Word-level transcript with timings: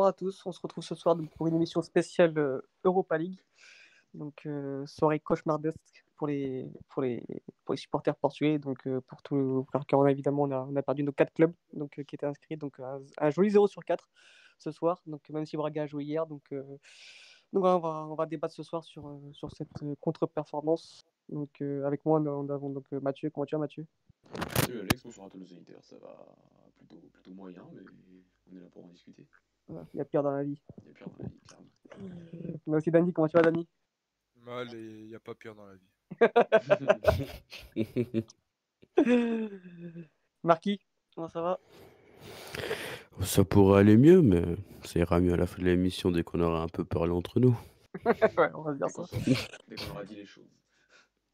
bonsoir 0.00 0.08
à 0.08 0.12
tous. 0.14 0.46
On 0.46 0.52
se 0.52 0.60
retrouve 0.62 0.82
ce 0.82 0.94
soir 0.94 1.14
pour 1.36 1.46
une 1.46 1.56
émission 1.56 1.82
spéciale 1.82 2.32
euh, 2.38 2.62
Europa 2.84 3.18
League. 3.18 3.38
Donc, 4.14 4.46
euh, 4.46 4.86
soirée 4.86 5.20
cauchemardesque 5.20 6.06
pour 6.16 6.26
les, 6.26 6.72
pour 6.88 7.02
les, 7.02 7.22
pour 7.66 7.74
les 7.74 7.76
supporters 7.78 8.16
portugais. 8.16 8.58
Donc, 8.58 8.86
euh, 8.86 9.02
pour 9.02 9.20
tout, 9.20 9.66
car 9.86 10.08
évidemment, 10.08 10.44
on 10.44 10.52
a, 10.52 10.60
on 10.60 10.74
a 10.74 10.82
perdu 10.82 11.02
nos 11.02 11.12
quatre 11.12 11.34
clubs 11.34 11.52
donc, 11.74 12.02
qui 12.06 12.14
étaient 12.14 12.24
inscrits. 12.24 12.56
Donc, 12.56 12.80
un, 12.80 13.30
joli 13.30 13.50
0 13.50 13.68
sur 13.68 13.84
4 13.84 14.08
ce 14.56 14.70
soir. 14.70 15.02
Donc, 15.06 15.28
même 15.28 15.44
si 15.44 15.58
Braga 15.58 15.82
a 15.82 15.86
joué 15.86 16.04
hier. 16.04 16.26
Donc, 16.26 16.44
donc 17.52 17.64
on, 17.64 17.78
va, 17.78 18.06
on 18.08 18.14
va 18.14 18.24
débattre 18.24 18.54
ce 18.54 18.62
soir 18.62 18.82
sur, 18.82 19.20
sur 19.34 19.50
cette 19.52 19.68
contre-performance. 20.00 21.04
Donc, 21.28 21.60
avec 21.60 22.06
moi, 22.06 22.20
nous 22.20 22.50
avons 22.50 22.70
donc, 22.70 22.90
Mathieu. 22.92 23.28
Comment 23.28 23.44
tu 23.44 23.54
vas, 23.54 23.60
Mathieu? 23.60 23.86
Salut 24.62 24.80
Alex, 24.80 25.02
bonsoir 25.02 25.26
à 25.26 25.30
tous 25.30 25.40
les 25.40 25.52
auditeurs. 25.52 25.84
Ça 25.84 25.96
va 25.98 26.16
plutôt, 26.78 26.96
plutôt 27.12 27.32
moyen, 27.32 27.66
mais 27.74 27.82
on 28.50 28.56
est 28.56 28.60
là 28.60 28.68
pour 28.72 28.86
en 28.86 28.88
discuter. 28.88 29.26
Il 29.94 29.98
y 29.98 30.00
a 30.00 30.04
pire 30.04 30.22
dans 30.22 30.32
la 30.32 30.42
vie. 30.42 30.60
Il 30.82 30.88
y 30.88 30.90
a 30.90 30.94
pire 30.94 31.08
dans 31.08 31.22
la 31.22 31.28
vie, 31.28 31.40
clairement. 31.46 31.66
Mais 32.66 32.76
aussi 32.76 32.90
Dani, 32.90 33.12
comment 33.12 33.28
tu 33.28 33.36
vas 33.36 33.42
Dani 33.42 33.68
Mal 34.44 34.74
et 34.74 35.00
il 35.02 35.08
n'y 35.08 35.14
a 35.14 35.20
pas 35.20 35.34
pire 35.34 35.54
dans 35.54 35.66
la 35.66 35.74
vie. 35.74 35.90
Marquis, 40.42 40.80
comment 41.14 41.28
ça 41.28 41.42
va? 41.42 41.60
Ça 43.22 43.44
pourrait 43.44 43.80
aller 43.80 43.96
mieux, 43.96 44.22
mais 44.22 44.42
ça 44.84 44.98
ira 44.98 45.20
mieux 45.20 45.34
à 45.34 45.36
la 45.36 45.46
fin 45.46 45.60
de 45.60 45.66
l'émission 45.66 46.10
dès 46.10 46.22
qu'on 46.22 46.40
aura 46.40 46.62
un 46.62 46.68
peu 46.68 46.84
parlé 46.84 47.12
entre 47.12 47.38
nous. 47.38 47.58
ouais, 48.04 48.50
on 48.54 48.62
va 48.62 48.74
dire 48.74 48.88
ça. 48.88 49.02
Dès 49.68 49.76
qu'on 49.76 49.90
aura 49.90 50.04
dit 50.04 50.14
les 50.14 50.26
choses. 50.26 50.48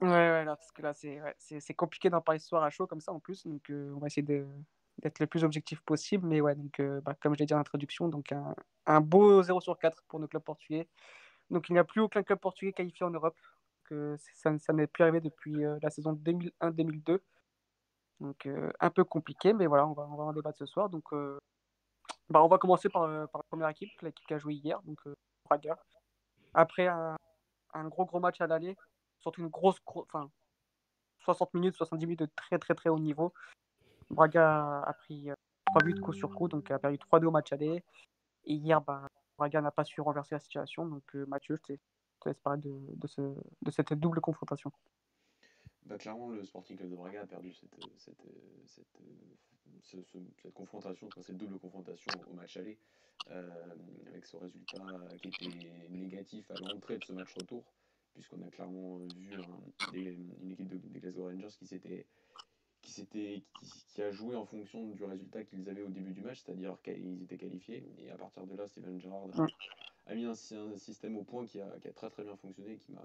Ouais, 0.00 0.08
ouais, 0.08 0.44
là, 0.44 0.56
parce 0.56 0.72
que 0.72 0.82
là, 0.82 0.92
c'est 0.92 1.20
ouais, 1.20 1.74
compliqué 1.74 2.10
d'en 2.10 2.20
parler 2.20 2.38
ce 2.38 2.48
soir 2.48 2.62
à 2.62 2.70
chaud 2.70 2.86
comme 2.86 3.00
ça 3.00 3.12
en 3.12 3.20
plus, 3.20 3.46
donc 3.46 3.70
euh, 3.70 3.92
on 3.94 3.98
va 3.98 4.08
essayer 4.08 4.22
de, 4.22 4.46
d'être 5.02 5.19
le 5.20 5.27
plus 5.27 5.44
objectif 5.44 5.80
possible. 5.83 6.27
Mais 6.27 6.41
ouais, 6.41 6.55
donc, 6.55 6.80
euh, 6.80 7.00
bah, 7.02 7.14
comme 7.20 7.34
je 7.34 7.41
l'ai 7.41 7.47
dit 7.47 7.55
en 7.55 7.58
introduction, 7.58 8.08
donc 8.08 8.33
un, 8.86 9.00
beau 9.00 9.42
0 9.42 9.61
sur 9.61 9.78
4 9.78 10.03
pour 10.08 10.20
nos 10.20 10.28
clubs 10.28 10.42
portugais. 10.42 10.88
Donc 11.50 11.69
il 11.69 11.75
n'y 11.75 11.78
a 11.78 11.84
plus 11.84 12.00
aucun 12.00 12.22
club 12.22 12.38
portugais 12.38 12.72
qualifié 12.72 13.05
en 13.06 13.11
Europe. 13.11 13.36
Que 13.84 14.16
ça, 14.34 14.72
n'est 14.72 14.88
plus 14.88 15.05
arrivé 15.05 15.20
depuis 15.20 15.64
euh, 15.64 15.78
la 15.80 15.91
saison 15.91 16.12
2001-2002. 16.14 17.20
Donc 18.20 18.47
euh, 18.47 18.72
un 18.81 18.91
peu 18.91 19.04
compliqué, 19.04 19.53
mais 19.53 19.66
voilà, 19.66 19.87
on 19.87 19.93
va, 19.93 20.09
on 20.10 20.16
va 20.16 20.25
en 20.25 20.32
débattre 20.32 20.59
ce 20.59 20.66
soir. 20.66 20.88
Donc 20.88 21.12
bah, 22.31 22.43
on 22.43 22.49
va 22.49 22.59
commencer 22.59 22.88
par, 22.88 23.03
par 23.28 23.41
la 23.41 23.44
première 23.49 23.69
équipe, 23.69 23.91
l'équipe 24.03 24.26
qui 24.26 24.34
a 24.34 24.38
joué 24.38 24.54
hier, 24.54 24.81
donc 24.82 24.99
Braga. 25.44 25.78
Après 26.54 26.88
un, 26.88 27.16
un, 27.75 27.88
gros 27.88 28.06
gros 28.06 28.19
match 28.19 28.41
à 28.41 28.47
l'aller, 28.47 28.76
surtout 29.20 29.43
une 29.43 29.49
grosse, 29.49 29.76
enfin 29.87 30.31
60 31.20 31.54
minutes, 31.54 31.76
70 31.76 32.06
minutes 32.06 32.20
de 32.20 32.31
très 32.34 32.59
très 32.59 32.75
très 32.75 32.88
haut 32.88 32.99
niveau. 32.99 33.32
Braga 34.11 34.83
a 34.83 34.93
pris 34.94 35.28
3 35.67 35.83
buts 35.83 36.00
coup 36.00 36.12
sur 36.12 36.34
coup, 36.34 36.49
donc 36.49 36.71
a 36.71 36.78
perdu 36.78 36.99
3-2 36.99 37.27
au 37.27 37.31
match 37.31 37.53
aller. 37.53 37.83
Et 38.44 38.55
hier, 38.55 38.81
bah, 38.81 39.09
Braga 39.37 39.61
n'a 39.61 39.71
pas 39.71 39.84
su 39.84 40.00
renverser 40.00 40.34
la 40.34 40.39
situation. 40.41 40.87
Donc 40.87 41.15
Mathieu, 41.15 41.56
je 41.56 41.75
te 41.75 42.28
laisse 42.28 42.39
parler 42.41 42.62
de, 42.62 42.78
de, 42.94 43.06
ce, 43.06 43.21
de, 43.62 43.71
cette 43.71 43.93
double 43.94 44.21
confrontation. 44.21 44.72
Bah, 45.84 45.99
clairement, 45.99 46.31
le 46.31 46.44
Sporting 46.44 46.77
Club 46.77 46.91
de 46.91 46.97
Braga 46.97 47.22
a 47.22 47.27
perdu 47.27 47.53
cette, 47.53 47.77
cette, 47.97 48.22
cette, 48.67 48.99
ce, 49.83 50.03
ce, 50.03 50.19
cette 50.43 50.55
confrontation, 50.55 51.09
cette 51.21 51.37
double 51.37 51.59
confrontation 51.59 52.12
au 52.31 52.34
match 52.34 52.56
aller, 52.56 52.78
avec 54.09 54.25
ce 54.27 54.37
résultat 54.37 54.83
qui 55.21 55.28
était 55.28 55.71
négatif 55.91 56.50
à 56.50 56.55
l'entrée 56.61 56.99
de 56.99 57.05
ce 57.05 57.12
match 57.12 57.34
retour, 57.34 57.65
puisqu'on 58.15 58.43
a 58.43 58.50
clairement 58.50 58.99
vu 58.99 59.31
une 59.93 60.50
équipe 60.50 60.69
de, 60.69 60.78
des 60.78 61.00
Glasgow 61.00 61.25
Rangers 61.25 61.55
qui 61.59 61.67
s'était 61.67 62.06
qui, 62.86 63.06
qui, 63.06 63.44
qui, 63.94 64.02
a 64.02 64.10
joué 64.10 64.36
en 64.36 64.44
fonction 64.44 64.86
du 64.88 65.04
résultat 65.04 65.44
qu'ils 65.44 65.69
avaient 65.69 65.82
au 65.82 65.88
début 65.88 66.12
du 66.12 66.22
match, 66.22 66.42
c'est-à-dire 66.44 66.76
qu'ils 66.82 67.22
étaient 67.22 67.36
qualifiés. 67.36 67.84
Et 67.98 68.10
à 68.10 68.16
partir 68.16 68.47
de 68.47 68.56
là, 68.56 68.66
Steven 68.66 69.00
Gerrard 69.00 69.28
a, 70.06 70.14
mis 70.14 70.24
un, 70.24 70.30
un, 70.32 70.76
système 70.76 71.16
au 71.16 71.25
point 71.25 71.44
qui 71.46 71.60
a, 71.60 71.69
qui 71.80 71.88
a, 71.88 71.92
très 71.92 72.10
très 72.10 72.22
bien 72.22 72.36
fonctionné, 72.36 72.76
qui 72.76 72.92
m'a 72.92 73.02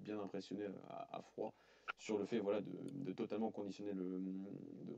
bien 0.00 0.20
impressionné 0.20 0.66
à, 0.90 1.16
à, 1.16 1.22
froid 1.22 1.54
sur 1.98 2.18
le 2.18 2.26
fait 2.26 2.38
voilà, 2.38 2.60
de, 2.60 2.70
de 3.04 3.12
totalement 3.12 3.50
conditionner 3.50 3.92
le. 3.92 4.20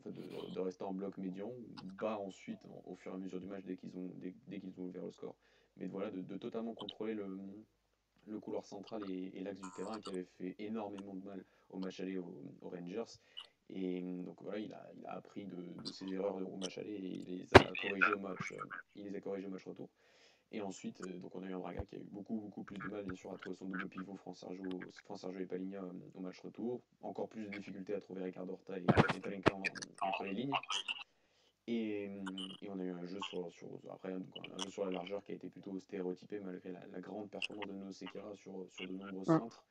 De, 0.04 0.10
de, 0.10 0.54
de, 0.54 0.60
rester 0.60 0.82
en 0.84 0.92
bloc 0.92 1.16
médian, 1.18 1.52
bas 2.00 2.18
ensuite 2.18 2.58
au 2.86 2.96
fur 2.96 3.12
et 3.12 3.14
à 3.14 3.18
mesure 3.18 3.38
du 3.38 3.46
match 3.46 3.64
dès 3.64 3.76
qu'ils 3.76 3.96
ont, 3.96 4.10
dès, 4.16 4.34
dès 4.48 4.60
qu'ils 4.60 4.80
ont 4.80 4.84
ouvert 4.84 5.04
le 5.04 5.12
score. 5.12 5.36
Mais 5.76 5.86
voilà, 5.86 6.10
de, 6.10 6.36
totalement 6.36 6.74
contrôler 6.74 7.14
le, 7.14 7.26
le 8.26 8.40
couloir 8.40 8.64
central 8.64 9.02
et, 9.10 9.30
et 9.34 9.40
l'axe 9.42 9.60
du 9.60 9.70
terrain 9.76 10.00
qui 10.00 10.10
avait 10.10 10.24
fait 10.38 10.54
énormément 10.58 11.14
de 11.14 11.24
mal 11.24 11.44
au 11.70 11.78
match 11.78 12.00
aller 12.00 12.18
aux, 12.18 12.42
aux 12.62 12.70
Rangers 12.70 13.18
et 13.72 14.00
donc 14.22 14.36
voilà, 14.42 14.58
il 14.58 14.72
a, 14.72 14.90
il 14.96 15.06
a 15.06 15.12
appris 15.12 15.44
de, 15.44 15.56
de, 15.56 15.86
ses 15.86 16.06
erreurs 16.12 16.36
au 16.36 16.56
match 16.56 16.78
aller 16.78 16.94
et 16.94 17.32
il 17.32 17.38
les 17.38 17.54
a 17.54 17.64
corrigées 17.64 18.14
au 18.14 18.18
match, 18.20 18.52
euh, 18.52 18.56
il 18.96 19.04
les 19.04 19.16
a 19.16 19.20
corrigées 19.20 19.46
au 19.46 19.50
match 19.50 19.64
retour. 19.64 19.88
Et 20.52 20.60
ensuite, 20.60 21.00
euh, 21.02 21.18
donc 21.18 21.34
on 21.36 21.42
a 21.44 21.46
eu 21.46 21.54
un 21.54 21.60
Braga 21.60 21.84
qui 21.84 21.94
a 21.94 21.98
eu 21.98 22.08
beaucoup, 22.10 22.34
beaucoup 22.34 22.64
plus 22.64 22.76
de 22.78 22.88
mal, 22.88 23.04
bien 23.04 23.14
sûr, 23.14 23.32
à 23.32 23.38
trouver 23.38 23.54
son 23.54 23.66
double 23.66 23.88
pivot, 23.88 24.16
France-Sergio 24.16 24.68
France 25.04 25.24
et 25.38 25.46
Paligna 25.46 25.82
euh, 25.82 25.92
au 26.14 26.20
match 26.20 26.40
retour. 26.40 26.80
Encore 27.02 27.28
plus 27.28 27.44
de 27.44 27.50
difficultés 27.50 27.94
à 27.94 28.00
trouver 28.00 28.24
Ricardo 28.24 28.54
Horta 28.54 28.76
et, 28.76 28.82
et 28.82 29.20
Palenka 29.20 29.54
entre 30.02 30.24
les 30.24 30.32
lignes. 30.32 30.52
Et, 31.68 32.06
et, 32.62 32.68
on 32.68 32.80
a 32.80 32.82
eu 32.82 32.90
un 32.90 33.06
jeu 33.06 33.20
sur, 33.30 33.52
sur 33.52 33.68
après 33.92 34.12
donc 34.12 34.26
un 34.52 34.58
jeu 34.64 34.70
sur 34.70 34.84
la 34.86 34.90
largeur 34.90 35.22
qui 35.22 35.30
a 35.30 35.34
été 35.36 35.48
plutôt 35.48 35.78
stéréotypé 35.78 36.40
malgré 36.40 36.72
la, 36.72 36.84
la 36.88 37.00
grande 37.00 37.30
performance 37.30 37.68
de 37.68 37.92
Sekera 37.92 38.34
sur, 38.34 38.66
sur 38.72 38.88
de 38.88 38.92
nombreux 38.92 39.24
centres. 39.24 39.64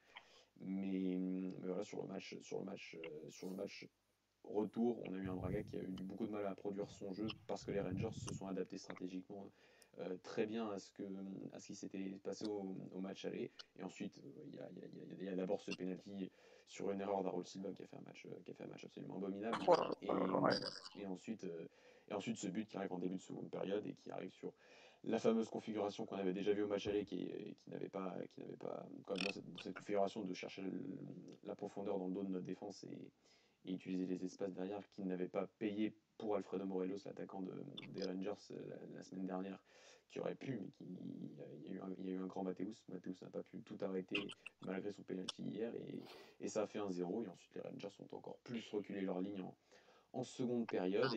Mais, 0.62 1.18
mais, 1.18 1.68
voilà, 1.68 1.84
sur 1.84 2.02
le 2.02 2.08
match, 2.08 2.38
sur 2.42 2.60
le 2.60 2.66
match, 2.66 2.96
euh, 2.96 3.30
sur 3.30 3.50
le 3.50 3.56
match 3.56 3.88
retour, 4.44 5.02
on 5.08 5.14
a 5.14 5.18
eu 5.18 5.30
un 5.30 5.36
Braga 5.36 5.64
qui 5.64 5.78
a 5.78 5.82
eu 5.82 5.96
beaucoup 6.04 6.26
de 6.26 6.32
mal 6.32 6.46
à 6.46 6.56
produire 6.56 6.90
son 6.92 7.14
jeu 7.14 7.28
parce 7.48 7.64
que 7.64 7.72
les 7.72 7.82
Rangers 7.82 8.12
se 8.12 8.34
sont 8.34 8.48
adaptés 8.48 8.78
stratégiquement 8.78 9.50
euh, 10.00 10.16
très 10.24 10.46
bien 10.46 10.70
à 10.70 10.80
ce, 10.80 10.92
que, 10.92 11.04
à 11.54 11.60
ce 11.60 11.68
qui 11.68 11.76
s'était 11.76 12.18
passé 12.24 12.48
au, 12.48 12.76
au, 12.94 13.02
match 13.02 13.26
aller. 13.26 13.52
Et 13.78 13.84
ensuite, 13.84 14.22
il 14.48 14.56
y 14.56 15.28
a, 15.28 15.32
a, 15.32 15.36
d'abord 15.36 15.62
ce 15.62 15.72
penalty 15.72 16.32
sur 16.68 16.92
une 16.92 17.02
erreur 17.02 17.24
d'Arol 17.24 17.46
Silva 17.46 17.74
qui 17.74 17.84
a 17.84 17.88
fait 17.88 17.98
un 17.98 18.02
match, 18.02 18.26
qui 18.46 18.52
a 18.52 18.54
fait 18.54 18.64
un 18.64 18.68
match 18.68 18.86
absolument 18.86 19.18
abominable. 19.18 19.58
Et, 20.02 21.02
et, 21.02 21.06
ensuite, 21.06 21.44
euh, 21.44 21.68
et 22.10 22.14
ensuite, 22.14 22.38
ce 22.38 22.48
but 22.48 22.68
qui 22.68 22.78
arrive 22.78 22.94
en 22.94 23.00
début 23.00 23.18
de 23.18 23.22
seconde 23.22 23.50
période 23.50 23.86
et 23.86 23.94
qui 23.94 24.10
arrive 24.12 24.32
sur 24.32 24.54
la 25.04 25.20
fameuse 25.20 25.50
configuration 25.50 26.06
qu'on 26.06 26.18
avait 26.18 26.34
déjà 26.34 26.54
vue 26.54 26.64
au 26.64 26.68
match 26.68 26.88
aller 26.88 27.06
qui, 27.06 27.56
qui 27.58 27.70
n'avait 27.70 27.90
pas, 27.90 28.16
qui 28.32 28.42
n'avait 28.42 28.58
pas 28.58 28.86
comme 29.06 29.18
dans 29.18 29.32
cette, 29.32 29.74
configuration 29.74 30.24
de 30.24 30.34
chercher 30.34 30.64
la 31.44 31.56
profondeur 31.56 31.98
dans 31.98 32.08
le 32.08 32.14
dos 32.14 32.24
de 32.24 32.30
notre 32.30 32.46
défense 32.46 32.84
et, 32.84 33.12
utiliser 33.66 34.06
les 34.06 34.26
espaces 34.26 34.54
derrière 34.54 34.82
qui 34.90 35.04
n'avait 35.04 35.28
pas 35.28 35.46
payé 35.60 35.94
pour 36.18 36.36
Alfredo 36.36 36.66
Morelos, 36.66 37.00
l'attaquant 37.06 37.42
de, 37.42 37.54
des 37.94 38.04
Rangers 38.04 38.32
la, 38.50 38.76
la, 38.96 39.04
semaine 39.04 39.28
dernière, 39.28 39.60
qui 40.10 40.20
aurait 40.20 40.34
pu, 40.34 40.60
mais 40.60 40.70
qui, 40.72 40.86
il, 41.66 41.76
y 41.76 42.10
a 42.10 42.14
eu 42.14 42.18
un, 42.18 42.26
grand 42.26 42.44
Mathéus. 42.44 42.84
Mathéus 42.88 43.22
n'a 43.22 43.30
pas 43.30 43.44
pu 43.44 43.62
tout 43.62 43.78
arrêter 43.82 44.28
malgré 44.62 44.92
son 44.92 45.04
penalty 45.04 45.44
hier 45.44 45.72
et, 46.40 46.48
ça 46.48 46.64
a 46.64 46.68
fait 46.68 46.80
un 46.80 46.90
0 46.90 47.26
et 47.26 47.28
ensuite 47.28 47.54
les 47.54 47.62
Rangers 47.62 47.90
ont 48.00 48.16
encore 48.16 48.40
plus 48.40 48.68
reculé 48.70 49.02
leur 49.02 49.22
ligne 49.22 49.42
en, 49.42 49.56
en 50.14 50.24
seconde 50.24 50.66
période 50.66 51.14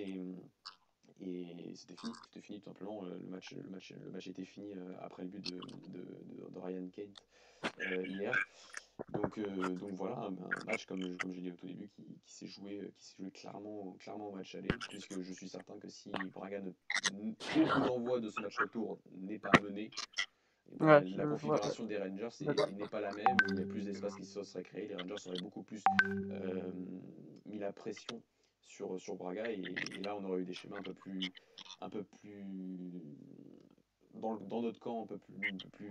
et 1.25 1.75
c'était 1.75 1.97
fini, 1.97 2.13
c'était 2.25 2.41
fini 2.41 2.61
tout 2.61 2.67
simplement. 2.67 3.03
Le 3.03 3.19
match, 3.31 3.55
le 3.55 3.71
match, 3.71 3.93
le 4.05 4.11
match 4.11 4.27
était 4.27 4.45
fini 4.45 4.73
après 5.01 5.23
le 5.23 5.29
but 5.29 5.53
de, 5.53 5.59
de, 5.59 6.51
de, 6.51 6.59
Ryan 6.59 6.89
Kate 6.89 7.09
euh, 7.81 8.07
hier. 8.07 8.37
Donc, 9.15 9.39
euh, 9.39 9.69
donc 9.77 9.93
voilà, 9.93 10.17
un, 10.19 10.33
un, 10.33 10.65
match 10.67 10.87
comme, 10.87 11.17
comme 11.19 11.33
j'ai 11.33 11.41
dit 11.41 11.51
au 11.51 11.55
tout 11.57 11.67
début 11.67 11.89
qui, 11.89 12.05
qui 12.25 12.33
s'est 12.33 12.47
joué, 12.47 12.93
qui 12.99 13.07
s'est 13.07 13.17
joué 13.19 13.31
clairement, 13.31 13.97
clairement 13.99 14.29
au 14.29 14.33
match 14.33 14.55
aller, 14.55 14.69
puisque 14.89 15.21
je 15.21 15.33
suis 15.33 15.49
certain 15.49 15.79
que 15.79 15.89
si 15.89 16.11
Braga 16.33 16.61
ne, 16.61 16.71
au 16.71 17.87
d'envoi 17.87 18.21
de 18.21 18.31
ce 18.31 18.41
match 18.41 18.59
retour 18.59 18.99
n'est 19.13 19.39
pas 19.39 19.51
mené, 19.63 19.91
ben, 20.79 21.03
ouais, 21.03 21.11
la 21.17 21.27
configuration 21.27 21.85
des 21.85 21.99
Rangers 21.99 22.29
n'est 22.41 22.89
pas 22.89 23.01
la 23.01 23.13
même, 23.13 23.37
il 23.51 23.59
y 23.59 23.63
a 23.63 23.67
plus 23.67 23.85
d'espace 23.85 24.15
qui 24.15 24.25
se 24.25 24.43
serait 24.45 24.63
créé, 24.63 24.89
les 24.89 24.97
Rangers 24.97 25.27
auraient 25.27 25.43
beaucoup 25.43 25.63
plus 25.63 25.83
euh, 26.05 26.71
mis 27.47 27.59
la 27.59 27.73
pression 27.73 28.23
sur, 28.63 29.01
sur 29.01 29.17
Braga 29.17 29.51
et, 29.51 29.63
là 30.03 30.17
on 30.17 30.25
aurait 30.25 30.41
eu 30.41 30.45
des 30.45 30.55
schémas 30.55 30.79
un 30.79 30.83
peu 30.83 30.95
plus 30.95 31.21
un 31.81 31.91
peu 31.91 32.05
plus 32.05 32.45
dans, 34.15 34.37
dans 34.37 34.63
notre 34.63 34.79
camp 34.79 35.05
un 35.05 35.07
peu 35.07 35.19
plus, 35.19 35.91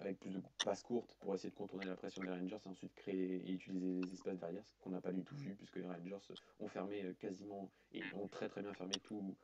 avec 0.00 0.18
plus 0.18 0.30
de 0.30 0.42
passes 0.64 0.82
courtes 0.82 1.16
pour 1.20 1.34
essayer 1.34 1.50
de 1.50 1.54
contourner 1.54 1.86
la 1.86 1.96
pression 1.96 2.22
des 2.22 2.30
Rangers 2.30 2.58
et 2.64 2.68
ensuite 2.68 2.94
créer 2.94 3.36
et 3.48 3.52
utiliser 3.52 4.00
les 4.02 4.12
espaces 4.12 4.38
derrière 4.38 4.66
ce 4.66 4.78
qu'on 4.80 4.90
n'a 4.90 5.00
pas 5.00 5.12
du 5.12 5.22
tout 5.22 5.36
vu 5.36 5.54
puisque 5.54 5.76
les 5.76 5.86
Rangers 5.86 6.18
ont 6.60 6.68
fermé 6.68 7.14
quasiment 7.20 7.70
et 7.92 8.02
ont 8.14 8.28
très 8.28 8.48
très 8.48 8.62
bien 8.62 8.74
fermé 8.74 8.94
tout, 9.04 9.36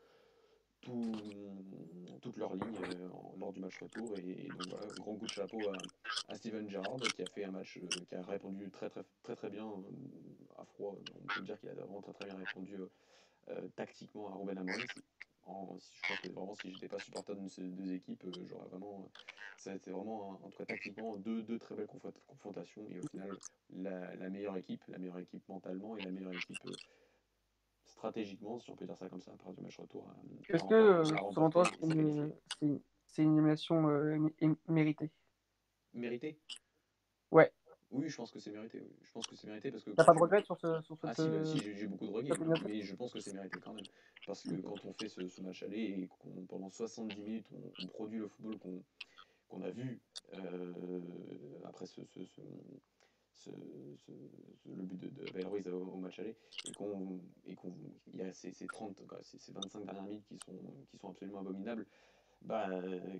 tout 0.80 1.12
toute 2.20 2.36
leur 2.36 2.54
ligne 2.54 2.76
euh, 2.82 3.08
lors 3.38 3.52
du 3.52 3.60
match 3.60 3.78
retour. 3.80 4.16
Et, 4.18 4.48
donc 4.48 4.68
voilà 4.68 4.86
grand 4.98 5.16
coup 5.16 5.26
de 5.26 5.30
chapeau 5.30 5.58
à, 5.68 6.32
à 6.32 6.36
Steven 6.36 6.68
Gerrard 6.68 6.98
qui 7.14 7.22
a 7.22 7.26
fait 7.26 7.44
un 7.44 7.50
match 7.50 7.78
euh, 7.78 7.86
qui 8.08 8.14
a 8.14 8.22
répondu 8.22 8.70
très 8.70 8.90
très 8.90 9.04
très 9.22 9.36
très 9.36 9.50
bien 9.50 9.66
euh, 9.66 10.60
à 10.60 10.64
froid. 10.64 10.96
On 11.22 11.26
peut 11.26 11.42
dire 11.42 11.58
qu'il 11.60 11.68
a 11.68 11.74
vraiment 11.74 12.00
très 12.00 12.12
très 12.12 12.26
bien 12.26 12.36
répondu 12.36 12.76
tactiquement 13.76 14.28
à 14.28 14.36
Ruben 14.36 14.58
Amorim. 14.58 14.86
Je 14.86 16.02
crois 16.02 16.16
que 16.22 16.28
vraiment 16.30 16.54
si 16.54 16.70
j'étais 16.70 16.88
pas 16.88 16.98
supporter 16.98 17.34
de 17.34 17.48
ces 17.48 17.62
deux 17.62 17.92
équipes 17.94 18.22
j'aurais 18.44 18.68
vraiment 18.68 19.10
ça 19.56 19.70
a 19.70 19.74
été 19.74 19.90
vraiment 19.90 20.38
en 20.44 20.50
tout 20.50 20.58
cas 20.58 20.66
tactiquement 20.66 21.16
deux, 21.16 21.40
deux 21.42 21.58
très 21.58 21.74
belles 21.74 21.88
confrontations. 22.26 22.86
Et 22.90 22.98
au 22.98 23.08
final 23.08 23.30
la, 23.70 24.14
la, 24.16 24.28
meilleure 24.28 24.58
équipe 24.58 24.84
la 24.88 24.98
meilleure 24.98 25.18
équipe 25.18 25.48
mentalement 25.48 25.96
et 25.96 26.02
la 26.02 26.10
meilleure 26.10 26.34
équipe 26.34 26.58
stratégiquement, 27.98 28.58
si 28.60 28.70
on 28.70 28.76
peut 28.76 28.86
dire 28.86 28.96
ça 28.96 29.08
comme 29.08 29.20
ça, 29.20 29.32
à 29.32 29.36
part 29.36 29.52
du 29.52 29.60
match 29.60 29.76
retour. 29.76 30.08
à- 30.08 30.54
Est-ce 30.54 30.64
que, 30.64 30.74
euh, 30.74 31.04
selon 31.34 31.50
toi, 31.50 31.64
c'est 31.64 31.86
une, 31.86 32.32
élimination 33.18 33.88
euh, 33.88 34.16
mé- 34.40 34.56
méritée? 34.68 35.10
Mérité 35.92 36.38
Ouais. 37.32 37.52
Oui, 37.90 38.08
je 38.08 38.16
pense 38.16 38.30
que 38.30 38.38
c'est 38.38 38.52
mérité. 38.52 38.80
oui. 38.80 38.96
Je 39.02 39.12
pense 39.12 39.26
que 39.26 39.34
c'est 39.34 39.46
mérité 39.48 39.72
parce 39.72 39.82
que. 39.82 39.90
T'as 39.90 40.04
pas 40.04 40.14
de 40.14 40.18
regrets 40.18 40.44
sur, 40.44 40.56
ce, 40.58 40.80
sur 40.82 40.96
Ah 41.02 41.14
cette. 41.14 41.24
si, 41.24 41.30
bah, 41.30 41.36
euh, 41.38 41.44
si, 41.44 41.58
j'ai 41.58 41.86
beaucoup 41.86 42.06
de 42.06 42.12
regrets, 42.12 42.38
mais 42.64 42.82
je 42.82 42.94
pense 42.94 43.12
que 43.12 43.20
c'est 43.20 43.32
mérité 43.32 43.58
quand 43.60 43.74
même. 43.74 43.84
Parce 44.26 44.42
que 44.42 44.54
quand 44.60 44.84
on 44.84 44.92
fait 44.92 45.08
ce, 45.08 45.26
ce 45.26 45.40
match 45.42 45.62
aller 45.62 45.80
et 45.80 46.08
qu'on 46.20 46.44
pendant 46.46 46.68
70 46.68 47.20
minutes 47.20 47.48
on, 47.52 47.84
on 47.84 47.86
produit 47.88 48.18
le 48.18 48.28
football 48.28 48.58
qu'on 48.58 48.82
qu'on 49.48 49.62
a 49.62 49.70
vu 49.70 49.98
euh, 50.34 50.72
après 51.64 51.86
ce, 51.86 52.04
ce, 52.04 52.24
ce, 52.26 52.42
ce- 53.38 53.50
ce- 53.96 54.12
le 54.68 54.82
but 54.82 54.98
de, 55.00 55.08
de 55.08 55.72
au, 55.72 55.82
au 55.94 55.96
match 55.96 56.18
aller 56.18 56.36
et 56.68 56.72
qu'on 56.72 57.20
et 57.46 57.54
y 58.14 58.22
a 58.22 58.32
ces, 58.32 58.52
ces 58.52 58.66
30 58.66 59.06
quoi, 59.06 59.18
ces, 59.22 59.38
ces 59.38 59.52
25 59.52 59.84
dernières 59.84 60.02
minutes 60.04 60.24
qui 60.26 60.38
sont 60.44 60.52
qui 60.90 60.98
sont 60.98 61.10
absolument 61.10 61.40
abominables 61.40 61.86
bah, 62.42 62.68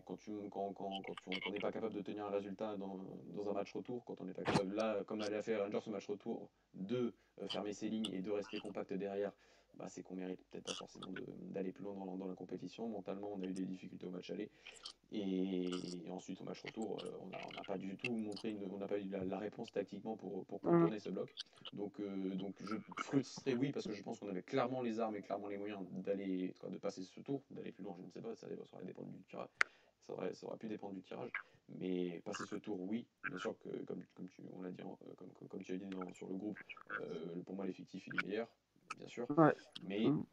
quand 0.07 0.17
tu 0.17 0.31
quand, 0.51 0.73
quand, 0.75 0.91
quand 1.05 1.15
tu- 1.25 1.41
on 1.49 1.51
n'est 1.53 1.59
pas 1.59 1.73
capable 1.73 1.95
de 1.95 2.03
tenir 2.03 2.27
un 2.27 2.31
résultat 2.31 2.77
dans, 2.77 2.99
dans 3.35 3.51
un 3.51 3.53
match 3.53 3.73
retour 3.75 4.05
quand 4.05 4.21
on 4.21 4.25
n'est 4.25 4.35
pas 4.35 4.45
capable 4.45 4.75
là 4.75 5.03
comme 5.05 5.23
elle 5.23 5.35
a 5.35 5.43
fait 5.43 5.57
Rangers 5.57 5.81
ce 5.81 5.91
match 5.91 6.07
retour 6.09 6.49
de 6.75 7.13
euh, 7.41 7.49
fermer 7.49 7.73
ses 7.73 7.89
lignes 7.89 8.09
et 8.13 8.21
de 8.23 8.31
rester 8.31 8.59
compact 8.61 8.93
derrière 8.93 9.33
bah, 9.79 9.89
c'est 9.91 10.03
qu'on 10.05 10.17
mérite 10.17 10.45
peut-être 10.51 10.67
pas 10.67 10.75
forcément 10.75 11.13
d'aller 11.13 11.73
plus 11.73 11.85
loin 11.85 11.95
dans, 11.97 12.07
la- 12.07 12.19
dans 12.19 12.29
la 12.29 12.37
compétition 12.37 12.89
mentalement 12.91 13.33
on 13.35 13.43
a 13.43 13.47
eu 13.47 13.55
des 13.55 13.67
difficultés 13.67 14.07
au 14.07 14.13
match 14.13 14.31
aller 14.31 14.53
et, 15.11 16.07
et 16.07 16.11
ensuite 16.11 16.41
au 16.41 16.45
match 16.45 16.63
retour, 16.63 17.01
euh, 17.03 17.17
on 17.21 17.53
n'a 17.53 17.65
pas 17.65 17.79
du 17.79 17.97
tout 17.97 18.11
montré, 18.11 18.51
une- 18.51 18.71
on 18.71 18.79
n'a 18.79 18.89
pas 18.89 18.99
eu 18.99 19.09
la, 19.09 19.25
la 19.25 19.39
réponse 19.39 19.73
tactiquement 19.73 20.17
pour, 20.17 20.47
pour 20.47 20.63
Mhm. 20.63 20.69
contourner 20.69 20.99
ce 21.01 21.11
bloc. 21.11 21.37
Donc, 21.73 22.01
euh, 22.01 22.37
donc 22.37 22.63
je 22.63 22.77
frustrerai 22.79 23.55
oui 23.57 23.73
parce 23.73 23.87
que 23.87 23.95
je 23.95 24.03
pense 24.03 24.21
qu'on 24.21 24.29
avait 24.29 24.43
clairement 24.43 24.83
les 24.83 25.01
armes 25.01 25.17
et 25.17 25.23
clairement 25.23 25.49
les 25.49 25.59
moyens 25.59 25.87
d'aller, 25.91 26.55
de 26.71 26.79
passer 26.79 27.05
ce 27.05 27.21
tour, 27.21 27.47
d'aller 27.51 27.73
plus 27.73 27.85
loin. 27.85 27.97
Je 28.01 28.07
ne 28.07 28.11
sais 28.11 28.23
pas, 28.23 28.35
ça, 28.37 28.49
ça 28.67 28.77
aurait 28.77 28.85
dépendre 28.87 29.13
du 29.13 29.25
tirage, 29.25 29.51
ça 30.01 30.13
aurait, 30.15 30.35
ça 30.35 30.47
aurait 30.47 30.59
pu 30.59 30.69
dépendre 30.69 30.95
du 30.95 31.03
tirage, 31.03 31.37
mais 31.69 32.21
passer 32.23 32.47
ce 32.47 32.57
tour, 32.57 32.81
oui. 32.81 33.11
Bien 33.25 33.39
sûr 33.39 33.59
que 33.59 33.85
comme, 33.85 34.07
comme 34.15 34.29
tu, 34.29 34.43
on 34.53 34.63
l'a 34.63 34.73
dit, 34.73 34.83
en- 34.83 34.99
euh, 35.07 35.15
comme, 35.15 35.33
comme, 35.33 35.49
comme 35.49 35.63
tu 35.63 35.73
as 35.73 35.79
dit 35.79 35.87
dans- 35.87 36.13
sur 36.13 36.29
le 36.29 36.37
groupe, 36.37 36.63
euh, 36.91 37.43
pour 37.45 37.57
moi 37.57 37.67
l'effectif 37.67 38.07
il 38.09 38.17
est 38.17 38.21
meilleur, 38.21 38.55
bien 38.97 39.09
sûr, 39.09 39.29
Ouais. 39.37 39.55
mais 39.83 40.07
Mhm. 40.07 40.25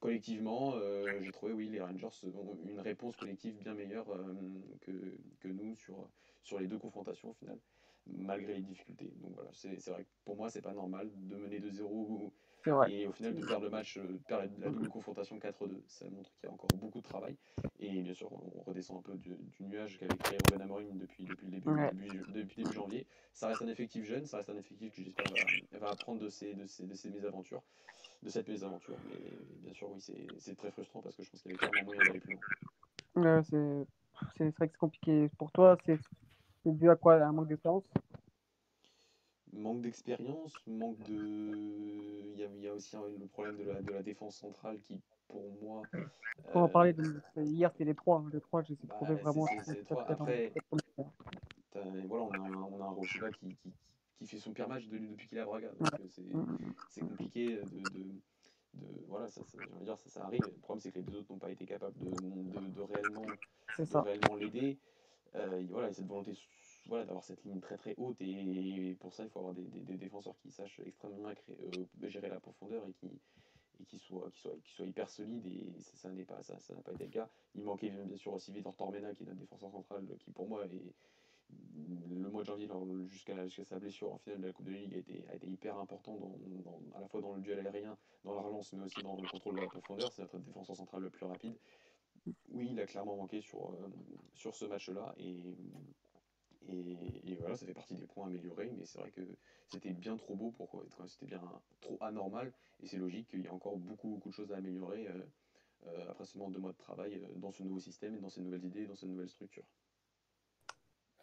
collectivement, 0.00 0.74
euh, 0.74 1.20
j'ai 1.20 1.30
trouvé, 1.32 1.52
oui, 1.52 1.68
les 1.68 1.80
Rangers 1.80 2.08
ont 2.34 2.58
une 2.66 2.80
réponse 2.80 3.16
collective 3.16 3.56
bien 3.58 3.74
meilleure 3.74 4.10
euh, 4.10 4.34
que, 4.80 4.92
que 5.40 5.48
nous 5.48 5.76
sur, 5.76 6.08
sur 6.42 6.58
les 6.58 6.66
deux 6.66 6.78
confrontations 6.78 7.30
au 7.30 7.34
final, 7.34 7.58
malgré 8.06 8.54
les 8.54 8.62
difficultés. 8.62 9.12
Donc 9.22 9.34
voilà, 9.34 9.50
c'est 9.52 9.88
vrai 9.88 10.04
que 10.04 10.10
pour 10.24 10.36
moi, 10.36 10.50
c'est 10.50 10.62
pas 10.62 10.72
normal 10.74 11.10
de 11.14 11.36
mener 11.36 11.60
de 11.60 11.70
0 11.70 12.32
C'est 12.48 12.49
vrai. 12.68 12.90
et 12.90 13.06
au 13.06 13.12
final 13.12 13.34
de 13.34 13.44
perdre 13.46 13.64
le 13.64 13.70
match, 13.70 13.96
euh, 13.96 14.06
de 14.06 14.18
perdre 14.18 14.44
la, 14.58 14.66
la 14.66 14.70
double 14.72 14.88
confrontation 14.88 15.38
4-2. 15.38 15.82
Ça 15.88 16.04
montre 16.10 16.30
qu'il 16.34 16.48
y 16.48 16.50
a 16.50 16.52
encore 16.52 16.68
beaucoup 16.74 16.98
de 17.00 17.04
travail. 17.04 17.36
Et 17.78 18.02
bien 18.02 18.12
sûr, 18.12 18.30
on 18.32 18.62
redescend 18.62 18.98
un 18.98 19.02
peu 19.02 19.16
du, 19.16 19.30
du 19.34 19.62
nuage 19.64 19.98
qu'avait 19.98 20.16
créé 20.16 20.38
Ruben 20.38 20.60
Amorim 20.60 20.98
depuis, 20.98 21.24
depuis, 21.24 21.46
le 21.46 21.52
début, 21.52 21.70
Ouais. 21.70 21.90
début, 21.92 22.24
depuis 22.28 22.62
début 22.62 22.74
janvier. 22.74 23.06
Ça 23.32 23.48
reste 23.48 23.62
un 23.62 23.68
effectif 23.68 24.04
jeune, 24.04 24.26
ça 24.26 24.36
reste 24.38 24.50
un 24.50 24.58
effectif 24.58 24.92
qui 24.92 25.04
j'espère 25.04 25.26
va, 25.72 25.78
va 25.78 25.90
apprendre 25.90 26.20
de 26.20 26.28
ses, 26.28 26.54
de, 26.54 26.66
ses, 26.66 26.86
de 26.86 26.94
ses 26.94 27.10
mésaventures 27.10 27.62
de 28.22 28.28
cette 28.28 28.48
mésaventure. 28.48 28.96
Mais 29.10 29.18
bien 29.62 29.72
sûr, 29.72 29.88
oui, 29.90 30.04
c'est 30.38 30.56
très 30.56 30.70
frustrant 30.70 31.00
parce 31.00 31.16
que 31.16 31.22
je 31.22 31.30
pense 31.30 31.40
qu'il 31.42 31.52
y 31.52 31.54
avait 31.54 31.58
clairement 31.58 31.84
moyen 31.84 32.04
d'aller 32.04 32.20
plus 32.20 32.32
loin. 32.32 32.40
Ouais, 33.16 33.40
c'est 33.42 33.56
vrai 33.56 34.68
que 34.68 34.72
c'est 34.72 34.76
compliqué 34.76 35.28
pour 35.38 35.50
toi. 35.52 35.76
C'est 35.86 35.98
c'est 36.62 36.76
dû 36.76 36.90
à 36.90 36.96
quoi? 36.96 37.14
À 37.14 37.26
un 37.26 37.32
manque 37.32 37.48
d'expérience? 37.48 37.84
Manque 39.60 39.82
d'expérience, 39.82 40.54
manque 40.66 40.98
de. 41.08 42.32
Il 42.34 42.38
y, 42.40 42.44
a, 42.44 42.46
il 42.46 42.62
y 42.62 42.68
a 42.68 42.74
aussi 42.74 42.96
le 43.18 43.26
problème 43.26 43.56
de 43.58 43.64
la, 43.64 43.82
de 43.82 43.92
la 43.92 44.02
défense 44.02 44.36
centrale 44.36 44.78
qui, 44.80 45.00
pour 45.28 45.42
moi. 45.62 45.86
On 46.54 46.60
en 46.60 46.64
euh, 46.64 46.68
parlait 46.68 46.92
de, 46.94 47.20
hier, 47.36 47.70
c'était 47.72 47.84
les 47.84 47.94
trois. 47.94 48.18
hein. 48.18 48.30
Les 48.32 48.40
trois, 48.40 48.62
je 48.62 48.70
les 48.70 48.74
ai 48.74 48.86
Bah, 48.86 48.94
trouvés 48.94 49.16
c'est- 49.16 49.22
vraiment. 49.22 49.46
c'est- 49.46 49.84
trois. 49.84 50.04
Après- 50.08 50.52
voilà, 52.06 52.24
on 52.24 52.32
a 52.32 52.38
un, 52.38 52.62
on 52.62 52.80
a 52.80 52.84
un 52.84 52.90
Rochela 52.90 53.30
qui, 53.32 53.54
qui, 53.56 53.72
qui 54.18 54.26
fait 54.26 54.38
son 54.38 54.52
pire 54.52 54.68
match 54.68 54.86
de- 54.86 54.98
depuis 54.98 55.28
qu'il 55.28 55.38
est 55.38 55.42
à 55.42 55.44
Braga. 55.44 55.70
Euh, 55.80 55.90
c'est 56.08 56.22
Mm, 56.22 56.56
c'est 56.88 57.00
compliqué 57.02 57.56
de, 57.56 57.62
de, 57.62 58.02
de- 58.74 59.04
voilà 59.08 59.28
ça, 59.28 59.44
ça, 59.44 59.58
j'ai 59.78 59.84
dire, 59.84 59.98
ça, 59.98 60.08
ça 60.08 60.24
arrive 60.24 60.42
le 60.44 60.50
problème 60.62 60.80
c'est 60.80 60.90
que 60.90 60.98
les 60.98 61.04
deux 61.04 61.18
autres 61.18 61.32
n'ont 61.32 61.38
pas 61.38 61.50
été 61.50 61.66
capables 61.66 61.96
de, 62.00 62.10
de, 62.10 62.66
de 62.74 62.80
réellement 64.02 64.34
l'aider 64.36 64.78
Euh, 65.36 65.64
voilà 65.70 65.90
et 65.90 65.92
cette 65.92 66.06
volonté 66.08 66.34
voilà 66.86 67.04
d'avoir 67.04 67.24
cette 67.24 67.44
ligne 67.44 67.60
très 67.60 67.76
très 67.76 67.94
haute 67.98 68.20
et, 68.20 68.96
pour 69.00 69.12
ça 69.14 69.24
il 69.24 69.30
faut 69.30 69.38
avoir 69.40 69.54
des, 69.54 69.62
des, 69.62 69.96
défenseurs 69.96 70.36
qui 70.38 70.50
sachent 70.50 70.80
extrêmement 70.84 71.18
bien 71.18 71.34
euh, 71.50 72.08
gérer 72.08 72.28
la 72.28 72.40
profondeur 72.40 72.86
et 72.88 72.92
qui 72.92 73.20
et 73.80 73.84
qui 73.84 73.98
soient 73.98 74.30
qui 74.32 74.48
qui 74.62 74.84
hyper 74.84 75.08
solides 75.08 75.46
et 75.46 75.72
ça, 75.80 76.10
n'est 76.10 76.24
pas 76.24 76.42
ça 76.42 76.58
ça 76.58 76.74
n'a 76.74 76.82
pas 76.82 76.92
été 76.92 77.04
le 77.04 77.10
cas 77.10 77.28
il 77.54 77.64
manquait 77.64 77.90
bien 77.90 78.16
sûr 78.16 78.32
aussi 78.32 78.52
Vitor 78.52 78.74
Tormena 78.76 79.14
qui 79.14 79.22
est 79.22 79.26
notre 79.26 79.38
défenseur 79.38 79.70
central 79.70 80.06
qui 80.18 80.30
pour 80.32 80.48
moi 80.48 80.64
est 80.66 80.94
le 82.10 82.30
mois 82.30 82.42
de 82.42 82.46
janvier 82.46 82.68
jusqu'à 83.06 83.34
sa 83.64 83.78
blessure 83.78 84.12
en 84.12 84.18
finale 84.18 84.40
de 84.40 84.46
la 84.46 84.52
Coupe 84.52 84.66
de 84.66 84.72
Ligue 84.72 84.94
a 84.94 84.98
été, 84.98 85.24
a 85.30 85.34
été 85.34 85.46
hyper 85.46 85.78
important 85.78 86.16
dans- 86.16 86.80
à 86.94 87.00
la 87.00 87.08
fois 87.08 87.20
dans 87.20 87.34
le 87.34 87.40
duel 87.40 87.66
aérien, 87.66 87.96
dans 88.24 88.34
la 88.34 88.40
relance, 88.40 88.72
mais 88.72 88.84
aussi 88.84 89.02
dans 89.02 89.16
le 89.16 89.28
contrôle 89.28 89.56
de 89.56 89.60
la 89.60 89.66
profondeur. 89.66 90.12
C'est 90.12 90.22
notre 90.22 90.38
défenseur 90.38 90.76
central 90.76 91.02
le 91.02 91.10
plus 91.10 91.26
rapide. 91.26 91.56
Oui, 92.50 92.68
il 92.70 92.80
a 92.80 92.86
clairement 92.86 93.16
manqué 93.16 93.40
sur, 93.40 93.72
euh, 93.72 93.88
sur 94.34 94.54
ce 94.54 94.66
match-là. 94.66 95.14
Et, 95.18 95.56
et, 96.68 97.32
et 97.32 97.36
voilà, 97.36 97.56
ça 97.56 97.66
fait 97.66 97.74
partie 97.74 97.94
des 97.94 98.06
points 98.06 98.26
améliorés, 98.26 98.70
mais 98.76 98.84
c'est 98.84 98.98
vrai 98.98 99.10
que 99.10 99.22
c'était 99.68 99.92
bien 99.92 100.16
trop 100.16 100.34
beau 100.36 100.50
pour 100.50 100.68
quoi 100.70 100.82
être- 100.84 101.06
C'était 101.08 101.26
bien 101.26 101.42
trop 101.80 101.96
anormal. 102.00 102.52
Et 102.82 102.86
c'est 102.86 102.98
logique 102.98 103.28
qu'il 103.28 103.42
y 103.42 103.48
a 103.48 103.52
encore 103.52 103.76
beaucoup, 103.76 104.08
beaucoup 104.08 104.28
de 104.30 104.34
choses 104.34 104.52
à 104.52 104.56
améliorer 104.56 105.08
euh, 105.08 105.22
euh, 105.86 106.10
après 106.10 106.26
seulement 106.26 106.50
deux 106.50 106.60
mois 106.60 106.72
de 106.72 106.78
travail 106.78 107.14
euh, 107.14 107.34
dans 107.36 107.52
ce 107.52 107.62
nouveau 107.62 107.80
système 107.80 108.14
et 108.16 108.20
dans 108.20 108.30
ces 108.30 108.42
nouvelles 108.42 108.64
idées, 108.64 108.86
dans 108.86 108.96
cette 108.96 109.08
nouvelle 109.08 109.28
structure. 109.30 109.64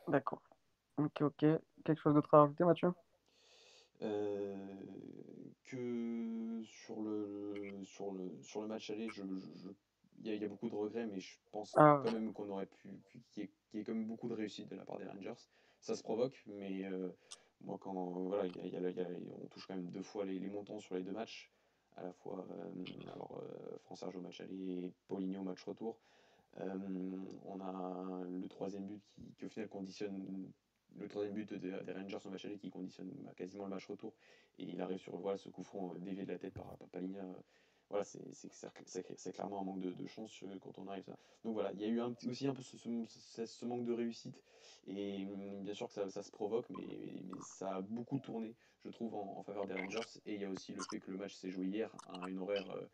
D'accord. 0.08 0.42
Ok, 0.98 1.22
ok. 1.22 1.46
Quelque 1.86 2.02
chose 2.02 2.14
d'autre 2.16 2.34
à 2.34 2.42
rajouter, 2.42 2.64
Mathieu? 2.64 2.92
Euh, 4.02 4.56
que 5.66 6.62
sur 6.64 7.02
le, 7.02 7.84
sur 7.84 8.12
le, 8.12 8.32
sur 8.44 8.62
le 8.62 8.68
match 8.68 8.90
aller, 8.90 9.10
je, 9.10 9.24
je- 9.24 9.70
y, 10.26 10.36
y 10.36 10.44
a 10.46 10.48
beaucoup 10.48 10.70
de 10.70 10.76
regrets, 10.76 11.08
mais 11.08 11.20
je 11.20 11.38
pense 11.52 11.74
Ah. 11.76 12.00
quand 12.04 12.12
même 12.12 12.34
qu'on 12.34 12.50
aurait 12.50 12.66
pu, 12.66 12.90
qu'il 13.10 13.22
y, 13.38 13.46
ait- 13.46 13.52
qu'il 13.70 13.80
y 13.80 13.82
ait 13.82 13.84
quand 13.86 13.94
même 13.94 14.08
beaucoup 14.08 14.28
de 14.30 14.34
réussite 14.34 14.70
de 14.70 14.76
la 14.76 14.86
part 14.86 14.98
des 14.98 15.06
Rangers. 15.06 15.34
Ça 15.80 15.96
se 15.96 16.04
provoque, 16.04 16.44
mais 16.48 16.86
euh, 16.86 17.10
moi, 17.62 17.78
quand 17.80 17.94
voilà, 17.94 18.46
il 18.48 18.68
y 18.68 18.76
a- 18.76 19.08
on 19.44 19.48
touche 19.48 19.66
quand 19.68 19.76
même 19.76 19.90
deux 19.90 20.04
fois 20.04 20.26
les, 20.26 20.40
les 20.40 20.50
montants 20.50 20.80
sur 20.80 20.96
les 20.96 21.04
deux 21.04 21.12
matchs, 21.12 21.52
à 21.96 22.04
la 22.04 22.14
fois 22.14 22.46
euh, 22.52 23.10
alors 23.14 23.42
euh, 23.44 23.78
France-Serge 23.80 24.16
au 24.18 24.22
match 24.22 24.42
aller 24.42 24.56
et 24.86 24.94
Paulinho 25.08 25.42
au 25.42 25.44
match 25.44 25.64
retour. 25.64 26.00
Euh, 26.60 26.74
on 27.46 27.60
a 27.60 28.24
le 28.24 28.48
troisième 28.48 28.88
but 28.88 29.04
qui, 29.14 29.34
qui 29.38 29.46
au 29.46 29.50
final 29.50 29.70
conditionne 29.70 30.52
le 30.96 31.08
troisième 31.08 31.36
but 31.36 31.54
des, 31.54 31.72
Rangers 31.94 32.18
au 32.26 32.30
match 32.30 32.46
aller 32.46 32.58
qui 32.58 32.70
conditionne 32.72 33.12
bah, 33.20 33.34
quasiment 33.36 33.66
le 33.66 33.70
match 33.72 33.86
retour 33.88 34.14
et 34.58 34.64
il 34.64 34.82
arrive 34.82 34.98
sur 34.98 35.18
voilà, 35.18 35.38
ce 35.38 35.50
coup 35.50 35.64
franc 35.64 35.94
dévié 35.96 36.26
de 36.26 36.32
la 36.32 36.40
tête 36.40 36.54
par, 36.54 36.76
euh, 36.96 37.34
Voilà, 37.90 38.04
c'est 38.04 39.32
clairement 39.34 39.62
un 39.62 39.64
manque 39.64 39.80
de, 39.82 39.92
de 39.94 40.08
chance 40.08 40.44
euh, 40.44 40.60
quand 40.60 40.78
on 40.78 40.88
arrive 40.88 41.04
à 41.04 41.14
ça. 41.14 41.20
Donc 41.44 41.54
voilà, 41.54 41.72
il 41.74 41.80
y 41.80 41.86
a 41.86 41.88
eu 41.88 42.02
un, 42.02 42.14
aussi 42.28 42.46
un 42.48 42.54
peu 42.54 42.62
ce, 42.62 42.78
ce- 42.78 43.06
ce- 43.08 43.46
ce 43.46 43.66
manque 43.66 43.86
de 43.86 43.94
réussite 43.94 44.44
et 44.86 45.26
hum, 45.26 45.64
bien 45.64 45.74
sûr 45.74 45.88
que 45.88 45.94
ça, 45.94 46.10
ça 46.10 46.22
se 46.24 46.32
provoque, 46.32 46.70
mais, 46.70 47.40
ça 47.40 47.76
a 47.78 47.82
beaucoup 47.82 48.20
tourné, 48.20 48.58
je 48.84 48.90
trouve, 48.90 49.16
en, 49.16 49.38
en 49.38 49.44
faveur 49.44 49.68
des 49.68 49.74
Rangers. 49.76 50.02
Et 50.26 50.36
il 50.36 50.42
y 50.42 50.46
a 50.46 50.50
aussi 50.50 50.74
le 50.74 50.84
fait 50.84 51.00
que 51.00 51.12
le 51.12 51.18
match 51.18 51.36
s'est 51.36 51.50
joué 51.50 51.68
hier 51.68 51.96
à 52.06 52.28
une 52.30 52.40
horaire 52.40 52.70
euh, 52.72 52.88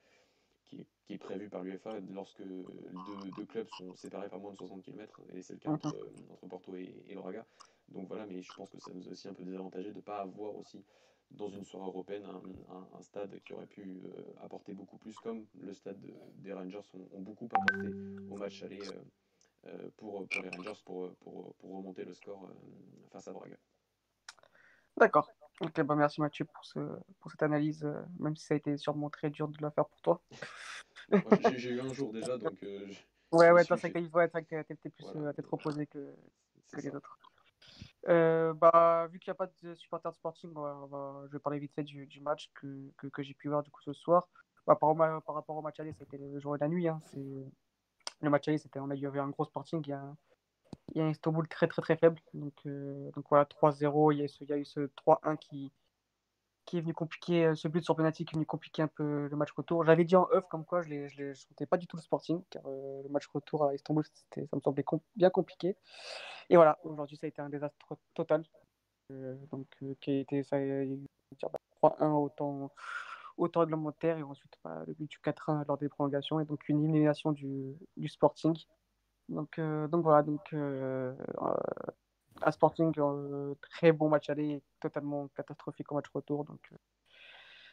qui 0.64 0.82
est, 0.82 0.88
qui 1.06 1.14
est 1.14 1.18
prévu 1.18 1.50
par 1.50 1.64
l'UFA 1.64 2.00
lorsque 2.00 2.44
deux, 2.44 3.32
deux 3.32 3.46
clubs 3.46 3.68
sont 3.70 3.96
séparés 3.96 4.30
par 4.30 4.40
moins 4.40 4.52
de 4.54 4.58
60 4.58 4.84
km, 4.84 5.22
et 5.30 5.42
c'est 5.42 5.54
le 5.54 5.60
cas 5.60 5.72
entre, 5.72 6.14
entre 6.30 6.48
Porto 6.48 6.76
et, 6.76 7.04
et 7.08 7.16
Braga. 7.16 7.48
Donc 7.90 8.08
voilà, 8.08 8.26
mais 8.26 8.42
je 8.42 8.54
pense 8.54 8.70
que 8.70 8.80
ça 8.80 8.94
nous 8.94 9.08
a 9.08 9.12
aussi 9.12 9.28
un 9.28 9.34
peu 9.34 9.44
désavantagé 9.44 9.92
de 9.92 9.98
ne 9.98 10.02
pas 10.02 10.20
avoir 10.22 10.56
aussi 10.56 10.86
dans 11.32 11.50
une 11.50 11.64
soirée 11.66 11.88
européenne 11.88 12.26
un, 12.26 12.74
un- 12.76 12.88
un 12.98 13.02
stade 13.02 13.40
qui 13.44 13.54
aurait 13.54 13.66
pu 13.68 14.02
euh, 14.06 14.24
apporter 14.42 14.74
beaucoup 14.74 14.98
plus, 14.98 15.16
comme 15.16 15.46
le 15.60 15.74
stade 15.74 16.00
de- 16.02 16.14
des 16.36 16.54
Rangers 16.54 16.82
ont, 16.94 17.18
ont 17.18 17.22
beaucoup 17.22 17.46
apporté 17.46 17.96
au 18.30 18.38
match 18.38 18.62
aller 18.64 18.86
euh, 18.88 19.02
euh, 19.68 19.90
pour, 19.98 20.28
pour 20.28 20.42
les 20.42 20.50
Rangers 20.50 20.80
pour, 20.86 21.16
pour, 21.16 21.56
pour 21.56 21.78
remonter 21.78 22.06
le 22.06 22.14
score 22.14 22.46
euh, 22.46 23.08
face 23.12 23.28
à 23.28 23.34
Braga. 23.34 23.58
D'accord. 24.98 25.30
Ok, 25.60 25.82
bah 25.82 25.96
merci 25.96 26.22
Mathieu 26.22 26.46
pour, 26.46 26.66
ce, 26.66 26.80
pour 27.20 27.32
cette 27.32 27.44
analyse, 27.44 27.88
même 28.20 28.36
si 28.36 28.46
ça 28.46 28.54
a 28.54 28.58
été 28.58 28.78
sûrement 28.78 29.10
très 29.10 29.30
dur 29.30 29.48
de 29.48 29.58
la 29.62 29.72
faire 29.72 29.88
pour 29.88 30.02
toi. 30.02 30.22
J'ai- 31.58 31.72
eu 31.72 31.80
un 31.80 31.94
jour 31.94 32.12
déjà, 32.12 32.38
donc 32.38 32.54
Ouais, 33.32 33.50
ouais, 33.52 33.66
que 33.66 34.74
t'es 34.74 34.90
plus 34.90 35.06
Voilà. 35.14 35.30
à 35.30 35.34
tête 35.34 35.48
reposée 35.48 35.88
que, 35.88 36.14
que 36.72 36.82
les 36.82 36.94
autres. 36.96 37.18
Euh, 38.10 38.54
bah, 38.54 39.08
vu 39.12 39.20
qu'il 39.20 39.32
n'y 39.32 39.36
a 39.36 39.36
pas 39.36 39.50
de 39.62 39.76
supporter 39.76 40.10
de 40.10 40.16
Sporting, 40.16 40.52
je 40.54 41.32
vais 41.32 41.40
parler 41.40 41.60
vite 41.60 41.74
fait 41.74 41.84
du, 41.84 42.06
du 42.06 42.20
match 42.20 42.52
que, 42.54 42.92
que, 42.98 43.24
j'ai 43.24 43.34
pu 43.34 43.48
voir 43.48 43.64
du 43.64 43.72
coup 43.72 43.82
ce 43.82 43.94
soir. 43.94 44.28
Bah, 44.68 44.76
par, 44.76 44.96
par 44.96 45.36
rapport 45.36 45.56
au 45.56 45.62
match 45.62 45.80
aller, 45.80 45.94
c'était 45.94 46.18
le 46.18 46.40
jour 46.40 46.56
et 46.56 46.60
la 46.60 46.68
nuit. 46.68 46.88
Hein. 46.88 47.02
Le 48.22 48.30
match 48.30 48.48
aller, 48.48 48.58
c'était, 48.58 48.80
on 48.80 48.90
a 48.90 48.96
eu 48.96 49.20
un 49.20 49.30
gros 49.30 49.46
Sporting. 49.46 49.82
Il 49.86 49.90
y 49.90 49.94
a, 49.94 50.00
un- 50.00 51.10
Istanbul 51.10 51.48
très 51.48 51.68
très 51.68 51.82
très 51.82 51.98
faible. 51.98 52.20
Donc, 52.34 52.54
euh, 52.66 53.10
donc 53.12 53.26
voilà, 53.30 53.46
3-0. 53.46 54.12
Il 54.14 54.20
il 54.42 54.50
y 54.50 54.54
a 54.54 54.58
eu 54.58 54.66
ce 54.66 54.82
3-1 54.82 55.38
qui, 55.38 55.72
qui 56.66 56.78
est 56.78 56.82
venu 56.82 56.94
compliquer 56.94 57.46
euh, 57.46 57.56
ce 57.56 57.68
but 57.68 57.84
sur 57.84 57.96
penalty 57.96 58.26
qui 58.26 58.34
est 58.34 58.38
venu 58.38 58.46
compliquer 58.46 58.82
un 58.82 58.88
peu 58.88 59.28
le 59.28 59.36
match 59.36 59.52
retour. 59.52 59.84
J'avais 59.86 60.06
dit 60.06 60.16
en 60.16 60.28
off 60.32 60.46
comme 60.50 60.66
quoi 60.66 60.82
je 60.82 61.24
ne 61.24 61.34
sentais 61.34 61.66
pas 61.66 61.78
du 61.78 61.88
tout 61.88 61.98
le 61.98 62.02
Sporting 62.02 62.42
car 62.50 62.64
le 62.66 63.10
match 63.10 63.28
retour 63.28 63.66
à 63.66 63.74
Istanbul 63.74 64.04
ça 64.34 64.42
me 64.54 64.62
semblait 64.62 64.86
bien 65.16 65.30
compliqué. 65.30 65.76
Et 66.50 66.56
voilà, 66.56 66.80
aujourd'hui 66.84 67.18
ça 67.18 67.26
a 67.26 67.30
été 67.30 67.42
un 67.42 67.50
désastre 67.50 67.98
total. 68.14 68.44
donc 69.10 69.68
qui 70.02 70.12
a 70.12 70.20
été 70.20 70.44
ça, 70.44 70.58
3-1 70.58 71.00
bah, 71.82 72.08
au 72.08 72.30
temps, 72.30 72.72
au 73.38 73.48
temps 73.48 73.62
réglementaire 73.62 74.18
et 74.18 74.24
ensuite 74.24 74.54
bah, 74.64 74.84
le 74.88 74.94
but 74.94 75.10
du 75.10 75.20
4-1 75.20 75.66
lors 75.68 75.78
des 75.78 75.90
prolongations 75.90 76.40
et 76.40 76.46
donc 76.46 76.68
une 76.70 76.84
élimination 76.84 77.32
du, 77.32 77.76
du 77.98 78.08
Sporting. 78.08 78.56
Donc, 79.30 79.60
donc 79.60 80.04
voilà, 80.04 80.22
donc 80.22 80.54
un 82.46 82.52
Sporting, 82.52 82.94
très 83.62 83.92
bon 83.92 84.10
match 84.10 84.30
aller, 84.30 84.62
totalement 84.80 85.28
catastrophique 85.30 85.92
au 85.92 85.96
match 85.96 86.08
retour. 86.14 86.46
Donc, 86.46 86.62
euh, 86.72 86.76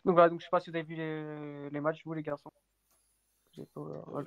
donc 0.04 0.14
voilà, 0.14 0.28
donc 0.28 0.40
je 0.40 0.44
sais 0.44 0.50
pas 0.50 0.60
si 0.60 0.70
vous 0.70 0.76
avez 0.76 0.86
vu 0.86 0.94
les, 0.94 1.70
les 1.70 1.80
matchs, 1.80 2.02
vous 2.04 2.14
les 2.14 2.22
garçons. 2.22 2.52
J'ai 3.52 3.66
pas 3.66 3.80
euh, 3.80 4.24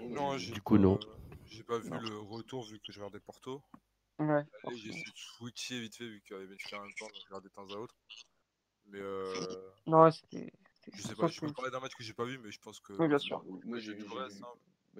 Non, 0.00 0.36
du 0.36 0.60
coup, 0.60 0.78
non. 0.78 0.98
J'ai 1.46 1.64
pas 1.64 1.78
vu 1.78 1.90
le 1.90 2.18
retour 2.18 2.64
vu 2.64 2.78
que 2.78 2.92
je 2.92 2.98
regardais 3.00 3.20
Porto. 3.20 3.62
Ouais. 4.18 4.44
J'ai 4.72 4.90
essayé 4.90 5.04
de 5.04 5.16
switcher 5.16 5.80
vite 5.80 5.96
fait 5.96 6.06
vu 6.06 6.20
qu'il 6.20 6.36
y 6.36 6.40
avait 6.40 6.46
en 6.46 6.82
même 6.82 6.94
temps, 6.98 7.06
donc 7.06 7.16
je 7.18 7.24
regardais 7.26 7.48
de 7.48 7.54
temps 7.54 7.66
à 7.70 7.78
autre. 7.78 7.96
Mais 8.86 9.00
euh... 9.00 9.32
Non, 9.86 10.10
c'était. 10.10 10.52
Je 10.92 11.02
sais 11.02 11.14
pas, 11.14 11.28
je 11.28 11.40
peux 11.40 11.52
parler 11.52 11.70
d'un 11.70 11.80
match 11.80 11.94
que 11.94 12.02
j'ai 12.02 12.12
pas 12.12 12.24
vu, 12.24 12.38
mais 12.38 12.50
je 12.50 12.60
pense 12.60 12.80
que. 12.80 12.92
Oui, 12.94 13.08
bien 13.08 13.18
sûr. 13.18 13.42
Moi, 13.64 13.78
j'ai 13.78 13.94
vu. 13.94 14.04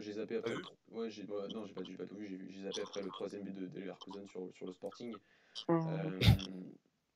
J'ai 0.01 0.15
zappé 0.15 0.37
après. 0.37 0.55
Le... 0.55 0.63
Ouais, 0.91 1.11
j'ai 1.11 1.25
non, 1.25 1.67
j'ai 1.67 1.75
pas, 1.75 1.83
pas 1.83 2.07
tout 2.07 2.17
vu. 2.17 2.49
J'ai 2.51 2.63
zappé 2.63 2.83
après 2.83 3.03
le 3.03 3.09
troisième 3.09 3.43
but 3.43 3.55
de, 3.55 3.67
de 3.67 3.81
Leverkusen 3.81 4.27
sur, 4.29 4.49
sur 4.55 4.67
le 4.67 4.73
Sporting. 4.73 5.15
Mmh. 5.69 5.73
Euh, 5.73 6.21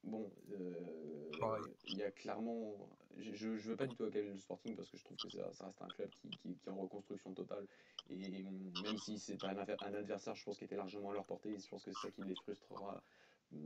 bon, 0.05 0.31
euh, 0.53 1.59
il 1.88 1.99
y 1.99 2.03
a 2.03 2.11
clairement. 2.11 2.88
Je, 3.17 3.47
ne 3.47 3.59
veux 3.59 3.76
pas 3.76 3.87
du 3.87 3.95
tout 3.95 4.05
accaler 4.05 4.29
le 4.29 4.38
Sporting 4.38 4.75
parce 4.75 4.91
que 4.91 4.97
je 4.97 5.05
trouve 5.05 5.17
que 5.17 5.31
ça, 5.31 5.53
ça 5.53 5.67
reste 5.67 5.83
un 5.83 5.88
club 5.88 6.11
qui, 6.21 6.31
qui, 6.31 6.57
qui, 6.57 6.67
est 6.67 6.71
en 6.71 6.76
reconstruction 6.76 7.33
totale. 7.33 7.67
Et 8.11 8.43
même 8.83 8.99
si 8.99 9.19
c'est 9.19 9.43
un, 9.45 9.57
un 9.57 9.95
adversaire, 9.95 10.35
je 10.35 10.45
pense, 10.45 10.59
qui 10.59 10.64
était 10.64 10.76
largement 10.76 11.11
à 11.11 11.14
leur 11.14 11.25
portée, 11.25 11.57
je 11.59 11.69
pense 11.69 11.85
que 11.85 11.93
c'est 11.93 12.09
ça 12.09 12.11
qui 12.11 12.23
les 12.23 12.35
frustrera 12.35 13.03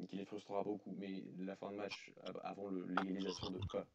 qui 0.09 0.17
les 0.17 0.25
frustrera 0.25 0.63
beaucoup. 0.63 0.95
Mais 0.99 1.25
la 1.39 1.57
fin 1.57 1.71
de 1.71 1.77
match, 1.77 2.13
avant 2.43 2.69
l'égalisation 2.71 3.51
de 3.51 3.59
quoi 3.67 3.87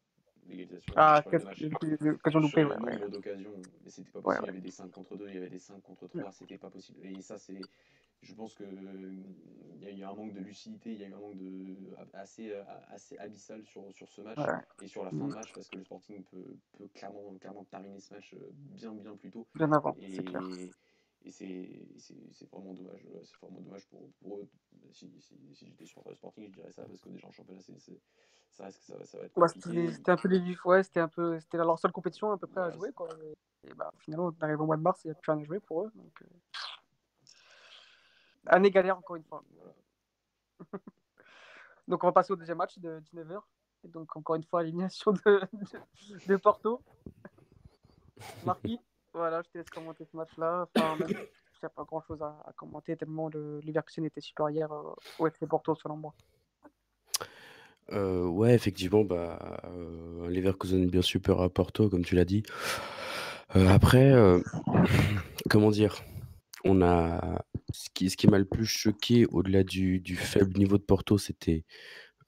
l'égalisation. 0.47 0.93
Ah, 0.95 1.23
occasion 1.25 2.39
loupée, 2.39 2.63
ouais. 2.63 2.77
nombre 2.77 3.09
d'occasions, 3.09 3.61
mais 3.83 3.89
c'était 3.89 4.11
pas 4.11 4.21
possible. 4.21 4.43
Il 4.43 4.47
y 4.47 4.49
avait 4.49 4.61
des 4.61 4.71
5 4.71 4.91
contre 4.91 5.17
2, 5.17 5.27
il 5.27 5.33
y 5.33 5.37
avait 5.37 5.49
des 5.49 5.59
5 5.59 5.81
contre 5.81 6.07
3, 6.07 6.31
c'était 6.31 6.57
pas 6.57 6.69
possible. 6.69 7.05
Et 7.05 7.21
ça, 7.21 7.37
c'est. 7.37 7.61
Je 8.21 8.33
pense 8.35 8.55
qu'il 8.55 8.67
y 9.81 9.85
a 9.85 9.91
eu 9.91 10.03
un 10.03 10.13
manque 10.13 10.33
de 10.33 10.39
lucidité, 10.39 10.93
il 10.93 10.99
y 11.01 11.03
a 11.03 11.09
eu 11.09 11.13
un 11.13 11.19
manque 11.19 11.35
de, 11.35 11.75
assez, 12.13 12.53
assez 12.87 13.17
abyssal 13.17 13.65
sur, 13.65 13.91
sur 13.91 14.09
ce 14.09 14.21
match 14.21 14.39
et 14.81 14.87
sur 14.87 15.03
la 15.03 15.09
fin 15.09 15.17
de 15.17 15.23
mm. 15.23 15.35
match 15.35 15.51
parce 15.53 15.67
que 15.67 15.75
le 15.75 15.83
Sporting 15.83 16.23
peut, 16.31 16.55
peut 16.77 16.87
clairement, 16.93 17.35
clairement 17.41 17.65
terminer 17.65 17.99
ce 17.99 18.13
match 18.13 18.33
euh, 18.33 18.49
bien, 18.53 18.93
bien 18.93 19.17
plus 19.17 19.29
tôt. 19.29 19.45
Bien 19.53 19.69
avant, 19.73 19.93
c'est 19.99 20.23
clair 20.23 20.41
et 20.57 20.71
c'est 21.31 22.49
vraiment 22.51 22.73
dommage 22.73 23.07
c'est 23.23 23.37
vraiment 23.41 23.61
dommage 23.61 23.87
pour, 23.87 24.09
pour 24.21 24.39
eux. 24.39 24.49
Si, 24.91 25.09
si, 25.21 25.35
si 25.53 25.67
j'étais 25.67 25.85
sur 25.85 26.03
le 26.07 26.15
Sporting 26.15 26.47
je 26.47 26.53
dirais 26.53 26.71
ça 26.71 26.83
parce 26.83 27.01
que 27.01 27.09
déjà 27.09 27.27
en 27.27 27.31
championnat 27.31 27.61
c'est 27.61 28.01
ça 28.51 28.65
reste 28.65 28.79
que 28.79 28.85
ça, 28.85 29.05
ça 29.05 29.17
va 29.17 29.25
être 29.25 29.47
c'était 29.91 30.11
un 30.11 30.17
peu 30.17 30.27
les 30.27 30.57
ouais 30.65 30.83
c'était 30.83 30.99
un 30.99 31.07
peu 31.07 31.39
c'était 31.39 31.57
leur 31.57 31.79
seule 31.79 31.91
compétition 31.91 32.31
à 32.31 32.37
peu 32.37 32.47
près 32.47 32.61
à 32.61 32.69
jouer 32.71 32.91
quoi. 32.91 33.09
et, 33.63 33.73
bah 33.73 33.91
finalement 33.99 34.27
on 34.27 34.43
arrive 34.43 34.61
au 34.61 34.65
mois 34.65 34.77
de 34.77 34.81
mars 34.81 35.01
il 35.03 35.07
n'y 35.07 35.11
a 35.11 35.15
plus 35.15 35.31
rien 35.31 35.41
à 35.41 35.43
jouer 35.43 35.59
pour 35.59 35.83
eux 35.83 35.91
donc 35.95 36.21
euh... 36.21 36.27
année 38.47 38.71
galère 38.71 38.97
encore 38.97 39.15
une 39.15 39.23
fois. 39.23 39.43
Donc 41.87 42.03
on 42.03 42.07
va 42.07 42.13
passer 42.13 42.31
au 42.31 42.35
deuxième 42.37 42.57
match 42.57 42.79
de 42.79 43.01
19h 43.01 43.41
et 43.83 43.87
donc 43.89 44.15
encore 44.15 44.35
une 44.35 44.43
fois 44.43 44.63
élimination 44.63 45.11
de, 45.11 45.19
de, 45.19 46.27
de 46.27 46.35
Porto. 46.37 46.81
Marquis 48.45 48.79
voilà, 49.13 49.41
je 49.43 49.49
te 49.49 49.57
laisse 49.57 49.69
commenter 49.69 50.05
ce 50.11 50.17
match-là. 50.17 50.67
Enfin, 50.75 50.95
même, 50.97 51.09
il 51.09 51.15
n'y 51.15 51.67
a 51.67 51.69
pas 51.69 51.83
grand-chose 51.83 52.21
à, 52.21 52.51
commenter 52.57 52.97
tellement 52.97 53.29
le 53.29 53.59
Leverkusen 53.61 54.05
était 54.05 54.21
supérieur 54.21 54.71
euh, 54.71 54.93
au 55.19 55.27
FC 55.27 55.47
Porto 55.47 55.75
selon 55.75 55.97
moi. 55.97 56.13
Euh, 57.91 58.25
ouais, 58.25 58.53
effectivement, 58.53 59.03
bah, 59.03 59.61
euh, 59.65 60.29
Leverkusen 60.29 60.87
bien 60.87 61.01
supérieur 61.01 61.43
à 61.43 61.49
Porto, 61.49 61.89
comme 61.89 62.03
tu 62.03 62.15
l'as 62.15 62.25
dit. 62.25 62.43
Euh, 63.55 63.67
après, 63.69 64.11
comment 65.49 65.69
dire, 65.69 66.01
on 66.65 66.81
a 66.81 67.43
ce 67.71 67.89
qui, 67.93 68.09
ce 68.09 68.17
qui 68.17 68.27
m'a 68.27 68.39
le 68.39 68.45
plus 68.45 68.65
choqué 68.65 69.25
au-delà 69.27 69.63
du, 69.63 69.99
du, 69.99 70.15
faible 70.15 70.57
niveau 70.57 70.77
de 70.77 70.83
Porto, 70.83 71.17
c'était 71.17 71.65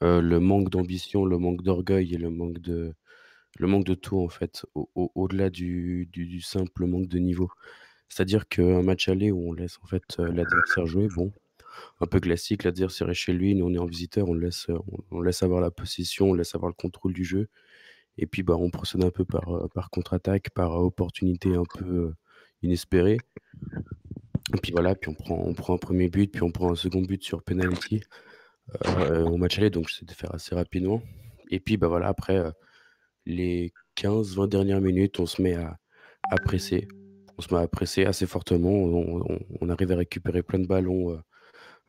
le 0.01 0.38
manque 0.39 0.70
d'ambition, 0.70 1.25
le 1.25 1.38
manque 1.39 1.63
d'orgueil 1.63 2.13
et 2.13 2.18
le 2.18 2.30
manque 2.30 2.60
de, 2.60 2.94
le 3.58 3.68
manque 3.68 3.86
de 3.86 3.96
tout 3.96 4.20
en 4.20 4.30
fait, 4.30 4.66
au 4.76 5.28
delà 5.28 5.50
du 5.50 6.08
du 6.12 6.42
simple 6.42 6.86
manque 6.86 7.08
de 7.08 7.20
niveau. 7.20 7.50
C'est-à-dire 8.10 8.48
qu'un 8.48 8.82
match 8.82 9.10
aller 9.10 9.32
où 9.32 9.50
on 9.50 9.54
laisse 9.54 9.78
en 9.84 9.88
fait, 9.88 10.04
euh, 10.20 10.32
l'adversaire 10.32 10.86
jouer, 10.86 11.08
bon, 11.16 11.32
un 12.00 12.06
peu 12.06 12.20
classique, 12.20 12.64
l'adversaire 12.64 13.10
est 13.10 13.14
chez 13.14 13.34
lui, 13.34 13.56
nous 13.56 13.66
on 13.66 13.74
est 13.74 13.78
en 13.78 13.86
visiteur, 13.86 14.30
on 14.30 14.34
laisse, 14.34 14.68
on 15.12 15.22
laisse 15.22 15.44
avoir 15.44 15.62
la 15.62 15.72
possession, 15.72 16.30
on 16.32 16.34
laisse 16.34 16.56
avoir 16.56 16.70
le 16.70 16.76
contrôle 16.76 17.14
du 17.14 17.26
jeu. 17.26 17.50
Et 18.18 18.28
puis, 18.28 18.44
bah, 18.44 18.56
on 18.58 18.70
procède 18.70 19.04
un 19.04 19.10
peu 19.10 19.26
par, 19.26 19.50
euh, 19.54 19.68
par 19.74 19.90
contre-attaque, 19.90 20.50
par 20.52 20.72
opportunité 20.80 21.56
un 21.56 21.64
peu, 21.66 21.86
euh, 21.86 22.16
inespérée. 22.64 23.18
Et 24.54 24.58
puis 24.62 24.72
voilà, 24.72 24.96
puis 24.96 25.10
on 25.10 25.14
prend 25.16 25.36
on 25.38 25.54
prend 25.54 25.74
un 25.74 25.78
premier 25.78 26.08
but, 26.10 26.32
puis 26.32 26.44
on 26.44 26.52
prend 26.52 26.72
un 26.72 26.76
second 26.76 27.02
but 27.02 27.24
sur 27.24 27.44
penalty, 27.44 28.02
au 29.26 29.38
match 29.38 29.58
aller 29.60 29.70
donc 29.70 29.90
j'essaie 29.90 30.06
de 30.06 30.12
faire 30.14 30.34
assez 30.34 30.56
rapidement. 30.56 31.02
Et 31.52 31.60
puis, 31.60 31.78
bah, 31.78 31.88
voilà 31.88 32.08
après, 32.08 32.42
les 33.25 33.74
15-20 33.98 34.50
dernières 34.50 34.82
minutes, 34.82 35.20
on 35.20 35.25
se 35.25 35.41
met 35.41 35.55
à, 35.55 35.77
presser. 36.44 36.88
On 37.38 37.41
se 37.41 37.53
met 37.53 37.60
à 37.60 37.67
presser 37.67 38.05
assez 38.05 38.25
fortement. 38.25 38.72
On, 38.72 39.70
arrive 39.70 39.91
à 39.91 39.98
récupérer 39.98 40.44
plein 40.44 40.60
de 40.60 40.67
ballons 40.67 41.12
euh, 41.12 41.17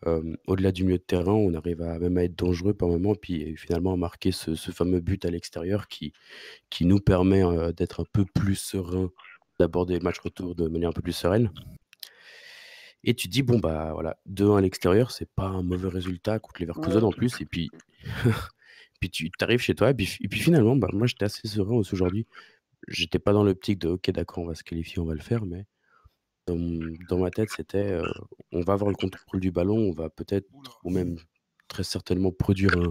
euh, 0.06 0.36
au-delà 0.46 0.72
du 0.72 0.84
milieu 0.84 0.98
de 0.98 1.02
terrain. 1.02 1.32
On 1.32 1.54
arrive 1.54 1.82
à 1.82 1.98
même 1.98 2.18
à 2.18 2.24
être 2.24 2.36
dangereux 2.36 2.74
par 2.74 2.88
moment. 2.88 3.14
Puis 3.14 3.56
finalement 3.56 3.92
à 3.92 3.96
marquer 3.96 4.32
ce, 4.32 4.54
fameux 4.54 5.00
but 5.00 5.24
à 5.24 5.30
l'extérieur 5.30 5.88
qui, 5.88 6.12
qui 6.70 6.84
nous 6.84 7.00
permet 7.00 7.44
euh, 7.44 7.72
d'être 7.72 8.00
un 8.00 8.06
peu 8.12 8.24
plus 8.24 8.56
serein, 8.56 9.10
d'aborder 9.58 9.98
le 9.98 10.04
match 10.04 10.18
retour 10.18 10.54
de 10.54 10.68
manière 10.68 10.90
un 10.90 10.94
peu 10.94 11.02
plus 11.02 11.12
sereine. 11.12 11.50
Et 13.04 13.14
tu 13.14 13.28
dis, 13.28 13.42
bon, 13.42 13.60
bah 13.60 13.92
voilà, 13.92 14.18
2-1 14.28 14.58
à 14.58 14.60
l'extérieur, 14.60 15.12
c'est 15.12 15.30
pas 15.30 15.46
un 15.46 15.62
mauvais 15.62 15.88
résultat 15.88 16.40
contre 16.40 16.60
les 16.60 16.66
Leverkusen 16.66 17.04
en 17.04 17.12
plus. 17.12 17.40
Et 17.40 17.44
puis, 17.44 17.70
Puis 19.00 19.10
tu 19.10 19.30
arrives 19.40 19.60
chez 19.60 19.74
toi, 19.74 19.90
et 19.90 19.94
puis, 19.94 20.16
et 20.20 20.28
puis 20.28 20.40
finalement, 20.40 20.76
bah, 20.76 20.88
moi 20.92 21.06
j'étais 21.06 21.24
assez 21.24 21.46
serein 21.48 21.74
aujourd'hui. 21.74 22.26
J'étais 22.88 23.18
pas 23.18 23.32
dans 23.32 23.44
l'optique 23.44 23.78
de 23.80 23.88
ok, 23.88 24.10
d'accord, 24.10 24.44
on 24.44 24.46
va 24.48 24.54
se 24.54 24.64
qualifier, 24.64 25.00
on 25.00 25.06
va 25.06 25.14
le 25.14 25.20
faire, 25.20 25.44
mais 25.46 25.66
dans, 26.46 26.56
dans 27.08 27.18
ma 27.18 27.30
tête, 27.30 27.50
c'était 27.50 27.92
euh, 27.92 28.06
on 28.52 28.60
va 28.62 28.74
avoir 28.74 28.90
le 28.90 28.96
contrôle 28.96 29.40
du 29.40 29.50
ballon, 29.50 29.78
on 29.78 29.92
va 29.92 30.10
peut-être, 30.10 30.48
ou 30.84 30.90
même 30.90 31.18
très 31.68 31.84
certainement, 31.84 32.32
produire 32.32 32.76
un, 32.78 32.90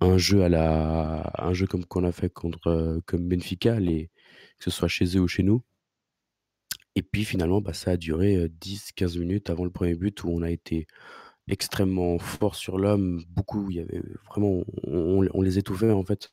un 0.00 0.18
jeu 0.18 0.42
à 0.44 0.48
la 0.48 1.32
un 1.38 1.52
jeu 1.54 1.66
comme 1.66 1.84
qu'on 1.84 2.04
a 2.04 2.12
fait 2.12 2.30
contre 2.30 2.68
euh, 2.68 3.00
comme 3.06 3.28
Benfica, 3.28 3.80
les, 3.80 4.10
que 4.58 4.64
ce 4.64 4.70
soit 4.70 4.88
chez 4.88 5.16
eux 5.16 5.20
ou 5.20 5.28
chez 5.28 5.42
nous. 5.42 5.62
Et 6.94 7.02
puis 7.02 7.24
finalement, 7.24 7.60
bah, 7.60 7.74
ça 7.74 7.92
a 7.92 7.96
duré 7.96 8.48
10-15 8.60 9.16
euh, 9.16 9.20
minutes 9.20 9.50
avant 9.50 9.64
le 9.64 9.70
premier 9.70 9.94
but 9.94 10.24
où 10.24 10.30
on 10.30 10.42
a 10.42 10.50
été 10.50 10.86
extrêmement 11.48 12.18
fort 12.18 12.54
sur 12.54 12.78
l'homme. 12.78 13.22
Beaucoup, 13.30 13.70
il 13.70 13.76
y 13.76 13.80
avait 13.80 14.02
vraiment, 14.26 14.62
on, 14.84 15.42
les 15.42 15.58
étouffait 15.58 15.90
en 15.90 16.04
fait, 16.04 16.32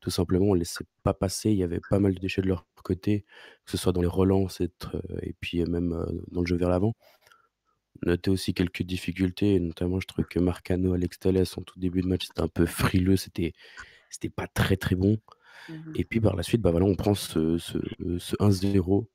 tout 0.00 0.10
simplement. 0.10 0.46
On 0.46 0.54
ne 0.54 0.58
laissait 0.58 0.84
pas 1.02 1.14
passer. 1.14 1.50
Il 1.50 1.56
y 1.56 1.62
avait 1.62 1.80
pas 1.90 1.98
mal 1.98 2.14
de 2.14 2.20
déchets 2.20 2.42
de 2.42 2.48
leur 2.48 2.66
côté, 2.82 3.24
que 3.64 3.70
ce 3.70 3.76
soit 3.76 3.92
dans 3.92 4.02
les 4.02 4.06
relances 4.06 4.60
et, 4.60 4.70
et 5.22 5.34
puis 5.40 5.64
même 5.64 5.92
euh, 5.92 6.06
dans 6.30 6.40
le 6.40 6.46
jeu 6.46 6.56
vers 6.56 6.68
l'avant. 6.68 6.94
Notait 8.04 8.30
aussi 8.30 8.52
quelques 8.52 8.82
difficultés, 8.82 9.58
notamment 9.60 10.00
je 10.00 10.06
trouvais 10.06 10.26
que 10.28 10.38
Marcano, 10.38 10.92
Alex 10.92 11.18
Telles, 11.18 11.44
en 11.56 11.62
tout 11.62 11.78
début 11.78 12.02
de 12.02 12.08
match, 12.08 12.26
c'était 12.26 12.42
un 12.42 12.48
peu 12.48 12.66
frileux, 12.66 13.16
c'était 13.16 13.52
c'était 14.10 14.28
pas 14.28 14.46
très 14.46 14.76
très 14.76 14.96
bon. 14.96 15.18
Mmh 15.68 15.92
et 15.94 16.04
puis 16.04 16.20
par 16.20 16.36
la 16.36 16.42
suite, 16.42 16.60
bah 16.60 16.70
voilà, 16.70 16.84
on 16.84 16.94
prend 16.94 17.14
ce, 17.14 17.56
ce, 17.56 17.78
ce 18.18 18.36
1-0 18.36 19.06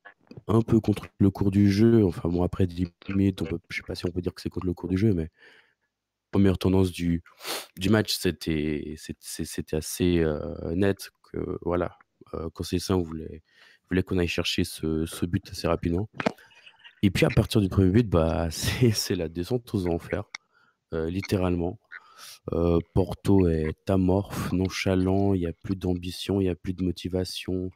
un 0.47 0.61
peu 0.61 0.79
contre 0.79 1.07
le 1.19 1.29
cours 1.29 1.51
du 1.51 1.71
jeu. 1.71 2.03
Enfin, 2.05 2.29
après 2.43 2.67
10 2.67 2.87
minutes, 3.09 3.41
on 3.41 3.45
peut, 3.45 3.59
je 3.69 3.77
sais 3.77 3.83
pas 3.83 3.95
si 3.95 4.05
on 4.05 4.11
peut 4.11 4.21
dire 4.21 4.33
que 4.33 4.41
c'est 4.41 4.49
contre 4.49 4.67
le 4.67 4.73
cours 4.73 4.89
du 4.89 4.97
jeu, 4.97 5.13
mais 5.13 5.29
première 6.31 6.57
tendance 6.57 6.91
du, 6.91 7.23
match, 7.89 8.15
c'était 8.15 8.95
assez 9.73 10.19
euh, 10.19 10.75
net 10.75 11.09
que 11.31 11.57
voilà, 11.61 11.97
euh, 12.33 12.49
Conseil 12.51 12.79
Saint 12.79 12.97
voulait, 12.97 13.43
voulait 13.89 14.03
qu'on 14.03 14.17
aille 14.17 14.27
chercher 14.27 14.63
ce, 14.63 15.05
ce, 15.05 15.25
but 15.25 15.49
assez 15.51 15.67
rapidement. 15.67 16.09
Et 17.01 17.11
puis 17.11 17.25
à 17.25 17.29
partir 17.29 17.61
du 17.61 17.69
premier 17.69 17.89
but, 17.91 18.07
bah, 18.07 18.49
c'est 18.51 19.15
la 19.15 19.29
descente 19.29 19.73
aux 19.73 19.87
enfers, 19.87 20.25
euh, 20.93 21.09
littéralement. 21.09 21.79
Porto 22.93 23.47
est 23.47 23.89
amorphe, 23.89 24.51
nonchalant, 24.51 25.33
il 25.33 25.41
n'y 25.41 25.47
a 25.47 25.53
plus 25.53 25.75
d'ambition, 25.75 26.41
il 26.41 26.45
n'y 26.45 26.49
a 26.49 26.55
plus 26.55 26.73
de 26.73 26.83
motivation. 26.83 27.69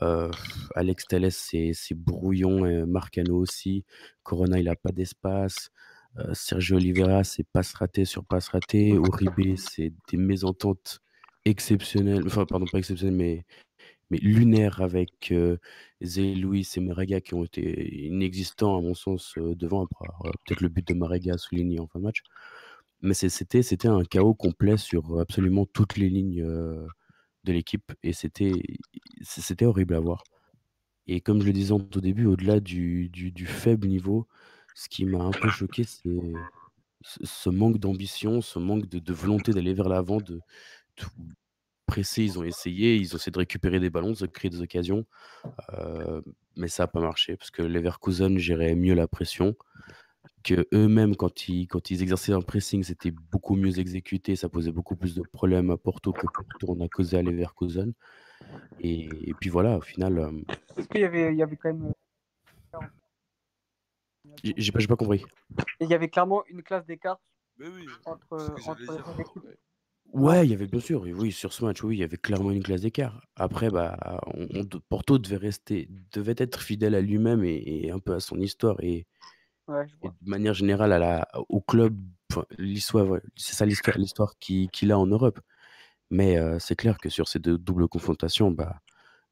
Euh, 0.00 0.30
Alex 0.74 1.06
Telles, 1.06 1.32
c'est 1.32 1.74
brouillon, 1.94 2.64
et 2.66 2.86
Marcano 2.86 3.36
aussi. 3.36 3.84
Corona, 4.22 4.58
il 4.58 4.68
a 4.68 4.76
pas 4.76 4.92
d'espace. 4.92 5.70
Euh, 6.18 6.32
Sergio 6.34 6.76
Oliveira, 6.76 7.24
c'est 7.24 7.44
passe 7.44 7.74
raté 7.74 8.04
sur 8.04 8.24
passe 8.24 8.48
raté. 8.48 8.90
Uribe, 8.90 9.56
c'est 9.56 9.92
des 10.10 10.16
mésententes 10.16 11.00
exceptionnel, 11.44 12.22
enfin, 12.26 12.46
pardon, 12.46 12.66
pas 12.70 12.78
exceptionnel, 12.78 13.16
mais 13.16 13.44
mais 14.10 14.18
lunaire 14.18 14.82
avec, 14.82 15.32
Zé 16.02 16.34
Luis 16.34 16.68
et 16.76 16.80
Marega 16.80 17.22
qui 17.22 17.32
ont 17.32 17.44
été 17.44 18.04
inexistants 18.06 18.76
à 18.76 18.82
mon 18.82 18.94
sens, 18.94 19.34
devant, 19.38 19.86
peut-être 19.86 20.60
le 20.60 20.68
but 20.68 20.86
de 20.86 20.92
Marega 20.92 21.38
souligné 21.38 21.80
en 21.80 21.86
fin 21.86 21.98
de 21.98 22.04
match. 22.04 22.22
Mais 23.00 23.14
c'était 23.14 23.88
un 23.88 24.04
chaos 24.04 24.34
complet 24.34 24.76
sur 24.76 25.18
absolument 25.18 25.64
toutes 25.64 25.96
les 25.96 26.10
lignes, 26.10 26.44
de 27.44 27.52
l'équipe 27.52 27.92
et 28.02 28.12
c'était 28.12 28.52
c'était 29.22 29.66
horrible 29.66 29.94
à 29.94 30.00
voir. 30.00 30.22
Et 31.06 31.20
comme 31.20 31.40
je 31.40 31.46
le 31.46 31.52
disais 31.52 31.72
au 31.72 31.80
début, 31.80 32.26
au-delà 32.26 32.60
du 32.60 33.08
du 33.10 33.46
faible 33.46 33.88
niveau, 33.88 34.28
ce 34.74 34.88
qui 34.88 35.04
m'a 35.04 35.22
un 35.22 35.32
peu 35.32 35.48
choqué, 35.50 35.84
c'est 35.84 36.10
ce 37.04 37.50
manque 37.50 37.78
d'ambition, 37.78 38.40
ce 38.40 38.58
manque 38.58 38.88
de 38.88 39.12
volonté 39.12 39.52
d'aller 39.52 39.74
vers 39.74 39.88
l'avant, 39.88 40.18
de 40.18 40.40
tout 40.96 41.10
presser. 41.86 42.22
Ils 42.24 42.38
ont 42.38 42.44
essayé, 42.44 42.96
ils 42.96 43.14
ont 43.14 43.18
essayé 43.18 43.32
de 43.32 43.38
récupérer 43.38 43.80
des 43.80 43.90
ballons, 43.90 44.12
de 44.12 44.26
créer 44.26 44.50
des 44.50 44.60
occasions, 44.62 45.04
mais 46.56 46.68
ça 46.68 46.84
a 46.84 46.86
pas 46.86 47.00
marché 47.00 47.36
parce 47.36 47.50
que 47.50 47.62
Leverkusen 47.62 48.38
gérait 48.38 48.74
mieux 48.76 48.94
la 48.94 49.08
pression 49.08 49.56
que 50.42 50.66
eux 50.74 50.88
mêmes 50.88 51.16
quand 51.16 51.48
ils 51.48 51.66
quand 51.66 51.90
ils 51.90 52.02
exerçaient 52.02 52.32
un 52.32 52.40
pressing, 52.42 52.82
c'était 52.82 53.10
beaucoup 53.10 53.56
mieux 53.56 53.78
exécuté, 53.78 54.36
ça 54.36 54.48
posait 54.48 54.72
beaucoup 54.72 54.96
plus 54.96 55.14
de 55.14 55.22
problèmes 55.22 55.70
à 55.70 55.76
Porto 55.76 56.12
que 56.12 56.26
Porto 56.26 56.72
en 56.72 56.80
a 56.80 56.88
causé 56.88 57.18
à 57.18 57.22
Leverkusen 57.22 57.92
et 58.80 59.08
et 59.28 59.34
puis 59.34 59.50
voilà, 59.50 59.78
au 59.78 59.80
final, 59.80 60.18
Est-ce 60.76 60.88
qu'il 60.88 61.00
y 61.00 61.04
avait 61.04 61.32
il 61.32 61.38
y 61.38 61.42
avait 61.42 61.56
quand 61.56 61.72
même, 61.72 61.92
j'ai 64.42 64.72
pas 64.72 64.84
pas 64.86 64.96
compris. 64.96 65.24
il 65.80 65.88
y 65.88 65.94
avait 65.94 66.08
clairement 66.08 66.44
une 66.46 66.62
classe 66.62 66.86
d'écart 66.86 67.20
oui, 67.60 67.86
entre, 68.04 68.54
entre 68.66 68.80
les 68.80 69.20
équipes? 69.20 69.58
Ouais, 70.12 70.44
il 70.44 70.50
y 70.50 70.54
avait 70.54 70.66
bien 70.66 70.80
sûr, 70.80 71.02
oui, 71.02 71.32
sur 71.32 71.52
ce 71.54 71.64
match, 71.64 71.82
oui, 71.82 71.96
il 71.96 72.00
y 72.00 72.02
avait 72.02 72.18
clairement 72.18 72.50
une 72.50 72.62
classe 72.62 72.82
d'écart. 72.82 73.26
Après, 73.34 73.70
bah, 73.70 74.20
on 74.26 74.64
Porto 74.90 75.18
devait 75.18 75.36
rester 75.36 75.88
devait 76.12 76.34
être 76.36 76.60
fidèle 76.60 76.94
à 76.94 77.00
lui-même 77.00 77.44
et 77.44 77.90
un 77.90 77.98
peu 77.98 78.14
à 78.14 78.20
son 78.20 78.38
histoire 78.38 78.76
et 78.80 79.06
de 79.72 80.28
manière 80.30 80.54
générale 80.54 80.92
à 80.92 80.98
la 80.98 81.28
au 81.48 81.60
club, 81.60 81.96
l'histoire, 82.58 83.20
c'est 83.36 83.54
ça 83.54 83.66
l'histoire 83.66 84.38
qu'il 84.38 84.92
a 84.92 84.98
en 84.98 85.06
Europe. 85.06 85.40
Mais 86.10 86.36
c'est 86.60 86.76
clair 86.76 86.98
que 86.98 87.08
sur 87.08 87.28
ces 87.28 87.38
deux 87.38 87.58
doubles 87.58 87.88
confrontations, 87.88 88.50
bah, 88.50 88.80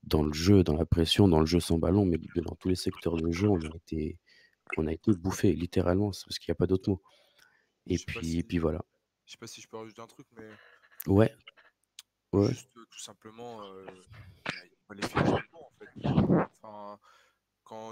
dans 0.02 0.22
le 0.22 0.32
jeu, 0.32 0.64
dans 0.64 0.76
la 0.76 0.86
pression, 0.86 1.28
dans 1.28 1.40
le 1.40 1.46
jeu 1.46 1.60
sans 1.60 1.78
ballon, 1.78 2.06
mais 2.06 2.18
dans 2.36 2.54
tous 2.56 2.68
les 2.68 2.74
secteurs 2.74 3.16
de 3.16 3.30
jeu, 3.30 3.48
on 3.48 3.60
a 3.60 3.76
été 3.76 4.18
on 4.76 4.86
a 4.86 4.92
été 4.92 5.12
bouffé 5.12 5.52
littéralement, 5.52 6.10
parce 6.10 6.38
qu'il 6.38 6.48
y 6.48 6.52
a 6.52 6.54
pas 6.54 6.66
d'autre 6.66 6.90
mot. 6.90 7.02
Et 7.86 7.98
puis 7.98 8.38
et 8.38 8.42
puis 8.42 8.58
voilà. 8.58 8.84
Je 9.26 9.32
sais 9.32 9.38
pas 9.38 9.46
si 9.46 9.60
je 9.60 9.68
peux 9.68 9.76
rajouter 9.76 10.00
un 10.00 10.06
truc, 10.06 10.26
mais 10.36 10.48
Ouais. 11.06 11.34
Ouais. 12.32 12.48
juste 12.48 12.70
tout 12.72 12.98
simplement, 12.98 13.60
quand 14.88 15.49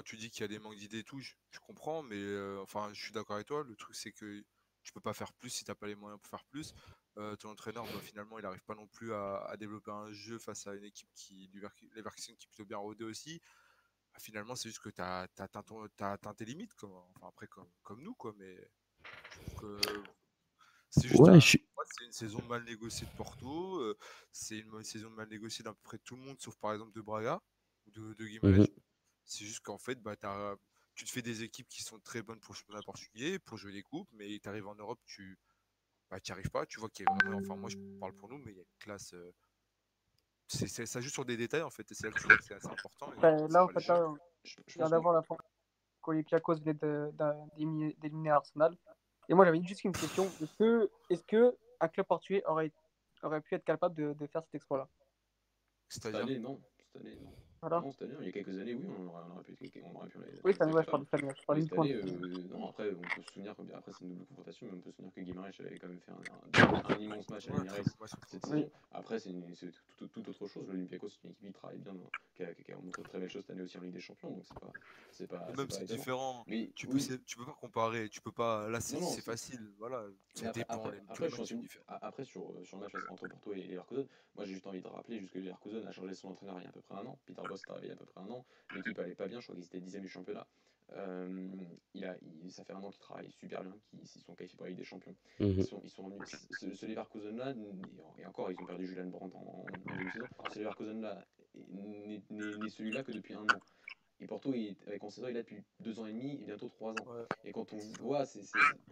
tu 0.09 0.17
dis 0.17 0.31
qu'il 0.31 0.41
y 0.41 0.45
a 0.45 0.49
des 0.49 0.59
manques 0.59 0.77
d'idées 0.77 1.01
et 1.01 1.05
tout, 1.05 1.21
je, 1.21 1.35
comprends, 1.61 2.03
mais 2.03 2.19
enfin, 2.61 2.89
je 2.95 3.03
suis 3.03 3.13
d'accord 3.13 3.37
avec 3.37 3.47
toi. 3.47 3.63
Le 3.63 3.77
truc, 3.77 3.95
c'est 3.95 4.11
que 4.11 4.43
tu 4.83 4.93
peux 4.93 5.03
pas 5.03 5.13
faire 5.13 5.35
plus 5.35 5.51
si 5.51 5.65
tu 5.65 5.71
n'as 5.71 5.75
pas 5.75 5.87
les 5.87 5.97
moyens 5.97 6.19
pour 6.19 6.31
faire 6.31 6.47
plus. 6.47 6.75
ton 7.15 7.51
entraîneur, 7.51 7.85
bah, 7.85 8.01
finalement, 8.01 8.39
il 8.39 8.43
n'arrive 8.43 8.65
pas 8.65 8.75
non 8.75 8.87
plus 8.87 9.13
à, 9.13 9.55
développer 9.59 9.91
un 9.91 10.11
jeu 10.13 10.39
face 10.39 10.67
à 10.67 10.75
une 10.75 10.85
équipe 10.85 11.11
qui, 11.15 11.51
les 11.53 11.61
qui 12.17 12.33
est 12.33 12.47
plutôt 12.49 12.65
bien 12.65 12.79
rodée 12.79 13.05
aussi. 13.05 13.43
Bah, 14.15 14.19
finalement, 14.19 14.57
c'est 14.57 14.71
juste 14.71 14.81
que 14.81 14.89
tu 14.89 15.03
as, 15.03 15.29
atteint 15.37 16.35
tes 16.35 16.47
limites, 16.47 16.73
enfin, 16.83 17.29
après, 17.29 17.47
comme, 17.47 17.69
comme 17.83 18.03
nous, 18.03 18.15
quoi. 18.15 18.35
Mais 18.39 18.57
c'est 20.89 21.07
juste 21.07 21.61
une 22.01 22.13
saison 22.13 22.43
mal 22.49 22.65
négociée 22.65 23.07
de 23.07 23.17
Porto. 23.19 23.95
c'est 24.33 24.61
une 24.61 24.83
saison 24.85 25.11
mal 25.11 25.29
négociée 25.29 25.63
d'à 25.63 25.75
peu 25.75 25.81
près 25.83 25.99
tout 25.99 26.17
le 26.17 26.23
monde, 26.23 26.41
sauf 26.41 26.57
par 26.57 26.73
exemple 26.73 26.93
de 26.93 27.03
Braga 27.03 27.43
ou 27.87 27.91
de, 27.91 28.15
de 28.15 28.27
Guimarães. 28.27 28.63
Mmh 28.63 28.78
c'est 29.29 29.45
juste 29.45 29.61
qu'en 29.61 29.79
fait, 29.79 30.01
bah, 30.01 30.17
tu 30.95 31.05
te 31.05 31.11
fais 31.11 31.23
des 31.23 31.45
équipes 31.45 31.69
qui 31.69 31.83
sont 31.83 32.01
très 32.01 32.23
bonnes 32.23 32.41
pour 32.41 32.55
le 32.55 32.59
championnat 32.59 32.83
portugais, 32.83 33.39
pour 33.39 33.57
jouer 33.57 33.73
des 33.73 33.83
coupes, 33.83 34.09
mais 34.15 34.39
tu 34.41 34.49
arrives 34.49 34.67
en 34.67 34.75
Europe, 34.75 34.99
tu 35.07 35.39
bah, 36.11 36.17
n'y 36.27 36.33
arrives 36.33 36.51
pas. 36.51 36.67
Tu 36.67 36.81
vois 36.81 36.89
qu'il 36.89 37.05
y 37.05 37.09
a 37.09 37.15
vraiment, 37.15 37.39
enfin, 37.39 37.57
moi 37.57 37.69
je 37.69 37.77
parle 38.01 38.15
pour 38.15 38.31
nous, 38.31 38.39
mais 38.39 38.53
il 38.53 38.57
y 38.57 38.61
a 38.61 38.63
une 38.63 38.79
classe. 38.79 39.13
Euh, 39.13 39.33
c'est, 40.49 40.87
ça 40.87 41.01
joue 41.03 41.11
sur 41.11 41.27
des 41.27 41.37
détails 41.37 41.63
en 41.63 41.71
fait, 41.71 41.91
et 41.91 41.95
c'est 41.95 42.07
là 42.07 42.13
que 42.13 42.43
c'est 42.43 42.55
assez 42.55 42.69
important. 42.69 43.13
là, 43.21 43.65
en 43.65 43.69
fait, 43.69 43.87
là, 43.87 44.15
je, 44.45 44.57
viens 44.77 44.89
d'avoir 44.89 45.13
la 45.13 45.23
fin 45.23 45.37
qu'Olympiakos 46.01 46.61
venait 46.61 46.75
d'éliminer 47.99 48.31
Arsenal. 48.31 48.75
Et 49.29 49.35
moi, 49.35 49.45
j'avais 49.45 49.63
juste 49.63 49.85
une 49.85 49.93
question. 49.93 50.25
Est-ce 50.41 50.55
que, 50.55 50.91
est-ce 51.11 51.23
que 51.25 51.55
un 51.81 51.89
club 51.89 52.07
portugais 52.07 52.43
aurait, 52.47 52.73
aurait 53.23 53.43
pu 53.43 53.55
être 53.55 53.65
capable 53.65 53.95
de, 53.95 54.15
de 54.15 54.27
faire 54.27 54.43
cet 54.43 54.55
exploit-là? 54.55 54.89
C'est-à-dire? 55.91 56.41
Non. 56.41 56.63
Cette 56.79 57.03
année, 57.03 57.17
non. 57.21 57.35
Non, 57.63 57.91
cette 57.91 58.03
année, 58.03 58.15
il 58.21 58.27
y 58.27 58.29
a 58.29 58.33
quelques 58.33 58.59
années, 58.59 58.75
oui, 58.75 58.87
on 58.99 59.07
aurait, 59.09 59.23
on 59.29 59.35
aurait 59.35 59.43
pu, 59.45 59.57
on 59.85 59.97
aurait 59.97 60.09
pu 60.09 60.19
Oui, 60.45 60.53
cette 60.53 60.63
année, 60.63 60.73
ouais, 60.73 60.85
je 60.85 60.91
parle 60.91 61.03
de 61.03 61.07
cette 61.11 61.23
année. 61.23 61.33
Je 61.41 61.45
parle 61.45 61.63
cette 61.63 61.73
année, 61.79 61.95
euh, 61.95 62.57
non, 62.57 62.69
après, 62.69 62.91
on 62.91 63.01
peut 63.01 63.23
se 63.23 63.33
souvenir, 63.33 63.57
comme, 63.57 63.71
après, 63.75 63.93
c'est 63.93 64.05
une 64.05 64.11
double 64.11 64.27
confrontation, 64.27 64.67
mais 64.71 64.73
on 64.77 64.81
peut 64.81 64.91
se 64.91 64.97
souvenir 64.97 65.15
que 65.15 65.21
Guimarães 65.21 65.51
avait 65.61 65.79
quand 65.79 65.89
même 65.89 66.01
fait 66.01 66.13
un, 66.13 66.75
un, 66.75 66.95
un 66.95 66.99
immense 66.99 67.29
match 67.31 67.49
à 67.49 67.53
l'Emirates 67.57 67.97
cette 68.29 68.47
saison. 68.47 68.71
Après, 68.93 69.19
c'est 69.19 69.31
tout, 69.97 70.07
tout, 70.09 70.29
autre 70.29 70.47
chose. 70.47 70.67
L'Olympiakos, 70.69 71.09
c'est 71.09 71.25
une 71.25 71.31
équipe 71.31 71.47
qui 71.49 71.53
travaille 71.53 71.79
bien, 71.79 71.95
qui 72.35 72.43
a, 72.45 72.55
qui 72.55 72.73
a 72.73 72.77
montré 72.77 73.03
de 73.03 73.09
très 73.09 73.19
belles 73.19 73.31
choses 73.31 73.43
cette 73.43 73.51
année 73.51 73.63
aussi 73.63 73.79
en 73.79 73.83
Ligue 73.83 73.95
des 73.95 74.01
Champions, 74.01 74.31
donc 74.31 74.45
c'est 74.45 74.59
pas. 74.59 74.73
C'est 75.11 75.27
pas, 75.27 75.53
même 75.57 75.71
c'est 75.71 75.85
différent. 75.85 76.45
Mais 76.47 76.71
tu, 76.75 76.87
peux, 76.87 76.99
tu 76.99 77.37
peux 77.37 77.45
pas 77.45 77.57
comparer, 77.61 78.09
tu 78.09 78.21
peux 78.21 78.33
pas. 78.33 78.69
Là, 78.69 78.81
c'est 78.81 79.21
facile. 79.21 79.61
Voilà. 79.79 80.05
Ça 80.35 80.53
dépend. 80.53 80.75
Après, 80.75 81.03
après, 81.09 81.29
je 81.31 81.55
après, 81.89 82.25
sur, 82.25 82.55
sur 82.65 82.77
le 82.77 82.85
match 82.85 82.93
entre 83.11 83.27
Porto 83.29 83.53
et 83.53 83.63
Leverkusen, 83.63 84.07
moi 84.37 84.45
j'ai 84.45 84.53
juste 84.53 84.67
envie 84.67 84.81
de 84.81 84.87
rappeler 84.87 85.19
juste 85.19 85.33
que 85.33 85.39
Leverkusen 85.39 85.85
a 85.87 85.91
changé 85.91 86.15
son 86.15 86.29
entraîneur 86.29 86.57
il 86.61 86.65
y 86.65 86.67
a 86.67 86.69
à 86.69 86.73
peu 86.73 86.81
près 86.81 86.95
un 86.97 87.07
an. 87.07 87.19
Peter 87.27 87.43
Arrivé 87.69 87.87
il 87.87 87.89
y 87.89 87.91
a 87.91 87.95
à 87.95 87.97
peu 87.97 88.07
près 88.07 88.21
un 88.21 88.45
L'équipe 88.75 88.99
allait 88.99 89.15
pas 89.15 89.29
bien, 89.29 89.41
je 89.41 89.47
crois 89.47 89.57
qu'ils 89.57 89.65
étaient 89.65 89.81
10 89.81 90.01
du 90.01 90.09
championnat. 90.09 90.47
Euh, 90.95 91.49
il 91.95 92.05
a, 92.07 92.17
ça 92.49 92.65
fait 92.65 92.73
un 92.73 92.83
an 92.83 92.91
qu'ils 92.91 93.01
travaillent 93.01 93.31
super 93.31 93.63
bien, 93.63 93.77
qu'ils 93.91 94.07
sont 94.23 94.35
qualifiés 94.35 94.57
pour 94.57 94.65
la 94.65 94.71
Ligue 94.71 94.79
des 94.79 94.85
Champions. 94.85 95.15
Mhm. 95.39 95.55
Ils, 95.59 95.65
sont, 95.65 95.81
ils 95.85 95.91
sont 95.91 96.19
Ce, 96.51 96.75
ce 96.75 96.87
Leverkusen-là, 96.87 97.55
et 98.17 98.27
encore, 98.27 98.51
ils 98.51 98.59
ont 98.59 98.65
perdu 98.65 98.87
Julian 98.87 99.09
Brandt 99.09 99.37
en, 99.37 99.41
en 99.41 99.67
début 99.93 100.07
de 100.07 100.11
saison. 100.11 100.27
Ce 100.51 100.59
Leverkusen-là 100.61 101.27
n'est 101.71 102.69
celui-là 102.71 103.03
que 103.03 103.13
depuis 103.13 103.35
un 103.35 103.43
an. 103.43 103.61
Et 104.21 104.27
Porto, 104.27 104.53
il, 104.53 104.77
avec 104.87 105.01
Conceição, 105.01 105.29
il 105.29 105.31
est 105.31 105.35
là 105.35 105.43
depuis 105.43 105.63
deux 105.81 106.01
ans 106.01 106.07
et 106.07 106.13
demi 106.13 106.41
et 106.41 106.45
bientôt 106.45 106.69
trois 106.69 106.93
ans. 106.93 107.27
Et 107.45 107.53
quand 107.53 107.73
on 107.73 107.79
voit, 108.01 108.25
c'est, 108.25 108.43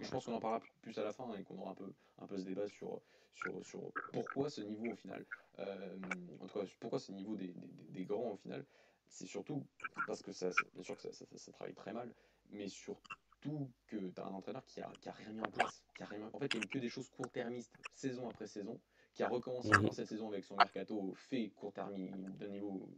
je 0.00 0.10
pense 0.10 0.26
qu'on 0.26 0.34
en 0.34 0.40
parlera 0.40 0.62
plus 0.82 0.96
à 0.98 1.02
la 1.02 1.12
fin 1.12 1.34
et 1.34 1.42
qu'on 1.42 1.58
aura 1.58 1.72
un 1.72 1.74
peu, 1.74 1.92
un 2.18 2.26
peu 2.26 2.38
ce 2.38 2.44
débat 2.44 2.68
sur, 2.68 3.00
sur, 3.36 3.64
sur 3.64 3.80
pourquoi 4.12 4.50
ce 4.50 4.62
niveau 4.62 4.92
au 4.92 4.96
final. 4.96 5.24
Euh, 5.58 5.96
en 6.40 6.46
tout 6.46 6.58
cas, 6.58 6.66
pourquoi 6.80 6.98
ce 6.98 7.12
niveau 7.12 7.36
des, 7.36 7.48
des, 7.48 7.84
des 7.90 8.04
grands 8.04 8.32
au 8.32 8.36
final 8.36 8.64
c'est 9.08 9.26
surtout 9.26 9.64
parce 10.06 10.22
que 10.22 10.32
ça, 10.32 10.50
bien 10.74 10.82
sûr 10.82 10.96
que 10.96 11.02
ça, 11.02 11.12
ça, 11.12 11.24
ça, 11.34 11.52
travaille 11.52 11.74
très 11.74 11.92
mal, 11.92 12.12
mais 12.50 12.68
surtout 12.68 13.70
que 13.86 13.96
tu 13.96 14.20
as 14.20 14.26
un 14.26 14.32
entraîneur 14.32 14.64
qui 14.66 14.80
a, 14.80 14.90
qui 15.00 15.08
a, 15.08 15.12
rien 15.12 15.32
mis 15.32 15.40
en 15.40 15.50
place. 15.50 15.82
Qui 15.94 16.02
a 16.02 16.06
rien, 16.06 16.28
en 16.32 16.38
fait, 16.38 16.52
il 16.54 16.60
n'y 16.60 16.66
a 16.66 16.68
que 16.68 16.78
des 16.78 16.88
choses 16.88 17.08
court-termistes, 17.10 17.72
saison 17.94 18.28
après 18.28 18.46
saison, 18.46 18.78
qui 19.14 19.22
a 19.22 19.28
recommencé 19.28 19.70
dans 19.70 19.92
cette 19.92 20.08
saison 20.08 20.28
avec 20.28 20.44
son 20.44 20.56
mercato 20.56 21.14
fait 21.14 21.48
court-termiste, 21.50 22.14
d'un 22.38 22.48
niveau, 22.48 22.88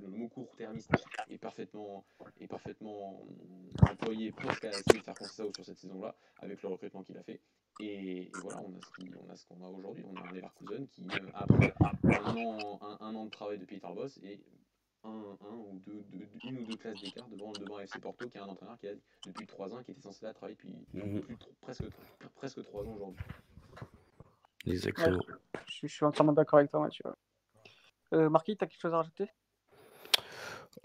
le 0.00 0.08
mot 0.08 0.28
court-termiste 0.28 0.92
est 1.28 1.38
parfaitement, 1.38 2.04
est 2.40 2.46
parfaitement 2.46 3.26
employé 3.82 4.30
presque 4.30 4.64
à 4.64 4.70
essayer 4.70 5.00
de 5.00 5.04
faire 5.04 5.16
ça 5.16 5.26
sur 5.26 5.64
cette 5.64 5.78
saison-là, 5.78 6.14
avec 6.38 6.62
le 6.62 6.68
recrutement 6.68 7.02
qu'il 7.02 7.16
a 7.18 7.22
fait. 7.22 7.40
Et, 7.80 8.30
voilà, 8.42 8.60
on 8.60 8.74
a 9.30 9.36
ce 9.36 9.46
qu'on 9.46 9.62
a, 9.62 9.66
a 9.66 9.70
aujourd'hui. 9.70 10.04
On 10.04 10.16
a 10.16 10.28
un 10.28 10.32
Leverkusen 10.32 10.88
qui, 10.88 11.06
euh, 11.06 11.30
après 11.34 11.72
un 11.80 12.36
an, 12.36 12.78
un, 13.00 13.14
an 13.14 13.24
de 13.26 13.30
travail 13.30 13.58
de 13.58 13.64
Peter 13.64 13.86
Boss, 13.94 14.18
et 14.22 14.40
un, 15.04 15.10
un 15.40 15.54
ou 15.54 15.80
deux, 15.86 16.04
deux, 16.10 16.28
une 16.44 16.58
ou 16.58 16.64
deux 16.64 16.76
classes 16.76 17.00
d'écart 17.00 17.28
devant, 17.28 17.52
devant 17.52 17.78
FC 17.78 18.00
Porto, 18.00 18.28
qui 18.28 18.36
est 18.36 18.40
un 18.40 18.48
entraîneur 18.48 18.78
qui 18.78 18.88
a 18.88 18.94
depuis 19.26 19.46
3 19.46 19.74
ans, 19.74 19.82
qui 19.82 19.92
était 19.92 20.00
censé 20.00 20.24
là 20.24 20.34
travailler 20.34 20.56
depuis 20.56 20.74
mhm. 20.92 21.20
plus, 21.22 21.36
presque, 21.60 21.84
presque 22.34 22.62
3 22.62 22.84
ans 22.84 22.94
aujourd'hui. 22.94 23.24
Exactement. 24.66 25.20
je, 25.66 25.86
suis 25.86 26.04
entièrement 26.04 26.32
d'accord 26.32 26.58
avec 26.58 26.70
toi, 26.70 26.80
Mathieu. 26.80 27.04
Euh, 28.12 28.28
Marquis, 28.28 28.56
tu 28.56 28.64
as 28.64 28.66
quelque 28.66 28.80
chose 28.80 28.92
à 28.92 28.98
rajouter? 28.98 29.30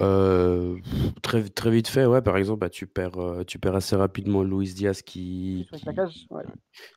Euh, 0.02 0.78
très, 1.22 1.44
très 1.50 1.72
vite 1.72 1.88
fait, 1.88 2.06
ouais, 2.06 2.22
par 2.22 2.38
exemple, 2.38 2.60
bah, 2.60 2.70
tu, 2.70 2.88
perds, 2.88 3.18
euh, 3.18 3.44
tu 3.44 3.60
perds 3.60 3.76
assez 3.76 3.96
rapidement 3.96 4.44
Luis 4.44 4.74
Diaz 4.74 5.02
qui, 5.02 5.68
sur, 5.68 5.76
un 5.76 5.94
claquage, 5.94 6.26
ouais. 6.30 6.44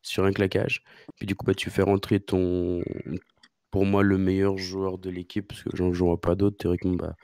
sur 0.02 0.24
un 0.24 0.32
claquage. 0.32 0.82
Puis 1.16 1.26
du 1.26 1.34
coup, 1.34 1.44
bah, 1.44 1.54
tu 1.54 1.70
fais 1.70 1.82
rentrer 1.82 2.20
ton, 2.20 2.82
pour 3.70 3.84
moi 3.84 4.02
le 4.02 4.18
meilleur 4.18 4.56
joueur 4.56 4.98
de 4.98 5.10
l'équipe, 5.10 5.48
parce 5.48 5.62
que 5.62 5.70
j'en 5.74 5.90
vois 5.90 6.20
pas 6.20 6.34
d'autres. 6.34 6.56
Théoriquement, 6.56 6.94
bah, 6.94 7.16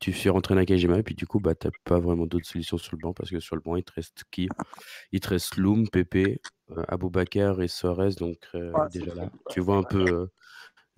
tu 0.00 0.12
fais 0.12 0.30
rentrer 0.30 0.54
Nakajima, 0.54 0.98
et 0.98 1.02
puis 1.02 1.14
du 1.14 1.26
coup, 1.26 1.40
bah, 1.40 1.54
tu 1.54 1.68
pas 1.84 2.00
vraiment 2.00 2.26
d'autres 2.26 2.46
solutions 2.46 2.78
sur 2.78 2.96
le 2.96 3.00
banc, 3.00 3.12
parce 3.12 3.30
que 3.30 3.40
sur 3.40 3.56
le 3.56 3.62
banc, 3.62 3.76
il 3.76 3.84
te 3.84 3.92
reste 3.92 4.24
qui? 4.30 4.48
Il 5.12 5.20
te 5.20 5.28
reste 5.28 5.56
Loum, 5.56 5.88
Pepe, 5.88 6.40
euh, 6.70 6.82
Aboubakar 6.88 7.60
et 7.62 7.68
Suarez. 7.68 8.14
Donc, 8.18 8.38
déjà 8.92 9.14
là, 9.14 9.30
tu 9.50 9.60
vois 9.60 9.76
un 9.76 9.82
peu 9.82 10.28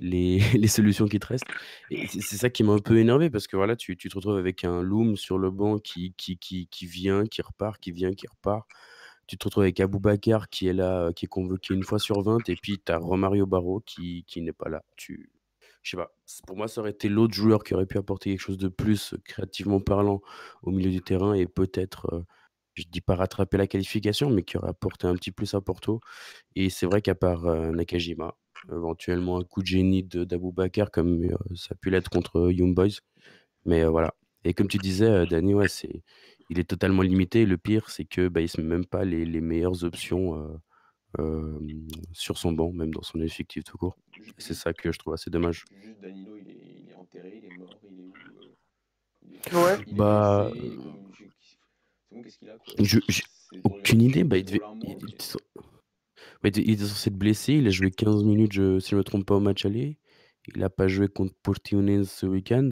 les, 0.58 0.66
solutions 0.68 1.06
qui 1.06 1.18
te 1.20 1.26
restent. 1.26 1.46
Et 1.90 2.06
c'est 2.08 2.36
ça 2.36 2.50
qui 2.50 2.64
m'a 2.64 2.72
un 2.72 2.78
peu 2.78 2.98
énervé, 2.98 3.30
parce 3.30 3.46
que 3.46 3.56
voilà, 3.56 3.76
tu, 3.76 3.96
tu, 3.96 4.08
te 4.08 4.16
retrouves 4.16 4.36
avec 4.36 4.64
un 4.64 4.82
Loom 4.82 5.16
sur 5.16 5.38
le 5.38 5.50
banc 5.50 5.78
qui, 5.78 6.14
qui, 6.16 6.36
qui, 6.38 6.66
qui 6.66 6.86
vient, 6.86 7.24
qui 7.24 7.40
repart, 7.42 7.80
qui 7.80 7.92
vient, 7.92 8.12
qui 8.12 8.26
repart. 8.26 8.66
tu 9.28 9.38
te 9.38 9.44
retrouves 9.44 9.62
avec 9.62 9.80
Abou 9.80 10.00
Bakar 10.00 10.48
qui 10.48 10.66
est 10.66 10.72
là, 10.72 11.12
qui 11.12 11.26
est 11.26 11.28
convoqué 11.28 11.74
une 11.74 11.84
fois 11.84 11.98
sur 11.98 12.20
20, 12.22 12.48
et 12.48 12.56
puis 12.56 12.80
tu 12.84 12.92
as 12.92 12.98
Romario 12.98 13.46
Barro 13.46 13.80
qui, 13.80 14.24
qui 14.26 14.42
n'est 14.42 14.52
pas 14.52 14.68
là. 14.68 14.82
Tu, 14.96 15.30
je 15.82 15.90
sais 15.90 15.96
pas. 15.96 16.12
Pour 16.46 16.56
moi, 16.56 16.68
ça 16.68 16.80
aurait 16.80 16.90
été 16.90 17.08
l'autre 17.08 17.34
joueur 17.34 17.62
qui 17.64 17.74
aurait 17.74 17.86
pu 17.86 17.98
apporter 17.98 18.30
quelque 18.30 18.40
chose 18.40 18.58
de 18.58 18.68
plus 18.68 19.14
créativement 19.24 19.80
parlant 19.80 20.20
au 20.62 20.70
milieu 20.72 20.90
du 20.90 21.02
terrain 21.02 21.34
et 21.34 21.46
peut-être, 21.46 22.24
je 22.74 22.84
dis 22.90 23.00
pas 23.00 23.14
rattraper 23.16 23.56
la 23.56 23.66
qualification, 23.68 24.30
mais 24.30 24.42
qui 24.42 24.56
aurait 24.56 24.70
apporté 24.70 25.06
un 25.06 25.14
petit 25.14 25.30
plus 25.32 25.54
à 25.54 25.60
Porto. 25.60 26.00
Et 26.56 26.70
c'est 26.70 26.86
vrai 26.86 27.02
qu'à 27.02 27.14
part 27.14 27.44
Nakajima, 27.72 28.36
éventuellement 28.70 29.38
un 29.38 29.44
coup 29.44 29.62
de 29.62 29.66
génie 29.66 30.02
d'Abou 30.02 30.52
Bakar 30.52 30.90
comme 30.90 31.26
ça 31.54 31.68
a 31.72 31.74
pu 31.74 31.90
l'être 31.90 32.10
contre 32.10 32.50
Young 32.50 32.74
Boys. 32.74 33.00
Mais 33.64 33.84
voilà. 33.84 34.14
Et 34.44 34.54
comme 34.54 34.68
tu 34.68 34.78
disais, 34.78 35.26
Dani, 35.26 35.54
ouais, 35.54 35.68
c'est, 35.68 36.02
il 36.50 36.58
est 36.58 36.68
totalement 36.68 37.02
limité. 37.02 37.46
Le 37.46 37.56
pire, 37.58 37.88
c'est 37.90 38.04
que 38.04 38.28
bah, 38.28 38.40
il 38.40 38.48
se 38.48 38.60
met 38.60 38.66
même 38.66 38.86
pas 38.86 39.04
les, 39.04 39.24
les 39.24 39.40
meilleures 39.40 39.84
options 39.84 40.60
sur 42.12 42.38
son 42.38 42.52
banc, 42.52 42.72
même 42.72 42.92
dans 42.92 43.02
son 43.02 43.20
effectif 43.20 43.64
tout 43.64 43.78
court. 43.78 43.96
C'est 44.38 44.54
ça 44.54 44.72
que 44.72 44.90
je 44.92 44.98
trouve 44.98 45.14
assez 45.14 45.30
dommage. 45.30 45.64
Juste 45.70 46.00
Danilo, 46.00 46.36
il 46.36 46.48
est, 46.50 46.56
il 46.84 46.90
est 46.90 46.94
enterré, 46.94 47.40
il 47.42 47.44
est 47.52 47.56
mort, 47.58 47.78
il 47.84 48.00
est 48.00 49.54
où 49.54 49.56
Ouais. 49.64 49.76
il 49.86 49.92
est 49.94 49.96
Bah, 49.98 50.46
euh, 50.46 50.50
comme- 50.50 51.12
je- 51.18 51.24
C'est 51.40 51.56
bon, 52.10 52.22
qu'est-ce 52.22 52.38
qu'il 52.38 52.50
a 52.50 52.56
quoi? 52.58 52.74
je- 52.78 52.98
aucune 53.64 54.02
idée. 54.02 54.24
Bah, 54.24 54.38
il 54.38 54.44
devait, 54.44 54.60
il, 54.82 54.96
mais- 56.42 56.50
il 56.50 56.70
était 56.72 56.84
censé 56.84 57.10
être 57.10 57.16
blessé. 57.18 57.54
Il 57.54 57.66
a 57.66 57.70
joué 57.70 57.90
15 57.90 58.24
minutes, 58.24 58.52
si 58.54 58.90
je 58.90 58.94
ne 58.94 58.98
me 58.98 59.04
trompe 59.04 59.26
pas, 59.26 59.36
au 59.36 59.40
match 59.40 59.64
aller. 59.66 59.98
Il 60.54 60.60
n'a 60.60 60.70
pas 60.70 60.88
joué 60.88 61.08
contre 61.08 61.34
Portimonense 61.42 62.10
ce 62.10 62.26
week-end. 62.26 62.70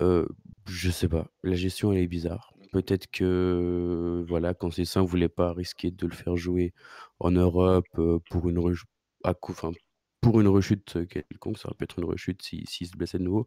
Euh, 0.00 0.26
je 0.68 0.90
sais 0.90 1.08
pas. 1.08 1.28
La 1.42 1.54
gestion, 1.56 1.92
elle 1.92 1.98
est 2.00 2.06
bizarre. 2.08 2.52
Peut-être 2.72 3.08
que, 3.10 4.24
voilà, 4.28 4.54
quand 4.54 4.70
c'est 4.70 4.84
ça, 4.84 5.02
on 5.02 5.06
voulait 5.06 5.28
pas 5.28 5.52
risquer 5.52 5.90
de 5.90 6.06
le 6.06 6.14
faire 6.14 6.36
jouer 6.36 6.74
en 7.20 7.30
Europe 7.32 7.86
euh, 7.98 8.18
pour 8.30 8.48
une 8.48 8.58
rech- 8.58 8.84
à 9.24 9.34
coup- 9.34 9.52
enfin, 9.52 9.72
pour 10.20 10.40
une 10.40 10.48
rechute 10.48 10.98
quelconque. 11.08 11.58
Ça 11.58 11.68
aurait 11.68 11.76
pu 11.76 11.84
être 11.84 11.98
une 11.98 12.04
rechute 12.06 12.42
s'il 12.42 12.60
si, 12.68 12.76
s'il 12.78 12.86
se 12.88 12.96
blessait 12.96 13.18
de 13.18 13.24
nouveau. 13.24 13.46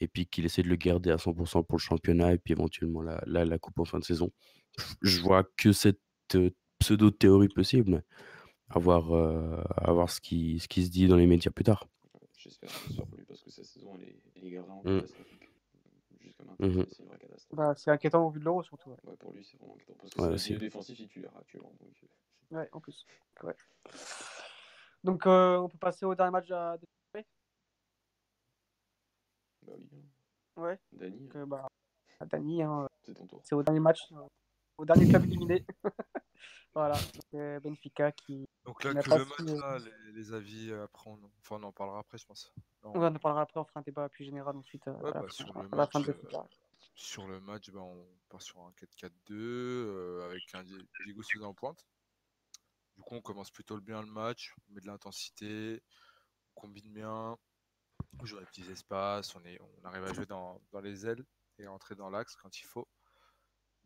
Et 0.00 0.08
puis 0.08 0.26
qu'il 0.26 0.44
essaie 0.44 0.62
de 0.62 0.68
le 0.68 0.76
garder 0.76 1.10
à 1.10 1.18
100% 1.18 1.62
pour 1.64 1.78
le 1.78 1.82
championnat 1.82 2.32
et 2.34 2.38
puis 2.38 2.52
éventuellement 2.52 3.02
la, 3.02 3.58
coupe 3.58 3.78
en 3.80 3.84
fin 3.86 3.98
de 3.98 4.04
saison. 4.04 4.30
Je 5.02 5.20
vois 5.20 5.44
que 5.56 5.72
cette 5.72 6.00
euh, 6.34 6.50
pseudo-théorie 6.80 7.48
possible. 7.48 8.04
À 8.70 8.78
voir, 8.78 9.12
euh, 9.14 9.62
à 9.76 9.92
voir 9.92 10.10
ce, 10.10 10.20
qui, 10.20 10.58
ce 10.58 10.66
qui 10.68 10.84
se 10.84 10.90
dit 10.90 11.06
dans 11.06 11.16
les 11.16 11.26
médias 11.26 11.50
plus 11.52 11.64
tard. 11.64 11.86
J'espère, 12.36 12.70
j'espère 12.86 13.06
pour 13.06 13.16
lui 13.18 13.24
parce 13.24 13.42
que 13.42 13.50
sa 13.50 13.64
saison 13.64 13.94
elle 13.96 14.08
est, 14.08 14.22
elle 14.34 14.44
est 14.54 14.56
Mm. 14.58 15.06
Jusqu'à 16.20 16.44
maintenant, 16.44 16.66
Mhm. 16.66 16.86
c'est- 16.88 17.02
une 17.02 17.08
vraie 17.08 17.18
catastrophe. 17.18 17.56
Bah, 17.56 17.74
c'est 17.76 17.90
inquiétant 17.90 18.26
au 18.26 18.30
vu 18.30 18.40
de 18.40 18.44
l'euro, 18.44 18.62
surtout. 18.62 18.90
Ouais, 18.90 18.96
Ouais, 19.04 19.16
pour 19.16 19.32
lui, 19.32 19.44
c'est 19.44 19.56
vraiment 19.58 19.74
inquiétant 19.74 19.94
parce 20.00 20.14
que 20.14 20.20
Ouais, 20.22 20.38
c'est 20.38 20.52
le 20.54 20.58
défensif 20.58 20.96
titulaire 20.96 21.30
actuellement. 21.38 21.72
Donc, 21.80 21.92
euh, 22.02 22.56
Ouais, 22.58 22.68
en 22.72 22.80
plus. 22.80 23.04
Ouais. 23.42 23.54
Donc, 25.04 25.26
euh, 25.26 25.58
on 25.58 25.68
peut 25.68 25.78
passer 25.78 26.04
au 26.06 26.14
dernier 26.14 26.32
match 26.32 26.48
de 26.48 26.54
de- 26.78 27.24
bah 29.62 29.72
oui, 29.78 29.88
hein. 29.94 30.60
Ouais. 30.62 30.78
Dani, 30.92 31.18
Donc, 31.20 31.36
euh, 31.36 31.46
bah, 31.46 31.68
à 32.20 32.26
Dani, 32.26 32.62
hein, 32.62 32.88
c'est 33.02 33.14
ton 33.14 33.26
tour. 33.26 33.40
c'est 33.44 33.54
au 33.54 33.62
dernier 33.62 33.80
match, 33.80 34.00
euh, 34.12 34.26
au 34.78 34.84
dernier 34.84 35.08
club 35.08 35.24
éliminé. 35.24 35.64
voilà. 36.74 36.98
Benfica 37.32 38.12
qui. 38.12 38.45
Donc 38.66 38.82
là, 38.82 38.94
que 38.94 39.10
le 39.10 39.24
match, 39.24 39.38
euh, 39.40 39.60
là, 39.60 39.78
les, 39.78 40.12
les 40.12 40.32
avis, 40.32 40.70
euh, 40.70 40.84
après, 40.84 41.08
on, 41.10 41.20
enfin, 41.40 41.56
on 41.60 41.62
en 41.62 41.72
parlera 41.72 42.00
après, 42.00 42.18
je 42.18 42.26
pense. 42.26 42.52
Non, 42.82 42.90
On 42.94 43.02
en 43.02 43.12
parlera 43.14 43.42
après, 43.42 43.60
on 43.60 43.64
fera 43.64 43.80
un 43.80 43.82
débat 43.82 44.08
plus 44.08 44.24
général 44.24 44.56
ensuite 44.56 44.86
euh, 44.88 44.92
Ouais, 45.02 45.12
bah, 45.12 45.26
sur 45.30 45.54
le 45.54 45.68
match, 45.68 46.08
euh. 46.08 46.14
Sur 46.94 47.26
le 47.28 47.40
match, 47.40 47.70
bah, 47.70 47.80
on 47.80 48.06
part 48.28 48.42
sur 48.42 48.60
un 48.60 48.72
4-4-2 48.72 49.34
euh, 49.36 50.24
avec 50.26 50.42
un 50.54 50.64
Di- 50.64 50.88
Diego 51.04 51.22
Souza 51.22 51.46
en 51.46 51.54
pointe. 51.54 51.86
Du 52.96 53.02
coup, 53.02 53.14
on 53.14 53.20
commence 53.20 53.50
plutôt 53.50 53.80
bien 53.80 54.00
le 54.02 54.08
match, 54.08 54.54
on 54.68 54.74
met 54.74 54.80
de 54.80 54.86
l'intensité, 54.86 55.82
on 56.56 56.60
combine 56.62 56.92
bien, 56.92 57.36
on 58.20 58.26
joue 58.26 58.38
les 58.38 58.46
petits 58.46 58.70
espaces, 58.70 59.34
on, 59.36 59.44
est, 59.44 59.60
on 59.60 59.84
arrive 59.84 60.04
à 60.04 60.12
jouer 60.12 60.26
dans, 60.26 60.62
dans 60.72 60.80
les 60.80 61.06
ailes 61.06 61.24
et 61.58 61.66
à 61.66 61.72
entrer 61.72 61.94
dans 61.96 62.10
l'axe 62.10 62.36
quand 62.36 62.58
il 62.60 62.64
faut. 62.64 62.88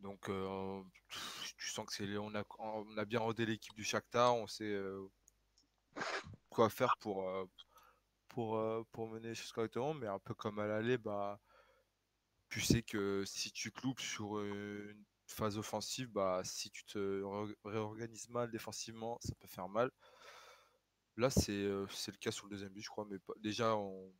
Donc, 0.00 0.28
euh, 0.28 0.82
tu 1.58 1.68
sens 1.70 1.86
que 1.86 1.92
c'est 1.94 2.16
on 2.18 2.34
a, 2.34 2.44
on 2.58 2.96
bien 3.04 3.20
rodé 3.20 3.46
l'équipe 3.46 3.74
du 3.74 3.84
Shakhtar, 3.84 4.34
on 4.36 4.46
sait 4.46 4.64
euh, 4.64 5.06
quoi 6.48 6.68
faire 6.70 6.96
pour, 6.98 7.28
euh, 7.28 7.44
pour, 8.28 8.56
euh, 8.58 8.84
pour 8.92 9.08
mener 9.08 9.30
les 9.30 9.34
choses 9.34 9.52
correctement, 9.52 9.94
mais 9.94 10.06
un 10.06 10.18
peu 10.18 10.34
comme 10.34 10.58
à 10.58 10.66
l'aller, 10.66 10.98
bah, 10.98 11.40
tu 12.48 12.60
sais 12.60 12.82
que 12.82 13.24
si 13.26 13.52
tu 13.52 13.72
te 13.72 13.80
loupes 13.82 14.00
sur 14.00 14.40
une 14.42 15.04
phase 15.26 15.56
offensive, 15.58 16.08
bah, 16.10 16.42
si 16.44 16.70
tu 16.70 16.84
te 16.84 17.22
ré- 17.22 17.56
réorganises 17.64 18.28
mal 18.28 18.50
défensivement, 18.50 19.18
ça 19.22 19.34
peut 19.38 19.48
faire 19.48 19.68
mal. 19.68 19.90
Là, 21.16 21.30
c'est 21.30 22.12
le 22.12 22.18
cas 22.18 22.30
sur 22.32 22.46
le 22.46 22.50
deuxième 22.52 22.72
but, 22.72 22.82
je 22.82 22.88
crois. 22.88 23.06
Mais 23.08 23.18
déjà, 23.40 23.76
on... 23.76 24.12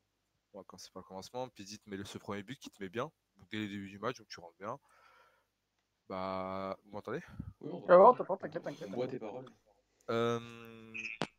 ouais, 0.54 0.62
quand 0.66 0.78
c'est 0.78 0.92
pas 0.92 1.00
le 1.00 1.04
commencement, 1.04 1.48
te 1.78 1.90
met 1.90 1.96
le, 1.96 2.04
ce 2.04 2.18
premier 2.18 2.42
but 2.42 2.58
qui 2.58 2.70
te 2.70 2.82
met 2.82 2.88
bien. 2.90 3.10
Dès 3.50 3.58
le 3.58 3.68
début 3.68 3.88
du 3.90 3.98
match, 3.98 4.18
donc 4.18 4.28
tu 4.28 4.40
rentres 4.40 4.58
bien. 4.58 4.78
Bah, 6.11 6.77
vous 6.85 6.90
m'entendez? 6.90 7.20
Oui, 7.61 7.70
on 7.73 7.87
ouais, 7.87 7.94
on 7.94 8.14
t'entend, 8.14 8.37
t'inquiète, 8.37 8.64
t'inquiète. 8.64 8.88
On 8.88 8.96
boit 8.96 9.07
tes 9.07 9.20
paroles. 9.20 9.46
Euh, 10.11 10.40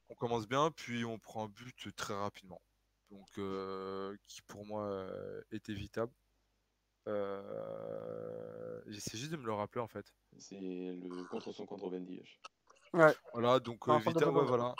On 0.10 0.16
commence 0.16 0.48
bien, 0.48 0.72
puis 0.72 1.04
on 1.04 1.20
prend 1.20 1.44
un 1.44 1.50
but 1.50 1.94
très 1.94 2.14
rapidement. 2.14 2.62
Donc, 3.10 3.28
euh, 3.38 4.16
qui 4.28 4.42
pour 4.44 4.66
moi 4.66 4.86
euh, 4.86 5.42
est 5.52 5.68
évitable. 5.68 6.14
Euh, 7.10 8.82
J'essaie 8.88 9.18
juste 9.18 9.34
de 9.34 9.38
me 9.38 9.46
le 9.46 9.52
rappeler 9.52 9.82
en 9.82 9.90
fait. 9.90 10.06
C'est 10.38 10.56
le 10.58 11.28
contre 11.30 11.52
son 11.52 11.66
contre 11.66 11.90
Bendy. 11.90 12.24
Ouais. 12.94 13.16
Voilà, 13.34 13.60
donc 13.60 13.88
euh, 13.88 13.92
évitable, 14.00 14.38
ouais, 14.38 14.46
voilà. 14.46 14.76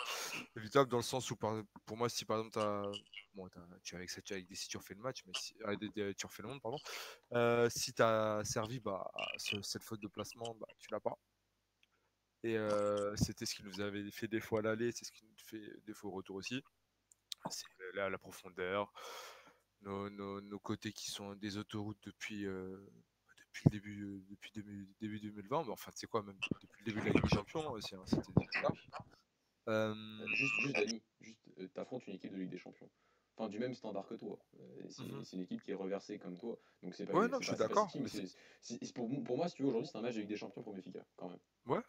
Évitable 0.56 0.90
dans 0.90 0.98
le 0.98 1.02
sens 1.02 1.30
où, 1.30 1.36
par- 1.36 1.62
pour 1.86 1.96
moi, 1.96 2.08
si 2.10 2.24
par 2.26 2.38
exemple, 2.38 2.54
t'as- 2.54 2.90
bon, 3.34 3.48
t'as- 3.48 3.66
tu 3.82 3.94
es 3.94 3.98
avec, 3.98 4.10
ça, 4.10 4.20
tu 4.20 4.34
avec 4.34 4.46
des 4.46 4.54
si 4.54 4.68
tu 4.68 4.76
refais 4.76 4.94
le 4.94 5.00
match, 5.00 5.22
mais 5.26 5.32
si, 5.38 5.54
avec 5.64 5.78
des- 5.80 5.88
des- 5.88 6.14
tu 6.14 6.26
refais 6.26 6.42
le 6.42 6.48
monde, 6.48 6.60
pardon. 6.60 6.78
Euh, 7.32 7.70
si 7.70 7.94
tu 7.94 8.02
as 8.02 8.42
servi 8.44 8.80
bah, 8.80 9.10
ce- 9.38 9.62
cette 9.62 9.82
faute 9.82 10.00
de 10.00 10.08
placement, 10.08 10.54
bah, 10.60 10.66
tu 10.78 10.88
l'as 10.90 11.00
pas. 11.00 11.16
Et 12.44 12.58
euh, 12.58 13.14
c'était 13.16 13.46
ce 13.46 13.54
qui 13.54 13.62
nous 13.62 13.80
avait 13.80 14.10
fait 14.10 14.28
des 14.28 14.40
fois 14.40 14.58
à 14.58 14.62
l'aller, 14.62 14.92
c'est 14.92 15.04
ce 15.04 15.12
qui 15.12 15.24
nous 15.24 15.38
fait 15.38 15.80
des 15.86 15.94
fois 15.94 16.10
au 16.10 16.14
retour 16.14 16.36
aussi. 16.36 16.62
C'est 17.50 17.64
la, 17.94 18.10
la 18.10 18.18
profondeur, 18.18 18.92
nos, 19.80 20.10
nos- 20.10 20.40
nos 20.40 20.58
côtés 20.58 20.92
qui 20.92 21.10
sont 21.10 21.34
des 21.34 21.56
autoroutes 21.56 21.98
depuis, 22.02 22.44
euh, 22.46 22.76
depuis 23.52 23.64
le 23.66 23.70
début, 23.70 24.24
depuis 24.30 24.50
début, 24.52 24.88
début 25.00 25.20
2020, 25.20 25.64
mais 25.64 25.70
enfin, 25.70 25.90
c'est 25.94 26.06
quoi, 26.06 26.22
même 26.22 26.38
depuis 26.62 26.78
le 26.80 26.84
début 26.84 27.00
de 27.00 27.06
la 27.06 27.12
Ligue 27.12 27.22
des 27.22 27.28
Champions, 27.28 27.80
c'était 27.80 28.22
ça. 28.60 28.68
Euh, 29.68 29.94
Euh, 30.22 30.26
juste, 30.34 30.54
juste 30.60 30.76
Dani, 30.76 31.02
juste, 31.20 31.38
euh, 31.58 31.68
t'affrontes 31.68 32.06
une 32.06 32.14
équipe 32.14 32.32
de 32.32 32.38
Ligue 32.38 32.50
des 32.50 32.58
Champions. 32.58 32.90
Enfin, 33.36 33.48
du 33.48 33.58
même 33.58 33.74
standard 33.74 34.06
que 34.06 34.14
toi. 34.14 34.38
C'est 34.88 35.04
Mhm. 35.04 35.24
c'est 35.24 35.36
une 35.36 35.42
équipe 35.42 35.62
qui 35.62 35.70
est 35.70 35.74
reversée 35.74 36.18
comme 36.18 36.36
toi. 36.36 36.58
Donc 36.82 36.94
c'est 36.94 37.06
pas 37.06 37.12
Ouais, 37.12 37.28
non, 37.28 37.40
je 37.40 37.48
suis 37.48 37.56
d'accord, 37.56 37.90
pour, 38.94 39.24
pour 39.24 39.36
moi, 39.36 39.48
si 39.48 39.54
tu 39.54 39.62
veux, 39.62 39.68
aujourd'hui, 39.68 39.88
c'est 39.88 39.98
un 39.98 40.02
match 40.02 40.14
de 40.14 40.20
Ligue 40.20 40.28
des 40.28 40.36
Champions 40.36 40.62
pour 40.62 40.74
Benfica, 40.74 41.06
quand 41.16 41.28
même. 41.28 41.38
Ouais, 41.66 41.80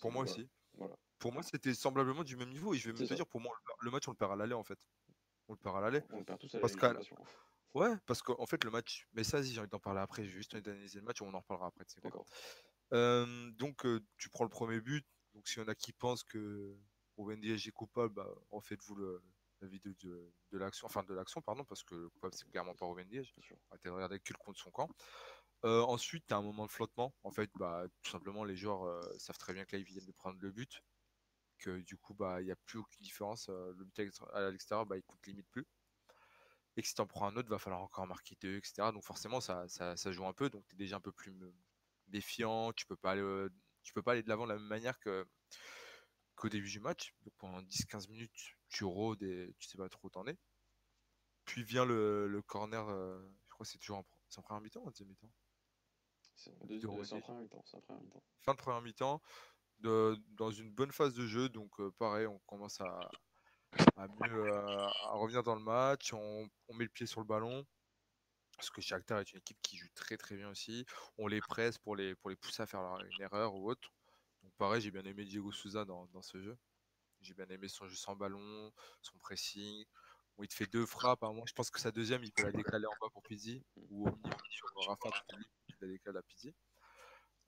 pour 0.00 0.12
moi 0.12 0.24
voilà. 0.24 0.30
aussi. 0.30 0.48
Voilà. 0.74 0.96
Pour 1.18 1.32
moi, 1.32 1.42
c'était 1.42 1.74
semblablement 1.74 2.24
du 2.24 2.36
même 2.36 2.50
niveau. 2.50 2.74
Et 2.74 2.78
je 2.78 2.90
vais 2.90 2.98
même 2.98 3.08
te 3.08 3.14
dire, 3.14 3.26
pour 3.26 3.40
moi, 3.40 3.56
le 3.80 3.90
match, 3.90 4.06
on 4.08 4.10
le 4.10 4.16
perd 4.16 4.32
à 4.32 4.36
l'aller, 4.36 4.54
en 4.54 4.64
fait. 4.64 4.78
On 5.48 5.52
le 5.54 5.58
perd 5.58 5.76
à 5.76 5.80
l'aller. 5.80 6.02
On 6.10 6.18
le 6.18 6.24
perd 6.24 6.40
tous 6.40 6.54
à 6.54 6.60
la 6.60 7.00
Ouais, 7.74 7.90
parce 8.06 8.22
qu'en 8.22 8.46
fait, 8.46 8.62
le 8.64 8.70
match. 8.70 9.08
Mais 9.12 9.24
ça, 9.24 9.42
j'ai 9.42 9.58
envie 9.58 9.68
d'en 9.68 9.80
parler 9.80 10.00
après, 10.00 10.24
je 10.24 10.28
vais 10.30 10.36
juste 10.36 10.54
analyser 10.54 11.00
le 11.00 11.04
match, 11.04 11.20
on 11.22 11.34
en 11.34 11.40
reparlera 11.40 11.66
après. 11.68 11.84
D'accord. 12.02 12.26
Euh, 12.92 13.50
donc, 13.52 13.84
euh, 13.84 14.00
tu 14.16 14.28
prends 14.30 14.44
le 14.44 14.50
premier 14.50 14.80
but. 14.80 15.04
Donc, 15.34 15.48
s'il 15.48 15.60
y 15.60 15.64
en 15.64 15.68
a 15.68 15.74
qui 15.74 15.92
pensent 15.92 16.22
que 16.22 16.76
Ruben 17.16 17.40
Diaz 17.40 17.66
est 17.66 17.72
coupable, 17.72 18.14
bah, 18.14 18.28
refaites-vous 18.50 18.94
le- 18.94 19.22
la 19.60 19.68
vidéo 19.68 19.92
de, 20.00 20.32
de 20.52 20.58
l'action. 20.58 20.86
Enfin, 20.86 21.02
de 21.02 21.14
l'action, 21.14 21.42
pardon, 21.42 21.64
parce 21.64 21.82
que 21.82 21.94
le 21.96 22.10
coupable, 22.10 22.34
c'est 22.34 22.48
clairement 22.48 22.74
pas 22.76 22.86
Ruben 22.86 23.08
Diaz. 23.08 23.26
Arrêtez 23.70 23.88
de 23.88 23.94
regarder 23.94 24.20
que 24.20 24.32
le 24.32 24.38
contre 24.38 24.60
son 24.60 24.70
camp. 24.70 24.88
Euh, 25.64 25.82
ensuite, 25.82 26.26
tu 26.28 26.34
as 26.34 26.36
un 26.36 26.42
moment 26.42 26.66
de 26.66 26.70
flottement. 26.70 27.14
En 27.24 27.32
fait, 27.32 27.50
bah, 27.56 27.86
tout 28.02 28.10
simplement, 28.10 28.44
les 28.44 28.56
joueurs 28.56 29.02
savent 29.18 29.38
très 29.38 29.52
bien 29.54 29.64
que 29.64 29.74
là, 29.74 29.80
ils 29.80 29.84
viennent 29.84 30.06
de 30.06 30.12
prendre 30.12 30.38
le 30.40 30.52
but. 30.52 30.82
Que 31.58 31.80
du 31.80 31.96
coup, 31.96 32.14
bah, 32.14 32.40
il 32.42 32.46
n'y 32.46 32.52
a 32.52 32.56
plus 32.56 32.78
aucune 32.78 33.02
différence. 33.02 33.48
Le 33.48 33.84
but 33.84 33.98
à 33.98 34.02
l'extérieur- 34.04 34.36
à 34.36 34.50
l'extérieur, 34.50 34.86
bah, 34.86 34.96
il 34.98 35.02
compte 35.04 35.26
limite 35.26 35.48
plus. 35.50 35.66
Et 36.76 36.82
que 36.82 36.88
si 36.88 36.94
tu 36.94 37.00
en 37.00 37.06
prends 37.06 37.26
un 37.28 37.36
autre, 37.36 37.48
va 37.48 37.58
falloir 37.58 37.82
encore 37.82 38.06
marquer 38.06 38.36
deux, 38.40 38.56
etc. 38.56 38.90
Donc 38.92 39.04
forcément, 39.04 39.40
ça, 39.40 39.68
ça, 39.68 39.96
ça 39.96 40.12
joue 40.12 40.26
un 40.26 40.32
peu. 40.32 40.50
Donc 40.50 40.66
tu 40.66 40.74
es 40.74 40.78
déjà 40.78 40.96
un 40.96 41.00
peu 41.00 41.12
plus 41.12 41.32
méfiant. 42.08 42.72
Tu 42.72 42.86
peux 42.86 42.96
pas 42.96 43.12
aller, 43.12 43.22
euh, 43.22 43.48
tu 43.82 43.92
peux 43.92 44.02
pas 44.02 44.12
aller 44.12 44.22
de 44.22 44.28
l'avant 44.28 44.44
de 44.44 44.52
la 44.52 44.58
même 44.58 44.66
manière 44.68 44.98
que 44.98 45.26
qu'au 46.34 46.48
début 46.48 46.68
du 46.70 46.80
match. 46.80 47.14
Donc 47.22 47.34
pendant 47.38 47.62
10-15 47.62 48.08
minutes, 48.08 48.56
tu 48.68 48.84
rôdes 48.84 49.22
et 49.22 49.54
tu 49.58 49.68
sais 49.68 49.76
pas 49.78 49.88
trop 49.88 50.06
où 50.08 50.10
t'en 50.10 50.26
es. 50.26 50.36
Puis 51.44 51.62
vient 51.62 51.84
le, 51.84 52.26
le 52.26 52.42
corner, 52.42 52.88
euh, 52.88 53.20
je 53.44 53.50
crois 53.50 53.64
que 53.64 53.70
c'est 53.70 53.78
toujours 53.78 53.98
en, 53.98 54.06
en 54.36 54.42
première 54.42 54.60
mi-temps 54.62 54.80
ou 54.80 54.86
en 54.86 54.90
deuxième 54.90 55.08
mi-temps? 55.08 55.30
C'est 56.36 56.50
en 56.50 56.64
euh, 56.64 56.66
mi-temps. 56.66 57.04
c'est 57.04 57.14
en 57.14 57.20
première 57.20 58.02
mi-temps. 58.02 58.24
Fin 58.42 58.52
de 58.52 58.58
première 58.58 58.82
mi-temps, 58.82 59.22
de- 59.78 60.18
dans 60.32 60.50
une 60.50 60.72
bonne 60.72 60.90
phase 60.90 61.14
de 61.14 61.26
jeu. 61.26 61.48
Donc 61.48 61.78
euh, 61.80 61.90
pareil, 61.98 62.26
on 62.26 62.38
commence 62.40 62.80
à, 62.80 62.98
à 63.96 64.08
mieux 64.08 64.52
euh, 64.52 64.86
à 64.86 65.12
revenir 65.12 65.42
dans 65.42 65.54
le 65.54 65.62
match. 65.62 66.12
On, 66.12 66.48
on 66.68 66.74
met 66.74 66.84
le 66.84 66.90
pied 66.90 67.06
sur 67.06 67.20
le 67.20 67.26
ballon. 67.26 67.64
Parce 68.56 68.70
que 68.70 68.80
Shakhtar 68.80 69.20
est 69.20 69.32
une 69.32 69.38
équipe 69.38 69.58
qui 69.62 69.76
joue 69.76 69.88
très 69.94 70.16
très 70.16 70.36
bien 70.36 70.48
aussi. 70.48 70.86
On 71.18 71.26
les 71.26 71.40
presse 71.40 71.78
pour 71.78 71.96
les, 71.96 72.14
pour 72.14 72.30
les 72.30 72.36
pousser 72.36 72.62
à 72.62 72.66
faire 72.66 72.80
une 72.80 73.22
erreur 73.22 73.54
ou 73.54 73.68
autre. 73.70 73.92
Donc 74.42 74.52
pareil, 74.56 74.80
j'ai 74.80 74.90
bien 74.90 75.04
aimé 75.04 75.24
Diego 75.24 75.50
Souza 75.52 75.84
dans, 75.84 76.08
ce 76.22 76.40
jeu. 76.40 76.56
J'ai 77.20 77.34
bien 77.34 77.46
aimé 77.48 77.68
son 77.68 77.88
jeu 77.88 77.96
sans 77.96 78.14
ballon, 78.14 78.70
son 79.00 79.18
pressing. 79.18 79.84
il 80.40 80.48
te 80.48 80.54
fait 80.54 80.70
deux 80.70 80.86
frappes. 80.86 81.24
Hein. 81.24 81.32
Moi, 81.32 81.44
je 81.48 81.52
pense 81.52 81.70
que 81.70 81.80
sa 81.80 81.90
deuxième, 81.90 82.22
il 82.22 82.32
peut 82.32 82.44
la 82.44 82.52
décaler 82.52 82.86
en 82.86 82.94
bas 83.00 83.10
pour 83.12 83.22
Pizzi. 83.22 83.64
Ou 83.90 84.06
au 84.08 84.16
milieu 84.16 84.36
sur 84.50 84.68
Rafa, 84.86 85.08
il 85.68 85.74
la 85.80 85.88
décale 85.88 86.16
à 86.16 86.22
Pizzi. 86.22 86.54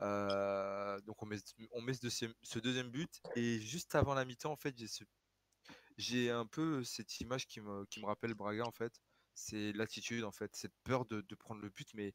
Euh, 0.03 1.01
donc 1.03 1.23
on 1.23 1.27
met, 1.27 1.39
on 1.73 1.81
met 1.83 1.95
ce, 1.95 2.59
deuxième 2.59 2.91
but. 2.91 3.21
Et 3.37 3.61
juste 3.61 3.95
avant 3.95 4.15
la 4.15 4.25
mi-temps, 4.25 4.53
en 4.53 4.57
fait, 4.57 4.77
j'ai 4.77 4.89
un 6.31 6.47
peu 6.47 6.85
cette 6.85 7.21
image 7.21 7.47
qui 7.47 7.61
me, 7.61 7.85
qui 7.87 8.01
me 8.01 8.07
rappelle 8.07 8.35
Braga, 8.35 8.65
en 8.65 8.73
fait. 8.73 9.01
C'est 9.35 9.73
l'attitude, 9.73 10.25
en 10.25 10.33
fait. 10.33 10.55
Cette 10.55 10.75
peur 10.85 11.07
de, 11.07 11.21
de, 11.21 11.35
prendre 11.35 11.61
le 11.61 11.69
but, 11.69 11.89
mais 11.95 12.15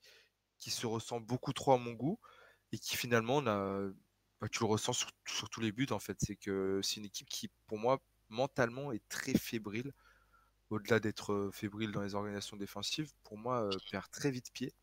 qui 0.59 0.71
se 0.71 0.85
ressent 0.87 1.19
beaucoup 1.19 1.53
trop 1.53 1.73
à 1.73 1.77
mon 1.77 1.93
goût. 1.93 2.19
Et 2.71 2.79
qui 2.79 2.95
finalement, 2.97 3.41
bah, 3.41 4.49
tu 4.51 4.59
le 4.59 4.65
ressens 4.65 4.93
sur, 4.93 5.11
sur, 5.25 5.49
tous 5.49 5.61
les 5.61 5.71
buts, 5.71 5.87
en 5.91 5.99
fait. 5.99 6.17
C'est 6.21 6.35
que 6.35 6.79
c'est 6.83 6.97
une 6.97 7.05
équipe 7.05 7.29
qui, 7.29 7.49
pour 7.67 7.77
moi, 7.77 8.01
mentalement, 8.29 8.91
est 8.91 9.07
très 9.09 9.33
fébrile. 9.33 9.93
Au-delà 10.69 10.99
d'être 10.99 11.49
fébrile 11.53 11.91
dans 11.91 12.01
les 12.01 12.15
organisations 12.15 12.57
défensives, 12.57 13.11
pour 13.23 13.37
moi, 13.37 13.69
perd 13.91 14.09
très 14.11 14.31
vite 14.31 14.51
pied 14.53 14.73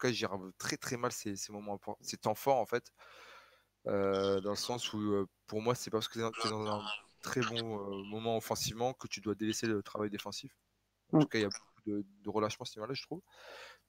cas, 0.00 0.10
j'y 0.10 0.26
très 0.58 0.76
très 0.76 0.96
mal 0.96 1.12
ces, 1.12 1.36
ces, 1.36 1.52
moments, 1.52 1.78
ces 2.00 2.16
temps 2.16 2.34
forts 2.34 2.58
en 2.58 2.66
fait. 2.66 2.92
Euh, 3.86 4.40
dans 4.40 4.50
le 4.50 4.56
sens 4.56 4.92
où 4.92 4.98
euh, 4.98 5.28
pour 5.46 5.62
moi, 5.62 5.74
c'est 5.74 5.90
parce 5.90 6.08
que 6.08 6.14
tu 6.14 6.46
es 6.46 6.50
dans 6.50 6.66
un 6.66 6.84
très 7.22 7.40
bon 7.40 7.78
euh, 7.78 8.04
moment 8.04 8.36
offensivement 8.36 8.94
que 8.94 9.08
tu 9.08 9.20
dois 9.20 9.34
délaisser 9.34 9.66
le 9.66 9.82
travail 9.82 10.10
défensif. 10.10 10.52
En 11.12 11.18
mm. 11.18 11.20
tout 11.22 11.28
cas, 11.28 11.38
il 11.38 11.42
y 11.42 11.44
a 11.44 11.48
beaucoup 11.48 11.82
de, 11.86 12.04
de 12.22 12.30
relâchement 12.30 12.64
à 12.64 12.66
ce 12.66 12.78
niveau-là, 12.78 12.94
je 12.94 13.02
trouve. 13.02 13.22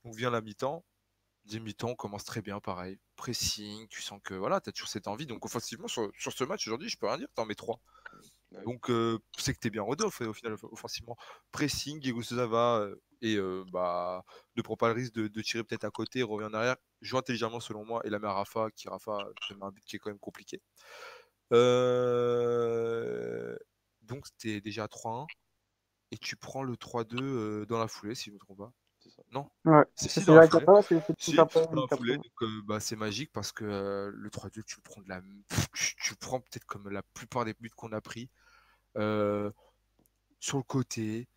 Donc 0.03 0.15
vient 0.15 0.29
la 0.29 0.41
mi-temps. 0.41 0.83
Deuxième 1.45 1.63
mi-temps, 1.63 1.95
commence 1.95 2.23
très 2.23 2.41
bien, 2.41 2.59
pareil. 2.59 2.99
Pressing, 3.15 3.87
tu 3.87 4.01
sens 4.01 4.19
que 4.23 4.35
voilà, 4.35 4.61
tu 4.61 4.69
as 4.69 4.71
toujours 4.71 4.89
cette 4.89 5.07
envie. 5.07 5.25
Donc 5.25 5.45
offensivement, 5.45 5.87
sur, 5.87 6.11
sur 6.17 6.31
ce 6.31 6.43
match 6.43 6.67
aujourd'hui, 6.67 6.89
je 6.89 6.97
peux 6.97 7.07
rien 7.07 7.17
dire, 7.17 7.29
tu 7.33 7.41
en 7.41 7.45
mets 7.45 7.55
trois. 7.55 7.79
Donc 8.65 8.91
c'est 9.37 9.53
que 9.53 9.59
tu 9.59 9.67
es 9.67 9.69
bien 9.69 9.81
rodé 9.81 10.03
au, 10.03 10.07
au 10.07 10.33
final, 10.33 10.55
offensivement. 10.63 11.15
Pressing, 11.51 11.99
Diego 11.99 12.21
Souza 12.21 12.45
va, 12.45 12.87
et 13.21 13.37
bah, 13.71 14.23
ne 14.55 14.61
prend 14.61 14.75
pas 14.75 14.87
le 14.87 14.93
risque 14.93 15.13
de, 15.13 15.41
tirer 15.41 15.63
peut-être 15.63 15.85
à 15.85 15.91
côté, 15.91 16.23
revient 16.23 16.45
en 16.45 16.53
arrière, 16.53 16.75
joue 17.01 17.17
intelligemment 17.17 17.59
selon 17.59 17.85
moi, 17.85 18.01
et 18.03 18.09
la 18.09 18.19
met 18.19 18.27
à 18.27 18.33
Rafa, 18.33 18.69
qui 18.75 18.89
Rafa 18.89 19.17
met 19.51 19.63
un 19.63 19.71
but 19.71 19.83
qui 19.85 19.95
est 19.95 19.99
quand 19.99 20.09
même 20.09 20.19
compliqué. 20.19 20.61
Donc 24.01 24.25
c'était 24.27 24.61
déjà 24.61 24.85
3-1, 24.85 25.27
et 26.11 26.17
tu 26.17 26.35
prends 26.35 26.63
le 26.63 26.75
3-2 26.75 27.65
dans 27.65 27.79
la 27.79 27.87
foulée, 27.87 28.15
si 28.15 28.25
je 28.25 28.29
ne 28.31 28.35
me 28.35 28.39
trompe 28.39 28.59
pas. 28.59 28.71
Non? 29.31 29.49
Ouais. 29.65 29.83
C'est 29.95 30.25
dans 30.25 30.35
la 30.35 30.47
foulée. 30.47 32.19
c'est 32.79 32.95
magique 32.95 33.31
parce 33.33 33.51
que 33.51 34.11
le 34.13 34.29
3-2, 34.29 34.63
tu 34.63 34.77
le 34.77 34.81
prends 34.83 35.01
de 35.01 35.09
la. 35.09 35.21
Tu, 35.73 36.15
prends 36.15 36.39
peut-être 36.39 36.65
comme 36.65 36.89
la 36.89 37.01
plupart 37.01 37.45
des 37.45 37.53
buts 37.53 37.71
qu'on 37.75 37.91
a 37.91 38.01
pris. 38.01 38.29
sur 38.95 40.57
le 40.57 40.63
côté, 40.63 41.27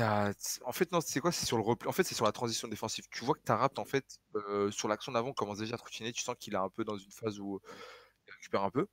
en 0.00 0.72
fait, 0.72 0.90
non, 0.92 1.00
c'est 1.00 1.20
quoi? 1.20 1.32
C'est 1.32 1.46
sur 1.46 1.56
le 1.56 1.62
repli. 1.62 1.88
En 1.88 1.92
fait, 1.92 2.04
c'est 2.04 2.14
sur 2.14 2.24
la 2.24 2.32
transition 2.32 2.68
défensive. 2.68 3.06
Tu 3.10 3.24
vois 3.24 3.34
que 3.34 3.42
Tarap, 3.42 3.78
en 3.78 3.84
fait, 3.84 4.20
euh, 4.36 4.70
sur 4.70 4.88
l'action 4.88 5.12
d'avant, 5.12 5.32
commence 5.32 5.58
déjà 5.58 5.74
à 5.74 5.78
trottiner. 5.78 6.12
Tu 6.12 6.22
sens 6.22 6.36
qu'il 6.38 6.54
est 6.54 6.58
un 6.58 6.70
peu 6.70 6.84
dans 6.84 6.96
une 6.96 7.10
phase 7.10 7.40
où 7.40 7.60
récupère 8.42 8.64
un 8.64 8.70
peu. 8.70 8.86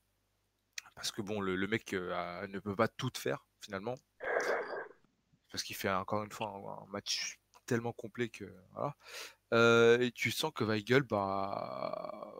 Parce 0.95 1.11
que 1.11 1.21
bon, 1.21 1.41
le, 1.41 1.67
mec 1.67 1.93
euh, 1.93 2.47
ne 2.47 2.59
peut 2.59 2.75
pas 2.75 2.87
tout 2.87 3.11
faire, 3.17 3.45
finalement. 3.61 3.95
Parce 5.51 5.63
qu'il 5.63 5.75
fait 5.75 5.89
encore 5.89 6.23
une 6.23 6.31
fois 6.31 6.49
un, 6.49 6.91
match 6.91 7.39
tellement 7.65 7.93
complet 7.93 8.29
que. 8.29 8.45
Voilà. 8.73 8.95
Euh, 9.53 9.99
et 9.99 10.11
tu 10.11 10.31
sens 10.31 10.51
que 10.53 10.63
Weigel, 10.63 11.03
bah. 11.03 12.33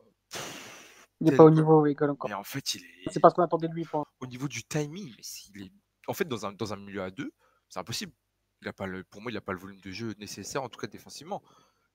Il 1.22 1.30
n'est 1.30 1.36
pas 1.36 1.44
au 1.44 1.50
niveau 1.50 1.82
Weigel 1.84 2.12
encore. 2.12 2.30
Mais 2.30 2.36
en 2.36 2.44
fait, 2.44 2.76
il 2.76 2.84
est. 2.84 3.12
C'est 3.12 3.20
pas 3.20 3.30
ce 3.30 3.36
qu'on 3.36 3.44
attendait 3.44 3.68
de 3.68 3.74
lui. 3.74 3.86
Au 4.20 4.28
niveau 4.28 4.48
du 4.48 4.64
timing, 4.64 5.14
mais 5.18 5.24
il 5.56 5.64
est. 5.64 5.72
En 6.08 6.14
fait, 6.14 6.26
dans 6.26 6.46
un, 6.46 6.54
dans 6.54 6.74
un 6.74 6.78
milieu 6.78 7.02
à 7.02 7.12
deux, 7.12 7.32
c'est 7.70 7.80
impossible 7.80 8.14
il 8.62 8.68
a 8.68 8.74
pas 8.74 8.88
le, 8.88 9.04
pour 9.04 9.22
moi, 9.22 9.32
il 9.32 9.36
n'a 9.36 9.42
pas 9.42 9.54
le 9.54 9.60
volume 9.60 9.80
de 9.80 9.92
jeu 9.92 10.14
nécessaire, 10.20 10.64
en 10.64 10.70
tout 10.70 10.80
cas 10.80 10.88
défensivement. 10.88 11.42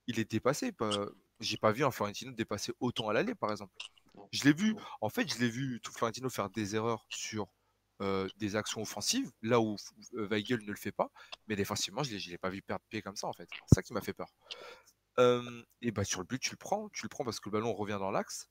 Il 0.07 0.19
est 0.19 0.31
dépassé. 0.31 0.73
Pas, 0.73 0.91
j'ai 1.41 1.57
pas 1.57 1.73
vu 1.73 1.85
un 1.85 1.91
Florentino 1.91 2.33
dépasser 2.33 2.73
autant 2.81 3.09
à 3.09 3.13
l'aller, 3.13 3.35
par 3.35 3.51
exemple. 3.51 3.73
Je 4.33 4.45
l'ai 4.45 4.53
vu, 4.53 4.75
en 5.01 5.09
fait, 5.09 5.33
je 5.33 5.39
l'ai 5.39 5.49
vu 5.49 5.81
tout 5.83 5.93
Florentino 5.93 6.29
faire 6.31 6.51
des 6.51 6.77
erreurs 6.77 7.07
sur 7.09 7.49
euh, 8.01 8.29
des 8.37 8.57
actions 8.57 8.83
offensives, 8.83 9.31
là 9.43 9.61
où 9.61 9.77
euh, 10.15 10.27
Weigel 10.29 10.61
ne 10.65 10.71
le 10.71 10.77
fait 10.77 10.93
pas, 10.93 11.11
mais 11.49 11.57
défensivement, 11.57 12.03
je 12.03 12.15
ne 12.15 12.31
l'ai 12.31 12.39
pas 12.39 12.51
vu 12.51 12.63
perdre 12.63 12.85
pied 12.89 13.03
comme 13.03 13.17
ça, 13.17 13.27
en 13.27 13.33
fait. 13.33 13.49
C'est 13.69 13.77
ça 13.77 13.83
qui 13.83 13.93
m'a 13.93 14.01
fait 14.01 14.15
peur. 14.15 14.29
et 15.81 15.91
bah, 15.91 16.05
sur 16.05 16.21
le 16.21 16.27
but, 16.27 16.41
tu 16.41 16.51
le 16.51 16.57
prends, 16.57 16.89
tu 16.91 17.05
le 17.05 17.09
prends 17.09 17.25
parce 17.25 17.41
que 17.41 17.49
le 17.49 17.53
ballon 17.53 17.73
revient 17.75 17.99
dans 17.99 18.11
l'axe. 18.11 18.49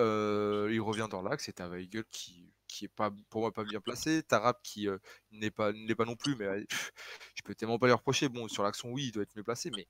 Euh, 0.00 0.70
il 0.72 0.80
revient 0.80 1.08
dans 1.10 1.22
l'axe 1.22 1.48
et 1.48 1.52
t'as 1.52 1.68
Weigel 1.68 2.04
qui, 2.10 2.50
qui 2.66 2.86
est 2.86 2.88
pas 2.88 3.10
pour 3.28 3.42
moi 3.42 3.52
pas 3.52 3.62
bien 3.62 3.80
placé, 3.80 4.22
Tarap 4.22 4.62
qui 4.62 4.88
n'est 5.32 5.50
pas 5.50 5.72
pas 5.96 6.04
non 6.04 6.16
plus, 6.16 6.34
mais 6.36 6.46
je 7.34 7.42
peux 7.42 7.54
tellement 7.54 7.78
pas 7.78 7.86
lui 7.86 7.92
reprocher. 7.92 8.28
Bon, 8.28 8.48
sur 8.48 8.62
l'action, 8.62 8.90
oui, 8.90 9.06
il 9.08 9.12
doit 9.12 9.24
être 9.24 9.36
mieux 9.36 9.44
placé, 9.44 9.70
mais 9.70 9.86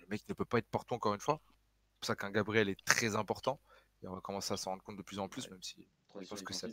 le 0.00 0.06
mec 0.08 0.28
ne 0.28 0.34
peut 0.34 0.44
pas 0.44 0.58
être 0.58 0.68
partout 0.68 0.94
encore 0.94 1.14
une 1.14 1.20
fois. 1.20 1.40
C'est 2.04 2.12
pour 2.12 2.20
ça 2.20 2.26
qu'un 2.26 2.30
Gabriel 2.30 2.68
est 2.68 2.84
très 2.84 3.16
important. 3.16 3.58
Et 4.02 4.08
on 4.08 4.14
va 4.14 4.20
commencer 4.20 4.52
à 4.52 4.58
s'en 4.58 4.72
rendre 4.72 4.82
compte 4.82 4.98
de 4.98 5.02
plus 5.02 5.18
en 5.18 5.28
plus, 5.28 5.48
même 5.48 5.62
si 5.62 5.88
je 6.20 6.28
pense 6.28 6.42
que 6.42 6.52
ça 6.52 6.68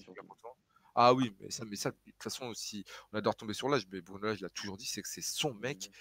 Ah 0.94 1.14
oui, 1.14 1.34
mais 1.40 1.50
ça, 1.50 1.64
mais 1.66 1.78
ça, 1.78 1.92
de 1.92 1.96
toute 2.06 2.22
façon, 2.22 2.48
aussi, 2.48 2.84
on 3.14 3.18
adore 3.18 3.36
tomber 3.36 3.54
sur 3.54 3.70
l'âge, 3.70 3.88
mais 3.92 4.02
Bruno 4.02 4.36
je 4.36 4.42
l'a 4.42 4.50
toujours 4.50 4.76
dit, 4.76 4.86
c'est 4.86 5.02
que 5.02 5.08
c'est 5.08 5.22
son 5.22 5.54
mec. 5.54 5.90
Mmh 5.90 5.94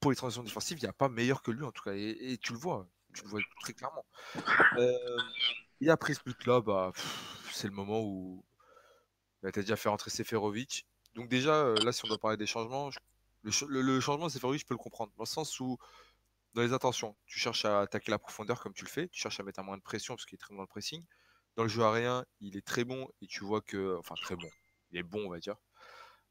pour 0.00 0.12
les 0.12 0.16
transitions 0.16 0.42
défensives, 0.42 0.78
il 0.78 0.82
n'y 0.82 0.88
a 0.88 0.92
pas 0.92 1.08
meilleur 1.08 1.42
que 1.42 1.50
lui, 1.50 1.64
en 1.64 1.72
tout 1.72 1.82
cas. 1.82 1.92
Et, 1.92 2.38
tu 2.40 2.52
le 2.52 2.58
vois, 2.58 2.88
tu 3.14 3.22
le 3.24 3.28
vois 3.28 3.40
très 3.60 3.72
clairement. 3.72 4.04
Euh, 4.76 5.18
et 5.80 5.90
après 5.90 6.14
ce 6.14 6.20
but-là, 6.24 6.60
bah, 6.60 6.92
c'est 7.52 7.66
le 7.66 7.72
moment 7.72 8.00
où 8.02 8.44
bah, 9.42 9.50
tu 9.50 9.58
as 9.58 9.62
déjà 9.62 9.74
fait 9.74 9.88
rentrer 9.88 10.10
Seferovic. 10.10 10.86
Donc 11.14 11.28
déjà, 11.28 11.54
euh, 11.54 11.74
là, 11.84 11.92
si 11.92 12.04
on 12.04 12.08
doit 12.08 12.18
parler 12.18 12.36
des 12.36 12.46
changements, 12.46 12.90
le, 13.42 14.00
changement 14.00 14.26
de 14.26 14.30
Seferovic, 14.30 14.60
je 14.60 14.66
peux 14.66 14.74
le 14.74 14.78
comprendre. 14.78 15.12
Dans 15.16 15.24
le 15.24 15.28
sens 15.28 15.58
où, 15.58 15.78
dans 16.54 16.62
les 16.62 16.72
intentions, 16.72 17.16
tu 17.26 17.38
cherches 17.38 17.64
à 17.64 17.80
attaquer 17.80 18.10
la 18.10 18.18
profondeur 18.18 18.60
comme 18.60 18.72
tu 18.72 18.84
le 18.84 18.90
fais, 18.90 19.08
tu 19.08 19.20
cherches 19.20 19.40
à 19.40 19.42
mettre 19.42 19.60
un 19.60 19.62
moins 19.62 19.76
de 19.76 19.82
pression 19.82 20.14
parce 20.14 20.26
qu'il 20.26 20.36
est 20.36 20.38
très 20.38 20.50
bon 20.50 20.56
dans 20.56 20.62
le 20.62 20.68
pressing. 20.68 21.04
Dans 21.56 21.62
le 21.62 21.68
jeu 21.68 21.82
aérien, 21.82 22.24
il 22.40 22.56
est 22.56 22.66
très 22.66 22.84
bon 22.84 23.08
et 23.20 23.26
tu 23.26 23.44
vois 23.44 23.60
que, 23.60 23.96
enfin 23.98 24.14
très 24.20 24.36
bon, 24.36 24.48
il 24.90 24.98
est 24.98 25.02
bon 25.02 25.26
on 25.26 25.30
va 25.30 25.38
dire, 25.38 25.56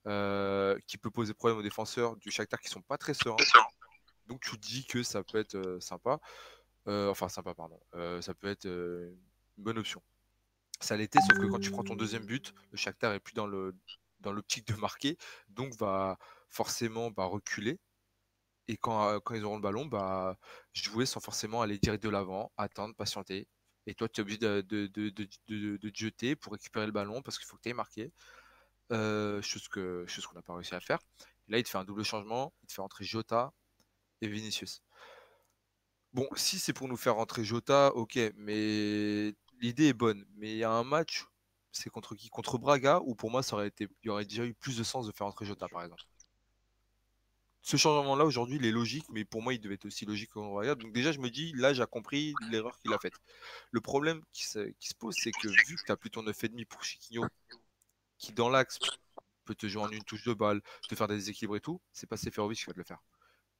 euh, 0.07 0.77
qui 0.87 0.97
peut 0.97 1.11
poser 1.11 1.33
problème 1.33 1.59
aux 1.59 1.63
défenseurs 1.63 2.15
du 2.17 2.31
Shakhtar 2.31 2.59
qui 2.59 2.69
sont 2.69 2.81
pas 2.81 2.97
très 2.97 3.13
sereins. 3.13 3.35
Donc 4.27 4.41
tu 4.41 4.57
dis 4.57 4.85
que 4.85 5.03
ça 5.03 5.23
peut 5.23 5.37
être 5.37 5.55
euh, 5.55 5.79
sympa, 5.79 6.19
enfin 6.85 7.29
sympa 7.29 7.53
pardon, 7.53 7.79
ça 8.21 8.33
peut 8.33 8.47
être 8.47 8.65
une 8.65 9.17
bonne 9.57 9.77
option. 9.77 10.01
Ça 10.79 10.95
l'était, 10.95 11.19
sauf 11.21 11.39
que 11.39 11.45
quand 11.45 11.59
tu 11.59 11.71
prends 11.71 11.83
ton 11.83 11.95
deuxième 11.95 12.25
but, 12.25 12.53
le 12.71 12.77
Shakhtar 12.77 13.13
est 13.13 13.19
plus 13.19 13.33
dans 13.33 13.47
le 13.47 13.75
dans 14.19 14.31
l'optique 14.31 14.67
de 14.67 14.75
marquer, 14.75 15.17
donc 15.49 15.75
va 15.75 16.17
forcément 16.49 17.11
bah, 17.11 17.25
reculer. 17.25 17.79
Et 18.67 18.77
quand, 18.77 19.07
euh, 19.07 19.19
quand 19.19 19.35
ils 19.35 19.43
auront 19.45 19.55
le 19.55 19.61
ballon, 19.61 19.85
bah, 19.85 20.37
jouer 20.73 21.05
sans 21.05 21.19
forcément 21.19 21.61
aller 21.61 21.77
direct 21.79 22.03
de 22.03 22.09
l'avant, 22.09 22.51
attendre, 22.57 22.95
patienter. 22.95 23.47
Et 23.85 23.93
toi, 23.95 24.09
tu 24.09 24.19
es 24.19 24.21
obligé 24.21 24.37
de, 24.39 24.61
de, 24.61 24.87
de, 24.87 25.09
de, 25.09 25.89
te 25.89 25.97
jeter 25.97 26.35
pour 26.35 26.53
récupérer 26.53 26.85
le 26.85 26.91
ballon 26.91 27.21
parce 27.21 27.37
qu'il 27.37 27.47
faut 27.47 27.55
que 27.57 27.61
tu 27.61 27.69
aies 27.69 27.73
marqué. 27.73 28.11
Euh, 28.91 29.41
chose 29.41 29.67
qu'on 29.67 30.05
chose 30.07 30.25
qu'on 30.27 30.35
n'a 30.35 30.41
pas 30.41 30.53
réussi 30.55 30.75
à 30.75 30.79
faire. 30.79 30.99
là, 31.49 31.57
il 31.59 31.63
te 31.63 31.69
fait 31.69 31.77
un 31.77 31.85
double 31.85 32.03
changement. 32.03 32.53
Il 32.63 32.67
te 32.67 32.73
fait 32.73 32.81
rentrer 32.81 33.05
Jota 33.05 33.53
et 34.21 34.27
Vinicius. 34.27 34.81
Bon, 36.13 36.27
si 36.35 36.59
c'est 36.59 36.73
pour 36.73 36.87
nous 36.87 36.97
faire 36.97 37.15
rentrer 37.15 37.43
Jota, 37.43 37.93
ok, 37.95 38.17
mais 38.35 39.33
l'idée 39.61 39.87
est 39.87 39.93
bonne, 39.93 40.25
mais 40.35 40.51
il 40.51 40.57
y 40.57 40.63
a 40.63 40.71
un 40.71 40.83
match, 40.83 41.25
c'est 41.71 41.89
contre 41.89 42.15
qui? 42.15 42.29
Contre 42.29 42.57
Braga, 42.57 43.01
où 43.05 43.15
pour 43.15 43.29
moi, 43.31 43.43
ça 43.43 43.55
aurait 43.55 43.67
été, 43.67 43.87
il 44.03 44.07
y 44.07 44.09
aurait 44.09 44.25
déjà 44.25 44.45
eu 44.45 44.53
plus 44.53 44.77
de 44.77 44.83
sens 44.83 45.05
de 45.07 45.11
faire 45.11 45.27
entrer 45.27 45.45
Jota, 45.45 45.67
par 45.67 45.83
exemple? 45.83 46.03
Ce 47.67 47.75
changement-là, 47.75 48.23
aujourd'hui, 48.23 48.55
il 48.55 48.65
est 48.65 48.71
logique, 48.71 49.03
mais 49.09 49.25
pour 49.25 49.41
moi, 49.41 49.53
il 49.53 49.59
devait 49.59 49.73
être 49.73 49.83
aussi 49.83 50.05
logique 50.05 50.29
contre 50.29 50.51
Braga. 50.51 50.75
Donc 50.75 50.93
déjà, 50.93 51.11
je 51.11 51.19
me 51.19 51.29
dis, 51.29 51.51
là, 51.51 51.73
j'ai 51.73 51.85
compris 51.85 52.33
l'erreur 52.49 52.79
qu'il 52.79 52.93
a 52.93 52.97
faite. 52.97 53.15
Le 53.71 53.81
problème 53.81 54.21
qui 54.31 54.45
se, 54.45 54.71
pose, 54.97 55.13
c'est 55.21 55.31
que 55.31 55.49
vu 55.49 55.75
que 55.75 55.83
tu 55.85 55.91
as 55.91 55.97
plus 55.97 56.09
ton 56.09 56.23
9,5 56.23 56.65
pour 56.65 56.81
Chiquinho, 56.81 57.25
qui 58.19 58.31
dans 58.31 58.47
l'axe 58.47 58.79
peut 59.43 59.53
te 59.53 59.67
jouer 59.67 59.83
en 59.83 59.89
une 59.89 60.01
touche 60.05 60.23
de 60.23 60.33
balle, 60.33 60.61
te 60.87 60.95
faire 60.95 61.09
des 61.09 61.15
déséquilibres 61.15 61.57
et 61.57 61.59
tout, 61.59 61.81
c'est 61.91 62.07
pas 62.07 62.15
Seferovic 62.15 62.57
qui 62.57 62.67
va 62.67 62.71
te 62.71 62.77
le 62.77 62.85
faire. 62.85 63.03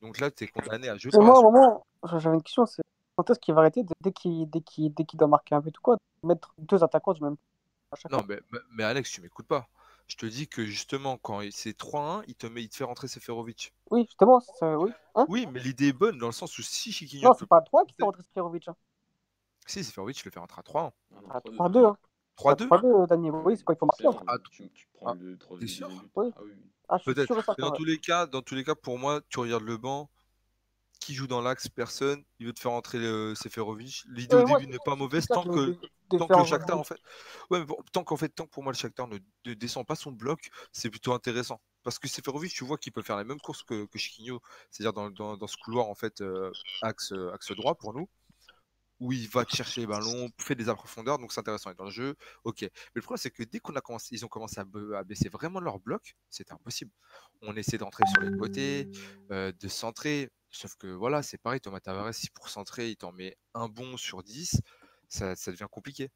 Donc 0.02 0.22
là, 0.22 0.32
tu 0.32 0.46
es 0.46 0.48
condamné 0.48 0.88
à 0.88 0.96
jouer. 0.96 1.12
Moi, 1.20 1.84
j'avais 2.13 2.38
une 2.38 2.43
question, 2.43 2.65
c'est 2.65 2.84
quand 3.17 3.30
est-ce 3.30 3.39
qu'il 3.39 3.56
va 3.56 3.60
arrêter 3.60 3.84
dès 4.00 4.13
qu'il 4.13 4.50
dès 4.50 4.62
qu'il 4.62 4.93
dès 4.93 5.04
qu'il 5.04 5.20
doit 5.20 5.28
marquer 5.28 5.56
un 5.56 5.60
but 5.60 5.78
ou 5.78 5.82
quoi 5.82 5.98
mettre 6.24 6.54
deux 6.60 6.82
attaquants 6.82 7.12
du 7.12 7.22
même 7.22 7.36
Non 8.10 8.24
mais, 8.26 8.39
mais 8.72 8.86
Alex 8.86 9.12
tu 9.12 9.20
m'écoutes 9.20 9.48
pas. 9.48 9.67
Je 10.08 10.15
te 10.15 10.26
dis 10.26 10.48
que 10.48 10.65
justement 10.65 11.17
quand 11.17 11.41
c'est 11.52 11.78
3-1, 11.78 12.24
il 12.28 12.36
te 12.36 12.48
met 12.48 12.63
il 12.63 12.70
te 12.70 12.78
fait 12.78 12.86
rentrer 12.86 13.08
Seferovic. 13.08 13.74
Oui, 13.91 14.06
justement, 14.06 14.41
oui. 14.62 14.91
Hein? 15.15 15.26
Oui, 15.28 15.48
mais 15.52 15.60
l'idée 15.60 15.89
est 15.89 15.93
bonne 15.93 16.17
dans 16.17 16.28
le 16.28 16.34
sens 16.34 16.58
où 16.58 16.62
si 16.62 16.91
Chiquinho 16.91 17.28
Non, 17.28 17.36
c'est 17.38 17.48
pas 17.48 17.62
3 17.62 17.86
qui 17.86 17.93
fait 17.96 18.04
rentrer 18.04 18.24
Seferovic. 18.24 18.67
Hein. 18.70 18.76
Si 19.65 19.84
Seferovic 19.84 20.24
le 20.24 20.32
fait 20.32 20.39
rentrer 20.39 20.60
à 20.60 20.63
3 20.63 20.93
À 21.30 21.39
3-2 21.39 21.86
hein. 21.86 21.98
3-2 22.38 22.67
3-2 22.67 23.08
Daniel, 23.08 23.34
oui, 23.43 23.58
c'est 23.58 23.63
quoi 23.63 23.76
il 23.76 23.80
faut 23.80 23.86
marquer. 23.86 24.08
Ah, 24.28 24.38
tu, 24.52 24.70
tu 24.70 24.88
prends 24.93 25.12
ah, 25.12 25.15
le 25.20 25.38
troisième. 25.38 25.67
sûr 25.67 25.89
oui. 26.15 26.32
Ah 26.36 26.41
oui. 26.43 26.52
Ah, 26.88 27.00
Peut-être. 27.04 27.56
Dans 27.58 27.72
tous 27.72 27.84
les 27.84 27.98
cas, 27.98 28.28
dans 28.28 28.41
tous 28.41 28.56
les 28.56 28.63
cas 28.63 28.76
pour 28.76 28.98
moi, 28.98 29.22
tu 29.30 29.39
regardes 29.39 29.63
le 29.63 29.78
banc 29.78 30.10
qui 31.02 31.13
joue 31.13 31.28
dans 31.28 31.41
l'axe 31.41 31.67
Personne. 31.67 32.24
Il 32.39 32.48
veut 32.48 32.54
te 32.54 32.60
faire 32.60 32.72
entrer 32.72 33.00
le 33.00 33.36
Seferovic. 33.36 34.04
L'idée 34.08 34.36
au 34.36 34.43
début 34.43 34.67
n'est 34.67 34.78
pas 34.86 34.96
mauvaise 34.96 35.28
tant 35.28 35.43
que, 35.43 35.76
tant 36.10 36.28
que 36.28 36.38
le 36.38 36.46
Shakhtar 36.46 36.80
en 36.80 36.84
fait, 36.84 37.00
ouais, 37.50 37.65
tant 37.91 38.04
qu'en 38.04 38.17
fait, 38.17 38.30
tant 38.30 38.46
que 38.46 38.52
pour 38.52 38.63
moi 38.63 38.72
le 38.72 38.78
Shakhtar 38.78 39.08
ne, 39.08 39.54
descend 39.54 39.86
pas 39.86 39.96
son 39.96 40.12
bloc, 40.12 40.50
c'est 40.72 40.89
plutôt 40.89 41.13
intéressant. 41.13 41.62
Parce 41.84 42.00
que 42.00 42.08
Seferovic, 42.08 42.52
tu 42.52 42.65
vois 42.65 42.78
qu'il 42.78 42.91
peut 42.91 43.02
faire 43.02 43.15
la 43.15 43.24
même 43.24 43.39
course 43.39 43.63
que, 43.63 43.86
que 43.86 43.98
Chiquinho, 43.98 44.41
c'est-à-dire 44.72 44.93
dans, 44.93 45.38
dans, 45.38 45.48
ce 45.48 45.58
couloir 45.58 45.88
en 45.88 45.96
fait 45.96 46.22
euh, 46.22 46.52
axe, 46.82 47.13
axe 47.34 47.52
droit 47.54 47.76
pour 47.76 47.93
nous 47.93 48.10
où 49.00 49.12
il 49.12 49.28
va 49.30 49.46
chercher 49.48 49.82
les 49.82 49.88
ballons, 49.88 50.30
fait 50.39 50.56
des 50.56 50.65
profondeurs, 50.65 51.20
donc 51.20 51.32
c'est 51.32 51.39
intéressant. 51.39 51.72
Et 51.72 51.76
dans 51.76 51.86
le 51.86 51.91
jeu, 51.91 52.15
ok. 52.43 52.62
Mais 52.62 52.70
le 52.96 53.02
problème, 53.02 53.22
c'est 53.22 53.32
que 53.32 53.43
dès 53.43 53.60
qu'on 53.60 53.76
a 53.76 53.82
commencé, 53.82 54.10
ils 54.12 54.26
ont 54.26 54.28
commencé 54.28 54.60
à, 54.60 55.04
baisser 55.04 55.30
vraiment 55.30 55.60
leur 55.60 55.80
bloc, 55.80 56.15
c'était 56.30 56.54
impossible. 56.54 56.91
On 57.41 57.56
essaie 57.56 57.78
d'entrer 57.78 58.04
sur 58.12 58.22
les 58.22 58.36
côtés, 58.38 58.89
euh, 59.32 59.52
de 59.60 59.67
centrer, 59.67 60.32
sauf 60.50 60.76
que 60.76 60.88
voilà, 60.88 61.22
c'est 61.22 61.38
pareil, 61.38 61.62
Thomas 61.62 61.80
Tavares, 61.80 62.13
si 62.13 62.30
pour 62.30 62.50
centrer, 62.50 62.89
il 62.89 62.98
t'en 62.98 63.12
met 63.12 63.38
un 63.54 63.67
bon 63.67 63.98
sur 63.98 64.24
10, 64.24 64.62
ça, 65.08 65.36
devient 65.48 65.67
compliqué. 65.70 66.10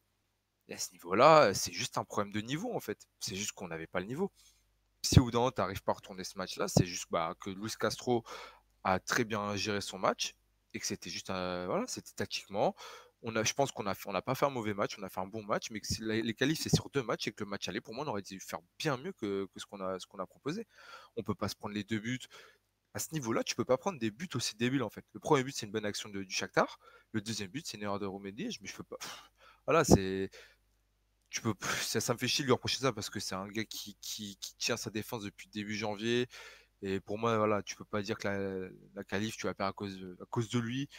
Et 0.67 0.73
à 0.73 0.77
ce 0.77 0.91
niveau-là, 0.91 1.53
c'est 1.53 1.73
juste 1.73 1.97
un 1.97 2.03
problème 2.03 2.31
de 2.31 2.41
niveau, 2.41 2.73
en 2.73 2.79
fait. 2.79 3.07
C'est 3.19 3.35
juste 3.35 3.51
qu'on 3.53 3.67
n'avait 3.67 3.87
pas 3.87 3.99
le 3.99 4.05
niveau. 4.05 4.31
Si 5.03 5.19
au 5.19 5.25
bout 5.25 5.31
tu 5.31 5.37
n'arrives 5.57 5.81
pas 5.81 5.93
à 5.93 5.95
retourner 5.95 6.23
ce 6.23 6.37
match-là, 6.37 6.67
c'est 6.67 6.85
juste 6.85 7.07
bah, 7.09 7.35
que 7.39 7.49
Luis 7.49 7.73
Castro 7.79 8.23
a 8.83 8.99
très 8.99 9.23
bien 9.25 9.55
géré 9.55 9.81
son 9.81 9.97
match 9.97 10.35
et 10.73 10.79
que 10.79 10.85
c'était 10.85 11.09
juste 11.09 11.27
voilà, 11.29 11.85
c'était 11.87 12.11
tactiquement. 12.15 12.75
On 13.23 13.35
a, 13.35 13.43
je 13.43 13.53
pense 13.53 13.71
qu'on 13.71 13.83
n'a 13.83 14.21
pas 14.21 14.35
fait 14.35 14.45
un 14.45 14.49
mauvais 14.49 14.73
match, 14.73 14.97
on 14.97 15.03
a 15.03 15.09
fait 15.09 15.19
un 15.19 15.27
bon 15.27 15.43
match, 15.43 15.69
mais 15.69 15.79
que 15.79 16.03
les 16.03 16.33
qualifs 16.33 16.61
c'est 16.61 16.73
sur 16.73 16.89
deux 16.89 17.03
matchs 17.03 17.27
et 17.27 17.31
que 17.31 17.43
le 17.43 17.49
match 17.49 17.67
aller 17.67 17.81
pour 17.81 17.93
moi 17.93 18.03
on 18.05 18.07
aurait 18.07 18.23
dû 18.23 18.39
faire 18.39 18.59
bien 18.79 18.97
mieux 18.97 19.11
que, 19.11 19.47
ce 19.55 19.65
qu'on 19.65 19.79
a 19.79 19.97
qu'on 20.09 20.19
a 20.19 20.25
proposé. 20.25 20.65
On 21.17 21.23
peut 21.23 21.35
pas 21.35 21.47
se 21.47 21.55
prendre 21.55 21.75
les 21.75 21.83
deux 21.83 21.99
buts. 21.99 22.19
À 22.93 22.99
ce 22.99 23.13
niveau-là, 23.13 23.43
tu 23.43 23.55
peux 23.55 23.65
pas 23.65 23.77
prendre 23.77 23.99
des 23.99 24.11
buts 24.11 24.29
aussi 24.35 24.55
débiles 24.55 24.83
en 24.83 24.89
fait. 24.89 25.05
Le 25.13 25.19
premier 25.19 25.43
but 25.43 25.55
c'est 25.55 25.65
une 25.65 25.71
bonne 25.71 25.85
action 25.85 26.09
de, 26.09 26.23
du 26.23 26.33
Shakhtar, 26.33 26.79
le 27.13 27.21
deuxième 27.21 27.49
but 27.49 27.65
c'est 27.65 27.77
une 27.77 27.83
erreur 27.83 27.99
de 27.99 28.05
Romédi, 28.05 28.57
mais 28.61 28.67
je 28.67 28.75
peux 28.75 28.83
pas. 28.83 28.97
Voilà, 29.65 29.83
c'est 29.83 30.29
tu 31.31 31.41
peux 31.41 31.53
ça, 31.81 32.13
me 32.13 32.19
fait 32.19 32.27
chier 32.27 32.43
de 32.43 32.47
lui 32.47 32.53
reprocher 32.53 32.77
ça 32.79 32.93
parce 32.93 33.09
que 33.09 33.19
c'est 33.19 33.35
un 33.35 33.47
gars 33.47 33.65
qui, 33.65 33.97
tient 34.59 34.77
sa 34.77 34.91
défense 34.91 35.23
depuis 35.23 35.49
début 35.49 35.75
janvier. 35.75 36.27
Et 36.83 36.99
pour 36.99 37.17
moi, 37.17 37.37
voilà, 37.37 37.63
tu 37.63 37.75
peux 37.75 37.85
pas 37.85 38.01
dire 38.01 38.17
que 38.17 38.27
la, 38.27 38.69
la 38.95 39.03
qualif, 39.03 39.37
tu 39.37 39.47
vas 39.47 39.53
perdre 39.53 39.69
à 39.69 39.73
cause 39.73 40.49
de, 40.49 40.59
lui. 40.59 40.89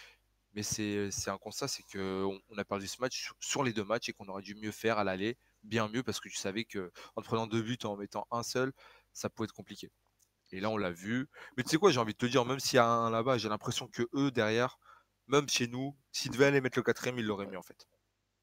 Mais 0.55 0.63
c'est 0.63 1.11
un 1.29 1.39
constat, 1.39 1.69
c'est 1.69 1.83
qu'on 1.93 2.41
on 2.51 2.59
a 2.59 2.65
perdu 2.65 2.87
ce 2.87 3.01
match 3.01 3.33
sur, 3.41 3.63
les 3.65 3.73
deux 3.73 3.85
matchs 3.85 4.09
et 4.11 4.13
qu'on 4.13 4.29
aurait 4.29 4.43
dû 4.43 4.55
mieux 4.55 4.73
faire 4.73 4.99
à 4.99 5.05
l'aller, 5.05 5.39
bien 5.63 5.89
mieux, 5.89 6.03
parce 6.03 6.21
que 6.21 6.29
tu 6.29 6.37
savais 6.37 6.65
que 6.65 6.93
en 7.17 7.23
prenant 7.23 7.47
deux 7.47 7.63
buts 7.63 7.79
en 7.85 7.97
mettant 7.97 8.27
un 8.31 8.43
seul, 8.43 8.73
ça 9.13 9.31
pouvait 9.31 9.47
être 9.47 9.55
compliqué. 9.55 9.91
Et 10.53 10.61
là, 10.61 10.71
on 10.71 10.77
l'a 10.77 10.91
vu. 10.93 11.29
Mais 11.57 11.63
tu 11.63 11.71
sais 11.71 11.79
quoi, 11.79 11.91
j'ai 11.91 11.99
envie 11.99 12.13
de 12.13 12.19
te 12.19 12.27
dire, 12.27 12.45
même 12.45 12.61
s'il 12.61 12.77
y 12.77 12.79
a 12.79 12.87
un 12.87 13.11
là-bas, 13.11 13.39
j'ai 13.39 13.49
l'impression 13.49 13.89
que 13.89 14.03
eux, 14.15 14.31
derrière, 14.31 14.79
même 15.27 15.49
chez 15.49 15.67
nous, 15.67 15.97
s'ils 16.13 16.31
devaient 16.31 16.47
aller 16.47 16.61
mettre 16.61 16.79
le 16.79 16.83
quatrième, 16.83 17.19
ils 17.19 17.25
l'auraient 17.27 17.47
mis 17.47 17.57
en 17.57 17.63
fait. 17.63 17.87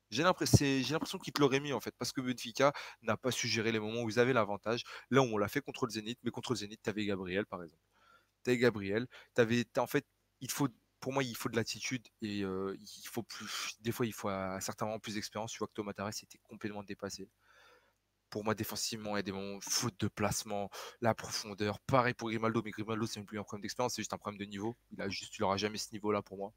J'ai 0.10 0.24
l'impression 0.24 1.20
qu'il 1.20 1.34
te 1.34 1.40
l'aurait 1.40 1.60
mis 1.60 1.72
en 1.72 1.80
fait, 1.80 1.94
parce 1.98 2.12
que 2.12 2.22
Benfica 2.22 2.74
n'a 3.04 3.16
pas 3.16 3.32
su 3.32 3.48
gérer 3.48 3.72
les 3.72 3.80
moments 3.80 4.02
où 4.02 4.10
ils 4.10 4.20
avaient 4.20 4.34
l'avantage. 4.34 4.84
Là 5.12 5.22
où 5.22 5.26
on 5.26 5.38
l'a 5.38 5.48
fait 5.48 5.62
contre 5.62 5.86
le 5.86 5.92
Zénith, 5.92 6.20
mais 6.24 6.32
contre 6.32 6.54
le 6.54 6.58
Zénith, 6.58 6.82
tu 6.84 7.06
Gabriel 7.06 7.46
par 7.46 7.62
exemple. 7.62 7.84
Tu 8.44 8.58
Gabriel, 8.58 9.08
avais, 9.38 9.66
en 9.78 9.86
fait, 9.86 10.06
il 10.42 10.50
faut, 10.50 10.70
pour 11.00 11.14
moi, 11.14 11.24
il 11.24 11.36
faut 11.36 11.50
de 11.50 11.56
l'attitude 11.56 12.08
et 12.22 12.44
euh, 12.44 12.76
il 12.80 13.08
faut 13.08 13.24
plus, 13.24 13.78
des 13.82 13.92
fois, 13.92 14.06
il 14.06 14.14
faut 14.14 14.30
à, 14.30 14.60
certains 14.62 14.86
moments 14.86 15.00
plus 15.00 15.16
d'expérience. 15.16 15.52
Tu 15.52 15.60
vois 15.60 15.68
que 15.68 15.74
Thomas 15.74 15.94
Tarès 15.94 16.24
était 16.24 16.40
complètement 16.40 16.84
dépassé 16.84 17.30
pour 18.30 18.44
moi, 18.44 18.56
défensivement, 18.56 19.16
il 19.16 19.20
y 19.20 19.20
a 19.20 19.24
des 19.24 19.32
moments 19.32 19.60
faute 19.62 20.00
de 20.00 20.08
placement, 20.08 20.70
la 21.02 21.14
profondeur. 21.14 21.80
Pareil 21.80 22.14
pour 22.14 22.30
Grimaldo, 22.30 22.62
mais 22.64 22.72
Grimaldo, 22.72 23.06
c'est 23.08 23.22
plus 23.24 23.40
un 23.40 23.44
problème 23.44 23.62
d'expérience, 23.62 23.94
c'est 23.96 24.02
juste 24.02 24.14
un 24.14 24.18
problème 24.18 24.40
de 24.40 24.46
niveau. 24.46 24.76
Il 24.92 25.02
a 25.02 25.10
juste, 25.10 25.38
il 25.38 25.44
aura 25.44 25.58
jamais 25.58 25.78
ce 25.78 25.92
niveau-là 25.92 26.22
pour 26.22 26.38
moi. 26.38 26.54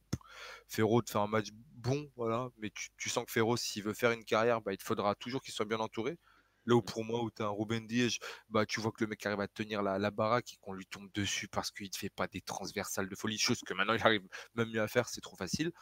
Ferro 0.68 1.02
de 1.02 1.08
faire 1.08 1.22
un 1.22 1.26
match 1.26 1.48
bon, 1.52 2.10
voilà, 2.16 2.50
mais 2.58 2.70
tu, 2.96 3.08
sens 3.08 3.24
que 3.24 3.32
Ferro, 3.32 3.56
s'il 3.56 3.82
veut 3.82 3.94
faire 3.94 4.12
une 4.12 4.24
carrière, 4.24 4.60
bah, 4.60 4.72
il 4.72 4.82
faudra 4.82 5.14
toujours 5.14 5.42
qu'il 5.42 5.52
soit 5.52 5.66
bien 5.66 5.80
entouré. 5.80 6.18
Là 6.66 6.76
où 6.76 6.82
pour 6.82 7.04
moi, 7.04 7.22
où 7.22 7.30
tu 7.30 7.42
as 7.42 7.46
un 7.46 7.50
Ruben 7.50 7.86
Diaz, 7.86 8.18
bah, 8.48 8.64
tu 8.66 8.80
vois 8.80 8.92
que 8.92 9.02
le 9.02 9.08
mec 9.08 9.24
arrive 9.26 9.40
à 9.40 9.48
tenir 9.48 9.82
la, 9.82 10.10
baraque 10.12 10.52
et 10.52 10.56
qu'on 10.60 10.74
lui 10.74 10.86
tombe 10.86 11.10
dessus 11.12 11.48
parce 11.48 11.72
qu'il 11.72 11.86
ne 11.86 11.96
fait 11.96 12.10
pas 12.10 12.28
des 12.28 12.40
transversales 12.40 13.08
de 13.08 13.16
folie, 13.16 13.36
chose 13.38 13.60
que 13.66 13.74
maintenant 13.74 13.94
il 13.94 14.02
arrive 14.02 14.22
même 14.54 14.70
mieux 14.70 14.80
à 14.80 14.86
faire, 14.86 15.08
c'est 15.08 15.20
trop 15.20 15.36
facile 15.36 15.72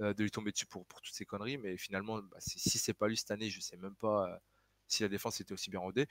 euh, 0.00 0.14
de 0.14 0.22
lui 0.22 0.30
tomber 0.30 0.52
dessus 0.52 0.66
pour, 0.66 0.86
pour 0.86 1.02
toutes 1.02 1.14
ces 1.14 1.26
conneries. 1.26 1.58
Mais 1.58 1.76
finalement, 1.76 2.22
bah, 2.22 2.38
si 2.38 2.78
c'est 2.78 2.94
pas 2.94 3.08
lui 3.08 3.16
cette 3.18 3.30
année, 3.30 3.50
je 3.50 3.60
sais 3.60 3.76
même 3.76 3.96
pas. 3.96 4.30
Euh, 4.32 4.36
si 4.88 5.02
la 5.02 5.08
défense 5.08 5.40
était 5.40 5.52
aussi 5.52 5.70
bien 5.70 5.80
rodée. 5.80 6.06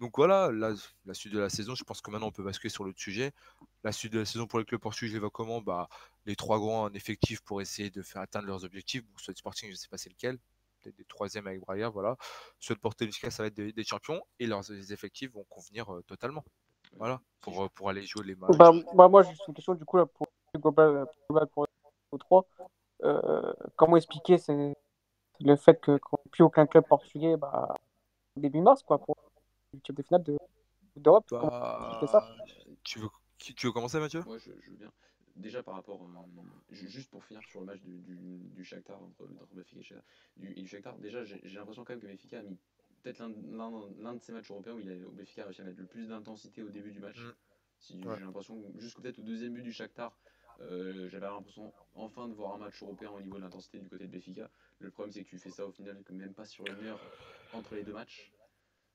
Donc 0.00 0.16
voilà, 0.16 0.50
la, 0.50 0.74
suite 1.14 1.32
de 1.32 1.38
la 1.38 1.50
saison, 1.50 1.74
je 1.74 1.84
pense 1.84 2.00
que 2.00 2.10
maintenant 2.10 2.28
on 2.28 2.32
peut 2.32 2.42
basculer 2.42 2.70
sur 2.70 2.84
l'autre 2.84 2.98
sujet. 2.98 3.32
La 3.84 3.92
suite 3.92 4.12
de 4.14 4.20
la 4.20 4.24
saison 4.24 4.46
pour 4.46 4.58
les 4.58 4.64
clubs 4.64 4.80
portugais, 4.80 5.12
je 5.12 5.18
les 5.18 5.30
comment? 5.30 5.60
Bah, 5.60 5.88
Les 6.24 6.36
trois 6.36 6.58
grands 6.58 6.84
en 6.84 6.92
effectif 6.94 7.42
pour 7.42 7.60
essayer 7.60 7.90
de 7.90 8.00
faire 8.00 8.22
atteindre 8.22 8.46
leurs 8.46 8.64
objectifs. 8.64 9.02
Bon, 9.04 9.18
soit 9.18 9.36
Sporting, 9.36 9.68
je 9.68 9.74
ne 9.74 9.76
sais 9.76 9.88
pas 9.88 9.98
c'est 9.98 10.08
lequel. 10.08 10.38
Peut-être 10.80 10.96
des 10.96 11.04
troisièmes 11.04 11.46
avec 11.46 11.60
Braga, 11.60 11.90
voilà. 11.90 12.16
Soit 12.58 12.76
de 12.76 12.80
Porto 12.80 13.04
ça 13.10 13.42
va 13.42 13.48
être 13.48 13.54
des, 13.54 13.84
champions 13.84 14.22
et 14.38 14.46
leurs 14.46 14.70
effectifs 14.90 15.32
vont 15.32 15.44
convenir 15.50 15.92
euh, 15.92 16.02
totalement. 16.02 16.44
Voilà, 16.96 17.20
pour, 17.42 17.64
euh, 17.64 17.68
pour 17.74 17.90
aller 17.90 18.02
jouer 18.02 18.24
les 18.24 18.34
matchs. 18.34 18.56
Bah, 18.56 18.72
bah 18.94 19.08
moi, 19.08 19.22
j'ai 19.22 19.34
une 19.46 19.54
question 19.54 19.74
du 19.74 19.84
coup 19.84 19.98
là, 19.98 20.06
pour 20.06 20.26
global, 20.56 21.06
pour 21.52 21.66
les 22.12 22.18
trois. 22.18 22.46
Euh, 23.04 23.52
comment 23.76 23.96
expliquer 23.96 24.38
le 25.40 25.56
fait 25.56 25.80
que 25.80 25.98
plus 26.30 26.42
aucun 26.42 26.66
club 26.66 26.84
portugais 26.86 27.36
bah, 27.36 27.74
début 28.36 28.60
mars, 28.60 28.82
quoi, 28.82 28.98
pour 28.98 29.16
le 29.72 29.94
de 29.94 30.02
finale 30.02 30.24
d'Europe. 30.96 31.26
Bah... 31.30 32.00
ça 32.10 32.36
tu, 32.84 32.98
veux, 32.98 33.08
tu 33.38 33.66
veux 33.66 33.72
commencer, 33.72 33.98
Mathieu? 33.98 34.22
Moi, 34.24 34.38
je, 34.38 34.50
veux 34.50 34.76
bien. 34.76 34.92
Déjà, 35.36 35.62
par 35.62 35.74
rapport. 35.74 36.02
Euh, 36.02 36.74
juste 36.74 37.10
pour 37.10 37.24
finir 37.24 37.42
sur 37.44 37.60
le 37.60 37.66
match 37.66 37.80
du, 37.80 37.98
du, 38.00 38.16
du 38.16 38.64
Shakhtar 38.64 39.02
entre, 39.02 39.24
entre 39.40 39.54
Benfica 39.54 39.80
et, 40.36 40.40
du, 40.40 40.52
et 40.52 40.62
du 40.62 40.66
Shakhtar, 40.66 40.98
déjà, 40.98 41.24
j'ai 41.24 41.40
l'impression 41.54 41.84
quand 41.84 41.92
même 41.92 42.00
que 42.00 42.06
Benfica 42.06 42.40
a 42.40 42.42
mis 42.42 42.58
peut-être 43.02 43.20
l'un 43.20 44.14
de 44.14 44.20
ces 44.20 44.32
matchs 44.32 44.50
européens 44.50 44.74
où, 44.74 44.80
il 44.80 44.90
a, 44.90 44.94
où 44.94 45.12
Benfica 45.12 45.42
a 45.42 45.44
réussi 45.46 45.62
à 45.62 45.64
mettre 45.64 45.80
le 45.80 45.86
plus 45.86 46.08
d'intensité 46.08 46.62
au 46.62 46.68
début 46.68 46.90
du 46.90 47.00
match. 47.00 47.18
Mm. 47.18 47.32
Si, 47.78 47.98
J'ai 48.02 48.24
l'impression, 48.24 48.62
jusqu'au 48.76 49.00
peut-être 49.00 49.18
au 49.18 49.22
deuxième 49.22 49.54
but 49.54 49.62
du 49.62 49.72
Shakhtar, 49.72 50.14
euh, 50.62 51.08
j'avais 51.08 51.26
l'impression 51.26 51.72
enfin 51.94 52.28
de 52.28 52.34
voir 52.34 52.54
un 52.54 52.58
match 52.58 52.82
européen 52.82 53.10
au 53.10 53.20
niveau 53.20 53.36
de 53.36 53.42
l'intensité 53.42 53.78
du 53.78 53.88
côté 53.88 54.06
de 54.06 54.12
Benfica. 54.12 54.50
Le 54.78 54.90
problème, 54.90 55.12
c'est 55.12 55.24
que 55.24 55.28
tu 55.28 55.38
fais 55.38 55.50
ça 55.50 55.66
au 55.66 55.72
final 55.72 56.02
même 56.10 56.34
pas 56.34 56.44
sur 56.44 56.66
une 56.66 56.86
heure 56.86 57.00
entre 57.52 57.74
les 57.74 57.82
deux 57.82 57.92
matchs. 57.92 58.32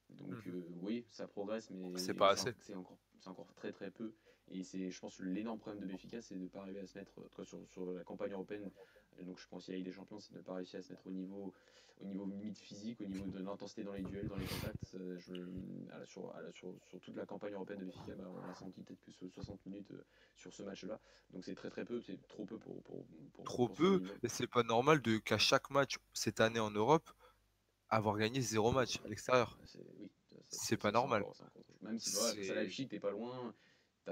Donc 0.09 0.45
mmh. 0.45 0.49
euh, 0.49 0.63
oui, 0.81 1.05
ça 1.09 1.27
progresse, 1.27 1.69
mais 1.71 1.97
c'est 1.97 2.13
pas 2.13 2.29
assez. 2.29 2.53
C'est 2.61 2.75
encore, 2.75 2.97
encore, 3.25 3.51
très 3.55 3.71
très 3.71 3.89
peu. 3.89 4.13
Et 4.51 4.63
c'est, 4.63 4.91
je 4.91 4.99
pense, 4.99 5.19
l'énorme 5.19 5.59
problème 5.59 5.81
de 5.81 5.91
Benfica, 5.91 6.21
c'est 6.21 6.35
de 6.35 6.41
ne 6.41 6.47
pas 6.47 6.59
arriver 6.59 6.79
à 6.79 6.85
se 6.85 6.97
mettre 6.97 7.19
sur, 7.43 7.67
sur, 7.67 7.91
la 7.91 8.03
campagne 8.03 8.33
européenne. 8.33 8.69
Donc 9.23 9.39
je 9.39 9.47
pense 9.47 9.65
qu'il 9.65 9.77
y 9.77 9.81
a 9.81 9.83
des 9.83 9.91
champions, 9.91 10.19
c'est 10.19 10.33
de 10.33 10.39
ne 10.39 10.43
pas 10.43 10.55
réussir 10.55 10.79
à 10.79 10.83
se 10.83 10.91
mettre 10.91 11.07
au 11.07 11.11
niveau, 11.11 11.53
au 12.01 12.05
niveau 12.05 12.25
limite 12.25 12.57
physique, 12.57 12.99
au 13.01 13.05
niveau 13.05 13.25
de 13.25 13.39
l'intensité 13.39 13.83
dans 13.83 13.93
les 13.93 14.01
duels, 14.01 14.27
dans 14.27 14.35
les 14.35 14.45
contacts. 14.45 14.95
Euh, 14.95 15.17
je, 15.19 15.33
sur, 16.05 16.33
sur, 16.53 16.73
sur, 16.87 16.99
toute 16.99 17.15
la 17.15 17.25
campagne 17.25 17.53
européenne 17.53 17.79
de 17.79 17.85
Benfica, 17.85 18.15
bah, 18.15 18.25
on 18.29 18.49
a 18.49 18.53
senti 18.53 18.81
peut-être 18.81 18.99
que 19.03 19.29
60 19.29 19.65
minutes 19.65 19.91
euh, 19.91 20.03
sur 20.35 20.53
ce 20.53 20.63
match-là. 20.63 20.99
Donc 21.31 21.45
c'est 21.45 21.55
très 21.55 21.69
très 21.69 21.85
peu, 21.85 22.01
c'est 22.01 22.19
trop 22.27 22.45
peu 22.45 22.57
pour. 22.57 22.81
pour, 22.83 23.05
pour 23.33 23.43
trop 23.45 23.69
peu, 23.69 24.01
et 24.23 24.27
c'est 24.27 24.47
pas 24.47 24.63
normal 24.63 25.01
de, 25.01 25.17
qu'à 25.17 25.37
chaque 25.37 25.69
match 25.69 25.97
cette 26.13 26.41
année 26.41 26.59
en 26.59 26.71
Europe, 26.71 27.09
avoir 27.89 28.17
gagné 28.17 28.41
zéro 28.41 28.71
match 28.71 28.99
à 29.05 29.07
l'extérieur. 29.07 29.57
C'est 30.49 30.77
pas 30.77 30.91
normal. 30.91 31.25
Même 31.81 31.99
si 31.99 32.11
tu 32.69 32.87
t'es 32.87 32.99
pas 32.99 33.11
loin. 33.11 33.53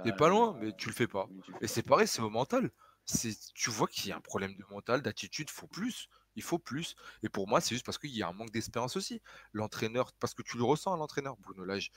T'es 0.03 0.13
pas 0.13 0.29
loin, 0.29 0.57
mais 0.59 0.71
tu 0.73 0.89
le 0.89 0.93
fais 0.93 1.07
pas. 1.07 1.29
Et 1.61 1.67
c'est 1.67 1.83
pareil, 1.83 2.07
c'est 2.07 2.21
au 2.21 2.29
mental. 2.29 2.71
Tu 3.05 3.69
vois 3.69 3.87
qu'il 3.87 4.09
y 4.09 4.11
a 4.11 4.17
un 4.17 4.21
problème 4.21 4.55
de 4.55 4.63
mental, 4.69 5.01
d'attitude, 5.01 5.49
faut 5.49 5.67
plus. 5.67 6.07
Il 6.35 6.43
faut 6.43 6.59
plus. 6.59 6.95
Et 7.21 7.29
pour 7.29 7.47
moi, 7.47 7.61
c'est 7.61 7.75
juste 7.75 7.85
parce 7.85 7.97
qu'il 7.97 8.15
y 8.15 8.23
a 8.23 8.27
un 8.27 8.33
manque 8.33 8.51
d'espérance 8.51 8.95
aussi. 8.95 9.21
L'entraîneur, 9.51 10.11
parce 10.19 10.33
que 10.33 10.41
tu 10.41 10.57
le 10.57 10.63
ressens, 10.63 10.95
l'entraîneur, 10.95 11.37
Bruno 11.37 11.63
Lage, 11.65 11.91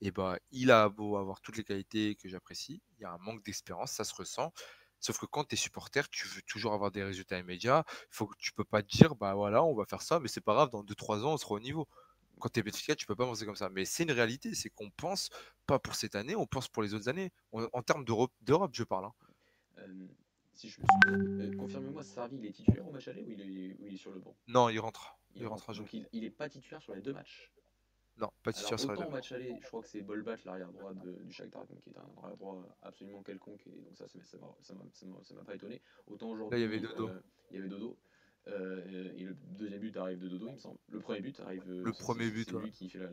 eh 0.00 0.10
bah, 0.10 0.38
il 0.52 0.70
a 0.70 0.88
beau 0.88 1.16
avoir 1.16 1.40
toutes 1.40 1.56
les 1.56 1.64
qualités 1.64 2.14
que 2.16 2.28
j'apprécie, 2.28 2.82
il 2.98 3.02
y 3.02 3.04
a 3.04 3.12
un 3.12 3.18
manque 3.18 3.42
d'espérance, 3.44 3.92
ça 3.92 4.04
se 4.04 4.14
ressent. 4.14 4.52
Sauf 5.00 5.18
que 5.18 5.26
quand 5.26 5.44
tu 5.44 5.54
es 5.54 5.56
supporter, 5.56 6.08
tu 6.10 6.28
veux 6.28 6.42
toujours 6.42 6.72
avoir 6.72 6.90
des 6.90 7.02
résultats 7.04 7.38
immédiats. 7.38 7.84
Faut 8.10 8.26
que 8.26 8.36
tu 8.38 8.52
peux 8.52 8.64
pas 8.64 8.82
te 8.82 8.88
dire, 8.88 9.14
bah 9.16 9.34
voilà, 9.34 9.62
on 9.62 9.74
va 9.74 9.84
faire 9.86 10.02
ça, 10.02 10.20
mais 10.20 10.28
c'est 10.28 10.40
pas 10.40 10.54
grave, 10.54 10.70
dans 10.70 10.82
2-3 10.82 11.24
ans, 11.24 11.34
on 11.34 11.36
sera 11.36 11.54
au 11.54 11.60
niveau. 11.60 11.88
Quand 12.40 12.48
tu 12.48 12.60
es 12.60 12.62
Benfica, 12.62 12.94
tu 12.96 13.06
peux 13.06 13.14
pas 13.14 13.26
penser 13.26 13.44
comme 13.46 13.56
ça. 13.56 13.68
Mais 13.70 13.84
c'est 13.84 14.04
une 14.04 14.12
réalité, 14.12 14.54
c'est 14.54 14.70
qu'on 14.70 14.90
pense 14.90 15.30
pas 15.66 15.78
pour 15.78 15.94
cette 15.94 16.14
année, 16.14 16.36
on 16.36 16.46
pense 16.46 16.68
pour 16.68 16.82
les 16.82 16.94
autres 16.94 17.08
années. 17.08 17.32
en 17.52 17.82
termes 17.82 18.04
d'Europe, 18.04 18.32
je 18.72 18.84
parle. 18.84 19.06
Hein. 19.06 19.12
Si 20.54 20.68
je 20.68 20.80
euh, 21.08 21.56
confirme-moi, 21.56 22.02
Sarvi, 22.02 22.36
il 22.38 22.46
est 22.46 22.52
titulaire 22.52 22.86
au 22.86 22.92
match 22.92 23.08
aller 23.08 23.22
ou 23.22 23.30
il 23.30 23.94
est, 23.94 23.96
sur 23.96 24.12
le 24.12 24.20
banc? 24.20 24.36
Non, 24.48 24.68
il 24.68 24.78
rentre. 24.78 25.18
Il, 25.34 25.46
rentre, 25.46 25.74
Donc 25.74 25.92
il, 25.92 26.06
il 26.12 26.24
est 26.24 26.30
pas 26.30 26.48
titulaire 26.48 26.80
sur 26.80 26.94
les 26.94 27.02
deux 27.02 27.12
matchs? 27.12 27.50
Non, 28.16 28.30
pas 28.44 28.52
de 28.52 28.56
situation 28.56 28.94
sur 28.94 29.10
match 29.10 29.32
aller, 29.32 29.56
je 29.60 29.66
crois 29.66 29.82
que 29.82 29.88
c'est 29.88 30.02
Bolbat, 30.02 30.36
l'arrière 30.44 30.70
droit 30.70 30.94
du 30.94 31.32
Shakhtar, 31.32 31.66
qui 31.82 31.90
est 31.90 31.98
un 31.98 32.22
arrière 32.22 32.36
droit 32.36 32.64
absolument 32.82 33.22
quelconque, 33.22 33.66
et 33.66 33.80
donc 33.80 33.96
ça, 33.96 34.06
ça 34.06 35.34
m'a 35.34 35.44
pas 35.44 35.54
étonné. 35.54 35.82
Autant 36.06 36.30
aujourd'hui. 36.30 36.60
Il 36.60 36.62
y 36.62 36.64
avait 36.64 36.78
Dodo. 36.78 37.08
Euh, 37.08 37.20
il 37.50 37.56
y 37.56 37.58
avait 37.58 37.68
Dodo. 37.68 37.98
Euh, 38.46 39.12
et 39.16 39.24
le 39.24 39.34
deuxième 39.34 39.80
but 39.80 39.96
arrive 39.96 40.20
de 40.20 40.28
Dodo, 40.28 40.46
il 40.46 40.52
me 40.52 40.58
semble. 40.58 40.78
Le 40.88 41.00
premier 41.00 41.20
but 41.20 41.40
arrive. 41.40 41.64
Le 41.68 41.92
premier 41.92 42.30
but, 42.30 42.48
C'est 42.50 42.58
lui 42.58 42.70
qui 42.70 42.88
fait 42.88 42.98
la. 42.98 43.08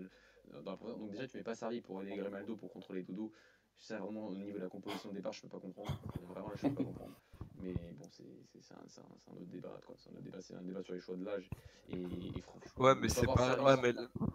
Dans 0.62 0.72
la 0.72 0.78
donc 0.78 1.12
déjà, 1.12 1.28
tu 1.28 1.38
mets 1.38 1.44
pas 1.44 1.56
servi 1.56 1.82
pour 1.82 2.00
aller 2.00 2.16
Grimaldo 2.16 2.56
pour 2.56 2.72
contrôler 2.72 3.02
Dodo. 3.02 3.32
Ça, 3.78 3.98
vraiment, 3.98 4.28
au 4.28 4.36
niveau 4.36 4.60
de 4.60 4.64
la 4.64 4.70
composition 4.70 5.10
de 5.10 5.16
départ, 5.16 5.34
je 5.34 5.42
peux 5.42 5.48
pas 5.48 5.60
comprendre. 5.60 6.00
Vraiment, 6.28 6.52
je 6.56 6.68
peux 6.68 6.76
pas 6.76 6.84
comprendre. 6.84 7.20
Mais 7.62 7.74
bon, 7.74 8.10
c'est 8.12 8.74
un, 8.74 8.78
un, 8.78 9.38
autre 9.38 9.46
débat. 9.52 9.80
C'est 9.98 10.10
un 10.10 10.14
autre 10.14 10.24
débat, 10.24 10.42
c'est 10.42 10.56
un 10.56 10.62
débat 10.62 10.84
sur 10.84 10.94
les 10.94 11.00
choix 11.00 11.16
de 11.16 11.26
l'âge. 11.26 11.50
Et, 11.90 11.96
et, 11.96 12.42
franchement, 12.42 12.84
ouais, 12.84 12.96
mais 12.96 13.10
c'est 13.10 13.26
pas. 13.26 13.62
Ouais, 13.62 13.80
mais, 13.82 13.94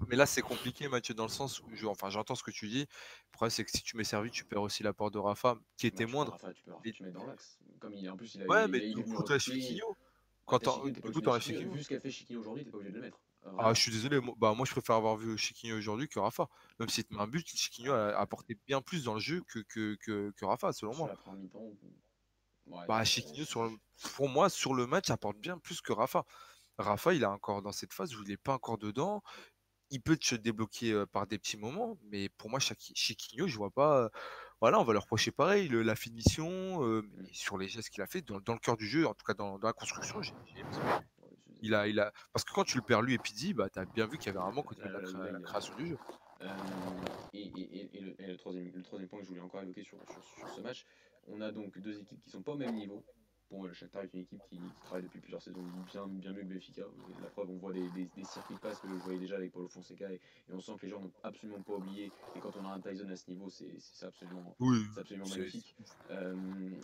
mais, 0.08 0.16
là, 0.16 0.26
c'est 0.26 0.42
compliqué, 0.42 0.88
Mathieu, 0.88 1.14
dans 1.14 1.24
le 1.24 1.30
sens 1.30 1.60
où, 1.60 1.64
je, 1.74 1.86
enfin, 1.86 2.10
j'entends 2.10 2.34
ce 2.34 2.42
que 2.42 2.50
tu 2.50 2.68
dis. 2.68 2.80
Le 2.80 3.32
problème, 3.32 3.50
c'est 3.50 3.64
que 3.64 3.70
si 3.70 3.82
tu 3.82 3.96
mets 3.96 4.04
servi, 4.04 4.30
tu 4.30 4.44
perds 4.44 4.62
aussi 4.62 4.82
l'apport 4.82 5.10
de 5.10 5.18
Rafa, 5.18 5.58
qui 5.76 5.86
était 5.86 6.06
moindre. 6.06 6.32
Rafa, 6.32 6.52
tu, 6.52 6.62
peux, 6.64 6.90
tu 6.92 7.02
mets 7.02 7.10
dans 7.10 7.26
l'axe. 7.26 7.58
Comme 7.80 7.94
il, 7.94 8.08
en 8.08 8.16
plus, 8.16 8.34
il 8.34 8.42
a. 8.42 8.46
Ouais, 8.46 8.64
il, 8.66 8.70
mais 8.70 8.94
du 8.94 9.04
coup, 9.04 9.22
tu 9.24 9.32
as 9.32 9.38
Chiquinho. 9.38 9.96
Quand 10.44 10.60
tu 10.60 10.70
Chiquinho. 11.40 11.72
Vu 11.72 11.82
ce 11.82 11.88
qu'a 11.88 12.00
fait 12.00 12.10
Chiquinho 12.10 12.40
aujourd'hui, 12.40 12.64
t'es 12.64 12.70
pas 12.70 12.78
obligé 12.78 12.92
de 12.92 12.96
le 12.98 13.02
mettre. 13.02 13.20
Ah, 13.58 13.72
je 13.74 13.80
suis 13.80 13.92
désolé. 13.92 14.20
Moi, 14.20 14.34
bah, 14.38 14.54
moi, 14.54 14.66
je 14.66 14.72
préfère 14.72 14.96
avoir 14.96 15.16
vu 15.16 15.36
Chiquinho 15.38 15.76
aujourd'hui 15.76 16.08
que 16.08 16.18
Rafa. 16.18 16.48
Même 16.78 16.88
si 16.88 17.04
tu 17.04 17.16
un 17.18 17.26
but, 17.26 17.46
Chiquinho 17.46 17.92
a 17.92 18.16
apporté 18.18 18.56
bien 18.66 18.80
plus 18.80 19.04
dans 19.04 19.14
le 19.14 19.20
jeu 19.20 19.42
que, 19.48 19.60
que, 19.60 19.96
que, 19.96 20.32
que 20.36 20.44
Rafa, 20.44 20.72
selon 20.72 20.94
moi. 20.94 21.12
Bah, 22.66 23.04
Chiquinho, 23.04 23.44
sur 23.44 23.70
pour 24.14 24.28
moi, 24.28 24.48
sur 24.50 24.74
le 24.74 24.86
match, 24.86 25.10
apporte 25.10 25.38
bien 25.38 25.58
plus 25.58 25.80
que 25.80 25.92
Rafa. 25.92 26.24
Rafa, 26.78 27.14
il 27.14 27.22
est 27.22 27.26
encore 27.26 27.62
dans 27.62 27.72
cette 27.72 27.92
phase 27.94 28.14
où 28.14 28.22
il 28.22 28.28
n'est 28.28 28.36
pas 28.36 28.54
encore 28.54 28.78
dedans. 28.78 29.22
Il 29.90 30.02
peut 30.02 30.18
se 30.20 30.34
débloquer 30.34 31.04
par 31.12 31.26
des 31.26 31.38
petits 31.38 31.56
moments, 31.56 31.96
mais 32.10 32.28
pour 32.28 32.50
moi, 32.50 32.58
Chiquinho, 32.60 33.46
je 33.46 33.56
vois 33.56 33.70
pas. 33.70 34.10
voilà, 34.60 34.80
on 34.80 34.84
va 34.84 34.92
le 34.92 34.98
reprocher 34.98 35.30
pareil, 35.30 35.68
la 35.68 35.94
finition, 35.94 36.82
mmh. 36.82 37.26
sur 37.32 37.56
les 37.56 37.68
gestes 37.68 37.90
qu'il 37.90 38.02
a 38.02 38.06
fait, 38.06 38.20
dans, 38.22 38.36
le 38.36 38.58
cœur 38.58 38.76
du 38.76 38.86
jeu, 38.86 39.06
en 39.06 39.14
tout 39.14 39.24
cas 39.24 39.34
dans, 39.34 39.58
la 39.58 39.72
construction, 39.72 40.20
j'ai 40.20 40.34
il 41.62 41.74
a, 41.74 41.88
il 41.88 42.00
a... 42.00 42.12
Parce 42.32 42.44
que 42.44 42.52
quand 42.52 42.64
tu 42.64 42.76
le 42.76 42.82
perds 42.82 43.02
lui 43.02 43.14
et 43.14 43.18
Pizzi, 43.18 43.54
bah, 43.54 43.68
tu 43.68 43.78
as 43.78 43.84
bien 43.84 44.06
vu 44.06 44.18
qu'il 44.18 44.32
y 44.32 44.36
avait 44.36 44.44
un 44.44 44.50
manque 44.50 44.72
au 44.72 44.74
niveau 44.74 44.88
de 44.88 45.32
la, 45.32 45.40
création 45.40 45.74
du 45.76 45.88
jeu. 45.88 45.98
Euh, 46.42 46.48
et, 47.32 47.46
et, 47.56 47.96
et, 47.96 48.26
le, 48.26 48.36
troisième, 48.36 48.70
le, 48.74 48.82
troisième, 48.82 49.08
point 49.08 49.18
que 49.20 49.24
je 49.24 49.30
voulais 49.30 49.40
encore 49.40 49.62
évoquer 49.62 49.82
sur, 49.82 49.98
sur, 50.38 50.48
ce 50.48 50.60
match, 50.60 50.84
on 51.28 51.40
a 51.40 51.52
donc 51.52 51.78
deux 51.78 51.98
équipes 51.98 52.22
qui 52.22 52.30
sont 52.30 52.42
pas 52.42 52.52
au 52.52 52.56
même 52.56 52.74
niveau. 52.74 53.04
Bon, 53.50 53.62
le 53.62 53.72
Shakhtar 53.72 54.02
est 54.02 54.12
une 54.12 54.20
équipe 54.20 54.42
qui, 54.48 54.58
travaille 54.82 55.04
depuis 55.04 55.20
plusieurs 55.20 55.40
saisons 55.40 55.62
bien, 55.92 56.06
bien 56.08 56.32
mieux 56.32 56.42
que 56.42 56.52
Benfica. 56.54 56.82
La 57.22 57.28
preuve, 57.28 57.50
on 57.50 57.58
voit 57.58 57.72
des, 57.72 57.88
des, 57.90 58.08
des 58.16 58.24
circuits 58.24 58.56
passe 58.60 58.80
que 58.80 58.88
je 58.88 58.94
voyais 58.94 59.20
déjà 59.20 59.36
avec 59.36 59.52
Paulo 59.52 59.68
Fonseca 59.68 60.10
et, 60.10 60.20
on 60.50 60.60
sent 60.60 60.72
que 60.80 60.86
les 60.86 60.90
gens 60.90 61.00
n'ont 61.00 61.12
absolument 61.22 61.62
pas 61.62 61.74
oublié. 61.74 62.10
Et 62.34 62.40
quand 62.40 62.56
on 62.56 62.64
a 62.66 62.70
un 62.70 62.80
Tyson 62.80 63.08
à 63.08 63.14
ce 63.14 63.30
niveau, 63.30 63.48
c'est 63.48 63.78
absolument, 64.04 64.56
oui, 64.58 64.78
absolument 64.96 65.28
magnifique. 65.28 65.76
Euh, 66.10 66.80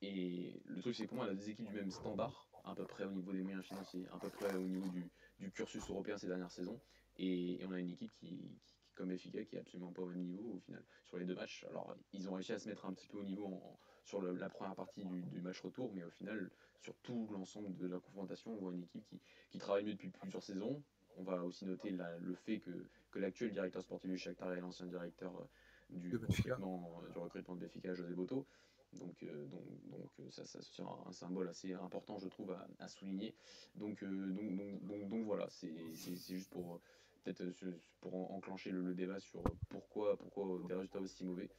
et 0.00 0.62
le 0.64 0.80
truc, 0.80 0.94
c'est 0.94 1.04
que 1.04 1.08
pour 1.08 1.18
moi, 1.18 1.26
on 1.26 1.32
a 1.32 1.34
des 1.34 1.50
équipes 1.50 1.68
du 1.68 1.74
même 1.74 1.90
standard 1.90 2.48
à 2.64 2.74
peu 2.74 2.86
près 2.86 3.04
au 3.04 3.10
niveau 3.10 3.32
des 3.32 3.42
moyens 3.42 3.64
financiers, 3.64 4.06
à 4.12 4.18
peu 4.18 4.28
près 4.30 4.54
au 4.54 4.60
niveau 4.66 4.88
du, 4.88 5.10
du 5.38 5.50
cursus 5.50 5.82
européen 5.90 6.16
ces 6.16 6.28
dernières 6.28 6.50
saisons. 6.50 6.80
Et, 7.18 7.60
on 7.66 7.72
a 7.72 7.78
une 7.78 7.90
équipe 7.90 8.12
qui, 8.14 8.58
qui, 8.64 8.69
comme 9.00 9.10
Effica, 9.12 9.42
qui 9.44 9.56
est 9.56 9.60
absolument 9.60 9.92
pas 9.92 10.02
au 10.02 10.06
même 10.06 10.22
niveau 10.22 10.56
au 10.56 10.58
final 10.58 10.84
sur 11.06 11.16
les 11.16 11.24
deux 11.24 11.34
matchs. 11.34 11.64
Alors 11.70 11.96
ils 12.12 12.28
ont 12.28 12.34
réussi 12.34 12.52
à 12.52 12.58
se 12.58 12.68
mettre 12.68 12.84
un 12.84 12.92
petit 12.92 13.08
peu 13.08 13.18
au 13.18 13.24
niveau 13.24 13.62
sur 14.04 14.20
la 14.20 14.50
première 14.50 14.74
partie 14.74 15.04
du, 15.04 15.22
du, 15.22 15.40
match 15.40 15.60
retour, 15.62 15.90
mais 15.94 16.04
au 16.04 16.10
final, 16.10 16.50
sur 16.80 16.94
tout 16.98 17.28
l'ensemble 17.32 17.74
de 17.76 17.86
la 17.86 17.98
confrontation, 17.98 18.52
on 18.52 18.56
voit 18.56 18.72
une 18.72 18.82
équipe 18.82 19.04
qui, 19.06 19.20
qui, 19.50 19.58
travaille 19.58 19.84
mieux 19.84 19.92
depuis 19.92 20.10
plusieurs 20.10 20.42
saisons. 20.42 20.82
On 21.16 21.22
va 21.22 21.42
aussi 21.44 21.64
noter 21.64 21.90
le 21.90 22.34
fait 22.34 22.58
que, 22.58 22.70
que 23.10 23.18
l'actuel 23.18 23.52
directeur 23.52 23.82
sportif 23.82 24.10
du 24.10 24.18
Shakhtar 24.18 24.52
est 24.52 24.60
l'ancien 24.60 24.86
directeur 24.86 25.34
euh, 25.36 25.44
du, 25.90 26.16
recrutement, 26.16 27.02
du 27.12 27.18
recrutement 27.18 27.54
de 27.56 27.60
Benfica, 27.60 27.94
José 27.94 28.14
Boto. 28.14 28.46
Donc, 28.94 29.22
euh, 29.22 29.46
donc, 29.46 29.64
donc 29.88 30.10
euh, 30.18 30.30
ça, 30.30 30.44
ça 30.44 30.58
c'est 30.62 30.82
un, 30.82 31.12
symbole 31.12 31.48
assez 31.48 31.72
important, 31.74 32.18
je 32.18 32.28
trouve, 32.28 32.56
à, 32.78 32.88
souligner. 32.88 33.34
Donc, 33.76 34.02
euh, 34.02 34.26
donc, 34.32 34.84
donc, 34.84 35.08
donc, 35.08 35.24
voilà, 35.24 35.48
c'est 35.48 35.72
juste 35.94 36.50
pour 36.50 36.80
peut-être 37.24 37.64
pour 38.00 38.32
enclencher 38.32 38.70
le, 38.70 38.94
débat 38.94 39.20
sur 39.20 39.42
pourquoi, 39.68 40.16
pourquoi 40.16 40.46
des 40.66 40.74
résultats 40.74 41.00
aussi 41.00 41.24
mauvais. 41.24 41.50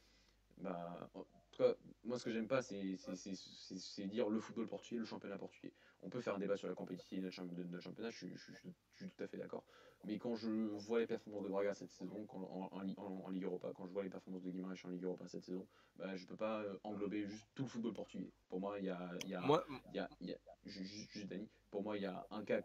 Bah, 0.58 1.10
en 1.14 1.24
tout 1.50 1.62
cas, 1.62 1.74
moi 2.04 2.18
ce 2.18 2.24
que 2.24 2.32
j'aime 2.32 2.46
pas, 2.46 2.62
c'est 2.62 4.06
dire 4.06 4.28
le 4.28 4.40
football 4.40 4.68
portugais, 4.68 5.00
le 5.00 5.04
championnat 5.06 5.38
portugais. 5.38 5.72
On 6.02 6.10
peut 6.10 6.20
faire 6.20 6.34
un 6.34 6.38
débat 6.38 6.56
sur 6.56 6.68
la 6.68 6.74
compétitivité 6.74 7.28
de 7.28 7.62
notre 7.64 7.84
championnat, 7.84 8.10
je, 8.10 8.26
je, 8.26 8.52
suis 8.52 9.08
tout 9.08 9.22
à 9.22 9.26
fait 9.26 9.38
d'accord. 9.38 9.64
Mais 10.04 10.18
quand 10.18 10.34
je 10.34 10.50
vois 10.50 10.98
les 10.98 11.06
performances 11.06 11.44
de 11.44 11.48
Braga 11.48 11.74
cette 11.74 11.92
saison, 11.92 12.26
en, 12.28 12.68
en, 12.96 13.30
Ligue 13.30 13.44
Europa, 13.44 13.70
quand 13.74 13.86
je 13.86 13.92
vois 13.92 14.02
les 14.02 14.10
performances 14.10 14.42
de 14.42 14.50
Guimarães 14.50 14.74
en 14.84 14.88
Ligue 14.88 15.04
Europa 15.04 15.28
cette 15.28 15.44
saison, 15.44 15.66
bah, 15.96 16.16
je 16.16 16.26
peux 16.26 16.36
pas 16.36 16.62
euh, 16.62 16.76
englober 16.82 17.24
juste 17.26 17.46
tout 17.54 17.62
le 17.62 17.68
football 17.68 17.92
portugais. 17.92 18.32
Pour 18.48 18.58
moi, 18.58 18.80
il 18.80 18.86
y 18.86 18.90
a, 18.90 19.10
y 19.26 19.34
a, 19.34 19.42
y 19.94 19.98
a, 20.00 20.08
y 20.20 20.32
a 20.32 20.38
juste, 20.64 21.10
juste 21.12 21.28
Dani, 21.28 21.48
pour 21.70 21.84
moi, 21.84 21.96
il 21.96 22.02
y 22.02 22.06
a 22.06 22.26
un 22.30 22.44
cas 22.44 22.62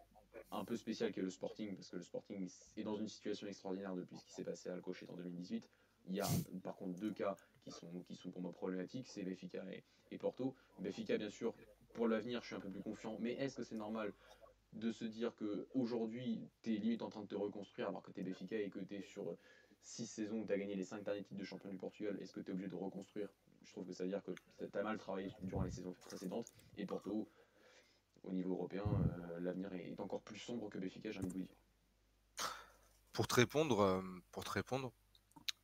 un 0.51 0.65
peu 0.65 0.75
spécial 0.75 1.11
qui 1.11 1.19
est 1.19 1.23
le 1.23 1.29
Sporting, 1.29 1.75
parce 1.75 1.89
que 1.89 1.97
le 1.97 2.03
Sporting 2.03 2.49
est 2.75 2.83
dans 2.83 2.97
une 2.97 3.07
situation 3.07 3.47
extraordinaire 3.47 3.95
depuis 3.95 4.17
ce 4.17 4.25
qui 4.25 4.31
s'est 4.33 4.43
passé 4.43 4.69
à 4.69 4.73
Alcochete 4.73 5.09
en 5.09 5.15
2018. 5.15 5.69
Il 6.09 6.15
y 6.15 6.21
a 6.21 6.27
par 6.63 6.75
contre 6.75 6.99
deux 6.99 7.11
cas 7.11 7.35
qui 7.63 7.71
sont, 7.71 7.91
qui 8.07 8.15
sont 8.15 8.31
pour 8.31 8.41
moi 8.41 8.53
problématiques, 8.53 9.07
c'est 9.07 9.23
Benfica 9.23 9.63
et, 10.11 10.17
Porto. 10.17 10.55
Benfica, 10.79 11.17
bien 11.17 11.29
sûr, 11.29 11.53
pour 11.93 12.07
l'avenir, 12.07 12.41
je 12.41 12.47
suis 12.47 12.55
un 12.55 12.59
peu 12.59 12.69
plus 12.69 12.81
confiant, 12.81 13.17
mais 13.19 13.33
est-ce 13.33 13.57
que 13.57 13.63
c'est 13.63 13.75
normal 13.75 14.13
de 14.73 14.91
se 14.91 15.05
dire 15.05 15.35
que 15.35 15.67
aujourd'hui 15.73 16.47
tu 16.61 16.75
es 16.75 16.77
limite 16.77 17.01
en 17.01 17.09
train 17.09 17.21
de 17.21 17.27
te 17.27 17.35
reconstruire 17.35 17.89
alors 17.89 18.03
que 18.03 18.11
tu 18.11 18.19
es 18.21 18.23
Béfica 18.23 18.57
et 18.59 18.69
que 18.69 18.79
tu 18.79 18.95
es 18.95 19.01
sur 19.01 19.38
6 19.81 20.05
saisons 20.05 20.41
où 20.41 20.45
tu 20.45 20.53
as 20.53 20.57
gagné 20.57 20.75
les 20.75 20.83
5 20.83 21.03
derniers 21.03 21.23
titres 21.23 21.39
de 21.39 21.45
champion 21.45 21.69
du 21.69 21.77
Portugal, 21.77 22.17
est-ce 22.21 22.33
que 22.33 22.41
tu 22.41 22.51
es 22.51 22.53
obligé 22.53 22.69
de 22.69 22.75
reconstruire? 22.75 23.29
Je 23.63 23.71
trouve 23.71 23.85
que 23.85 23.93
ça 23.93 24.03
veut 24.03 24.09
dire 24.09 24.23
que 24.23 24.31
tu 24.31 24.77
as 24.77 24.83
mal 24.83 24.97
travaillé 24.97 25.31
durant 25.41 25.63
les 25.63 25.71
saisons 25.71 25.93
précédentes. 26.05 26.47
Et 26.77 26.85
Porto, 26.85 27.27
au 28.28 28.34
niveau 28.34 28.53
européen, 28.53 28.84
euh, 28.86 29.39
l'avenir 29.39 29.73
est 29.73 29.99
encore 29.99 30.21
plus 30.21 30.38
sombre 30.38 30.69
que 30.69 30.78
Béfica, 30.78 31.11
j'ai 31.11 31.19
envie 31.19 31.28
de 31.28 31.34
vous 31.34 31.39
dire. 31.39 31.55
Pour 33.13 33.28
te 33.28 33.36
répondre, 33.36 33.80
euh, 33.80 34.01
pour 34.32 34.43
te 34.43 34.51
répondre 34.51 34.91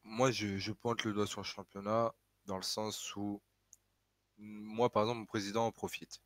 moi 0.03 0.31
je, 0.31 0.57
je, 0.57 0.71
pointe 0.71 1.03
le 1.03 1.13
doigt 1.13 1.27
sur 1.27 1.41
le 1.41 1.45
championnat 1.45 2.13
dans 2.45 2.57
le 2.57 2.63
sens 2.63 3.15
où 3.15 3.41
moi 4.37 4.89
par 4.89 5.03
exemple 5.03 5.19
mon 5.19 5.25
président 5.25 5.65
en 5.65 5.71
profite. 5.71 6.21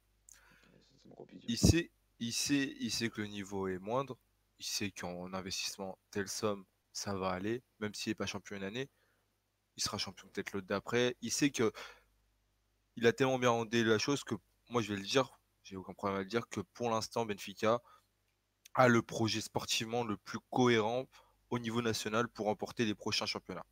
Il 1.47 1.57
sait, 1.57 1.91
il 2.19 2.33
sait, 2.33 2.75
il 2.79 2.91
sait 2.91 3.09
que 3.09 3.21
le 3.21 3.27
niveau 3.27 3.67
est 3.67 3.79
moindre. 3.79 4.17
Il 4.59 4.65
sait 4.65 4.91
qu'en 4.91 5.33
investissement, 5.33 5.97
telle 6.11 6.27
somme, 6.27 6.65
ça 6.91 7.15
va 7.15 7.29
aller. 7.29 7.63
Même 7.79 7.93
s'il 7.93 8.11
n'est 8.11 8.15
pas 8.15 8.25
champion 8.25 8.57
une 8.57 8.63
année, 8.63 8.89
il 9.77 9.83
sera 9.83 9.97
champion 9.97 10.27
peut-être 10.29 10.51
l'autre 10.51 10.67
d'après. 10.67 11.15
Il 11.21 11.31
sait 11.31 11.51
que 11.51 11.71
il 12.95 13.05
a 13.05 13.13
tellement 13.13 13.39
bien 13.39 13.51
rendu 13.51 13.83
la 13.83 13.99
chose 13.99 14.23
que 14.23 14.35
moi, 14.69 14.81
je 14.81 14.89
vais 14.93 14.99
le 14.99 15.05
dire, 15.05 15.36
j'ai 15.67 15.75
aucun 15.75 15.93
problème 15.93 16.17
à 16.17 16.23
le 16.23 16.29
dire, 16.29 16.47
que 16.47 16.61
pour 16.61 16.89
l'instant, 16.89 17.25
Benfica 17.25 17.81
a 18.73 18.87
le 18.87 19.01
projet 19.01 19.41
sportivement 19.41 20.03
le 20.03 20.17
plus 20.17 20.39
cohérent 20.49 21.07
au 21.49 21.59
niveau 21.59 21.81
national 21.81 22.27
pour 22.29 22.45
remporter 22.45 22.85
les 22.85 22.95
prochains 22.95 23.25
championnats. 23.25 23.65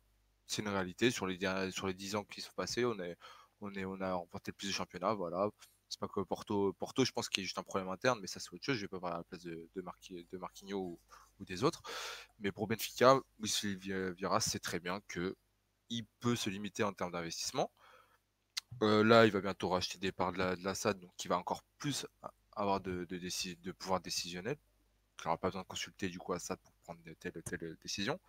C'est 0.46 0.62
une 0.62 0.68
réalité. 0.68 1.10
Sur 1.10 1.26
les, 1.26 1.38
sur 1.70 1.86
les 1.86 1.94
10 1.94 2.16
ans 2.16 2.24
qui 2.24 2.40
sont 2.40 2.52
passés, 2.54 2.84
on, 2.84 2.98
est, 3.00 3.16
on, 3.60 3.72
est, 3.74 3.84
on 3.84 4.00
a 4.00 4.12
remporté 4.14 4.50
le 4.50 4.56
plus 4.56 4.68
de 4.68 4.72
championnats. 4.72 5.14
Voilà. 5.14 5.48
C'est 5.88 6.00
pas 6.00 6.08
que 6.08 6.20
Porto, 6.20 6.72
Porto, 6.74 7.04
je 7.04 7.12
pense 7.12 7.28
qu'il 7.28 7.42
y 7.42 7.44
a 7.44 7.46
juste 7.46 7.58
un 7.58 7.62
problème 7.62 7.88
interne, 7.88 8.18
mais 8.20 8.26
ça 8.26 8.40
c'est 8.40 8.52
autre 8.52 8.64
chose. 8.64 8.76
Je 8.76 8.82
vais 8.82 8.88
pas 8.88 9.00
parler 9.00 9.14
à 9.14 9.18
la 9.18 9.24
place 9.24 9.42
de, 9.42 9.68
de, 9.74 10.74
ou, 10.74 10.98
des 11.40 11.64
autres. 11.64 11.82
Mais 12.40 12.52
pour 12.52 12.66
Benfica, 12.66 13.20
Luis 13.38 13.78
Vieira 14.16 14.40
sait 14.40 14.58
très 14.58 14.80
bien 14.80 15.00
que 15.08 15.36
il 15.88 16.04
peut 16.20 16.36
se 16.36 16.50
limiter 16.50 16.82
en 16.82 16.92
termes 16.92 17.12
d'investissement. 17.12 17.70
Euh, 18.82 19.02
là, 19.02 19.24
il 19.24 19.32
va 19.32 19.40
bientôt 19.40 19.68
racheter 19.70 19.98
des 19.98 20.12
parts 20.12 20.32
de 20.32 20.38
la, 20.38 20.74
SAD, 20.74 21.00
donc 21.00 21.24
il 21.24 21.28
va 21.28 21.38
encore 21.38 21.62
plus 21.78 22.06
avoir 22.52 22.80
de, 22.80 23.04
de, 23.04 23.72
pouvoir 23.72 24.00
décisionnel. 24.00 24.56
Il 25.20 25.26
n'aura 25.26 25.38
pas 25.38 25.48
besoin 25.48 25.62
de 25.62 25.66
consulter 25.66 26.08
du 26.08 26.18
coup 26.18 26.36
SAD 26.38 26.58
pour 26.62 26.74
prendre 26.84 27.00
telle 27.18 27.36
ou 27.36 27.42
telle 27.42 27.76
décision. 27.82 28.20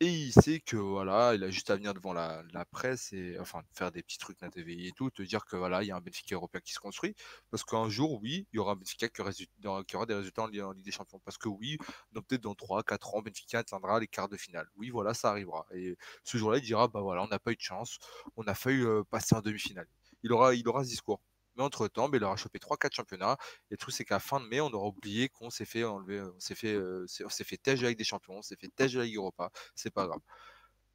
Et 0.00 0.10
il 0.10 0.32
sait 0.32 0.60
que 0.60 0.76
voilà, 0.76 1.34
il 1.34 1.42
a 1.42 1.48
juste 1.50 1.70
à 1.70 1.76
venir 1.76 1.94
devant 1.94 2.12
la, 2.12 2.44
presse 2.70 3.14
et 3.14 3.38
enfin 3.40 3.62
faire 3.72 3.90
des 3.90 4.02
petits 4.02 4.18
trucs, 4.18 4.38
la 4.42 4.50
TVI 4.50 4.88
et 4.88 4.92
tout, 4.92 5.08
te 5.10 5.22
dire 5.22 5.46
que 5.46 5.56
voilà, 5.56 5.82
il 5.82 5.86
y 5.86 5.90
a 5.90 5.96
un 5.96 6.02
Benfica 6.02 6.34
européen 6.34 6.60
qui 6.60 6.74
se 6.74 6.78
construit. 6.78 7.14
Parce 7.50 7.64
qu'un 7.64 7.88
jour, 7.88 8.20
oui, 8.22 8.46
il 8.52 8.56
y 8.56 8.58
aura 8.58 8.72
un 8.72 8.76
Benfica 8.76 9.08
qui, 9.08 9.22
aura 9.22 10.06
des 10.06 10.14
résultats 10.14 10.42
en, 10.42 10.48
Ligue 10.48 10.84
des 10.84 10.90
Champions. 10.90 11.18
Parce 11.24 11.38
que 11.38 11.48
oui, 11.48 11.78
peut-être 12.12 12.42
dans 12.42 12.52
3-4 12.52 13.16
ans, 13.16 13.22
Benfica 13.22 13.60
atteindra 13.60 13.98
les 13.98 14.06
quarts 14.06 14.28
de 14.28 14.36
finale. 14.36 14.68
Oui, 14.76 14.90
voilà, 14.90 15.14
ça 15.14 15.30
arrivera. 15.30 15.66
Et 15.72 15.96
ce 16.24 16.36
jour-là, 16.36 16.58
il 16.58 16.64
dira 16.64 16.88
bah 16.88 17.00
voilà, 17.00 17.22
on 17.22 17.28
n'a 17.28 17.38
pas 17.38 17.52
eu 17.52 17.56
de 17.56 17.60
chance, 17.62 17.98
on 18.36 18.44
a 18.44 18.54
failli 18.54 18.82
euh, 18.82 19.02
passer 19.10 19.34
en 19.34 19.40
demi-finale. 19.40 19.88
Il 20.22 20.32
aura, 20.32 20.54
il 20.54 20.68
aura 20.68 20.84
ce 20.84 20.90
discours. 20.90 21.22
Mais 21.56 21.62
entre-temps, 21.62 22.08
ben, 22.08 22.18
il 22.18 22.24
aura 22.24 22.36
chopé 22.36 22.58
3-4 22.58 22.94
championnats. 22.94 23.36
Et 23.70 23.74
le 23.74 23.76
truc, 23.76 23.94
c'est 23.94 24.04
qu'à 24.04 24.18
fin 24.18 24.40
de 24.40 24.46
mai, 24.46 24.60
on 24.60 24.70
aura 24.72 24.88
oublié 24.88 25.28
qu'on 25.28 25.50
s'est 25.50 25.64
fait 25.64 25.84
enlever, 25.84 26.20
on 26.20 26.40
s'est 26.40 26.54
fait, 26.54 26.74
euh, 26.74 27.06
on 27.24 27.28
s'est 27.28 27.44
fait 27.44 27.56
tège 27.56 27.82
avec 27.84 27.96
des 27.96 28.04
champions, 28.04 28.34
on 28.34 28.42
s'est 28.42 28.56
fait 28.56 28.68
tège 28.68 28.94
de 28.94 28.98
la 29.00 29.04
Ligue 29.04 29.16
Europa. 29.16 29.50
C'est 29.74 29.92
pas 29.92 30.06
grave. 30.06 30.20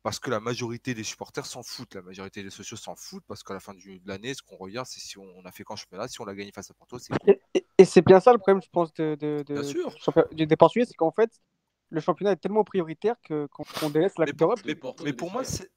Parce 0.04 0.20
que 0.20 0.32
la 0.32 0.40
majorité 0.40 0.96
des 0.96 1.04
supporters 1.04 1.46
s'en 1.46 1.62
foutent, 1.62 1.94
la 1.94 2.02
majorité 2.02 2.42
des 2.42 2.50
sociaux 2.50 2.78
s'en 2.78 2.96
foutent, 2.96 3.24
parce 3.28 3.44
qu'à 3.44 3.54
la 3.54 3.60
fin 3.60 3.74
de 3.74 3.80
l'année, 4.06 4.34
ce 4.34 4.42
qu'on 4.42 4.58
regarde, 4.58 4.88
c'est 4.88 5.00
si 5.00 5.20
on 5.20 5.46
a 5.46 5.52
fait 5.52 5.64
qu'en 5.64 5.76
championnat, 5.76 6.08
si 6.08 6.20
on 6.22 6.26
l'a 6.26 6.34
gagné 6.34 6.52
face 6.52 6.72
à 6.72 6.74
Porto, 6.74 6.98
c'est 6.98 7.14
Et, 7.78 7.86
c'est 7.86 8.04
bien 8.04 8.20
ça 8.20 8.32
le 8.32 8.40
problème, 8.40 8.62
je 8.64 8.70
pense, 8.72 8.92
de, 8.94 9.16
de, 9.20 9.44
de, 9.48 10.46
des 10.46 10.56
Portugais, 10.56 10.86
c'est 10.86 10.96
qu'en 10.96 11.12
fait, 11.12 11.30
le 11.90 12.00
championnat 12.00 12.32
est 12.32 12.38
tellement 12.38 12.64
prioritaire 12.64 13.16
qu'on 13.28 13.90
délaisse 13.90 14.18
la 14.18 14.26
Coupe 14.26 14.64
Mais, 14.66 14.76
mais, 15.04 15.14
pour 15.14 15.32
moi, 15.32 15.44
c'est 15.44 15.70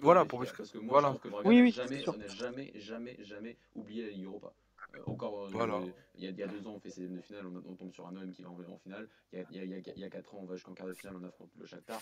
voilà, 0.00 0.24
pour 0.24 0.40
parce 0.40 0.70
que 0.70 0.78
moi, 0.78 1.00
voilà. 1.00 1.18
je 1.22 1.28
que 1.28 1.48
oui, 1.48 1.62
oui, 1.62 1.70
jamais, 1.70 2.04
jamais, 2.28 2.72
jamais, 2.78 3.16
jamais 3.20 3.56
oublié 3.74 4.06
la 4.06 4.10
Ligue 4.10 4.24
Europa. 4.24 4.52
Euh, 4.94 5.00
encore, 5.06 5.46
euh, 5.46 5.86
il, 6.16 6.24
y 6.24 6.42
a, 6.42 6.46
deux 6.46 6.66
ans, 6.66 6.74
on 6.74 6.80
fait 6.80 6.90
ses 6.90 7.08
de 7.08 7.20
finale, 7.20 7.46
on, 7.46 7.74
tombe 7.74 7.92
sur 7.92 8.06
un 8.06 8.16
homme 8.16 8.30
qui 8.32 8.42
va 8.42 8.50
en, 8.50 8.78
finale. 8.78 9.08
Il 9.32 9.38
y, 9.38 9.58
a, 9.58 9.64
il, 9.64 9.98
y 9.98 10.04
a, 10.04 10.10
quatre 10.10 10.34
ans, 10.34 10.40
on 10.42 10.44
va 10.44 10.56
jusqu'en 10.56 10.74
quart 10.74 10.86
de 10.86 10.92
finale, 10.92 11.16
on 11.20 11.24
affronte 11.24 11.50
le 11.58 11.66
Shakhtar. 11.66 12.00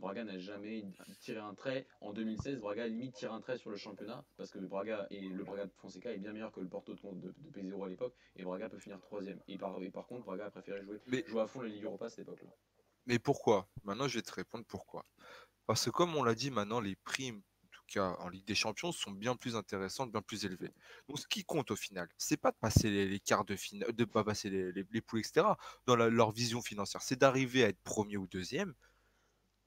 Braga 0.00 0.24
n'a 0.24 0.38
jamais 0.38 0.84
tiré 1.20 1.38
un 1.38 1.54
trait. 1.54 1.86
En 2.00 2.12
2016, 2.12 2.60
Braga 2.60 2.86
limite 2.86 3.14
tire 3.14 3.32
un 3.32 3.40
trait 3.40 3.58
sur 3.58 3.70
le 3.70 3.76
championnat 3.76 4.24
parce 4.36 4.50
que 4.50 4.58
Braga 4.58 5.06
et 5.10 5.20
le 5.20 5.44
Braga 5.44 5.66
de 5.66 5.72
Fonseca 5.76 6.12
est 6.12 6.18
bien 6.18 6.32
meilleur 6.32 6.52
que 6.52 6.60
le 6.60 6.68
Porto 6.68 6.94
de, 6.94 7.00
de, 7.00 7.34
de 7.38 7.50
P0 7.50 7.84
à 7.84 7.88
l'époque 7.88 8.14
et 8.36 8.44
Braga 8.44 8.68
peut 8.68 8.78
finir 8.78 9.00
troisième. 9.00 9.40
Et 9.48 9.58
par, 9.58 9.78
par 9.92 10.06
contre, 10.06 10.24
Braga 10.24 10.46
a 10.46 10.50
préféré 10.50 10.82
jouer, 10.82 11.24
jouer 11.26 11.42
à 11.42 11.46
fond 11.46 11.62
la 11.62 11.68
Ligue 11.68 11.84
Europa 11.84 12.06
à 12.06 12.08
cette 12.08 12.20
époque-là. 12.20 12.50
Mais 13.06 13.18
pourquoi? 13.18 13.68
Maintenant, 13.84 14.06
je 14.06 14.18
vais 14.18 14.22
te 14.22 14.32
répondre 14.32 14.64
pourquoi. 14.66 15.04
Parce 15.66 15.84
que 15.84 15.90
comme 15.90 16.14
on 16.16 16.22
l'a 16.22 16.34
dit, 16.34 16.50
maintenant, 16.50 16.80
les 16.80 16.96
primes, 16.96 17.42
en 17.64 17.68
tout 17.70 17.82
cas 17.88 18.16
en 18.18 18.28
Ligue 18.28 18.46
des 18.46 18.54
Champions, 18.54 18.92
sont 18.92 19.10
bien 19.10 19.36
plus 19.36 19.56
intéressantes, 19.56 20.10
bien 20.12 20.22
plus 20.22 20.44
élevées. 20.44 20.72
Donc, 21.08 21.18
ce 21.18 21.26
qui 21.26 21.44
compte 21.44 21.70
au 21.70 21.76
final, 21.76 22.08
c'est 22.18 22.36
pas 22.36 22.50
de 22.50 22.56
passer 22.56 22.90
les, 22.90 23.20
quarts 23.20 23.44
de 23.44 23.56
finale, 23.56 23.92
de 23.92 24.04
pas 24.04 24.24
passer 24.24 24.50
les, 24.50 25.00
poules, 25.00 25.20
etc. 25.20 25.46
Dans 25.86 25.96
leur 25.96 26.32
vision 26.32 26.62
financière, 26.62 27.02
c'est 27.02 27.16
d'arriver 27.16 27.64
à 27.64 27.68
être 27.68 27.80
premier 27.82 28.16
ou 28.16 28.26
deuxième. 28.26 28.74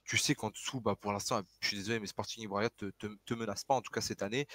Tu 0.04 0.18
sais 0.18 0.36
qu'en 0.36 0.52
dessous, 0.52 0.82
bah, 0.82 0.96
pour 0.96 1.14
l'instant, 1.14 1.42
je 1.62 1.68
suis 1.68 1.78
désolé, 1.78 2.00
mais 2.00 2.08
Sporting 2.08 2.48
Braga 2.48 2.70
te, 2.70 2.92
te, 2.92 3.08
te 3.26 3.34
menace 3.34 3.64
pas, 3.64 3.74
en 3.74 3.82
tout 3.82 3.92
cas 3.92 4.02
cette 4.02 4.22
année, 4.22 4.46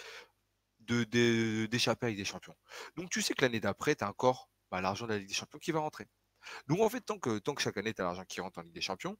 d'échapper 0.79 1.07
de, 1.11 1.67
d'échapper 1.67 2.07
avec 2.07 2.17
des 2.17 2.25
champions. 2.25 2.55
Donc, 2.97 3.11
tu 3.11 3.21
sais 3.21 3.35
que 3.35 3.43
l'année 3.43 3.61
d'après, 3.61 3.97
tu 3.97 4.05
as 4.05 4.09
encore 4.09 4.49
bah, 4.71 4.81
l'argent 4.81 5.07
de 5.07 5.13
la 5.13 5.19
Ligue 5.19 5.29
des 5.29 5.35
Champions 5.35 5.59
qui 5.59 5.73
va 5.73 5.81
rentrer. 5.81 6.07
Donc 6.69 6.81
en 6.81 6.89
fait, 6.89 7.01
tant 7.01 7.19
que, 7.19 7.39
tant 7.39 7.55
que 7.55 7.63
chaque 7.63 7.77
année, 7.77 7.93
tu 7.93 8.01
as 8.01 8.05
l'argent 8.05 8.25
qui 8.25 8.41
rentre 8.41 8.59
en 8.59 8.63
Ligue 8.63 8.73
des 8.73 8.81
Champions, 8.81 9.17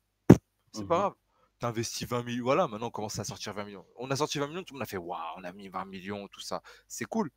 c'est 0.73 0.87
pas 0.87 0.97
mmh 0.97 1.01
grave. 1.01 1.15
Tu 1.61 1.67
investis 1.67 2.09
20 2.09 2.23
millions. 2.23 2.45
Voilà, 2.45 2.69
maintenant 2.69 2.87
on 2.87 2.91
commence 2.91 3.19
à 3.19 3.25
sortir 3.25 3.53
20 3.53 3.65
millions. 3.65 3.87
On 3.97 4.11
a 4.11 4.17
sorti 4.17 4.39
20 4.39 4.49
millions, 4.49 4.63
tout 4.63 4.75
le 4.75 4.79
monde 4.79 4.83
a 4.83 4.87
fait 4.87 4.97
Waouh, 4.97 5.21
on 5.37 5.45
a 5.45 5.53
mis 5.53 5.69
20 5.69 5.85
millions, 5.85 6.27
tout 6.29 6.41
ça. 6.41 6.63
C'est 6.89 7.05
cool. 7.05 7.31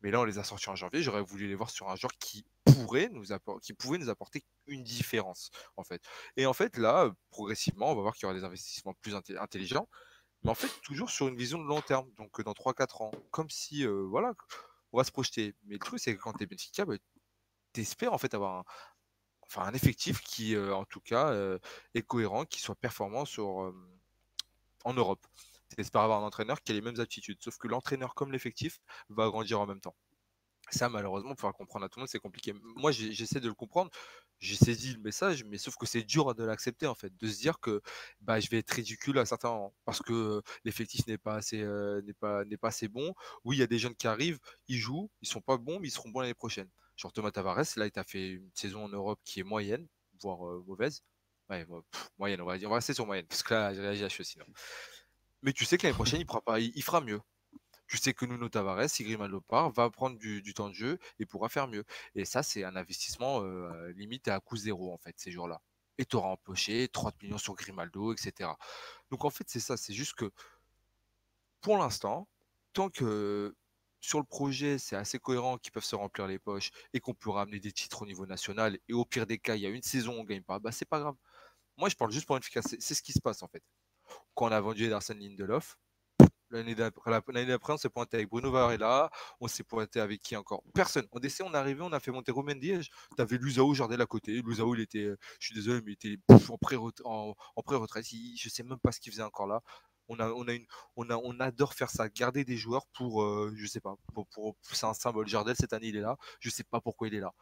Mais 0.00 0.10
là, 0.10 0.20
on 0.20 0.24
les 0.24 0.38
a 0.38 0.44
sortis 0.44 0.68
en 0.68 0.76
janvier. 0.76 1.02
J'aurais 1.02 1.22
voulu 1.22 1.48
les 1.48 1.54
voir 1.54 1.70
sur 1.70 1.88
un 1.88 1.96
joueur 1.96 2.12
qui 2.20 2.44
pourrait 2.64 3.08
nous 3.10 3.32
apporter, 3.32 3.64
qui 3.64 3.72
pouvait 3.72 3.98
nous 3.98 4.10
apporter 4.10 4.44
une 4.66 4.84
différence, 4.84 5.50
en 5.76 5.82
fait. 5.82 6.02
Et 6.36 6.46
en 6.46 6.52
fait, 6.52 6.76
là, 6.76 7.10
progressivement, 7.30 7.90
on 7.90 7.96
va 7.96 8.02
voir 8.02 8.14
qu'il 8.14 8.24
y 8.24 8.26
aura 8.26 8.38
des 8.38 8.44
investissements 8.44 8.94
plus 9.00 9.14
intelligents. 9.14 9.88
Mais 10.44 10.50
en 10.50 10.54
fait, 10.54 10.70
toujours 10.82 11.10
sur 11.10 11.26
une 11.26 11.36
vision 11.36 11.58
de 11.58 11.64
long 11.64 11.80
terme, 11.80 12.08
donc 12.16 12.40
dans 12.42 12.52
3-4 12.52 13.02
ans. 13.02 13.10
Comme 13.30 13.50
si, 13.50 13.84
euh, 13.84 14.06
voilà, 14.08 14.34
on 14.92 14.98
va 14.98 15.04
se 15.04 15.10
projeter. 15.10 15.54
Mais 15.64 15.74
le 15.74 15.80
truc, 15.80 15.98
c'est 15.98 16.14
que 16.14 16.20
quand 16.20 16.34
tu 16.34 16.44
es 16.44 16.46
Benfica, 16.46 16.84
bah, 16.84 16.94
tu 17.72 17.80
espères 17.80 18.12
en 18.12 18.18
fait 18.18 18.34
avoir 18.34 18.58
un, 18.58 18.64
enfin 19.48 19.66
un 19.66 19.74
effectif 19.74 20.20
qui, 20.22 20.54
euh, 20.54 20.74
en 20.74 20.84
tout 20.84 21.00
cas, 21.00 21.30
euh, 21.32 21.58
est 21.94 22.02
cohérent, 22.02 22.44
qui 22.44 22.60
soit 22.60 22.74
performant 22.76 23.24
sur, 23.24 23.62
euh, 23.62 23.74
en 24.84 24.94
Europe. 24.94 25.26
Tu 25.70 25.80
espères 25.80 26.02
avoir 26.02 26.22
un 26.22 26.26
entraîneur 26.26 26.62
qui 26.62 26.72
a 26.72 26.74
les 26.74 26.80
mêmes 26.80 27.00
aptitudes, 27.00 27.38
sauf 27.42 27.58
que 27.58 27.68
l'entraîneur 27.68 28.14
comme 28.14 28.32
l'effectif 28.32 28.80
va 29.08 29.28
grandir 29.28 29.60
en 29.60 29.66
même 29.66 29.80
temps. 29.80 29.94
Ça, 30.70 30.88
malheureusement, 30.90 31.30
pour 31.30 31.40
faire 31.40 31.54
comprendre 31.54 31.86
à 31.86 31.88
tout 31.88 31.98
le 31.98 32.02
monde, 32.02 32.08
c'est 32.10 32.18
compliqué. 32.18 32.52
Moi, 32.76 32.92
j'essaie 32.92 33.40
de 33.40 33.48
le 33.48 33.54
comprendre. 33.54 33.90
J'ai 34.38 34.56
saisi 34.56 34.94
le 34.94 35.00
message, 35.00 35.44
mais 35.44 35.58
sauf 35.58 35.76
que 35.76 35.86
c'est 35.86 36.02
dur 36.02 36.34
de 36.34 36.44
l'accepter, 36.44 36.86
en 36.86 36.94
fait. 36.94 37.16
De 37.16 37.28
se 37.28 37.38
dire 37.40 37.58
que 37.60 37.80
bah, 38.20 38.38
je 38.40 38.50
vais 38.50 38.58
être 38.58 38.70
ridicule 38.70 39.18
à 39.18 39.26
certains 39.26 39.50
moments 39.50 39.74
parce 39.86 40.00
que 40.02 40.42
l'effectif 40.64 41.06
n'est 41.06 41.18
pas, 41.18 41.36
assez, 41.36 41.58
n'est 42.04 42.14
pas, 42.14 42.44
pas 42.60 42.68
assez 42.68 42.88
bon. 42.88 43.14
Oui, 43.44 43.56
il 43.56 43.60
y 43.60 43.62
a 43.62 43.66
des 43.66 43.78
jeunes 43.78 43.96
qui 43.96 44.06
arrivent, 44.08 44.38
ils 44.68 44.78
jouent, 44.78 45.10
ils 45.22 45.28
sont 45.28 45.40
pas 45.40 45.56
bons, 45.58 45.80
mais 45.80 45.88
ils 45.88 45.92
seront 45.92 46.10
bons 46.10 46.20
l'année 46.20 46.34
prochaine. 46.34 46.68
Genre 46.98 47.12
Thomas 47.12 47.30
Tavares, 47.30 47.64
là, 47.76 47.86
il 47.86 47.92
t'a 47.92 48.02
fait 48.02 48.32
une 48.32 48.50
saison 48.54 48.84
en 48.84 48.88
Europe 48.88 49.20
qui 49.24 49.38
est 49.38 49.44
moyenne, 49.44 49.86
voire 50.20 50.40
mauvaise. 50.66 51.04
Ouais, 51.48 51.64
moyenne, 52.18 52.40
on 52.40 52.44
va 52.44 52.58
dire. 52.58 52.68
On 52.68 52.70
va 52.70 52.76
rester 52.76 52.92
sur 52.92 53.06
moyenne, 53.06 53.26
parce 53.26 53.44
que 53.44 53.54
là, 53.54 53.72
j'ai 53.72 53.80
réagi 53.80 54.04
à 54.04 54.10
sinon. 54.10 54.44
Mais 55.42 55.52
tu 55.52 55.64
sais 55.64 55.78
que 55.78 55.84
l'année 55.84 55.94
prochaine, 55.94 56.20
il, 56.20 56.26
fera 56.26 56.40
pas, 56.42 56.58
il, 56.58 56.82
fera 56.82 57.00
mieux. 57.00 57.20
Tu 57.86 57.98
sais 57.98 58.12
que 58.12 58.26
Nuno 58.26 58.48
Tavares, 58.48 58.90
si 58.90 59.04
Grimaldo 59.04 59.40
part, 59.40 59.70
va 59.70 59.88
prendre 59.90 60.18
du, 60.18 60.42
temps 60.54 60.68
de 60.68 60.74
jeu 60.74 60.98
et 61.20 61.24
pourra 61.24 61.48
faire 61.48 61.68
mieux. 61.68 61.84
Et 62.16 62.24
ça, 62.24 62.42
c'est 62.42 62.64
un 62.64 62.74
investissement 62.74 63.42
limite 63.94 64.26
à 64.26 64.40
coût 64.40 64.56
zéro, 64.56 64.92
en 64.92 64.98
fait, 64.98 65.14
ces 65.18 65.30
jours-là. 65.30 65.62
Et 65.98 66.04
tu 66.04 66.16
auras 66.16 66.30
empoché 66.30 66.88
30 66.88 67.22
millions 67.22 67.38
sur 67.38 67.54
Grimaldo, 67.54 68.12
etc. 68.12 68.50
Donc, 69.10 69.24
en 69.24 69.30
fait, 69.30 69.44
c'est 69.48 69.60
ça. 69.60 69.76
C'est 69.76 69.94
juste 69.94 70.14
que, 70.14 70.32
pour 71.60 71.78
l'instant, 71.78 72.28
tant 72.72 72.90
que 72.90 73.54
sur 74.00 74.18
le 74.18 74.24
projet, 74.24 74.78
c'est 74.78 74.96
assez 74.96 75.18
cohérent 75.18 75.58
qu'ils 75.58 75.72
peuvent 75.72 75.84
se 75.84 75.96
remplir 75.96 76.26
les 76.26 76.38
poches 76.38 76.70
et 76.92 77.00
qu'on 77.00 77.14
peut 77.14 77.30
ramener 77.30 77.60
des 77.60 77.72
titres 77.72 78.02
au 78.02 78.06
niveau 78.06 78.26
national. 78.26 78.78
Et 78.88 78.92
au 78.92 79.04
pire 79.04 79.26
des 79.26 79.38
cas, 79.38 79.56
il 79.56 79.62
y 79.62 79.66
a 79.66 79.70
une 79.70 79.82
saison, 79.82 80.14
on 80.18 80.22
ne 80.22 80.28
gagne 80.28 80.42
pas. 80.42 80.58
Bah, 80.58 80.72
c'est 80.72 80.88
pas 80.88 81.00
grave. 81.00 81.16
Moi, 81.76 81.88
je 81.88 81.96
parle 81.96 82.12
juste 82.12 82.26
pour 82.26 82.36
une 82.36 82.42
efficacité. 82.42 82.76
C'est 82.80 82.94
ce 82.94 83.02
qui 83.02 83.12
se 83.12 83.20
passe 83.20 83.42
en 83.42 83.48
fait. 83.48 83.62
Quand 84.34 84.46
on 84.46 84.52
a 84.52 84.60
vendu 84.60 84.84
Ederson 84.86 85.14
Lindelof, 85.14 85.76
l'année 86.50 86.74
d'après, 86.74 87.72
on 87.72 87.76
s'est 87.76 87.88
pointé 87.88 88.16
avec 88.16 88.28
Bruno 88.28 88.50
Varela, 88.50 89.10
on 89.40 89.48
s'est 89.48 89.64
pointé 89.64 90.00
avec 90.00 90.20
qui 90.22 90.36
encore? 90.36 90.62
Personne. 90.74 91.06
En 91.12 91.20
décès, 91.20 91.42
on 91.42 91.52
est 91.52 91.56
arrivé, 91.56 91.82
on 91.82 91.92
a 91.92 92.00
fait 92.00 92.10
monter 92.10 92.32
Romain 92.32 92.54
Diège. 92.54 92.90
Tu 93.16 93.22
avais 93.22 93.36
Luzao 93.36 93.74
Jardel 93.74 94.00
à 94.00 94.06
côté. 94.06 94.40
Luzao, 94.42 94.74
il 94.74 94.80
était, 94.80 95.10
je 95.40 95.46
suis 95.46 95.54
désolé, 95.54 95.82
mais 95.82 95.92
il 95.92 95.94
était 95.94 96.18
en 96.48 96.58
pré-retraite. 96.58 97.06
En, 97.06 97.34
je 97.56 98.48
sais 98.48 98.62
même 98.62 98.78
pas 98.78 98.92
ce 98.92 99.00
qu'il 99.00 99.12
faisait 99.12 99.22
encore 99.22 99.46
là 99.46 99.62
on 100.08 100.18
a, 100.18 100.28
on 100.30 100.46
a 100.48 100.52
une, 100.52 100.66
on 100.96 101.08
a, 101.10 101.16
on 101.16 101.38
adore 101.40 101.74
faire 101.74 101.90
ça, 101.90 102.08
garder 102.08 102.44
des 102.44 102.56
joueurs 102.56 102.86
pour, 102.88 103.22
euh, 103.22 103.52
je 103.56 103.66
sais 103.66 103.80
pas, 103.80 103.96
pour, 104.14 104.56
c'est 104.62 104.86
un 104.86 104.94
symbole. 104.94 105.28
Jardel 105.28 105.56
cette 105.56 105.72
année 105.72 105.88
il 105.88 105.96
est 105.96 106.00
là, 106.00 106.16
je 106.40 106.50
sais 106.50 106.64
pas 106.64 106.80
pourquoi 106.80 107.08
il 107.08 107.14
est 107.14 107.20
là. 107.20 107.32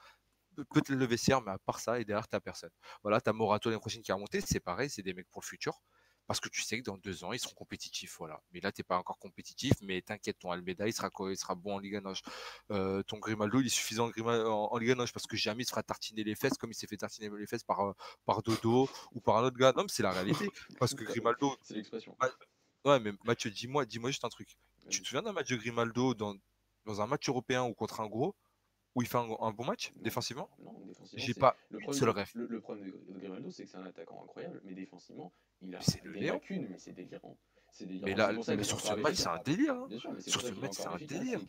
Peut-être 0.56 0.88
le 0.88 1.04
vestiaire, 1.04 1.42
mais 1.42 1.52
à 1.52 1.58
part 1.58 1.80
ça, 1.80 2.00
et 2.00 2.04
derrière 2.04 2.28
t'as 2.28 2.40
personne. 2.40 2.70
Voilà, 3.02 3.20
t'as 3.20 3.32
Morato 3.32 3.68
l'année 3.68 3.80
prochaine 3.80 4.02
qui 4.02 4.10
a 4.12 4.14
remonté, 4.14 4.40
c'est 4.40 4.60
pareil, 4.60 4.88
c'est 4.90 5.02
des 5.02 5.14
mecs 5.14 5.28
pour 5.30 5.42
le 5.42 5.46
futur. 5.46 5.82
Parce 6.26 6.40
que 6.40 6.48
tu 6.48 6.60
sais 6.60 6.78
que 6.78 6.82
dans 6.82 6.96
deux 6.98 7.22
ans, 7.22 7.32
ils 7.32 7.38
seront 7.38 7.54
compétitifs. 7.54 8.16
Voilà. 8.18 8.42
Mais 8.52 8.60
là, 8.60 8.72
tu 8.72 8.80
n'es 8.80 8.84
pas 8.84 8.98
encore 8.98 9.18
compétitif. 9.18 9.74
Mais 9.82 10.02
t'inquiète, 10.02 10.38
ton 10.40 10.50
Almeida, 10.50 10.86
il 10.88 10.92
sera, 10.92 11.08
il 11.30 11.36
sera 11.36 11.54
bon 11.54 11.76
en 11.76 11.78
Liga 11.78 12.00
Noche. 12.00 12.22
Euh, 12.72 13.02
ton 13.04 13.18
Grimaldo, 13.18 13.60
il 13.60 13.66
est 13.66 13.70
suffisant 13.70 14.10
en, 14.18 14.78
Liga 14.78 14.94
Noche 14.96 15.12
parce 15.12 15.26
que 15.26 15.36
jamais 15.36 15.62
il 15.62 15.66
se 15.66 15.70
fera 15.70 15.84
tartiner 15.84 16.24
les 16.24 16.34
fesses 16.34 16.58
comme 16.58 16.70
il 16.72 16.74
s'est 16.74 16.88
fait 16.88 16.96
tartiner 16.96 17.30
les 17.38 17.46
fesses 17.46 17.62
par, 17.62 17.80
euh, 17.80 17.92
par 18.24 18.42
Dodo 18.42 18.88
ou 19.12 19.20
par 19.20 19.36
un 19.36 19.44
autre 19.44 19.56
gars. 19.56 19.72
Non, 19.76 19.82
mais 19.82 19.88
c'est 19.88 20.02
la 20.02 20.10
réalité. 20.10 20.50
Parce 20.80 20.94
que 20.94 21.04
Grimaldo. 21.04 21.56
C'est 21.62 21.74
l'expression. 21.74 22.16
Ouais, 22.87 23.01
mais 23.01 23.11
Mathieu, 23.24 23.51
dis-moi, 23.51 23.84
dis-moi 23.84 24.11
juste 24.11 24.24
un 24.24 24.28
truc. 24.28 24.57
Tu 24.89 25.03
te 25.03 25.09
souviens 25.09 25.22
d'un 25.22 25.32
match 25.32 25.49
de 25.49 25.57
Grimaldo 25.57 26.14
dans, 26.14 26.37
dans 26.84 27.01
un 27.01 27.07
match 27.09 27.28
européen 27.28 27.64
ou 27.64 27.74
contre 27.74 28.01
un 28.01 28.07
gros 28.07 28.37
où 28.95 29.03
il 29.03 29.09
fait 29.09 29.18
un, 29.18 29.51
bon 29.51 29.64
match 29.64 29.93
défensivement? 29.97 30.49
Non, 30.61 30.72
défensivement. 30.87 31.24
J'ai 31.26 31.34
pas 31.34 31.57
le 31.70 31.80
problème, 31.80 32.24
Le, 32.34 32.61
problème 32.61 32.91
de 32.91 33.18
Grimaldo, 33.18 33.51
c'est 33.51 33.64
que 33.64 33.70
c'est 33.70 33.76
un 33.76 33.87
attaquant 33.87 34.22
incroyable, 34.22 34.61
mais 34.64 34.72
défensivement, 34.72 35.32
il 35.62 35.74
a 35.74 35.80
des 36.12 36.26
lacunes, 36.26 36.68
mais 36.70 36.78
c'est 36.78 36.93
délirant. 36.93 37.37
Mais 38.03 38.14
là, 38.14 38.33
mais 38.33 38.64
sur 38.64 38.81
ce 38.81 38.95
match, 38.95 39.16
c'est 39.16 39.29
un 39.29 39.43
délire. 39.45 39.74
Hein. 39.74 39.89
sur 40.20 40.41
ce 40.41 40.53
match, 40.53 40.72
c'est 40.72 40.87
un 40.87 40.97
délire. 40.97 41.41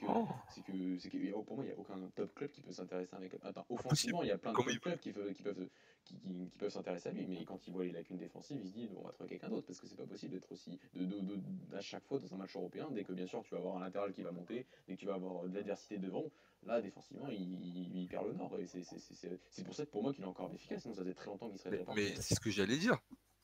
C'est 0.49 0.61
que, 0.63 0.97
c'est 0.99 1.09
que, 1.09 1.31
pour 1.31 1.55
moi, 1.55 1.65
il 1.65 1.67
n'y 1.67 1.73
a 1.73 1.79
aucun 1.79 1.99
top 2.15 2.33
club 2.33 2.51
qui 2.51 2.61
peut 2.61 2.71
s'intéresser 2.71 3.15
avec. 3.15 3.33
Attends, 3.43 3.65
offensivement, 3.69 4.23
il 4.23 4.29
y 4.29 4.31
a 4.31 4.37
plein 4.37 4.51
de 4.51 4.57
top 4.57 4.79
clubs 4.81 4.99
qui 4.99 5.11
peuvent, 5.11 5.33
qui 5.33 5.43
peuvent, 5.43 5.67
qui, 6.03 6.15
qui, 6.15 6.51
peuvent 6.57 6.71
s'intéresser 6.71 7.09
à 7.09 7.11
lui, 7.11 7.25
mais 7.27 7.43
quand 7.45 7.67
il 7.67 7.73
voit 7.73 7.83
les 7.83 7.91
lacunes 7.91 8.17
défensives, 8.17 8.59
il 8.61 8.69
se 8.69 8.73
dit 8.73 8.89
on 8.97 9.03
va 9.03 9.11
trouver 9.11 9.29
quelqu'un 9.29 9.49
d'autre 9.49 9.67
parce 9.67 9.79
que 9.79 9.87
c'est 9.87 9.95
pas 9.95 10.05
possible 10.05 10.33
d'être 10.33 10.51
aussi 10.51 10.79
de, 10.95 11.05
de, 11.05 11.19
de, 11.19 11.75
à 11.75 11.81
chaque 11.81 12.05
fois 12.05 12.19
dans 12.19 12.33
un 12.33 12.37
match 12.37 12.55
européen. 12.55 12.87
Dès 12.91 13.03
que 13.03 13.13
bien 13.13 13.27
sûr 13.27 13.43
tu 13.43 13.51
vas 13.51 13.57
avoir 13.57 13.77
un 13.77 13.81
latéral 13.81 14.13
qui 14.13 14.23
va 14.23 14.31
monter, 14.31 14.65
dès 14.87 14.95
que 14.95 14.99
tu 14.99 15.05
vas 15.05 15.15
avoir 15.15 15.43
de 15.43 15.53
l'adversité 15.53 15.97
devant, 15.97 16.25
là 16.65 16.81
défensivement 16.81 17.27
il, 17.29 17.95
il, 17.95 18.07
perd 18.07 18.27
le 18.27 18.33
nord 18.33 18.57
et 18.59 18.65
c'est 18.67 19.63
pour 19.63 19.75
ça 19.75 19.85
que 19.85 19.91
pour 19.91 20.03
moi 20.03 20.13
qu'il 20.13 20.23
est 20.23 20.27
encore 20.27 20.51
efficace. 20.53 20.81
Sinon 20.81 20.93
ça 20.93 21.01
faisait 21.01 21.13
très 21.13 21.27
longtemps 21.27 21.49
qu'il 21.49 21.59
serait. 21.59 21.83
Mais, 21.89 21.95
mais 21.95 22.15
c'est 22.15 22.35
ce 22.35 22.39
que 22.39 22.49
j'allais 22.49 22.77
dire 22.77 22.97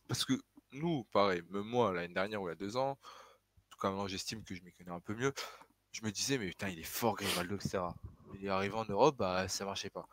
parce 0.07 0.25
que 0.25 0.33
nous, 0.73 1.03
pareil, 1.05 1.41
même 1.49 1.63
moi, 1.63 1.93
l'année 1.93 2.13
dernière 2.13 2.41
ou 2.41 2.47
il 2.47 2.51
y 2.51 2.53
a 2.53 2.55
deux 2.55 2.77
ans, 2.77 2.91
en 2.91 2.97
tout 3.69 3.77
cas 3.79 3.89
maintenant 3.89 4.07
j'estime 4.07 4.43
que 4.43 4.55
je 4.55 4.63
m'y 4.63 4.71
connais 4.73 4.91
un 4.91 4.99
peu 4.99 5.15
mieux, 5.15 5.33
je 5.91 6.03
me 6.03 6.11
disais, 6.11 6.37
mais 6.37 6.47
putain, 6.47 6.69
il 6.69 6.79
est 6.79 6.83
fort 6.83 7.15
Grimaldo, 7.15 7.55
etc. 7.55 7.79
Il 8.35 8.45
est 8.45 8.49
arrivé 8.49 8.73
en 8.75 8.85
Europe, 8.85 9.17
bah 9.17 9.47
ça 9.47 9.65
marchait 9.65 9.89
pas. 9.89 10.07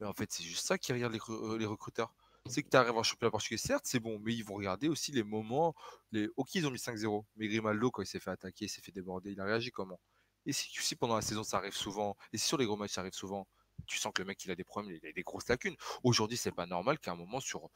Mais 0.00 0.06
en 0.06 0.12
fait, 0.12 0.30
c'est 0.32 0.42
juste 0.42 0.66
ça 0.66 0.78
qui 0.78 0.92
regarde 0.92 1.12
les, 1.12 1.20
euh, 1.28 1.68
recruteurs. 1.68 2.14
C'est 2.46 2.62
que 2.62 2.70
tu 2.70 2.76
arrives 2.76 2.96
en 2.96 3.02
championnat 3.02 3.30
portugais, 3.30 3.58
certes, 3.58 3.84
c'est 3.86 4.00
bon, 4.00 4.18
mais 4.20 4.34
ils 4.34 4.44
vont 4.44 4.54
regarder 4.54 4.88
aussi 4.88 5.12
les 5.12 5.22
moments. 5.22 5.74
Les... 6.12 6.28
Ok, 6.36 6.54
ils 6.54 6.66
ont 6.66 6.70
mis 6.70 6.78
5-0, 6.78 7.24
mais 7.36 7.48
Grimaldo, 7.48 7.90
quand 7.90 8.02
il 8.02 8.06
s'est 8.06 8.20
fait 8.20 8.30
attaquer, 8.30 8.66
il 8.66 8.68
s'est 8.68 8.80
fait 8.80 8.92
déborder, 8.92 9.32
il 9.32 9.40
a 9.40 9.44
réagi 9.44 9.70
comment? 9.70 10.00
Et 10.46 10.52
si, 10.52 10.70
si 10.72 10.96
pendant 10.96 11.16
la 11.16 11.22
saison 11.22 11.44
ça 11.44 11.58
arrive 11.58 11.74
souvent, 11.74 12.16
et 12.32 12.38
si 12.38 12.46
sur 12.46 12.56
les 12.56 12.64
gros 12.64 12.76
matchs 12.76 12.92
ça 12.92 13.02
arrive 13.02 13.12
souvent, 13.12 13.46
tu 13.86 13.98
sens 13.98 14.12
que 14.14 14.22
le 14.22 14.26
mec 14.26 14.42
il 14.44 14.50
a 14.50 14.54
des 14.54 14.64
problèmes, 14.64 14.98
il 15.02 15.08
a 15.08 15.12
des 15.12 15.22
grosses 15.22 15.48
lacunes. 15.48 15.76
Aujourd'hui, 16.02 16.36
c'est 16.36 16.52
pas 16.52 16.66
normal 16.66 16.98
qu'à 16.98 17.12
un 17.12 17.16
moment 17.16 17.40
sur 17.40 17.70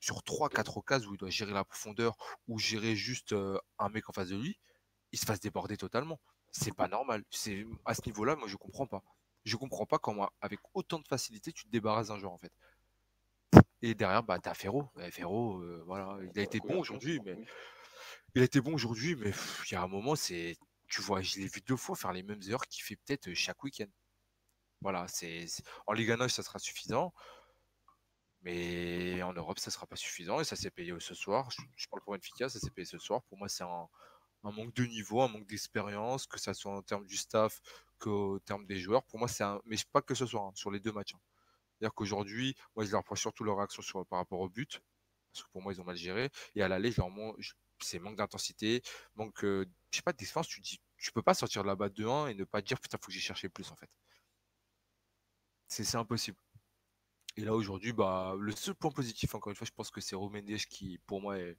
sur 0.00 0.18
3-4 0.22 0.78
occasions 0.78 1.10
où 1.10 1.14
il 1.14 1.18
doit 1.18 1.30
gérer 1.30 1.52
la 1.52 1.64
profondeur 1.64 2.16
ou 2.46 2.58
gérer 2.58 2.96
juste 2.96 3.34
un 3.78 3.88
mec 3.88 4.08
en 4.08 4.12
face 4.12 4.28
de 4.28 4.36
lui, 4.36 4.58
il 5.12 5.18
se 5.18 5.26
fasse 5.26 5.40
déborder 5.40 5.76
totalement. 5.76 6.20
C'est 6.50 6.74
pas 6.74 6.88
normal. 6.88 7.24
C'est 7.30 7.66
à 7.84 7.94
ce 7.94 8.02
niveau-là, 8.06 8.36
moi 8.36 8.48
je 8.48 8.56
comprends 8.56 8.86
pas. 8.86 9.02
Je 9.44 9.56
comprends 9.56 9.86
pas 9.86 9.98
comment 9.98 10.30
avec 10.40 10.60
autant 10.74 10.98
de 10.98 11.06
facilité 11.06 11.52
tu 11.52 11.64
te 11.64 11.70
débarrasses 11.70 12.08
d'un 12.08 12.18
joueur 12.18 12.32
en 12.32 12.38
fait. 12.38 12.52
Et 13.80 13.94
derrière, 13.94 14.22
bah 14.22 14.38
t'as 14.38 14.54
Ferro. 14.54 14.90
Ferro, 15.10 15.62
voilà, 15.84 16.18
il 16.22 16.38
a 16.38 16.42
été 16.42 16.58
bon 16.60 16.80
aujourd'hui, 16.80 17.20
mais 17.24 17.38
il 18.34 18.42
a 18.42 18.44
été 18.44 18.60
bon 18.60 18.74
aujourd'hui, 18.74 19.14
mais 19.16 19.32
il 19.66 19.72
y 19.72 19.76
a 19.76 19.82
un 19.82 19.88
moment, 19.88 20.16
c'est, 20.16 20.56
tu 20.88 21.00
vois, 21.00 21.22
je 21.22 21.38
l'ai 21.38 21.46
vu 21.46 21.60
deux 21.60 21.76
fois 21.76 21.96
faire 21.96 22.12
les 22.12 22.22
mêmes 22.22 22.40
heures 22.50 22.66
qu'il 22.66 22.82
fait 22.82 22.96
peut-être 22.96 23.32
chaque 23.34 23.62
week-end. 23.62 23.88
Voilà, 24.80 25.06
c'est 25.08 25.46
en 25.86 25.92
Ligue 25.92 26.10
1 26.10 26.28
ça 26.28 26.42
sera 26.42 26.58
suffisant. 26.58 27.12
Mais 28.42 29.22
en 29.22 29.32
Europe, 29.32 29.58
ça 29.58 29.70
ne 29.70 29.72
sera 29.72 29.86
pas 29.86 29.96
suffisant 29.96 30.40
et 30.40 30.44
ça 30.44 30.56
s'est 30.56 30.70
payé 30.70 30.94
ce 31.00 31.14
soir. 31.14 31.50
Je, 31.50 31.86
parle 31.88 32.02
pour 32.02 32.14
Benfica, 32.14 32.48
ça 32.48 32.60
s'est 32.60 32.70
payé 32.70 32.84
ce 32.84 32.98
soir. 32.98 33.22
Pour 33.24 33.38
moi, 33.38 33.48
c'est 33.48 33.64
un, 33.64 33.88
manque 34.42 34.74
de 34.74 34.84
niveau, 34.84 35.22
un 35.22 35.28
manque 35.28 35.46
d'expérience, 35.46 36.26
que 36.26 36.38
ce 36.38 36.52
soit 36.52 36.72
en 36.72 36.82
termes 36.82 37.06
du 37.06 37.16
staff 37.16 37.60
qu'au 37.98 38.38
terme 38.40 38.66
des 38.66 38.78
joueurs. 38.78 39.02
Pour 39.04 39.18
moi, 39.18 39.28
c'est 39.28 39.44
un. 39.44 39.60
Mais 39.64 39.76
pas 39.92 40.02
que 40.02 40.14
ce 40.14 40.26
soit, 40.26 40.42
hein, 40.42 40.52
sur 40.54 40.70
les 40.70 40.80
deux 40.80 40.92
matchs. 40.92 41.14
Hein. 41.14 41.20
C'est-à-dire 41.78 41.94
qu'aujourd'hui, 41.94 42.56
moi, 42.76 42.84
je 42.84 42.90
leur 42.90 43.00
reproche 43.00 43.20
surtout 43.20 43.44
leur 43.44 43.56
réaction 43.56 43.82
par 44.04 44.20
rapport 44.20 44.40
au 44.40 44.48
but. 44.48 44.80
Parce 45.32 45.44
que 45.44 45.50
pour 45.50 45.62
moi, 45.62 45.72
ils 45.72 45.80
ont 45.80 45.84
mal 45.84 45.96
géré. 45.96 46.30
Et 46.54 46.62
à 46.62 46.68
l'aller, 46.68 46.92
c'est 47.80 47.98
manque 47.98 48.16
d'intensité, 48.16 48.82
manque, 49.16 49.44
euh, 49.44 49.66
je 49.90 49.98
sais 49.98 50.02
pas, 50.02 50.12
d'expérience. 50.12 50.48
Tu 50.48 50.60
dis, 50.60 50.80
tu 50.96 51.12
peux 51.12 51.22
pas 51.22 51.34
sortir 51.34 51.62
de 51.62 51.68
là-bas 51.68 51.88
2-1 51.88 52.30
et 52.30 52.34
ne 52.34 52.44
pas 52.44 52.62
dire, 52.62 52.80
putain, 52.80 52.98
faut 52.98 53.06
que 53.08 53.12
j'y 53.12 53.20
cherché 53.20 53.48
plus, 53.48 53.70
en 53.70 53.76
fait. 53.76 53.90
C'est 55.68 55.96
impossible. 55.96 56.38
Et 57.38 57.42
là, 57.42 57.54
aujourd'hui, 57.54 57.92
bah, 57.92 58.34
le 58.36 58.50
seul 58.50 58.74
point 58.74 58.90
positif, 58.90 59.32
encore 59.36 59.50
une 59.50 59.54
fois, 59.54 59.64
je 59.64 59.70
pense 59.70 59.92
que 59.92 60.00
c'est 60.00 60.16
Romendes 60.16 60.56
qui, 60.68 60.98
pour 61.06 61.20
moi, 61.20 61.38
est 61.38 61.56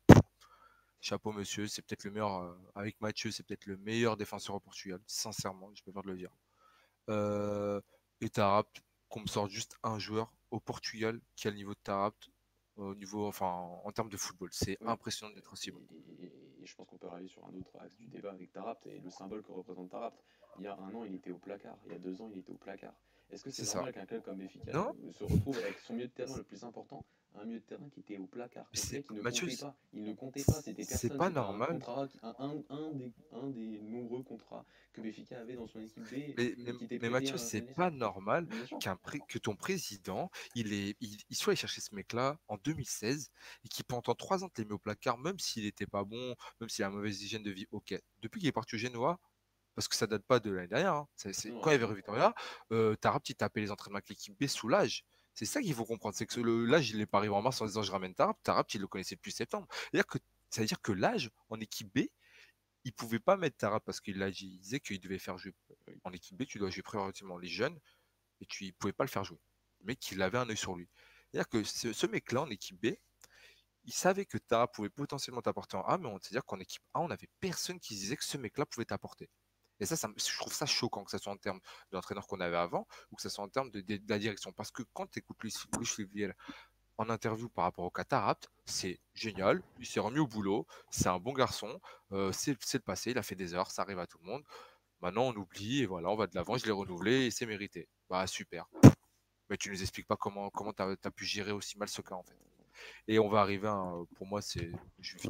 chapeau 1.00 1.32
monsieur. 1.32 1.68
C'est 1.68 1.82
peut-être 1.82 2.04
le 2.04 2.12
meilleur, 2.12 2.36
euh, 2.36 2.54
avec 2.76 3.00
Mathieu, 3.00 3.32
c'est 3.32 3.44
peut-être 3.44 3.66
le 3.66 3.78
meilleur 3.78 4.18
défenseur 4.18 4.58
au 4.58 4.60
Portugal, 4.60 5.00
sincèrement, 5.08 5.72
je 5.74 5.82
préfère 5.82 6.02
de 6.02 6.10
le 6.10 6.18
dire. 6.18 6.32
Euh, 7.08 7.80
et 8.20 8.28
Tarapt, 8.28 8.82
qu'on 9.08 9.22
me 9.22 9.28
sorte 9.28 9.52
juste 9.52 9.78
un 9.82 10.00
joueur 10.00 10.34
au 10.52 10.60
Portugal 10.60 11.22
qui 11.38 11.48
a 11.48 11.52
le 11.52 11.56
niveau 11.56 11.74
de 11.74 11.80
Tarapt, 11.82 12.30
au 12.76 12.94
niveau, 12.94 13.26
enfin, 13.26 13.48
en 13.48 13.92
termes 13.94 14.10
de 14.10 14.18
football. 14.18 14.50
C'est 14.52 14.78
impressionnant 14.82 15.34
d'être 15.34 15.54
aussi 15.54 15.72
bon. 15.72 15.82
Et, 16.20 16.30
je 16.62 16.76
pense 16.76 16.88
qu'on 16.88 16.98
peut 16.98 17.08
arriver 17.08 17.30
sur 17.30 17.46
un 17.46 17.54
autre 17.54 17.80
axe 17.80 17.96
du 17.96 18.08
débat 18.08 18.32
avec 18.32 18.52
Tarapt 18.52 18.86
et 18.86 19.00
le 19.00 19.10
symbole 19.10 19.44
que 19.44 19.52
représente 19.54 19.90
Tarapt. 19.92 20.22
Il 20.58 20.66
y 20.66 20.68
a 20.68 20.76
un 20.76 20.94
an, 20.94 21.06
il 21.06 21.16
était 21.16 21.32
au 21.32 21.38
placard. 21.38 21.78
Il 21.86 21.94
y 21.94 21.96
a 21.96 22.00
deux 22.00 22.22
ans, 22.22 22.30
il 22.34 22.40
était 22.40 22.52
au 22.52 22.58
placard. 22.58 22.94
Est-ce 23.32 23.44
que 23.44 23.52
c'est 23.52 23.74
normal 23.76 23.94
qu'un 23.94 24.06
club 24.06 24.24
comme 24.24 24.38
Benfica 24.38 24.94
se 25.12 25.24
retrouve 25.24 25.58
avec 25.58 25.80
son 25.80 25.94
milieu 25.94 26.08
de 26.08 26.14
terrain 26.14 26.38
le 26.38 26.44
plus 26.44 26.64
important 26.64 27.06
un 27.36 27.46
milieu 27.46 27.60
de 27.60 27.66
terrain 27.66 27.90
qui 27.90 28.00
était 28.02 28.18
au 28.18 28.26
placard 28.26 28.70
qui 28.72 29.14
ne 29.14 29.22
Mathieu, 29.22 29.48
comptait 29.48 29.62
pas. 29.62 29.76
Il 29.94 30.04
ne 30.04 30.14
comptait 30.14 30.44
pas, 30.44 30.62
c'était 30.62 30.84
C'est 30.84 31.16
pas 31.16 31.30
normal. 31.30 31.80
Un, 31.88 32.08
un, 32.70 32.92
des, 32.94 33.14
un, 33.32 33.48
des, 33.50 33.80
nombreux 33.82 34.24
contrats 34.24 34.66
que 34.94 35.02
Benfica 35.02 35.40
avait 35.40 35.56
dans 35.56 35.68
son 35.68 35.80
équipe 35.80 36.04
B. 36.04 36.34
Mais, 36.38 36.56
mais, 37.02 37.10
Mathieu, 37.10 37.38
c'est 37.38 37.62
pas 37.62 37.92
normal 37.92 38.48
qu'un 38.80 38.98
que 39.28 39.38
ton 39.38 39.56
président, 39.56 40.30
il, 40.56 40.74
est, 40.74 40.98
il, 41.00 41.36
soit 41.36 41.52
allé 41.52 41.58
chercher 41.58 41.82
ce 41.82 41.94
mec-là 41.96 42.38
en 42.48 42.58
2016 42.58 43.32
et 43.64 43.68
qui 43.68 43.84
pendant 43.84 44.16
trois 44.16 44.44
ans 44.44 44.50
te 44.50 44.62
l'ait 44.62 44.68
mis 44.68 44.74
au 44.74 44.80
placard, 44.80 45.18
même 45.18 45.40
s'il 45.40 45.64
n'était 45.64 45.88
pas 45.88 46.04
bon, 46.04 46.36
même 46.60 46.70
s'il 46.70 46.84
a 46.84 46.88
une 46.88 46.96
mauvaise 46.96 47.22
hygiène 47.22 47.44
de 47.44 47.52
vie. 47.52 47.68
Ok. 47.72 47.94
Depuis 48.22 48.40
qu'il 48.40 48.50
est 48.50 48.54
parti 48.54 48.76
au 48.76 48.78
Genoa, 48.78 49.20
parce 49.80 49.88
que 49.88 49.96
ça 49.96 50.08
date 50.08 50.26
pas 50.26 50.42
de 50.42 50.52
l'année 50.52 50.68
dernière. 50.68 50.94
Hein. 50.94 51.08
quand 51.24 51.72
il 51.72 51.80
y 51.80 51.82
avait 51.82 51.94
Victoria, 51.96 52.36
euh, 52.74 52.98
Tarap, 52.98 53.30
il 53.30 53.36
tapait 53.36 53.62
les 53.62 53.72
entraînements 53.72 54.00
avec 54.00 54.10
l'équipe 54.10 54.38
B 54.38 54.46
sous 54.46 54.68
l'âge. 54.68 55.06
C'est 55.34 55.46
ça 55.46 55.62
qu'il 55.62 55.74
faut 55.74 55.86
comprendre. 55.86 56.18
C'est 56.18 56.26
que 56.26 56.42
l'âge, 56.42 56.90
il 56.90 56.98
n'est 56.98 57.06
pas 57.06 57.20
arrivé 57.20 57.34
en 57.34 57.42
mars 57.42 57.62
en 57.62 57.66
disant 57.66 57.82
je 57.82 57.90
ramène 57.90 58.14
Tarap. 58.14 58.38
Tarap, 58.44 58.70
il 58.74 58.82
le 58.82 58.88
connaissait 58.88 59.16
depuis 59.16 59.32
septembre. 59.32 59.70
C'est-à-dire 59.72 60.06
que, 60.06 60.18
ça 60.50 60.60
veut 60.60 60.68
dire 60.68 60.82
que 60.82 60.92
l'âge 60.92 61.32
en 61.48 61.62
équipe 61.62 61.88
B, 61.96 62.08
il 62.84 62.92
pouvait 62.92 63.22
pas 63.22 63.38
mettre 63.38 63.56
Tarap 63.56 63.82
parce 63.86 64.02
qu'il 64.02 64.22
disait 64.32 64.82
qu'il 64.82 65.00
devait 65.00 65.18
faire 65.18 65.38
jouer 65.38 65.56
en 66.04 66.12
équipe 66.12 66.36
B, 66.36 66.44
tu 66.44 66.60
dois 66.60 66.70
jouer 66.70 66.84
prioritairement 66.84 67.38
les 67.38 67.48
jeunes 67.48 67.80
et 68.42 68.46
tu 68.48 68.66
ne 68.66 68.72
pouvais 68.72 68.92
pas 68.92 69.06
le 69.06 69.10
faire 69.10 69.24
jouer. 69.24 69.40
Mais 69.86 69.96
qu'il 69.96 70.22
avait 70.22 70.40
un 70.40 70.50
œil 70.50 70.58
sur 70.58 70.76
lui. 70.76 70.90
C'est-à-dire 71.32 71.48
que 71.48 71.64
ce, 71.64 72.06
mec-là 72.06 72.42
en 72.42 72.50
équipe 72.50 72.86
B, 72.86 72.96
il 73.86 73.94
savait 73.94 74.26
que 74.26 74.38
Tarap 74.38 74.74
pouvait 74.74 74.90
potentiellement 74.90 75.42
t'apporter 75.42 75.78
en 75.78 75.84
A, 75.84 75.98
mais 75.98 76.10
c'est-à-dire 76.22 76.44
qu'en 76.44 76.60
équipe 76.60 76.84
A, 76.94 77.00
on 77.00 77.08
n'avait 77.08 77.30
personne 77.40 77.80
qui 77.80 77.96
disait 77.96 78.18
que 78.18 78.26
ce 78.26 78.36
mec-là 78.36 78.66
pouvait 78.66 78.84
t'apporter. 78.84 79.30
Et 79.80 79.86
ça, 79.86 79.96
je 80.16 80.38
trouve 80.38 80.54
ça 80.54 80.66
choquant, 80.66 81.04
que 81.04 81.12
ce 81.12 81.18
soit 81.18 81.32
en 81.32 81.38
termes 81.38 81.60
de 81.92 81.96
l'entraîneur 81.96 82.28
qu'on 82.28 82.40
avait 82.40 82.58
avant 82.58 82.88
ou 83.12 83.16
que 83.16 83.22
ce 83.22 83.30
soit 83.30 83.44
en 83.44 83.50
termes 83.50 83.72
de, 83.72 84.02
la 84.08 84.20
direction. 84.20 84.52
Parce 84.52 84.72
que 84.72 84.84
quand 84.94 85.08
tu 85.08 85.20
écoutes 85.20 85.38
Luis, 85.42 85.54
Luis 85.80 86.28
en 86.98 87.10
interview 87.10 87.48
par 87.48 87.64
rapport 87.64 87.86
au 87.86 87.90
Cataract, 87.90 88.50
c'est 88.66 89.00
génial, 89.14 89.64
il 89.80 89.86
s'est 89.86 90.02
remis 90.02 90.20
au 90.20 90.28
boulot, 90.28 90.68
c'est 90.92 91.08
un 91.08 91.18
bon 91.18 91.32
garçon, 91.32 91.80
euh, 92.12 92.34
c'est 92.34 92.58
le 92.74 92.80
passé, 92.80 93.12
il 93.12 93.18
a 93.18 93.24
fait 93.24 93.36
des 93.36 93.54
heures, 93.54 93.72
ça 93.72 93.84
arrive 93.84 94.00
à 94.00 94.06
tout 94.06 94.18
le 94.22 94.30
monde. 94.30 94.44
Maintenant, 95.02 95.24
on 95.24 95.36
oublie 95.36 95.84
et 95.84 95.86
voilà, 95.86 96.10
on 96.10 96.18
va 96.18 96.28
de 96.28 96.36
l'avant, 96.36 96.58
je 96.58 96.66
l'ai 96.66 96.72
renouvelé 96.72 97.28
et 97.28 97.32
c'est 97.32 97.46
mérité. 97.46 97.88
Bah, 98.10 98.28
super. 98.28 98.68
Mais 99.50 99.56
tu 99.56 99.70
nous 99.70 99.82
expliques 99.82 100.08
pas 100.08 100.18
comment 100.18 100.50
comment 100.50 100.74
tu 100.74 100.84
as, 100.84 101.12
pu 101.12 101.26
gérer 101.26 101.54
aussi 101.54 101.78
mal 101.78 101.88
ce 101.88 102.02
cas 102.02 102.16
en 102.16 102.24
fait. 102.24 102.36
Et 103.08 103.20
on 103.20 103.30
va 103.30 103.42
arriver 103.42 103.68
à, 103.68 103.94
pour 104.16 104.28
moi, 104.28 104.42
c'est. 104.42 104.72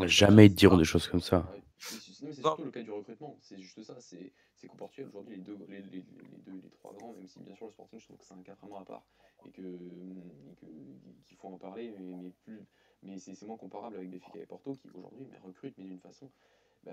Jamais 0.06 0.48
ils 0.48 0.56
diront 0.56 0.78
des 0.78 0.86
choses 0.86 1.08
comme 1.08 1.22
ça. 1.22 1.50
C'est 1.78 2.34
surtout 2.34 2.66
le 2.66 2.72
cas 2.72 2.84
du 2.84 2.92
recrutement, 2.92 3.38
c'est 3.42 3.60
juste 3.60 3.84
ça. 3.84 3.96
C'est 4.00 4.34
qu'au 4.68 4.76
Portugal, 4.76 5.08
aujourd'hui, 5.10 5.38
les 5.38 5.42
deux, 5.42 5.58
les, 5.70 5.82
les, 5.82 6.02
deux, 6.46 6.60
les 6.62 6.70
trois 6.72 6.94
grands, 6.94 7.14
même 7.14 7.28
si 7.28 7.40
bien 7.40 7.56
sûr 7.56 7.68
le 7.68 7.72
Sporting, 7.72 8.00
je 8.00 8.06
trouve 8.06 8.18
que 8.18 8.26
c'est 8.26 8.34
un 8.34 8.44
cas 8.44 8.56
vraiment 8.56 8.80
à 8.80 8.86
part 8.86 9.04
et 9.46 9.52
qu'il 9.52 11.38
faut 11.38 11.48
en 11.48 11.58
parler, 11.58 11.94
mais, 11.98 12.16
mais, 12.18 12.32
plus, 12.44 12.66
mais 13.04 13.18
c'est 13.20 13.42
moins 13.44 13.58
comparable 13.58 13.96
avec 13.96 14.10
Benfica 14.10 14.40
et 14.40 14.46
Porto 14.46 14.74
qui 14.74 14.90
aujourd'hui 14.90 15.28
recrutent, 15.44 15.78
mais 15.78 15.86
d'une 15.86 16.00
façon 16.00 16.30
bah, 16.86 16.92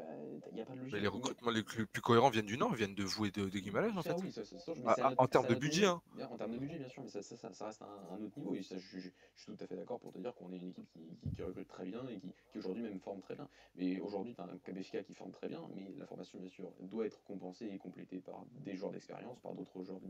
y 0.53 0.61
a 0.61 0.65
pas 0.65 0.75
de 0.75 0.81
logique. 0.81 0.95
Mais 0.95 1.01
les 1.01 1.09
recrutements 1.09 1.51
les 1.51 1.63
plus, 1.63 1.87
cohérents 1.87 2.31
viennent 2.31 2.47
du 2.47 2.59
Nord, 2.59 2.75
viennent 2.75 2.95
de 2.95 3.05
vous 3.05 3.27
et 3.27 3.31
de, 3.31 3.49
de 3.49 3.99
en 3.99 4.03
fait. 4.03 4.15
Oui, 4.23 4.33
ça, 4.33 4.45
ça, 4.45 4.59
ça, 4.59 4.73
ah, 4.87 5.13
en 5.19 5.27
termes 5.27 5.47
de 5.47 5.55
budget. 5.55 5.87
Hein. 5.87 6.01
En 6.31 6.37
termes 6.37 6.53
de 6.53 6.59
budget, 6.59 6.79
bien 6.79 6.89
sûr, 6.89 7.03
mais 7.03 7.09
ça, 7.09 7.23
ça, 7.23 7.67
reste 7.67 7.83
un, 7.83 8.15
un, 8.15 8.23
autre 8.23 8.39
niveau. 8.39 8.55
Et 8.55 8.63
je, 8.63 8.77
je, 8.79 8.99
suis 8.99 9.13
tout 9.47 9.57
à 9.61 9.67
fait 9.67 9.77
d'accord 9.77 10.01
pour 10.01 10.13
te 10.13 10.19
dire 10.19 10.35
qu'on 10.35 10.53
est 10.53 10.57
une 10.57 10.71
équipe 10.71 10.89
qui, 10.93 11.01
qui, 11.21 11.31
qui, 11.35 11.43
recrute 11.43 11.69
très 11.69 11.85
bien 11.85 12.07
et 12.09 12.19
qui, 12.19 12.33
qui 12.53 12.59
aujourd'hui 12.59 12.83
même 12.83 13.01
forme 13.01 13.21
très 13.21 13.35
bien. 13.35 13.49
Mais 13.77 14.01
aujourd'hui, 14.01 14.35
tu 14.35 14.41
as 14.41 14.45
un 14.45 14.59
KBFK 14.59 15.05
qui 15.05 15.15
forme 15.15 15.33
très 15.33 15.49
bien, 15.49 15.63
mais 15.75 15.93
la 15.99 16.07
formation, 16.07 16.39
bien 16.39 16.51
sûr, 16.51 16.73
doit 16.81 17.07
être 17.07 17.23
compensée 17.25 17.67
et 17.67 17.79
complétée 17.79 18.19
par 18.19 18.45
des 18.65 18.77
joueurs 18.77 18.93
d'expérience, 18.93 19.39
par 19.41 19.55
d'autres 19.55 19.83
joueurs 19.83 20.01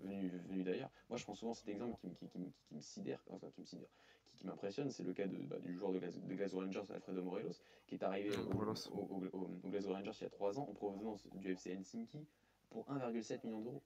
venus, 0.00 0.32
venus 0.48 0.64
d'ailleurs. 0.64 0.90
Moi, 1.08 1.18
je 1.18 1.24
prends 1.24 1.34
souvent 1.34 1.54
cet 1.54 1.68
exemple 1.68 1.96
qui, 2.00 2.38
me 2.38 2.80
sidère, 2.80 3.22
enfin, 3.30 3.48
qui 3.54 3.60
me 3.60 3.66
sidère, 3.66 3.88
qui, 4.36 4.46
m'impressionne, 4.46 4.90
c'est 4.90 5.02
le 5.02 5.12
cas 5.12 5.26
de, 5.26 5.36
bah, 5.38 5.58
du 5.58 5.74
joueur 5.74 5.92
de, 5.92 5.98
de 5.98 6.34
Glasgow 6.34 6.60
Rangers, 6.60 6.82
Alfredo 6.92 7.22
Morelos, 7.22 7.60
qui 7.86 7.94
est 7.94 8.02
arrivé 8.02 8.30
au, 8.36 8.52
au, 8.52 9.48
au, 9.64 9.68
Glasgow 9.68 9.92
Rangers 9.92 10.12
il 10.20 10.24
y 10.24 10.26
a 10.26 10.30
3 10.30 10.58
ans 10.58 10.68
en 10.70 10.74
provenance 10.74 11.26
du 11.34 11.52
FC 11.52 11.70
Helsinki 11.70 12.26
pour 12.70 12.86
1,7 12.88 13.44
million 13.44 13.60
d'euros. 13.60 13.82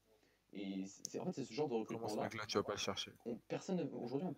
Et 0.53 0.85
c'est 0.87 1.21
en 1.21 1.27
fait 1.27 1.33
c'est 1.33 1.45
ce 1.45 1.53
genre 1.53 1.69
de 1.69 1.75
recrutement 1.75 2.13
là. 2.17 2.29
tu 2.29 2.57
vas 2.57 2.65
pas 2.65 2.73
le 2.73 2.79
chercher? 2.79 3.13
personne 3.47 3.89
aujourd'hui 3.95 4.29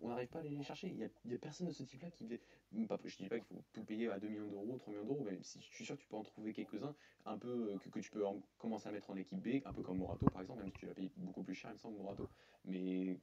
on 0.00 0.08
n'arrive 0.08 0.28
pas 0.28 0.38
à 0.38 0.40
aller 0.40 0.48
les 0.48 0.62
chercher. 0.62 0.88
Il 0.88 0.96
y, 0.96 1.34
a, 1.34 1.38
personne 1.38 1.66
de 1.66 1.72
ce 1.72 1.82
type 1.82 2.00
là 2.00 2.10
qui 2.10 2.24
pas, 2.86 2.98
je 3.04 3.16
dis 3.18 3.28
pas 3.28 3.38
qu'il 3.38 3.54
faut 3.54 3.62
tout 3.74 3.84
payer 3.84 4.08
à 4.10 4.18
2 4.18 4.28
millions 4.28 4.48
d'euros, 4.48 4.78
3 4.78 4.94
millions 4.94 5.04
d'euros, 5.04 5.22
mais 5.26 5.38
si, 5.42 5.60
je 5.60 5.74
suis 5.74 5.84
sûr 5.84 5.96
que 5.96 6.00
tu 6.00 6.08
peux 6.08 6.16
en 6.16 6.22
trouver 6.22 6.54
quelques-uns 6.54 6.94
un 7.26 7.36
peu 7.36 7.78
que, 7.84 7.90
que 7.90 8.00
tu 8.00 8.10
peux 8.10 8.24
commencer 8.56 8.88
à 8.88 8.92
mettre 8.92 9.10
en 9.10 9.16
équipe 9.16 9.42
B, 9.42 9.60
un 9.66 9.74
peu 9.74 9.82
comme 9.82 9.98
Morato 9.98 10.24
par 10.30 10.40
exemple, 10.40 10.60
même 10.60 10.70
si 10.70 10.78
tu 10.78 10.86
l'as 10.86 10.94
payé 10.94 11.12
beaucoup 11.18 11.42
plus 11.42 11.54
cher 11.54 11.70
il 11.70 11.74
me 11.74 11.78
semble 11.78 11.98
Morato. 11.98 12.30
Mais 12.64 13.20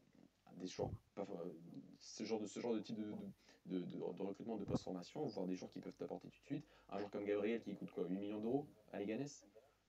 des 0.59 0.67
pas, 1.15 1.27
ce 1.99 2.23
genre 2.23 2.39
de 2.39 2.47
ce 2.47 2.59
genre 2.59 2.73
de 2.73 2.79
type 2.79 2.97
de, 2.97 3.13
de, 3.65 3.79
de, 3.79 4.23
recrutement 4.23 4.57
de 4.57 4.65
post-formation, 4.65 5.25
voir 5.25 5.47
des 5.47 5.55
joueurs 5.55 5.71
qui 5.71 5.79
peuvent 5.79 5.95
t'apporter 5.95 6.29
tout 6.29 6.39
de 6.41 6.45
suite. 6.45 6.65
Un 6.89 6.99
joueur 6.99 7.11
comme 7.11 7.25
Gabriel 7.25 7.61
qui 7.61 7.75
coûte 7.75 7.91
quoi 7.91 8.05
8 8.07 8.17
millions 8.17 8.39
d'euros 8.39 8.67
à 8.91 8.99
Leganés, 8.99 9.25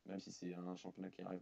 même 0.07 0.21
si 0.21 0.33
c'est 0.33 0.55
un 0.55 0.77
championnat 0.77 1.11
qui 1.11 1.23
arrive 1.23 1.41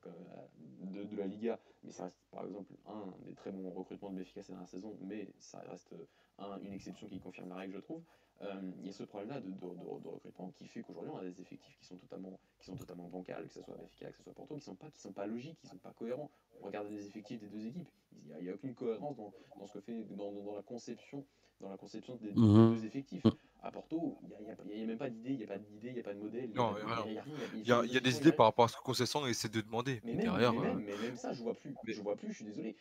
de, 0.80 1.04
de, 1.04 1.16
la 1.16 1.26
Liga, 1.26 1.58
mais 1.82 1.92
ça 1.92 2.04
reste 2.04 2.18
par 2.30 2.44
exemple 2.44 2.72
un 2.86 3.14
des 3.26 3.34
très 3.34 3.50
bons 3.50 3.70
recrutements 3.70 4.10
de 4.10 4.18
Benfica 4.18 4.42
ces 4.42 4.52
dernières 4.52 4.68
saisons, 4.68 4.96
mais 5.00 5.28
ça 5.38 5.60
reste 5.60 5.94
un, 6.38 6.58
une 6.60 6.72
exception 6.72 7.08
qui 7.08 7.20
confirme 7.20 7.48
la 7.48 7.56
règle, 7.56 7.74
je 7.74 7.80
trouve. 7.80 8.02
Euh, 8.42 8.70
il 8.78 8.86
y 8.86 8.88
a 8.88 8.92
ce 8.92 9.02
problème-là 9.02 9.40
de, 9.40 9.50
de, 9.50 10.08
recrutement 10.08 10.52
qui 10.52 10.68
fait 10.68 10.82
qu'aujourd'hui 10.82 11.10
on 11.12 11.18
a 11.18 11.24
des 11.24 11.40
effectifs 11.40 11.76
qui 11.76 11.84
sont 11.84 11.96
totalement, 11.96 12.38
qui 12.60 12.66
sont 12.66 12.76
totalement 12.76 13.08
bancals, 13.08 13.48
que 13.48 13.52
ce 13.54 13.62
soit 13.62 13.76
Benfica, 13.76 14.10
que 14.10 14.16
ce 14.16 14.22
soit 14.22 14.32
Porto, 14.32 14.54
qui 14.54 14.60
sont 14.64 14.76
pas, 14.76 14.88
sont 14.94 15.12
pas 15.12 15.26
logiques, 15.26 15.58
qui 15.58 15.66
sont 15.66 15.78
pas 15.78 15.92
cohérents. 15.92 16.30
On 16.62 16.66
regarde 16.66 16.88
les 16.90 17.06
effectifs 17.06 17.40
des 17.40 17.48
deux 17.48 17.66
équipes, 17.66 17.88
il 18.12 18.42
n'y 18.42 18.48
a, 18.48 18.52
a, 18.52 18.54
aucune 18.54 18.74
cohérence 18.74 19.16
dans, 19.16 19.32
dans 19.58 19.66
ce 19.66 19.74
que 19.74 19.80
fait, 19.80 20.04
dans, 20.16 20.32
dans 20.32 20.56
la 20.56 20.62
conception 20.62 21.24
dans 21.60 21.70
la 21.70 21.76
conception 21.76 22.16
des, 22.16 22.32
mhm. 22.32 22.74
deux 22.74 22.84
effectifs. 22.84 23.22
À 23.60 23.72
Porto, 23.72 24.16
il 24.22 24.76
n'y 24.76 24.82
a, 24.82 24.86
même 24.86 24.98
pas 24.98 25.10
d'idée, 25.10 25.30
il 25.30 25.38
n'y 25.38 25.44
a 25.44 25.48
pas 25.48 25.58
d'idée, 25.58 25.88
il 25.88 25.94
n'y 25.94 26.00
a 26.00 26.04
pas 26.04 26.14
de 26.14 26.20
modèle. 26.20 26.50
Non, 26.54 26.76
il 27.04 27.66
y, 27.66 27.72
a, 27.72 27.84
y, 27.84 27.96
a, 27.96 28.00
des 28.00 28.16
idées 28.18 28.30
par 28.30 28.46
rapport 28.46 28.66
à 28.66 28.68
ce 28.68 28.76
que 28.76 28.82
Concession 28.82 29.26
essaie 29.26 29.48
de 29.48 29.60
demander. 29.60 30.00
Mais, 30.04 30.14
derrière, 30.14 30.52
euh, 30.52 30.74
mais, 30.76 30.96
même, 30.96 31.16
ça, 31.16 31.32
je 31.32 31.42
vois 31.42 31.54
plus. 31.54 31.74
Je 31.84 32.00
vois 32.00 32.14
plus, 32.14 32.28
je 32.28 32.34
suis 32.34 32.44
désolé. 32.44 32.76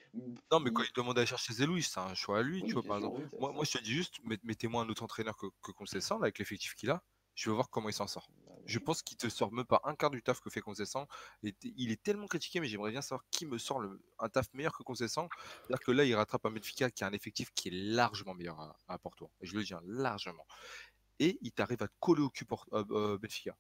Non, 0.51 0.59
mais 0.59 0.71
quand 0.71 0.84
il 0.84 0.93
demande 0.95 1.17
à 1.17 1.25
chercher 1.25 1.53
Zelouis, 1.53 1.82
c'est 1.82 1.99
un 1.99 2.13
choix 2.13 2.39
à 2.39 2.43
lui, 2.43 2.63
tu 2.63 2.73
vois, 2.73 2.84
par 2.84 2.97
exemple. 2.97 3.28
moi, 3.39 3.51
moi, 3.53 3.63
je 3.63 3.75
te 3.75 3.84
dis 3.84 3.93
juste, 3.93 4.19
mettez-moi 4.43 4.84
un 4.84 4.89
autre 4.89 5.01
entraîneur 5.01 5.36
que, 5.36 5.47
que 5.63 5.71
Concession, 5.71 6.21
avec 6.21 6.38
l'effectif 6.38 6.75
qu'il 6.75 6.91
a. 6.91 7.01
Je 7.34 7.49
veux 7.49 7.55
voir 7.55 7.71
comment 7.71 7.89
il 7.89 7.93
s'en 7.93 8.07
sort. 8.07 8.30
Je 8.68 8.80
pense 8.80 9.01
qu'il 9.01 9.18
te 9.18 9.30
sort 9.30 9.51
même 9.51 9.65
pas 9.65 9.82
un 9.86 9.95
quart 9.95 10.11
du 10.11 10.22
taf 10.22 10.41
que 10.41 10.49
fait 10.49 10.61
Concessant. 10.61 11.07
Il 11.41 11.91
est 11.91 12.03
tellement 12.03 12.28
critiqué, 12.28 12.59
mais 12.59 12.68
j'aimerais 12.68 12.91
bien 12.91 13.01
savoir 13.01 13.24
qui 13.32 13.45
me 13.45 13.57
sort 13.57 13.80
le, 13.80 13.99
un 14.20 14.30
taf 14.30 14.53
meilleur 14.53 14.78
que 14.78 14.84
Concessant. 14.84 15.30
C'est-à-dire 15.61 15.86
que 15.86 15.91
là, 15.91 16.03
il 16.03 16.13
rattrape 16.13 16.45
un 16.45 16.51
Benfica 16.51 16.91
qui 16.91 17.03
a 17.03 17.07
un 17.07 17.13
effectif 17.13 17.49
qui 17.55 17.70
est 17.70 17.72
largement 17.72 18.36
meilleur 18.36 18.76
à, 18.88 18.97
Porto. 18.99 19.32
Et 19.41 19.47
je 19.47 19.55
le 19.55 19.63
dis 19.63 19.74
hein, 19.74 19.82
largement. 19.86 20.45
Et 21.20 21.39
il 21.41 21.51
t'arrive 21.51 21.82
à 21.82 21.88
te 21.88 21.93
coller 21.99 22.22
au 22.22 22.30
cul 22.30 22.45
pour, 22.45 22.65
euh, 22.74 22.84
euh, 22.91 23.18
Benfica. 23.18 23.55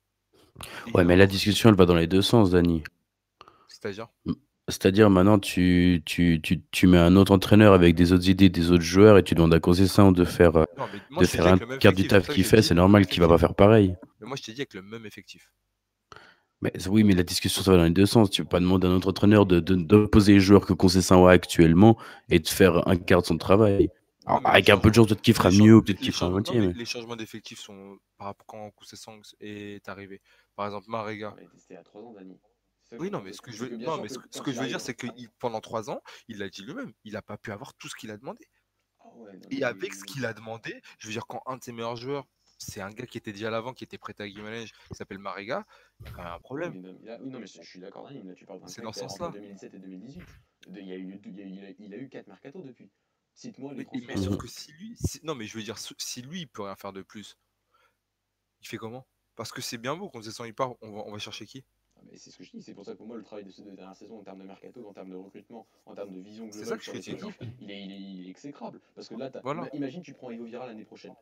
ouais, 0.93 1.05
mais 1.05 1.15
la 1.15 1.25
discussion, 1.25 1.69
elle 1.69 1.75
va 1.75 1.85
dans 1.85 1.95
les 1.95 2.07
deux 2.07 2.21
sens, 2.21 2.51
Dani. 2.51 2.83
C'est-à-dire? 3.67 4.09
C'est-à-dire 4.69 5.09
maintenant 5.09 5.39
tu, 5.39 6.01
tu, 6.05 6.41
tu, 6.41 6.61
tu, 6.71 6.87
mets 6.87 6.97
un 6.97 7.15
autre 7.15 7.31
entraîneur 7.31 7.73
avec 7.73 7.95
des 7.95 8.11
autres 8.11 8.27
idées, 8.27 8.49
des 8.49 8.71
autres 8.71 8.83
joueurs 8.83 9.17
et 9.17 9.23
tu 9.23 9.33
demandes 9.33 9.53
à 9.53 9.59
Concession 9.59 10.11
de 10.11 10.25
faire, 10.25 10.57
euh, 10.57 10.65
de 11.19 11.25
faire 11.25 11.47
un 11.47 11.57
quart 11.57 11.93
du 11.93 12.07
taf 12.07 12.27
qu'il 12.27 12.43
fait, 12.43 12.61
c'est 12.61 12.75
normal 12.75 13.07
qu'il 13.07 13.21
va 13.21 13.29
pas 13.29 13.37
faire 13.37 13.55
pareil. 13.55 13.95
Mais 14.19 14.27
moi 14.27 14.35
je 14.35 14.43
t'ai 14.43 14.51
dit 14.51 14.61
avec 14.61 14.73
le 14.73 14.81
même 14.81 15.05
effectif. 15.05 15.51
Mais 16.61 16.73
oui, 16.89 17.03
mais 17.03 17.13
la 17.13 17.23
discussion 17.23 17.61
ça 17.61 17.71
va 17.71 17.77
dans 17.77 17.83
les 17.83 17.91
deux 17.91 18.05
sens. 18.05 18.29
Tu 18.29 18.43
peux 18.43 18.49
pas 18.49 18.59
demander 18.59 18.87
à 18.87 18.89
un 18.89 18.95
autre 18.95 19.09
entraîneur 19.09 19.45
de, 19.45 19.59
de, 19.59 20.09
les 20.27 20.39
joueurs 20.39 20.65
que 20.65 20.73
Concession 20.73 21.27
a 21.27 21.31
actuellement 21.31 21.97
et 22.29 22.39
de 22.39 22.47
faire 22.47 22.87
un 22.87 22.97
quart 22.97 23.21
de 23.21 23.27
son 23.27 23.37
travail. 23.37 23.89
avec 24.25 24.69
un 24.69 24.77
peu 24.77 24.89
de 24.89 24.95
chance, 24.95 25.07
peut-être 25.07 25.21
qu'il 25.21 25.33
fera 25.33 25.51
mieux, 25.51 25.81
peut-être 25.81 25.99
qu'il 25.99 26.11
fera 26.11 26.25
un 26.25 26.31
moitié. 26.31 26.59
Mais... 26.59 26.73
Les 26.73 26.85
changements 26.85 27.15
d'effectifs 27.15 27.59
sont 27.59 27.97
par 28.17 28.27
rapport 28.27 28.47
quand 28.47 28.71
Concession 28.71 29.13
est 29.39 29.87
arrivé. 29.87 30.19
Par 30.57 30.65
exemple, 30.65 30.87
Marega. 30.89 31.35
C'était 31.57 31.77
à 31.77 31.83
3 31.83 32.01
ans, 32.01 32.13
Dani. 32.13 32.37
Oui, 32.93 33.11
non, 33.11 33.21
mais 33.21 33.33
ce 33.33 33.41
que 33.41 33.51
je 33.51 33.65
veux, 33.65 33.77
mais 33.77 34.07
ce, 34.07 34.41
que 34.41 34.51
je 34.51 34.59
veux 34.59 34.67
dire, 34.67 34.79
c'est 34.79 34.93
que 34.93 35.07
pendant 35.39 35.59
trois 35.59 35.89
ans, 35.89 36.01
il 36.27 36.37
l'a 36.37 36.49
dit 36.49 36.63
lui-même, 36.63 36.93
il 37.03 37.13
n'a 37.13 37.21
pas 37.21 37.37
pu 37.37 37.51
avoir 37.51 37.73
tout 37.75 37.89
ce 37.89 37.95
qu'il 37.95 38.11
a 38.11 38.17
demandé. 38.17 38.47
Ah 38.99 39.09
et 39.51 39.63
avec 39.63 39.93
ce 39.93 40.03
qu'il 40.03 40.25
a 40.25 40.33
demandé, 40.33 40.81
je 40.99 41.07
veux 41.07 41.13
dire, 41.13 41.27
quand 41.27 41.41
un 41.45 41.57
de 41.57 41.63
ses 41.63 41.71
meilleurs 41.71 41.95
joueurs, 41.95 42.25
c'est 42.57 42.81
un 42.81 42.89
gars 42.89 43.05
qui 43.05 43.17
était 43.17 43.31
déjà 43.31 43.47
à 43.47 43.51
l'avant, 43.51 43.73
qui 43.73 43.83
était 43.83 43.97
prêt 43.97 44.15
à 44.19 44.27
Guimarães, 44.27 44.65
qui 44.65 44.95
s'appelle 44.95 45.19
Mariga, 45.19 45.65
il 45.99 46.05
y 46.05 46.09
a 46.09 46.11
quand 46.11 46.23
même 46.23 46.33
un 46.33 46.39
problème. 46.39 46.73
Oui, 46.75 47.29
non, 47.29 47.39
mais 47.39 47.47
je 47.47 47.61
suis 47.61 47.79
d'accord, 47.79 48.09
tu 48.35 48.45
parles 48.45 48.61
C'est 48.65 48.81
dans 48.81 48.93
ce 48.93 49.01
sens-là. 49.01 49.29
2017 49.29 49.73
et 49.73 49.79
2018. 49.79 50.21
Il, 50.69 50.87
y 50.87 50.91
a 50.91 50.95
eu, 50.95 51.21
il, 51.79 51.93
a, 51.93 51.97
eu 51.97 52.09
4 52.09 52.27
mercato 52.27 52.61
depuis. 52.61 52.89
Cite-moi 53.33 53.73
les 53.73 53.85
mais, 53.93 54.01
mais 54.07 54.17
sauf 54.17 54.37
que 54.37 54.47
si 54.47 54.71
lui. 54.73 54.97
non, 55.23 55.35
mais 55.35 55.45
je 55.45 55.55
veux 55.57 55.63
dire, 55.63 55.77
si 55.77 56.21
lui, 56.23 56.41
il 56.41 56.47
peut 56.47 56.63
rien 56.63 56.75
faire 56.75 56.93
de 56.93 57.03
plus, 57.03 57.37
il 58.61 58.67
fait 58.67 58.77
comment? 58.77 59.05
Parce 59.35 59.51
que 59.51 59.61
c'est 59.61 59.77
bien 59.77 59.95
beau 59.95 60.09
qu'on 60.09 60.21
se 60.23 60.45
il 60.45 60.55
part, 60.55 60.73
on 60.81 60.91
va, 60.91 61.03
on 61.05 61.11
va 61.11 61.19
chercher 61.19 61.45
qui? 61.45 61.63
Ah, 61.97 62.15
c'est 62.15 62.31
ce 62.31 62.37
que 62.37 62.43
je 62.43 62.51
dis, 62.51 62.61
c'est 62.61 62.73
pour 62.73 62.85
ça 62.85 62.93
que 62.93 62.97
pour 62.97 63.07
moi 63.07 63.17
le 63.17 63.23
travail 63.23 63.45
de 63.45 63.51
ces 63.51 63.61
deux 63.61 63.71
dernières 63.71 63.95
saisons 63.95 64.19
en 64.19 64.23
termes 64.23 64.39
de 64.39 64.45
mercato, 64.45 64.87
en 64.87 64.93
termes 64.93 65.09
de 65.09 65.15
recrutement, 65.15 65.67
en 65.85 65.95
termes 65.95 66.13
de 66.13 66.19
vision 66.19 66.47
globale 66.47 66.81
sur 66.81 66.93
l'effectif, 66.93 67.39
il 67.61 67.71
est, 67.71 67.83
il, 67.83 67.91
est, 67.91 67.99
il 67.99 68.27
est 68.27 68.29
exécrable. 68.29 68.79
Parce 68.95 69.09
que 69.09 69.15
là, 69.15 69.31
imagine 69.73 70.01
tu 70.01 70.13
prends 70.13 70.31
Ivo 70.31 70.45
Vira 70.45 70.65
l'année 70.67 70.85
prochaine. 70.85 71.13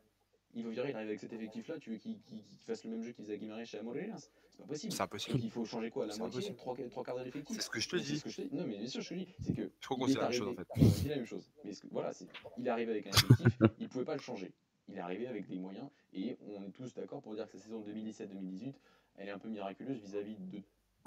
Ivo 0.54 0.70
Vira, 0.70 0.88
il 0.88 0.96
arrive 0.96 1.08
avec 1.08 1.20
cet 1.20 1.32
effectif-là, 1.34 1.78
tu 1.78 1.90
veux 1.90 1.96
qu'il 1.98 2.18
fasse 2.66 2.84
le 2.84 2.90
même 2.90 3.02
jeu 3.02 3.12
qu'il 3.12 3.24
faisait 3.24 3.34
à 3.34 3.36
Guimarães 3.36 3.64
chez 3.66 3.78
Amorelas 3.78 4.30
C'est 4.48 4.58
pas 4.58 4.64
possible. 4.64 4.92
C'est 4.92 5.02
impossible. 5.02 5.38
il 5.42 5.50
faut 5.50 5.64
changer 5.66 5.90
quoi 5.90 6.06
La 6.06 6.16
moitié, 6.16 6.54
trois, 6.54 6.74
trois 6.90 7.04
quarts 7.04 7.18
de 7.18 7.24
l'effectif 7.24 7.56
C'est 7.56 7.62
ce 7.62 7.70
que 7.70 7.80
je 7.80 7.88
te 7.88 7.96
dis. 7.96 8.22
Non, 8.52 8.66
mais 8.66 8.78
bien 8.78 8.88
sûr, 8.88 9.02
je 9.02 9.08
te 9.10 9.14
dis. 9.14 9.28
C'est 9.40 9.54
que. 9.54 9.70
Je 9.78 9.86
crois 9.86 9.98
qu'on 9.98 10.06
c'est 10.06 10.14
la 10.14 10.28
même 10.28 10.32
chose 10.32 10.48
en 10.48 10.54
fait. 10.54 10.68
C'est 10.94 11.08
la 11.08 11.16
même 11.16 11.26
chose. 11.26 11.50
Mais 11.64 11.72
voilà, 11.90 12.12
il 12.56 12.66
est 12.66 12.70
arrivé 12.70 12.90
avec 12.90 13.06
un 13.06 13.10
effectif, 13.10 13.58
il 13.78 13.88
pouvait 13.88 14.04
pas 14.04 14.14
le 14.14 14.22
changer. 14.22 14.52
Il 14.88 14.96
est 14.96 15.00
arrivé 15.00 15.26
avec 15.26 15.46
des 15.46 15.58
moyens 15.58 15.88
et 16.14 16.38
on 16.46 16.62
est 16.62 16.70
tous 16.70 16.94
d'accord 16.94 17.20
pour 17.20 17.34
dire 17.34 17.46
que 17.46 17.52
sa 17.52 17.58
saison 17.58 17.82
2017-2018, 17.82 18.74
elle 19.18 19.28
est 19.28 19.32
un 19.32 19.38
peu 19.38 19.48
miraculeuse 19.48 19.98
vis-à-vie 20.00 20.36
de 20.36 20.62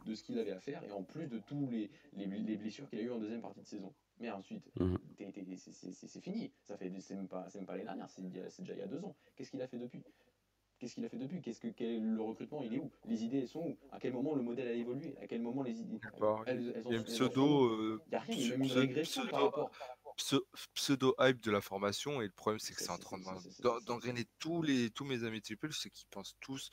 de 0.06 0.16
ce 0.16 0.24
qu'il 0.24 0.38
avait 0.40 0.52
à 0.52 0.60
faire 0.60 0.84
et 0.84 0.92
en 0.92 1.04
plus 1.04 1.28
de 1.28 1.40
tous 1.40 1.68
les, 1.70 1.90
les, 2.14 2.58
blessures 2.58 2.90
qu'il 2.90 3.00
a 3.00 3.02
eu 3.02 3.12
en 3.12 3.20
deuxième 3.20 3.42
partie 3.42 3.62
de 3.62 3.68
saison. 3.68 3.94
Mais 4.20 4.30
ensuite, 4.30 4.70
mhm. 4.80 4.98
c'est 5.18 6.22
fini. 6.22 6.52
Ça 6.64 6.78
fait 6.78 6.92
c'est 7.00 7.16
même 7.16 7.28
pas, 7.28 7.48
même 7.56 7.66
pas 7.66 7.74
l'année 7.74 7.86
dernière, 7.86 8.10
c'est 8.10 8.22
déjà 8.22 8.74
il 8.74 8.80
y 8.80 8.82
a 8.82 8.88
deux 8.88 9.04
ans. 9.04 9.16
Qu'est-ce 9.36 9.52
qu'il 9.52 9.62
a 9.62 9.68
fait 9.68 9.78
depuis? 9.78 10.04
Qu'est-ce 10.78 10.96
qu'il 10.96 11.06
a 11.06 11.10
fait 11.10 11.18
depuis? 11.18 11.42
Qu'est-ce 11.42 11.60
que 11.60 11.68
le 11.68 12.22
recrutement? 12.22 12.64
Il 12.64 12.74
est 12.74 12.80
où? 12.80 12.90
Les 13.06 13.24
idées 13.24 13.40
elles 13.40 13.48
sont 13.48 13.62
où? 13.62 13.78
À 13.92 14.00
quel 14.00 14.14
moment 14.14 14.36
le 14.36 14.42
modèle 14.42 14.68
a 14.68 14.74
évolué? 14.74 15.16
À 15.22 15.28
quel 15.28 15.42
moment 15.42 15.64
les 15.64 15.80
idées 15.80 16.00
elles, 16.46 16.74
elles, 16.76 16.84
Il 16.86 16.94
y 16.94 16.98
a 16.98 17.04
pseudo. 17.04 18.00
Il 18.06 18.10
n'y 18.10 18.16
a 18.16 18.20
rien. 18.20 18.36
Il 18.36 18.48
y 18.48 18.54
a 18.54 18.58
même 18.58 18.64
une 18.64 18.72
régression 18.72 19.28
par 19.28 19.44
rapport 19.44 19.72
pseudo 20.74 21.16
hype 21.20 21.42
de 21.42 21.52
la 21.52 21.62
formation 21.62 22.22
et 22.22 22.26
le 22.26 22.32
problème 22.32 22.60
c'est 22.60 22.74
que 22.74 22.82
c'est 22.82 22.92
en 22.92 22.98
train 22.98 23.18
d'engrainer 23.86 24.26
tous 24.40 24.62
les 24.62 24.90
tous 24.90 25.06
mes 25.06 25.24
amis 25.24 25.42
triple 25.42 25.72
c'est 25.72 25.90
qu'ils 25.90 26.08
pensent 26.10 26.36
tous 26.40 26.70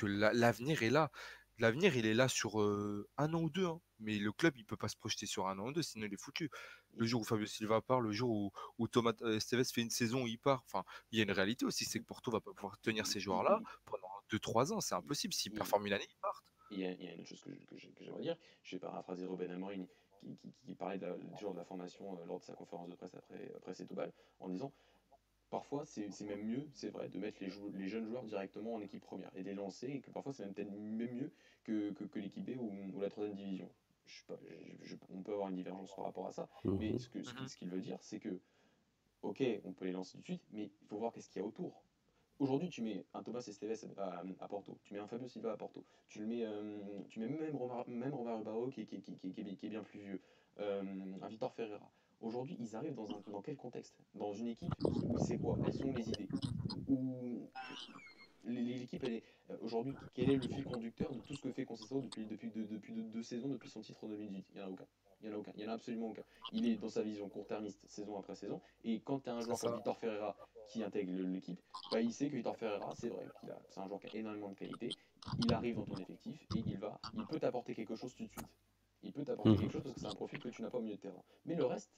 que 0.00 0.06
l'avenir 0.06 0.82
est 0.82 0.90
là 0.90 1.10
l'avenir, 1.58 1.96
il 1.96 2.06
est 2.06 2.14
là 2.14 2.28
sur 2.28 2.58
un 2.58 3.34
an 3.34 3.42
ou 3.42 3.50
deux. 3.50 3.66
Hein. 3.66 3.80
Mais 3.98 4.18
le 4.18 4.32
club, 4.32 4.54
il 4.56 4.64
peut 4.64 4.76
pas 4.76 4.88
se 4.88 4.96
projeter 4.96 5.26
sur 5.26 5.48
un 5.48 5.58
an 5.58 5.68
ou 5.68 5.72
deux, 5.72 5.82
sinon 5.82 6.06
il 6.06 6.12
est 6.12 6.20
foutu. 6.20 6.50
Le 6.96 7.06
jour 7.06 7.22
où 7.22 7.24
Fabio 7.24 7.46
Silva 7.46 7.80
part, 7.80 8.00
le 8.00 8.12
jour 8.12 8.52
où, 8.78 8.88
Thomas 8.88 9.12
Esteves 9.24 9.64
fait 9.72 9.82
une 9.82 9.90
saison 9.90 10.24
où 10.24 10.26
il 10.26 10.38
part, 10.38 10.62
enfin, 10.66 10.84
il 11.10 11.18
y 11.18 11.20
a 11.20 11.24
une 11.24 11.32
réalité 11.32 11.64
aussi, 11.64 11.84
c'est 11.84 11.98
que 11.98 12.04
Porto 12.04 12.30
va 12.30 12.40
pas 12.40 12.52
pouvoir 12.52 12.78
tenir 12.80 13.06
ces 13.06 13.20
joueurs-là 13.20 13.60
pendant 13.84 14.08
2-3 14.30 14.72
ans. 14.72 14.80
C'est 14.80 14.94
impossible. 14.94 15.34
S'ils 15.34 15.52
performent 15.52 15.86
une 15.86 15.92
année, 15.94 16.08
ils 16.08 16.20
partent. 16.20 16.44
Il 16.70 16.80
y, 16.80 16.84
a, 16.84 16.90
une 16.90 17.20
autre 17.20 17.28
chose 17.28 17.42
que, 17.42 17.76
j'aimerais 17.76 18.22
dire. 18.22 18.36
Je 18.62 18.76
vais 18.76 18.80
paraphraser 18.80 19.24
Robin 19.24 19.50
Amorin 19.50 19.84
qui, 20.64 20.74
parlait 20.74 20.98
de 20.98 21.06
jour 21.38 21.52
de 21.52 21.58
la 21.58 21.64
formation 21.64 22.18
lors 22.26 22.40
de 22.40 22.44
sa 22.44 22.54
conférence 22.54 22.88
de 22.90 22.96
presse 22.96 23.14
après, 23.14 23.52
après 23.56 23.74
Setobal 23.74 24.12
en 24.40 24.48
disant 24.48 24.72
parfois 25.56 25.86
c'est 25.86 26.20
même 26.20 26.44
mieux, 26.44 26.68
c'est 26.74 26.90
vrai, 26.90 27.08
de 27.08 27.18
mettre 27.18 27.38
les, 27.40 27.50
les, 27.78 27.88
jeunes 27.88 28.06
joueurs 28.06 28.24
directement 28.24 28.74
en 28.74 28.80
équipe 28.82 29.02
première 29.02 29.30
et 29.34 29.42
de 29.42 29.48
les 29.48 29.54
lancer, 29.54 29.86
et 29.88 30.00
que 30.00 30.10
parfois 30.10 30.34
c'est 30.34 30.44
même 30.44 30.52
peut-être 30.52 30.70
même 30.70 31.14
mieux 31.14 31.32
que, 31.64 31.92
que, 31.92 32.18
l'équipe 32.18 32.44
B 32.44 32.60
ou, 32.60 33.00
la 33.00 33.08
troisième 33.08 33.36
division. 33.36 33.70
Je 34.04 34.22
pas, 34.26 34.38
on 35.14 35.22
peut 35.22 35.32
avoir 35.32 35.48
une 35.48 35.56
divergence 35.56 35.94
par 35.96 36.04
rapport 36.04 36.26
à 36.26 36.32
ça, 36.32 36.46
mhm. 36.64 36.76
mais 36.78 36.98
ce 36.98 37.08
qu'il 37.08 37.24
ce, 37.24 37.56
qu'il 37.56 37.70
veut 37.70 37.80
dire, 37.80 37.96
c'est 38.02 38.20
que, 38.20 38.38
ok, 39.22 39.42
on 39.64 39.72
peut 39.72 39.86
les 39.86 39.92
lancer 39.92 40.18
tout 40.18 40.20
de 40.20 40.26
suite, 40.26 40.44
mais 40.52 40.64
il 40.64 40.86
faut 40.88 40.98
voir 40.98 41.10
qu'est-ce 41.10 41.30
qu'il 41.30 41.40
y 41.40 41.44
a 41.44 41.48
autour. 41.48 41.82
Aujourd'hui, 42.38 42.68
tu 42.68 42.82
mets 42.82 43.06
un 43.14 43.22
Thomas 43.22 43.40
Esteves 43.40 43.94
à, 43.96 44.48
Porto, 44.48 44.78
tu 44.84 44.92
mets 44.92 45.00
un 45.00 45.06
Fabio 45.06 45.26
Silva 45.26 45.52
à 45.52 45.56
Porto, 45.56 45.86
tu 46.08 46.18
le 46.18 46.26
mets, 46.26 46.44
euh, 46.44 47.00
tu 47.08 47.18
mets 47.20 47.28
même 47.28 47.56
Romar, 47.56 47.88
même 47.88 48.12
Romar 48.12 48.42
qui, 48.74 48.84
qui, 48.84 49.00
qui, 49.00 49.32
qui, 49.32 49.66
est 49.66 49.70
bien 49.70 49.82
plus 49.82 50.00
vieux, 50.00 50.20
euh, 50.60 50.82
un 51.22 51.28
Victor 51.28 51.54
Ferreira. 51.54 51.90
Aujourd'hui, 52.20 52.56
ils 52.60 52.74
arrivent 52.76 52.94
dans, 52.94 53.10
un, 53.10 53.22
dans 53.30 53.42
quel 53.42 53.56
contexte? 53.56 53.94
Dans 54.14 54.32
une 54.32 54.48
équipe 54.48 54.72
où 54.84 55.18
c'est 55.18 55.38
quoi? 55.38 55.58
Elles 55.66 55.74
sont 55.74 55.92
les 55.92 56.08
idées 56.08 56.28
Où 56.88 57.48
l'équipe, 58.44 59.02
elle 59.04 59.14
est 59.14 59.22
euh, 59.50 59.56
aujourd'hui, 59.60 59.94
quel 60.14 60.30
est 60.30 60.36
le 60.36 60.42
fil 60.42 60.64
conducteur 60.64 61.12
de 61.12 61.20
tout 61.20 61.34
ce 61.34 61.40
que 61.40 61.52
fait 61.52 61.64
Conceição 61.64 62.00
depuis, 62.00 62.26
depuis, 62.26 62.50
depuis 62.50 62.94
deux, 62.94 63.22
saisons, 63.22 63.48
depuis 63.48 63.70
son 63.70 63.80
titre 63.80 64.02
en 64.04 64.08
2018 64.08 64.46
Il 64.50 64.56
n'y 64.56 64.62
en 64.62 64.66
a 64.66 64.70
aucun. 64.70 64.86
Il 65.22 65.28
n'y 65.28 65.34
en 65.34 65.36
a 65.36 65.40
aucun. 65.40 65.52
Il 65.56 65.62
y 65.62 65.66
en 65.66 65.70
a 65.70 65.74
absolument 65.74 66.08
aucun. 66.08 66.22
Il 66.52 66.66
est 66.66 66.76
dans 66.76 66.88
sa 66.88 67.02
vision 67.02 67.28
court-termiste 67.28 67.80
saison 67.86 68.18
après 68.18 68.34
saison. 68.34 68.60
Et 68.84 69.00
quand 69.00 69.20
tu 69.20 69.30
as 69.30 69.34
un 69.34 69.40
joueur 69.40 69.58
comme 69.58 69.74
Victor 69.74 69.96
Ferreira 69.96 70.36
qui 70.68 70.82
intègre 70.82 71.12
l'équipe, 71.12 71.60
bah, 71.92 72.00
il 72.00 72.12
sait 72.12 72.28
que 72.28 72.34
Victor 72.34 72.56
Ferreira, 72.56 72.92
c'est 72.96 73.08
vrai, 73.08 73.26
c'est 73.70 73.80
un 73.80 73.86
joueur 73.86 74.00
qui 74.00 74.16
a 74.16 74.20
énormément 74.20 74.48
de 74.48 74.54
qualité. 74.54 74.90
Il 75.44 75.52
arrive 75.52 75.76
dans 75.76 75.84
ton 75.84 75.96
effectif 75.96 76.46
et 76.54 76.62
il 76.66 76.78
va, 76.78 77.00
il 77.14 77.26
peut 77.26 77.38
t'apporter 77.38 77.74
quelque 77.74 77.96
chose 77.96 78.14
tout 78.14 78.24
de 78.24 78.30
suite 78.30 78.46
il 79.06 79.12
peut 79.12 79.24
t'apporter 79.24 79.50
mhm. 79.50 79.58
quelque 79.58 79.72
chose 79.72 79.82
parce 79.82 79.94
que 79.94 80.00
c'est 80.00 80.06
un 80.06 80.14
profil 80.14 80.38
que 80.38 80.48
tu 80.48 80.62
n'as 80.62 80.70
pas 80.70 80.78
au 80.78 80.82
milieu 80.82 80.96
de 80.96 81.00
terrain. 81.00 81.22
Mais 81.44 81.54
le 81.54 81.64
reste, 81.64 81.90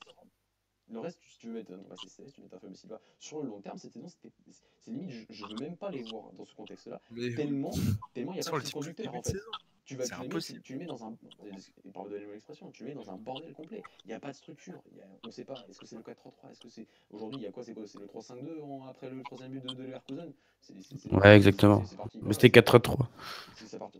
le 0.90 1.00
reste, 1.00 1.20
si 1.22 1.38
tu 1.38 1.48
veux 1.48 1.54
mettre 1.54 1.72
un 1.72 1.78
Thomas 1.78 1.96
CCS, 1.96 2.32
tu 2.32 2.40
mets 2.40 2.54
un 2.54 2.58
Fabio 2.58 2.74
Silva, 2.74 3.00
sur 3.18 3.42
le 3.42 3.48
long 3.48 3.60
terme, 3.60 3.78
cette 3.78 3.92
saison, 3.92 4.08
c'est 4.08 4.90
limite, 4.90 5.26
je 5.30 5.44
ne 5.44 5.50
veux 5.50 5.56
même 5.60 5.76
pas 5.76 5.90
les 5.90 6.02
voir 6.02 6.32
dans 6.32 6.44
ce 6.44 6.54
contexte-là. 6.54 7.00
Tellement, 7.36 7.72
tellement 8.14 8.32
il 8.32 8.40
n'y 8.40 8.46
a 8.46 8.50
pas 8.50 8.60
de 8.60 8.70
conducteur 8.70 9.14
en 9.14 9.22
fait 9.22 9.36
tu 9.88 9.96
vas 9.96 10.04
tu 10.04 10.20
mets, 10.20 10.60
tu 10.60 10.76
mets 10.76 10.84
dans 10.84 11.02
un 11.02 11.14
pardon 11.94 12.10
de 12.10 12.16
l'expression 12.16 12.70
tu 12.70 12.84
mets 12.84 12.92
dans 12.92 13.10
un 13.10 13.16
bordel 13.16 13.52
complet. 13.54 13.82
Il 14.04 14.08
n'y 14.08 14.12
a 14.12 14.20
pas 14.20 14.28
de 14.28 14.36
structure. 14.36 14.74
On 15.24 15.28
ne 15.28 15.32
sait 15.32 15.44
pas. 15.44 15.64
Est-ce 15.68 15.78
que 15.78 15.86
c'est 15.86 15.96
le 15.96 16.02
4-3-3 16.02 16.50
est-ce 16.50 16.60
que 16.60 16.68
c'est 16.68 16.86
aujourd'hui 17.10 17.40
il 17.40 17.44
y 17.44 17.46
a 17.46 17.50
quoi? 17.50 17.62
C'est 17.62 17.72
quoi? 17.72 17.84
C'est 17.86 17.98
le 17.98 18.06
3-5-2 18.06 18.88
après 18.90 19.08
le 19.08 19.22
troisième 19.22 19.52
but 19.52 19.62
de, 19.64 19.74
de 19.74 19.82
Leverkusen? 19.84 20.32
Ouais 21.12 21.36
exactement. 21.36 21.82
mais 22.20 22.34
c'était 22.34 22.60
4-3 22.60 22.96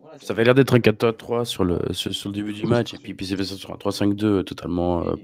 voilà, 0.00 0.18
ça 0.18 0.32
avait 0.32 0.44
l'air 0.44 0.54
d'être 0.54 0.74
un 0.74 0.80
4-3 0.80 1.44
sur 1.44 1.64
le 1.64 1.80
sur, 1.94 2.10
le 2.28 2.34
début 2.34 2.52
du 2.52 2.66
match 2.66 2.92
et 2.94 2.98
puis, 2.98 3.14
puis 3.14 3.26
c'est 3.26 3.36
fait 3.36 3.44
ça 3.44 3.54
sur 3.54 3.72
un 3.72 3.76
3-5-2 3.76 4.42
totalement 4.42 5.06
euh, 5.06 5.14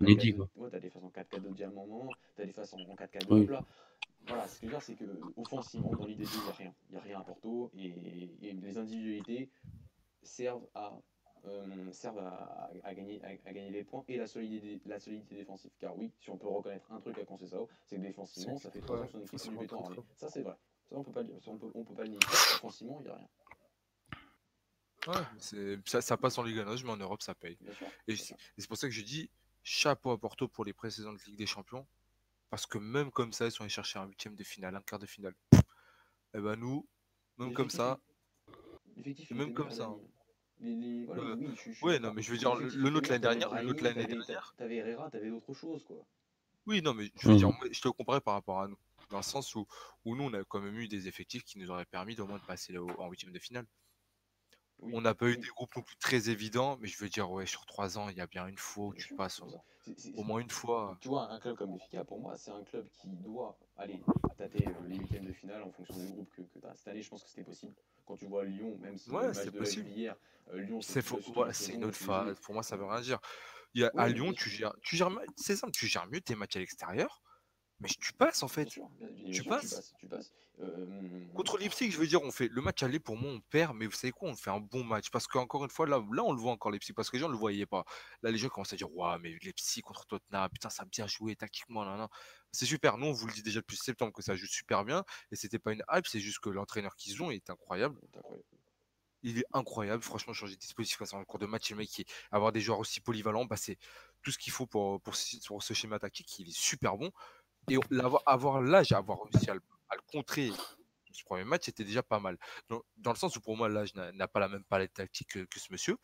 inédit 0.00 0.34
quoi. 0.34 0.48
tu 0.70 0.76
as 0.76 0.80
des 0.80 0.90
phases 0.90 1.04
en 1.04 1.08
4-4-2 1.08 1.64
à 1.64 1.68
un 1.68 1.70
moment 1.70 2.08
tu 2.34 2.42
as 2.42 2.46
des 2.46 2.52
phases 2.52 2.74
en 2.74 2.78
4-4-2 2.78 3.48
là 3.50 3.64
voilà, 4.28 4.48
ce 4.48 4.54
que 4.54 4.60
je 4.62 4.66
veux 4.66 4.72
dire, 4.72 4.82
c'est 4.82 4.94
que 4.94 5.04
offensivement, 5.36 5.92
dans 5.96 6.06
l'idée, 6.06 6.24
il 6.24 6.42
n'y 6.42 6.48
a 6.48 6.52
rien. 6.52 6.72
Il 6.90 6.92
n'y 6.92 6.98
a 6.98 7.02
rien 7.02 7.20
à 7.20 7.22
Porto. 7.22 7.70
Et, 7.78 7.94
et, 8.42 8.52
les 8.52 8.78
individualités, 8.78 9.48
servent 10.26 10.66
à, 10.74 10.92
euh, 11.46 11.92
servent 11.92 12.18
à, 12.18 12.70
à, 12.82 12.94
gagner, 12.94 13.22
à, 13.24 13.52
gagner 13.52 13.70
les 13.70 13.84
points 13.84 14.04
et 14.08 14.16
la 14.18 14.26
solidité, 14.26 14.80
la 14.86 14.98
solidité 14.98 15.36
défensive. 15.36 15.70
Car 15.78 15.96
oui, 15.96 16.12
si 16.20 16.30
on 16.30 16.36
peut 16.36 16.48
reconnaître 16.48 16.90
un 16.92 17.00
truc 17.00 17.18
à 17.18 17.24
Conceição, 17.24 17.68
c'est 17.84 17.96
que 17.96 18.02
défensivement, 18.02 18.58
ça 18.58 18.70
fait 18.70 18.80
trois 18.80 18.98
ans 18.98 19.06
que 19.06 19.12
son 19.12 19.20
équipe 19.20 19.40
est 19.40 19.48
du 19.48 19.56
béton 19.56 19.84
Ça, 20.16 20.28
c'est 20.28 20.42
vrai. 20.42 20.56
Ça, 20.88 20.96
on 20.96 21.02
peut 21.04 21.12
pas 21.12 21.22
le 21.22 21.34
on 21.46 21.58
peut, 21.58 21.70
on 21.74 21.84
peut 21.84 21.94
pas 21.94 22.04
le 22.04 22.10
nier. 22.10 22.18
Offensivement, 22.26 23.00
il 23.00 23.04
n'y 23.04 23.10
a 23.10 23.16
rien. 23.16 23.28
Ouais, 25.08 25.80
ça, 25.84 26.00
ça 26.02 26.16
passe 26.16 26.36
en 26.36 26.42
Ligue 26.42 26.58
1, 26.58 26.64
mais 26.84 26.90
en 26.90 26.96
Europe, 26.96 27.22
ça 27.22 27.34
paye. 27.34 27.58
et 28.08 28.16
c'est 28.16 28.66
pour 28.66 28.76
ça 28.76 28.88
que 28.88 28.94
je 28.94 29.02
dis 29.02 29.30
chapeau 29.62 30.10
à 30.10 30.18
Porto 30.18 30.48
pour 30.48 30.64
les 30.64 30.72
précédentes 30.72 31.24
Ligue 31.26 31.36
des 31.36 31.46
Champions. 31.46 31.86
Parce 32.50 32.66
que 32.66 32.78
même 32.78 33.10
comme 33.10 33.32
ça, 33.32 33.46
ils 33.46 33.50
sont 33.50 33.62
allés 33.62 33.70
chercher 33.70 33.98
un 33.98 34.06
huitième 34.06 34.36
de 34.36 34.44
finale, 34.44 34.74
un 34.76 34.80
quart 34.80 34.98
de 34.98 35.06
finale. 35.06 35.34
Et 35.52 35.58
eh 36.34 36.40
ben 36.40 36.56
nous, 36.56 36.86
même 37.38 37.52
comme 37.52 37.70
ça, 37.70 37.98
même 39.30 39.54
comme 39.54 39.70
ça. 39.70 39.94
Hein. 40.62 41.36
ouais, 41.82 41.98
non, 41.98 42.12
mais 42.14 42.22
je 42.22 42.30
veux 42.30 42.38
dire, 42.38 42.54
le, 42.54 42.90
nôtre 42.90 43.10
l'année 43.10 43.20
dernière, 43.20 43.54
le 43.54 43.62
nôtre 43.62 43.82
l'année 43.82 44.06
dernière. 44.06 44.54
T'avais 44.56 44.76
Herrera, 44.76 45.10
t'avais 45.10 45.30
d'autres 45.30 45.54
choses, 45.54 45.84
quoi. 45.84 46.04
Oui, 46.66 46.82
non, 46.82 46.94
mais 46.94 47.10
je 47.20 47.28
veux 47.28 47.36
dire, 47.36 47.50
je 47.70 47.80
te 47.80 47.88
comparais 47.88 48.20
par 48.20 48.34
rapport 48.34 48.60
à 48.60 48.68
nous. 48.68 48.78
Dans 49.10 49.18
le 49.18 49.22
sens 49.22 49.54
où, 49.54 49.66
où 50.04 50.16
nous, 50.16 50.24
on 50.24 50.32
a 50.32 50.42
quand 50.44 50.60
même 50.60 50.76
eu 50.78 50.88
des 50.88 51.06
effectifs 51.06 51.44
qui 51.44 51.58
nous 51.58 51.70
auraient 51.70 51.84
permis 51.84 52.18
au 52.18 52.26
moins 52.26 52.38
de 52.38 52.44
passer 52.44 52.76
en 52.76 53.08
huitième 53.08 53.32
de 53.32 53.38
finale. 53.38 53.66
on 54.80 55.00
n'a 55.00 55.14
pas 55.14 55.28
eu 55.28 55.36
des 55.36 55.46
groupes 55.46 55.76
non 55.76 55.82
plus 55.82 55.96
très 55.96 56.28
évidents, 56.28 56.76
mais 56.80 56.88
je 56.88 56.98
veux 56.98 57.08
dire, 57.08 57.30
ouais, 57.30 57.46
sur 57.46 57.66
trois 57.66 57.98
ans, 57.98 58.08
il 58.08 58.16
y 58.16 58.20
a 58.20 58.26
bien 58.26 58.46
une 58.48 58.58
fois 58.58 58.86
où 58.86 58.94
tu 58.94 59.14
passes 59.14 59.40
au 60.16 60.24
moins 60.24 60.40
une 60.40 60.50
fois. 60.50 60.96
Tu 61.00 61.08
vois, 61.08 61.30
un 61.30 61.38
club 61.40 61.56
comme 61.56 61.70
Benfica, 61.70 62.04
pour 62.04 62.20
moi, 62.20 62.36
c'est 62.36 62.50
un 62.50 62.62
club 62.64 62.86
qui 63.00 63.08
doit 63.16 63.58
aller 63.76 64.00
tâter 64.36 64.66
euh, 64.66 64.88
les 64.88 64.96
huitièmes 64.96 65.26
de 65.26 65.32
finale 65.32 65.62
en 65.62 65.70
fonction 65.70 65.96
du 65.96 66.06
groupe 66.12 66.30
que, 66.30 66.42
que 66.42 66.58
tu 66.58 66.66
as. 66.66 66.74
Cette 66.74 66.88
année, 66.88 67.02
je 67.02 67.10
pense 67.10 67.22
que 67.22 67.28
c'était 67.28 67.44
possible. 67.44 67.74
Quand 68.04 68.16
tu 68.16 68.26
vois 68.26 68.44
Lyon, 68.44 68.76
même 68.80 68.96
si 68.96 69.10
ouais, 69.10 69.34
c'est 69.34 69.50
possible. 69.50 69.88
hier, 69.88 70.16
euh, 70.52 70.60
Lyon, 70.60 70.80
c'est 70.80 71.02
faux. 71.02 71.20
c'est 71.52 71.74
une 71.74 71.84
autre 71.84 71.96
phase. 71.96 72.38
Pour 72.40 72.54
moi, 72.54 72.62
ça 72.62 72.76
veut 72.76 72.86
rien 72.86 73.00
dire. 73.00 73.18
Il 73.74 73.82
y 73.82 73.84
a, 73.84 73.90
à 73.96 74.08
Lyon, 74.08 74.32
tu 74.32 74.48
gères, 74.48 74.74
tu 74.82 74.96
gères, 74.96 75.10
c'est 75.36 75.56
simple, 75.56 75.72
tu 75.72 75.86
gères 75.86 76.06
mieux 76.06 76.20
tes 76.20 76.34
matchs 76.34 76.56
à 76.56 76.60
l'extérieur 76.60 77.22
mais 77.80 77.88
tu 77.88 78.12
passes 78.12 78.42
en 78.42 78.48
fait. 78.48 78.66
tu, 78.66 78.80
passes. 79.44 79.94
tu, 79.98 80.06
passes. 80.06 80.32
Euh, 80.60 81.26
Contre 81.34 81.58
Leipzig, 81.58 81.90
je 81.90 81.98
veux 81.98 82.06
dire, 82.06 82.22
on 82.22 82.30
fait 82.30 82.48
le 82.48 82.62
match 82.62 82.82
aller 82.82 82.98
pour 82.98 83.16
moi, 83.16 83.30
on 83.30 83.40
perd, 83.40 83.76
mais 83.76 83.86
vous 83.86 83.92
savez 83.92 84.12
quoi, 84.12 84.30
on 84.30 84.34
fait 84.34 84.50
un 84.50 84.60
bon 84.60 84.82
match 84.84 85.10
parce 85.10 85.26
qu'encore 85.26 85.64
une 85.64 85.70
fois, 85.70 85.86
là, 85.86 86.02
là, 86.12 86.24
on 86.24 86.32
le 86.32 86.40
voit 86.40 86.52
encore 86.52 86.70
Leipzig 86.70 86.94
parce 86.94 87.10
que 87.10 87.16
les 87.16 87.20
gens 87.20 87.28
ne 87.28 87.32
le 87.32 87.38
voyaient 87.38 87.66
pas. 87.66 87.84
Là, 88.22 88.30
les 88.30 88.38
gens 88.38 88.48
commencent 88.48 88.72
à 88.72 88.76
dire, 88.76 88.94
waouh, 88.94 89.18
mais 89.20 89.36
Leipzig 89.42 89.82
contre 89.82 90.06
Tottenham, 90.06 90.48
putain, 90.50 90.70
ça 90.70 90.84
a 90.84 90.86
bien 90.86 91.06
joué 91.06 91.36
tactiquement, 91.36 91.84
là, 91.84 91.96
là. 91.96 92.08
C'est 92.52 92.66
super. 92.66 92.96
Nous, 92.96 93.06
on 93.06 93.12
vous 93.12 93.26
le 93.26 93.34
dit 93.34 93.42
déjà 93.42 93.60
depuis 93.60 93.76
septembre 93.76 94.12
que 94.14 94.22
ça 94.22 94.34
joue 94.34 94.46
super 94.46 94.84
bien 94.84 95.04
et 95.30 95.36
c'était 95.36 95.58
pas 95.58 95.72
une 95.72 95.82
hype, 95.92 96.06
c'est 96.06 96.20
juste 96.20 96.38
que 96.38 96.48
l'entraîneur 96.48 96.96
qu'ils 96.96 97.22
ont 97.22 97.30
est 97.30 97.50
incroyable. 97.50 98.00
il 99.22 99.38
est 99.40 99.46
incroyable. 99.52 100.02
Franchement, 100.02 100.32
changer 100.32 100.54
de 100.54 100.60
dispositif 100.60 101.02
en 101.12 101.24
cours 101.24 101.38
de 101.38 101.44
match, 101.44 101.70
le 101.70 101.76
mec, 101.76 101.88
qui, 101.90 102.06
avoir 102.30 102.52
des 102.52 102.62
joueurs 102.62 102.78
aussi 102.78 103.00
polyvalents, 103.00 103.44
bah, 103.44 103.58
c'est 103.58 103.76
tout 104.22 104.30
ce 104.30 104.38
qu'il 104.38 104.52
faut 104.52 104.66
pour, 104.66 105.02
pour, 105.02 105.14
ce 105.16 105.74
schéma 105.74 105.98
tactique. 105.98 106.38
Il 106.38 106.48
est 106.48 106.56
super 106.56 106.96
bon. 106.96 107.12
Et 107.68 107.78
avoir, 107.98 108.22
avoir 108.26 108.60
l'âge, 108.60 108.92
avoir 108.92 109.18
réussi 109.22 109.50
à 109.50 109.54
le, 109.54 109.60
contrer 110.12 110.50
ce 111.12 111.24
premier 111.24 111.44
match, 111.44 111.64
c'était 111.64 111.84
déjà 111.84 112.02
pas 112.02 112.20
mal. 112.20 112.38
Dans, 112.68 112.82
le 113.04 113.16
sens 113.16 113.36
où 113.36 113.40
pour 113.40 113.56
moi, 113.56 113.68
l'âge 113.68 113.94
n'a 113.94 114.28
pas 114.28 114.40
la 114.40 114.48
même 114.48 114.64
palette 114.64 114.94
tactique 114.94 115.46
que, 115.48 115.58
ce 115.58 115.72
monsieur. 115.72 115.96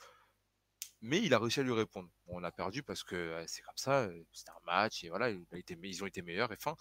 Mais 1.01 1.21
il 1.21 1.35
a 1.35 1.39
réussi 1.39 1.61
à 1.61 1.63
lui 1.65 1.73
répondre. 1.73 2.09
on 2.29 2.45
a 2.45 2.53
perdu 2.53 2.83
parce 2.83 3.03
que 3.03 3.45
c'est 3.47 3.63
comme 3.63 3.77
ça, 3.77 4.09
c'était 4.33 4.51
un 4.51 4.65
match 4.65 5.03
et 5.03 5.09
voilà, 5.09 5.31
ils 5.31 6.03
ont 6.03 6.07
été 6.07 6.23
meilleurs 6.23 6.53
et 6.53 6.57
fin. 6.57 6.77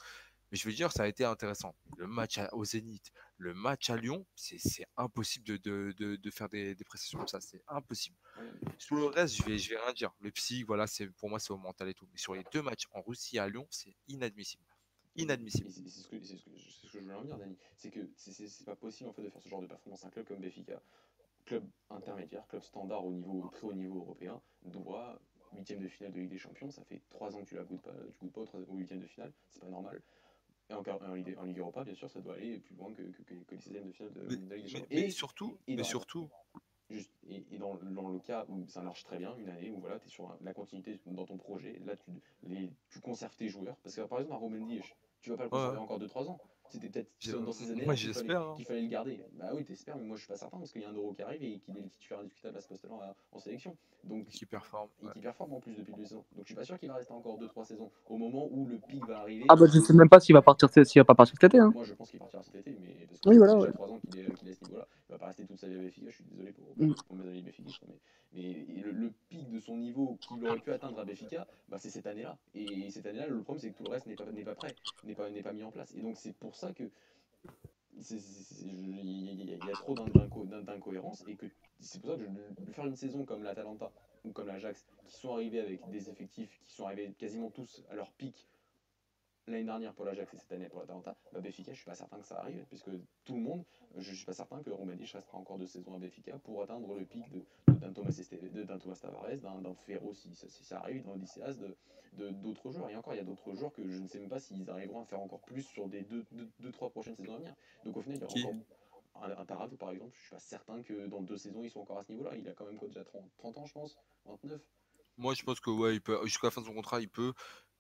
Mais 0.52 0.58
je 0.58 0.68
veux 0.68 0.74
dire, 0.74 0.92
ça 0.92 1.04
a 1.04 1.08
été 1.08 1.24
intéressant. 1.24 1.74
Le 1.96 2.08
match 2.08 2.38
au 2.52 2.66
Zénith, 2.66 3.12
le 3.38 3.54
match 3.54 3.90
à 3.90 3.96
Lyon, 3.96 4.26
c'est 4.36 4.86
impossible 4.98 5.46
de, 5.46 6.30
faire 6.30 6.50
des, 6.50 6.76
des, 6.76 6.84
prestations 6.84 7.20
comme 7.20 7.28
ça. 7.28 7.40
C'est 7.40 7.64
impossible. 7.70 8.18
Sur 8.78 8.98
le 8.98 9.06
reste, 9.06 9.36
je 9.36 9.44
vais, 9.44 9.56
vais 9.56 9.82
rien 9.82 9.94
dire. 9.94 10.12
Le 10.20 10.30
psy, 10.32 10.64
voilà, 10.64 10.86
pour 11.18 11.30
moi, 11.30 11.40
c'est 11.40 11.52
au 11.52 11.58
mental 11.58 11.88
et 11.88 11.94
tout. 11.94 12.08
Mais 12.12 12.18
sur 12.18 12.36
les 12.36 12.44
deux 12.52 12.62
matchs 12.62 12.86
en 12.92 13.02
Russie 13.02 13.38
et 13.38 13.40
à 13.40 13.48
Lyon, 13.48 13.66
c'est 13.70 13.96
inadmissible. 14.10 14.64
Inadmissible. 15.16 15.70
C'est 15.70 15.88
ce, 15.88 16.08
que, 16.08 16.22
ce, 16.24 16.34
que, 16.34 16.40
ce 16.58 16.88
que 16.88 17.00
je 17.00 17.00
voulais 17.00 17.16
en 17.16 17.24
dire, 17.24 17.38
Dani. 17.38 17.58
C'est 17.76 17.92
que 17.92 18.10
c'est 18.16 18.66
pas 18.66 18.76
possible 18.76 19.10
en 19.10 19.14
fait 19.14 19.24
de 19.24 19.30
faire 19.30 19.42
ce 19.42 19.50
genre 19.50 19.62
de 19.62 19.68
performance. 19.68 20.06
Un 20.06 20.10
club 20.10 20.26
comme 20.26 20.40
Béfica, 20.40 20.82
club 21.46 21.68
intermédiaire, 21.90 22.48
club 22.48 22.62
standard 22.64 23.06
au 23.06 23.12
niveau 23.12 23.50
très 23.50 23.68
haut 23.68 23.74
niveau 23.74 24.00
européen, 24.00 24.42
doit 24.64 25.20
huitième 25.54 25.82
de 25.82 25.88
finale 25.88 26.14
de 26.14 26.20
Ligue 26.20 26.32
des 26.32 26.38
Champions. 26.38 26.72
Ça 26.72 26.84
fait 26.86 27.02
trois 27.10 27.36
ans 27.36 27.42
que 27.42 27.50
tu 27.50 27.56
la 27.56 27.64
goûtes 27.64 27.82
pas, 27.82 27.94
tu 28.14 28.26
goûtes 28.26 28.34
pas 28.34 28.42
au 28.42 28.76
huitième 28.76 29.00
de 29.00 29.08
finale. 29.08 29.34
C'est 29.50 29.60
pas 29.62 29.70
normal. 29.70 30.02
Et 30.70 30.74
encore 30.74 31.02
en, 31.02 31.14
Ligue, 31.14 31.36
en 31.38 31.44
Ligue 31.44 31.60
Europa, 31.60 31.84
bien 31.84 31.96
sûr, 31.96 32.10
ça 32.10 32.22
doit 32.22 32.36
aller 32.36 32.60
plus 32.60 32.76
loin 32.76 32.94
que, 32.94 33.02
que, 33.02 33.24
que, 33.24 33.56
les 33.56 33.60
16e 33.60 33.88
de 33.88 33.92
finale 33.92 34.14
de, 34.14 34.22
de 34.22 34.36
Ligue 34.36 34.48
des 34.64 34.68
Champions. 34.70 34.88
et, 34.90 35.10
surtout, 35.10 35.58
et, 35.68 35.76
mais 35.76 35.84
surtout. 35.84 36.30
Juste, 36.92 37.12
et, 37.30 37.58
dans, 37.58 37.76
dans, 37.76 38.10
le 38.10 38.20
cas 38.20 38.46
où 38.50 38.68
ça 38.68 38.82
marche 38.82 39.04
très 39.04 39.18
bien, 39.18 39.34
une 39.38 39.50
année 39.50 39.72
où 39.72 39.80
voilà, 39.80 40.00
tu 40.00 40.08
es 40.08 40.10
sur 40.10 40.36
la 40.42 40.54
continuité 40.54 41.00
dans 41.06 41.26
ton 41.26 41.38
projet, 41.38 41.80
là 41.86 41.96
tu, 41.96 42.12
les, 42.44 42.70
tu 42.90 43.00
conserves 43.00 43.36
tes 43.36 43.48
joueurs. 43.48 43.78
Parce 43.84 43.96
que 43.96 44.02
par 44.02 44.20
exemple, 44.20 44.36
un 44.36 44.40
Romain 44.40 44.66
Diech, 44.66 44.96
tu 45.22 45.30
vas 45.30 45.38
pas 45.38 45.44
le 45.44 45.50
conserver 45.50 45.78
encore 45.78 46.00
2-3 46.00 46.28
ans. 46.28 46.40
C'était 46.72 46.88
peut-être 46.88 47.44
dans 47.44 47.52
ces 47.52 47.70
années 47.70 47.86
hein. 47.86 47.96
qu'il 48.56 48.66
fallait, 48.66 48.82
le 48.82 48.88
garder. 48.88 49.20
Bah 49.34 49.50
oui, 49.54 49.66
t'espères, 49.66 49.98
mais 49.98 50.06
moi 50.06 50.16
je 50.16 50.22
suis 50.22 50.30
pas 50.30 50.38
certain 50.38 50.58
parce 50.58 50.72
qu'il 50.72 50.82
y 50.82 50.86
a 50.86 50.90
un 50.90 50.94
euro 50.94 51.12
qui 51.12 51.22
arrive 51.22 51.44
et 51.44 51.60
qu'il 51.60 51.78
est 51.78 51.82
le 51.82 51.90
titulaire 51.90 52.20
indiscutable 52.20 52.58
à 52.58 52.62
ce 52.62 52.70
poste-là 52.70 53.14
en, 53.34 53.40
sélection. 53.40 53.76
Donc, 54.06 54.26
qui 54.28 54.46
performe. 54.46 54.88
Et 55.04 55.08
qui 55.12 55.20
performe 55.20 55.54
en 55.54 55.60
plus 55.60 55.76
depuis 55.76 55.94
deux 55.94 56.06
saisons. 56.06 56.24
Donc 56.34 56.44
je 56.44 56.46
suis 56.46 56.56
pas 56.56 56.64
sûr 56.64 56.80
qu'il 56.80 56.88
va 56.88 56.96
rester 56.96 57.12
encore 57.12 57.38
2-3 57.42 57.66
saisons 57.66 57.92
au 58.08 58.18
moment 58.18 58.48
où 58.52 58.66
le 58.68 58.78
pic 58.78 59.06
va 59.06 59.20
arriver. 59.20 59.44
Ah 59.50 59.58
bah 59.58 59.66
je 59.72 59.80
sais 59.80 59.94
même 59.94 60.08
pas 60.08 60.22
s'il 60.22 60.34
va 60.34 60.42
partir 60.42 60.70
s'il 60.70 61.02
va 61.02 61.06
pas 61.06 61.16
partir 61.16 61.36
cet 61.36 61.44
été. 61.44 61.60
Hein. 61.60 61.72
Moi 61.76 61.84
je 61.84 61.94
pense 61.94 62.10
qu'il 62.10 62.20
partira 62.20 62.42
cet 62.42 62.56
été, 62.56 62.78
mais 62.80 63.06
parce 63.06 63.20
que 63.20 63.30
oui, 63.30 63.38
voilà, 63.38 63.58
ouais. 63.58 63.72
3 63.74 63.90
ans 63.90 64.00
qu'il 64.00 64.20
est, 64.22 64.24
qu 64.24 64.48
est, 64.48 64.52
à 64.52 64.56
ce 64.56 64.64
niveau-là. 64.64 64.88
Va 65.12 65.18
pas 65.18 65.28
rester 65.28 65.46
toute 65.46 65.60
sa 65.60 65.68
vie 65.68 65.76
à 65.76 65.82
Béfica, 65.82 66.10
je 66.10 66.16
suis 66.16 66.24
désolé 66.24 66.54
pour, 66.54 66.74
mm. 66.78 66.96
pour 67.06 67.16
mes 67.18 67.28
amis 67.28 67.42
Béfica. 67.42 67.70
Mais, 68.34 68.66
mais 68.70 68.82
le, 68.82 68.92
le, 68.92 69.12
pic 69.28 69.50
de 69.50 69.60
son 69.60 69.76
niveau 69.76 70.18
qu'il 70.22 70.46
aurait 70.48 70.60
pu 70.60 70.72
atteindre 70.72 71.00
à 71.00 71.04
Béfica, 71.04 71.46
bah, 71.68 71.78
c'est 71.80 71.90
cette 71.90 72.08
année-là. 72.08 72.38
Et 72.56 72.90
cette 72.90 73.06
année-là, 73.06 73.28
le 73.28 73.44
problème 73.44 73.60
c'est 73.60 73.72
que 73.72 73.78
tout 73.78 73.84
le 73.84 73.90
reste 73.90 74.08
n'est 74.08 74.16
pas, 74.16 74.24
pas 74.24 74.56
prêt, 74.56 74.74
n'est 75.04 75.16
pas, 75.16 75.30
pas 75.30 75.54
mis 75.54 75.64
en 75.64 75.72
place. 75.72 75.94
Et 75.96 76.02
donc 76.02 76.16
c'est 76.16 76.34
pour 76.34 76.56
ça 76.56 76.72
que 76.72 76.90
il 77.94 79.50
y, 79.50 79.70
a 79.70 79.74
trop 79.74 79.96
d'incohérences 79.96 81.26
et 81.28 81.36
que 81.36 81.46
c'est 81.80 82.02
pour 82.02 82.12
ça 82.12 82.18
que 82.18 82.64
de 82.64 82.72
faire 82.72 82.86
une 82.86 82.96
saison 82.96 83.26
comme 83.26 83.44
l'Atalanta 83.44 83.92
ou 84.24 84.32
comme 84.32 84.48
l'Ajax 84.48 84.86
qui 85.08 85.16
sont 85.18 85.34
arrivés 85.34 85.60
avec 85.60 85.88
des 85.90 86.10
effectifs 86.10 86.58
qui 86.64 86.74
sont 86.74 86.86
arrivés 86.86 87.14
quasiment 87.18 87.50
tous 87.50 87.84
à 87.90 87.96
leur 87.96 88.12
pic 88.14 88.48
l'année 89.48 89.64
dernière 89.64 89.94
pour 89.94 90.06
l'Ajax 90.06 90.34
et 90.34 90.38
cette 90.38 90.52
année 90.52 90.70
pour 90.70 90.80
l'Atalanta, 90.80 91.16
bah 91.34 91.42
Béfica, 91.42 91.72
je 91.72 91.78
suis 91.78 91.86
pas 91.86 91.96
certain 91.96 92.20
que 92.20 92.26
ça 92.26 92.40
arrive, 92.40 92.64
puisque 92.68 92.90
tout 93.26 93.36
le 93.36 93.42
monde, 93.42 93.66
je 93.98 94.14
suis 94.14 94.26
pas 94.26 94.34
certain 94.34 94.62
que 94.62 94.70
Roumaniche 94.70 95.14
restera 95.16 95.38
encore 95.38 95.58
deux 95.58 95.68
saisons 95.68 95.96
à 95.96 96.00
Béfica 96.00 96.38
pour 96.40 96.62
atteindre 96.62 96.96
le 96.96 97.06
pic 97.06 97.24
d'un 97.68 97.90
de, 97.90 97.94
Thomas, 97.94 98.80
Thomas 98.80 99.00
Tavares, 99.02 99.62
d'un 99.62 99.74
Ferro 99.74 100.14
si, 100.14 100.34
si, 100.34 100.64
ça 100.64 100.80
arrive, 100.80 101.04
d'un 101.04 101.14
Odysseas, 101.14 101.56
de 101.56 101.76
d'autres 102.14 102.72
joueurs. 102.72 102.90
Et 102.90 102.96
encore, 102.96 103.14
il 103.14 103.18
y 103.18 103.22
a 103.22 103.24
d'autres 103.24 103.54
joueurs 103.54 103.72
que 103.72 103.88
je 103.88 103.98
ne 103.98 104.08
sais 104.08 104.20
même 104.20 104.30
pas 104.30 104.40
s'ils 104.40 104.70
arriveront 104.70 105.02
à 105.02 105.06
faire 105.06 105.22
encore 105.22 105.42
plus 105.42 105.64
sur 105.64 105.88
des 105.88 106.04
deux, 106.04 106.26
deux, 106.60 106.72
trois 106.72 106.90
prochaines 106.90 107.16
saisons 107.16 107.36
à 107.36 107.38
venir. 107.38 107.56
Donc 107.86 107.98
au 107.98 108.02
final, 108.02 108.18
il 108.18 108.42
y 108.42 108.44
aura 108.44 108.52
encore 108.52 109.40
un, 109.40 109.46
Taravou 109.46 109.78
par 109.78 109.92
exemple, 109.92 110.12
je 110.16 110.22
suis 110.22 110.30
pas 110.32 110.40
certain 110.40 110.82
que 110.82 111.08
dans 111.08 111.22
deux 111.22 111.38
saisons 111.38 111.64
ils 111.64 111.70
sont 111.70 111.82
encore 111.82 112.00
à 112.00 112.04
ce 112.04 112.12
niveau-là. 112.12 112.36
Il 112.36 112.48
a 112.48 112.54
quand 112.54 112.66
même 112.66 112.78
quoi, 112.78 112.88
déjà 112.88 113.04
30, 113.04 113.24
30 113.38 113.58
ans, 113.58 113.66
je 113.66 113.74
pense, 113.74 113.98
29. 114.26 114.62
Moi, 115.18 115.34
je 115.34 115.44
pense 115.44 115.60
que 115.60 115.70
ouais, 115.70 115.96
il 115.96 116.02
peut 116.02 116.20
jusqu'à 116.26 116.48
la 116.48 116.52
fin 116.52 116.62
de 116.62 116.66
son 116.66 116.74
contrat, 116.74 117.02
il 117.02 117.10
peut 117.10 117.34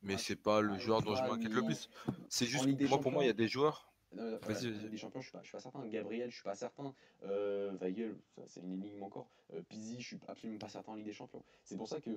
mais 0.03 0.17
c'est 0.17 0.35
pas 0.35 0.61
le 0.61 0.77
joueur 0.79 1.01
dont 1.01 1.15
je 1.15 1.23
m'inquiète 1.23 1.53
le 1.53 1.63
plus. 1.63 1.89
C'est 2.29 2.45
juste, 2.45 2.67
moi, 2.89 2.99
pour 2.99 3.11
moi, 3.11 3.23
il 3.23 3.27
y 3.27 3.29
a 3.29 3.33
des 3.33 3.47
joueurs. 3.47 3.91
Vas-y, 4.13 4.71
vas-y. 4.71 4.89
Des 4.89 4.97
champions, 4.97 5.21
je 5.21 5.27
suis 5.27 5.31
pas, 5.31 5.41
je 5.41 5.47
suis 5.47 5.53
pas 5.53 5.61
certain. 5.61 5.87
Gabriel, 5.87 6.29
je 6.29 6.35
suis 6.35 6.43
pas 6.43 6.55
certain. 6.55 6.93
Euh, 7.23 7.71
Weigel, 7.79 8.15
c'est 8.47 8.59
une 8.59 8.73
énigme 8.73 9.03
encore. 9.03 9.29
Euh, 9.53 9.61
Pizzi, 9.69 10.01
je 10.01 10.07
suis 10.07 10.19
absolument 10.27 10.59
pas 10.59 10.69
certain 10.69 10.91
en 10.91 10.95
Ligue 10.95 11.05
des 11.05 11.13
Champions. 11.13 11.43
C'est 11.63 11.77
pour 11.77 11.87
ça 11.87 12.01
que 12.01 12.11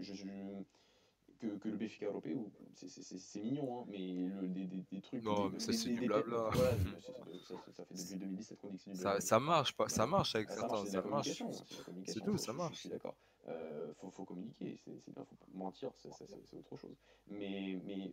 je, 0.00 0.14
je 0.14 0.24
que, 1.40 1.46
que, 1.46 1.68
le 1.68 1.76
BFK 1.76 2.02
européen, 2.02 2.44
c'est 2.74 3.40
mignon, 3.40 3.80
hein, 3.80 3.84
mais 3.88 4.28
le, 4.40 4.48
des, 4.48 4.64
des, 4.66 4.84
des, 4.90 5.00
trucs. 5.00 5.22
Non, 5.22 5.50
mais 5.50 5.60
ça 5.60 5.72
c'est 5.72 5.90
du 5.90 6.06
blabla. 6.06 6.50
Voilà, 6.52 6.70
ça, 7.46 7.54
ça, 7.72 7.84
fait 7.84 7.94
depuis 7.94 8.16
2017 8.16 8.58
qu'on 8.58 8.68
dit 8.68 8.76
que 8.76 8.82
c'est 8.82 8.90
du 8.90 8.96
blabla. 8.98 9.20
Ça, 9.20 9.26
ça 9.26 9.40
marche, 9.40 9.72
pas, 9.76 9.88
ça 9.88 10.06
marche 10.06 10.34
avec 10.34 10.50
certains. 10.50 10.84
Ça 10.84 11.02
marche. 11.02 11.42
C'est 12.06 12.20
tout, 12.24 12.36
ça 12.36 12.52
marche. 12.52 12.74
Je 12.74 12.80
suis 12.80 12.88
d'accord. 12.88 13.14
Euh, 13.48 13.92
faut, 13.94 14.10
faut 14.10 14.24
communiquer, 14.24 14.76
c'est 14.76 15.12
bien, 15.12 15.24
faut 15.24 15.36
mentir, 15.54 15.90
c'est 15.94 16.56
autre 16.56 16.76
chose. 16.76 16.96
Mais, 17.28 17.78
mais 17.84 18.10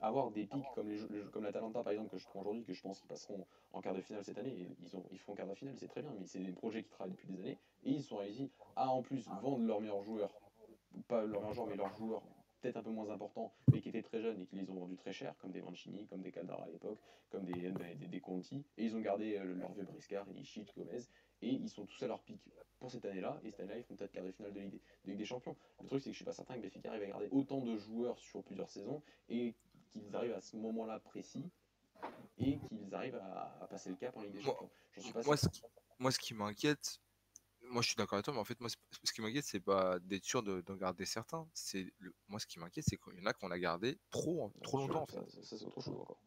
avoir 0.00 0.30
des 0.30 0.46
pics 0.46 0.64
comme, 0.74 0.88
les, 0.88 1.00
comme 1.32 1.44
l'Atalanta 1.44 1.82
par 1.82 1.92
exemple 1.92 2.10
que 2.10 2.18
je 2.18 2.26
prends 2.26 2.40
aujourd'hui, 2.40 2.64
que 2.64 2.72
je 2.72 2.82
pense 2.82 3.00
qu'ils 3.00 3.08
passeront 3.08 3.44
en 3.72 3.80
quart 3.80 3.94
de 3.94 4.00
finale 4.00 4.24
cette 4.24 4.38
année, 4.38 4.54
ils, 4.80 4.96
ont, 4.96 5.04
ils 5.10 5.18
font 5.18 5.34
quart 5.34 5.48
de 5.48 5.54
finale, 5.54 5.74
c'est 5.76 5.88
très 5.88 6.02
bien, 6.02 6.12
mais 6.18 6.26
c'est 6.26 6.40
des 6.40 6.52
projets 6.52 6.82
qui 6.82 6.90
travaillent 6.90 7.12
depuis 7.12 7.28
des 7.28 7.40
années, 7.40 7.58
et 7.84 7.90
ils 7.90 8.02
sont 8.02 8.18
réussis 8.18 8.50
à 8.76 8.88
en 8.88 9.02
plus 9.02 9.28
vendre 9.42 9.64
leurs 9.64 9.80
meilleurs 9.80 10.02
joueurs, 10.02 10.32
pas 11.08 11.24
leurs 11.24 11.40
meilleurs 11.40 11.54
joueurs, 11.54 11.68
mais 11.68 11.76
leurs 11.76 11.94
joueurs 11.94 12.22
peut-être 12.60 12.76
un 12.76 12.82
peu 12.82 12.90
moins 12.90 13.10
importants, 13.10 13.52
mais 13.72 13.80
qui 13.80 13.88
étaient 13.88 14.02
très 14.02 14.20
jeunes 14.20 14.40
et 14.40 14.46
qui 14.46 14.56
les 14.56 14.70
ont 14.70 14.74
vendus 14.74 14.96
très 14.96 15.12
cher, 15.12 15.34
comme 15.38 15.50
des 15.50 15.62
Mancini, 15.62 16.06
comme 16.06 16.20
des 16.20 16.30
Caldara 16.30 16.64
à 16.64 16.68
l'époque, 16.68 16.98
comme 17.30 17.44
des, 17.44 17.70
des, 17.70 18.06
des, 18.06 18.20
Conti, 18.20 18.64
et 18.76 18.84
ils 18.84 18.96
ont 18.96 19.00
gardé 19.00 19.36
euh, 19.38 19.54
leur 19.54 19.72
vieux 19.72 19.84
Briscard, 19.84 20.28
Ilicic, 20.28 20.72
Gomez, 20.76 21.00
et 21.42 21.48
ils 21.48 21.68
sont 21.68 21.86
tous 21.86 22.02
à 22.02 22.06
leur 22.06 22.22
pic 22.22 22.40
pour 22.78 22.90
cette 22.90 23.04
année-là, 23.04 23.40
et 23.44 23.50
cette 23.50 23.60
année-là, 23.60 23.78
ils 23.78 23.84
font 23.84 23.94
peut-être 23.94 24.12
quart 24.12 24.24
de 24.24 24.32
finale 24.32 24.54
de 24.54 24.60
Ligue, 24.60 24.80
des, 25.04 25.14
des 25.14 25.24
Champions. 25.24 25.56
Le 25.82 25.86
truc, 25.86 26.00
c'est 26.02 26.10
que 26.10 26.12
je 26.12 26.16
suis 26.16 26.24
pas 26.24 26.32
certain 26.32 26.56
que 26.56 26.62
Benfica 26.62 26.88
arrive 26.88 27.02
à 27.02 27.06
garder 27.06 27.28
autant 27.30 27.60
de 27.60 27.76
joueurs 27.76 28.18
sur 28.18 28.42
plusieurs 28.42 28.70
saisons, 28.70 29.02
et 29.28 29.54
qu'ils 29.90 30.14
arrivent 30.16 30.34
à 30.34 30.40
ce 30.40 30.56
moment-là 30.56 30.98
précis, 31.00 31.44
et 32.38 32.58
qu'ils 32.58 32.94
arrivent 32.94 33.20
à, 33.22 33.66
passer 33.68 33.90
le 33.90 33.96
cap 33.96 34.16
en 34.16 34.22
Ligue 34.22 34.32
des 34.32 34.40
Champions. 34.40 34.70
moi, 35.26 35.36
ce 35.36 35.48
qui, 35.48 35.62
moi, 35.98 36.10
ce 36.10 36.18
qui 36.18 36.34
m'inquiète, 36.34 37.00
moi 37.62 37.82
je 37.82 37.88
suis 37.88 37.96
d'accord 37.96 38.14
avec 38.14 38.24
toi, 38.24 38.34
mais 38.34 38.40
en 38.40 38.44
fait, 38.44 38.58
moi, 38.60 38.70
ce 38.70 39.12
qui 39.12 39.20
m'inquiète, 39.20 39.44
c'est 39.44 39.60
pas 39.60 39.98
d'être 40.00 40.24
sûr 40.24 40.42
d'en 40.42 40.76
garder 40.76 41.04
certains. 41.04 41.46
C'est 41.52 41.92
moi, 42.28 42.40
ce 42.40 42.46
qui 42.46 42.58
m'inquiète, 42.58 42.84
c'est 42.88 42.96
qu'il 42.96 43.18
y 43.18 43.20
en 43.20 43.26
a 43.26 43.32
qu'on 43.32 43.50
a 43.50 43.58
gardé 43.58 43.98
trop, 44.10 44.52
trop 44.62 44.78
longtemps. 44.78 45.02
En 45.02 45.06
fait. 45.06 45.44
Ça, 45.44 45.58
c'est 45.58 45.64
autre 45.64 45.80
chose 45.80 45.94
encore. 45.94 46.20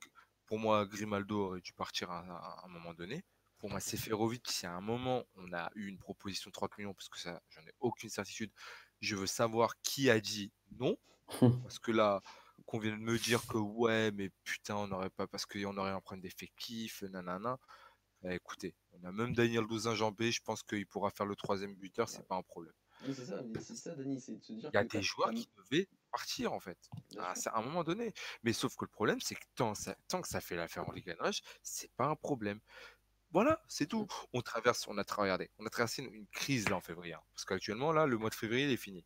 Pour 0.45 0.59
moi, 0.59 0.85
Grimaldo 0.85 1.47
aurait 1.47 1.61
dû 1.61 1.73
partir 1.73 2.11
à, 2.11 2.63
un 2.63 2.67
moment 2.67 2.93
donné. 2.93 3.23
Pour 3.63 3.69
moi, 3.69 3.79
Seferovic, 3.79 4.51
si 4.51 4.65
à 4.65 4.73
un 4.73 4.81
moment 4.81 5.23
on 5.37 5.53
a 5.53 5.71
eu 5.75 5.87
une 5.87 5.97
proposition 5.97 6.49
de 6.49 6.51
30 6.51 6.77
millions, 6.77 6.93
parce 6.93 7.07
que 7.07 7.17
ça, 7.17 7.41
j'en 7.47 7.61
ai 7.61 7.71
aucune 7.79 8.09
certitude, 8.09 8.51
je 8.99 9.15
veux 9.15 9.25
savoir 9.25 9.79
qui 9.83 10.09
a 10.09 10.19
dit 10.19 10.51
non. 10.79 10.97
parce 11.63 11.79
que 11.79 11.93
là, 11.93 12.21
qu'on 12.65 12.77
vient 12.77 12.91
de 12.91 13.01
me 13.01 13.17
dire 13.17 13.47
que 13.47 13.57
ouais, 13.57 14.11
mais 14.11 14.31
putain, 14.43 14.75
on 14.75 14.87
n'aurait 14.87 15.09
pas, 15.09 15.27
parce 15.27 15.45
qu'on 15.45 15.77
aurait 15.77 15.91
un 15.91 16.01
problème 16.01 16.23
d'effectif, 16.23 17.03
nanana. 17.03 17.57
Bah, 18.21 18.33
écoutez, 18.33 18.75
on 18.91 19.07
a 19.07 19.13
même 19.13 19.33
Daniel 19.33 19.65
Douzin 19.65 19.95
Jambé, 19.95 20.33
je 20.33 20.41
pense 20.41 20.61
qu'il 20.61 20.85
pourra 20.85 21.09
faire 21.09 21.25
le 21.25 21.37
troisième 21.37 21.73
buteur, 21.75 22.09
c'est 22.09 22.27
pas 22.27 22.35
un 22.35 22.43
problème. 22.43 22.73
c'est 23.05 23.13
ça, 23.13 23.41
c'est 23.61 23.75
ça, 23.77 23.95
Dani, 23.95 24.19
c'est 24.19 24.35
de 24.35 24.43
se 24.43 24.51
dire. 24.51 24.71
Il 24.73 24.75
y 24.75 24.77
a 24.77 24.83
des 24.83 25.01
joueurs 25.01 25.31
qui 25.31 25.47
devaient 25.55 25.87
partir 26.11 26.51
en 26.51 26.59
fait, 26.59 26.77
à, 27.17 27.33
un 27.57 27.61
moment 27.61 27.85
donné. 27.85 28.13
Mais 28.43 28.51
sauf 28.51 28.75
que 28.75 28.83
le 28.83 28.91
problème, 28.91 29.21
c'est 29.21 29.35
que 29.35 29.45
tant, 29.55 29.71
tant, 30.09 30.21
que 30.21 30.27
ça 30.27 30.41
fait 30.41 30.57
l'affaire 30.57 30.87
en 30.87 30.91
Ligue 30.91 31.15
1 31.17 31.31
c'est 31.61 31.91
pas 31.93 32.07
un 32.07 32.15
problème. 32.15 32.59
Voilà, 33.33 33.59
c'est 33.67 33.87
tout. 33.87 34.07
On 34.31 34.41
traverse, 34.41 34.87
on 34.87 34.97
a 34.99 35.03
regardé, 35.17 35.49
on 35.57 35.65
a 35.65 35.69
traversé 35.69 36.03
une, 36.03 36.27
crise 36.27 36.69
là 36.69 36.75
en 36.75 36.81
février. 36.81 37.13
Hein, 37.13 37.21
parce 37.33 37.45
qu'actuellement, 37.45 37.91
là, 37.91 38.05
le 38.05 38.17
mois 38.17 38.29
de 38.29 38.35
février, 38.35 38.65
il 38.65 38.71
est 38.71 38.77
fini. 38.77 39.03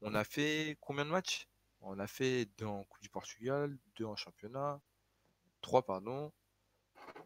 On 0.00 0.14
a 0.16 0.24
fait 0.24 0.76
combien 0.80 1.04
de 1.04 1.10
matchs? 1.10 1.48
On 1.80 1.98
a 2.00 2.08
fait 2.08 2.46
deux 2.58 2.66
en 2.66 2.82
Coupe 2.84 3.02
du 3.02 3.08
Portugal, 3.08 3.78
deux 3.96 4.04
en 4.04 4.16
championnat, 4.16 4.80
trois, 5.60 5.86
pardon, 5.86 6.32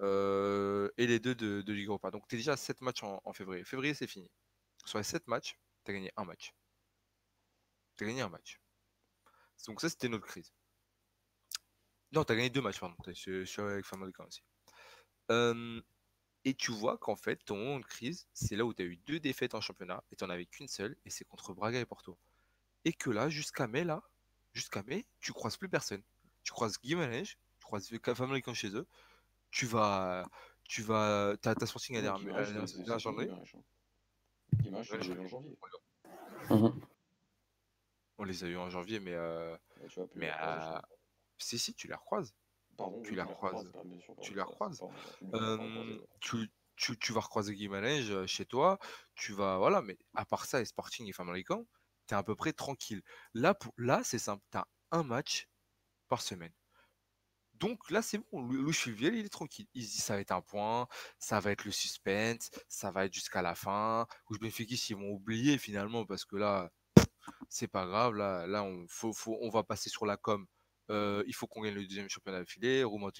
euh, 0.00 0.90
et 0.98 1.06
les 1.06 1.18
deux 1.18 1.34
de, 1.34 1.62
de 1.62 1.72
Ligue 1.72 1.88
Europa. 1.88 2.10
Donc 2.10 2.28
tu 2.28 2.36
es 2.36 2.38
déjà 2.38 2.52
à 2.52 2.56
7 2.58 2.82
matchs 2.82 3.02
en, 3.02 3.32
février. 3.32 3.64
Février, 3.64 3.94
c'est 3.94 4.06
fini. 4.06 4.30
Sur 4.84 4.98
les 4.98 5.04
7 5.04 5.26
matchs, 5.28 5.58
tu 5.84 5.90
as 5.90 5.94
gagné 5.94 6.12
un 6.16 6.24
match. 6.24 6.54
Tu 7.96 8.04
as 8.04 8.06
gagné 8.08 8.20
un 8.20 8.28
match. 8.28 8.60
Donc 9.66 9.80
ça, 9.80 9.88
c'était 9.88 10.08
notre 10.08 10.26
crise. 10.26 10.52
Non, 12.12 12.24
tu 12.24 12.32
as 12.32 12.36
gagné 12.36 12.50
deux 12.50 12.60
matchs, 12.60 12.80
pardon. 12.80 12.96
Je 13.06 13.44
suis 13.44 13.62
avec 13.62 13.86
Famalicão 13.86 14.26
aussi. 14.26 14.42
Euh, 15.30 15.80
et 16.46 16.54
tu 16.54 16.70
vois 16.70 16.96
qu'en 16.96 17.16
fait, 17.16 17.44
ton 17.44 17.56
moment 17.56 17.80
de 17.80 17.84
crise, 17.84 18.28
c'est 18.32 18.54
là 18.54 18.64
où 18.64 18.72
tu 18.72 18.80
as 18.80 18.84
eu 18.84 18.96
deux 18.98 19.18
défaites 19.18 19.56
en 19.56 19.60
championnat 19.60 20.04
et 20.12 20.16
tu 20.16 20.22
n'en 20.22 20.30
avais 20.30 20.46
qu'une 20.46 20.68
seule, 20.68 20.96
et 21.04 21.10
c'est 21.10 21.24
contre 21.24 21.52
Braga 21.52 21.80
et 21.80 21.84
Porto. 21.84 22.16
Et 22.84 22.92
que 22.92 23.10
là, 23.10 23.28
jusqu'à 23.28 23.66
mai, 23.66 23.82
là, 23.82 24.04
jusqu'à 24.52 24.84
mai, 24.84 25.04
tu 25.18 25.32
croises 25.32 25.56
plus 25.56 25.68
personne. 25.68 26.04
Tu 26.44 26.52
croises 26.52 26.78
Guimarães, 26.80 27.24
tu 27.58 27.64
croises 27.64 27.90
Famalicão 28.14 28.54
chez 28.54 28.68
eux, 28.76 28.86
tu 29.50 29.66
vas, 29.66 30.30
tu 30.62 30.82
vas, 30.82 31.36
t'as, 31.42 31.56
t'as 31.56 31.66
Sporting 31.66 31.96
à 31.96 32.00
la 32.00 32.12
dernière 32.12 32.44
journée. 32.44 32.66
Je 32.68 32.80
les 32.80 32.92
en 32.92 32.98
janvier. 35.26 35.58
Mhm. 36.48 36.80
On 38.18 38.24
les 38.24 38.44
a 38.44 38.46
eu 38.46 38.56
en 38.56 38.70
janvier, 38.70 39.00
mais. 39.00 39.14
Euh... 39.14 39.56
mais 40.14 40.28
à... 40.28 40.88
Si, 41.38 41.58
si, 41.58 41.74
tu 41.74 41.88
les 41.88 41.94
recroises. 41.94 42.36
Pardon, 42.76 43.02
tu, 43.02 43.14
les 43.14 43.22
recroises. 43.22 43.70
tu 44.20 44.34
les 44.34 44.42
recroises. 44.42 44.82
tu, 46.20 46.50
tu, 46.76 46.98
tu, 46.98 47.12
vas 47.12 47.20
recroiser 47.20 47.54
Guimarães 47.54 48.10
euh, 48.10 48.26
chez 48.26 48.44
toi. 48.44 48.78
Tu 49.14 49.32
vas. 49.32 49.58
Voilà, 49.58 49.82
mais 49.82 49.98
à 50.14 50.24
part 50.24 50.44
ça, 50.44 50.60
et 50.60 50.64
Sporting 50.64 51.06
et 51.08 51.12
Famalicão, 51.12 51.66
tu 52.06 52.14
es 52.14 52.16
à 52.16 52.22
peu 52.22 52.34
près 52.34 52.52
tranquille. 52.52 53.02
Là, 53.34 53.54
pour... 53.54 53.72
là 53.76 54.02
c'est 54.04 54.18
simple. 54.18 54.44
Tu 54.52 54.58
as 54.58 54.66
un 54.92 55.02
match 55.02 55.48
par 56.08 56.20
semaine. 56.20 56.52
Donc 57.54 57.90
là, 57.90 58.02
c'est 58.02 58.18
bon. 58.18 58.42
Louis 58.42 58.72
Fulviel, 58.72 59.14
il 59.14 59.24
est 59.24 59.30
tranquille. 59.30 59.66
Il 59.74 59.84
se 59.84 59.92
dit 59.92 60.00
ça 60.00 60.14
va 60.14 60.20
être 60.20 60.32
un 60.32 60.42
point, 60.42 60.86
ça 61.18 61.40
va 61.40 61.52
être 61.52 61.64
le 61.64 61.70
suspense, 61.70 62.50
ça 62.68 62.90
va 62.90 63.06
être 63.06 63.14
jusqu'à 63.14 63.42
la 63.42 63.54
fin. 63.54 64.06
Ou 64.30 64.34
je 64.34 64.38
qu'ils 64.48 64.78
ils 64.90 64.96
vont 64.96 65.10
oublier 65.10 65.58
finalement 65.58 66.04
parce 66.04 66.24
que 66.24 66.36
là, 66.36 66.70
c'est 67.48 67.68
pas 67.68 67.86
grave. 67.86 68.14
Là, 68.14 68.46
là 68.46 68.62
on, 68.62 68.86
faut, 68.88 69.12
faut, 69.12 69.38
on 69.40 69.50
va 69.50 69.62
passer 69.64 69.90
sur 69.90 70.06
la 70.06 70.16
com. 70.16 70.46
Il 70.88 71.34
faut 71.34 71.46
qu'on 71.46 71.62
gagne 71.62 71.74
le 71.74 71.86
deuxième 71.86 72.08
championnat 72.08 72.40
d'affilée, 72.40 72.84
Romain 72.84 73.10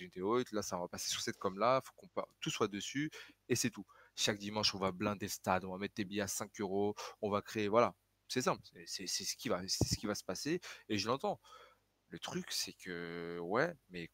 Là, 0.52 0.62
ça 0.62 0.78
va 0.78 0.88
passer 0.88 1.10
sur 1.10 1.20
cette 1.20 1.36
com-là. 1.38 1.80
Il 1.82 1.86
faut 1.86 1.92
qu'on 1.96 2.24
tout 2.40 2.50
soit 2.50 2.68
dessus 2.68 3.10
et 3.48 3.56
c'est 3.56 3.70
tout. 3.70 3.84
Chaque 4.14 4.38
dimanche, 4.38 4.74
on 4.74 4.78
va 4.78 4.92
blinder 4.92 5.26
le 5.26 5.30
stade, 5.30 5.64
on 5.64 5.72
va 5.72 5.78
mettre 5.78 5.94
des 5.94 6.04
billets 6.04 6.22
à 6.22 6.28
5 6.28 6.50
euros, 6.60 6.94
on 7.20 7.30
va 7.30 7.42
créer. 7.42 7.68
Voilà, 7.68 7.94
c'est 8.28 8.42
simple. 8.42 8.62
C'est 8.86 9.06
ce, 9.06 9.36
qui 9.36 9.48
va, 9.48 9.62
ce 9.68 9.96
qui 9.96 10.06
va 10.06 10.14
se 10.14 10.24
passer 10.24 10.60
et 10.88 10.98
je 10.98 11.08
l'entends. 11.08 11.40
Le 12.08 12.18
truc, 12.18 12.46
c'est 12.50 12.72
que, 12.74 13.38
ouais, 13.40 13.74
mais 13.90 14.10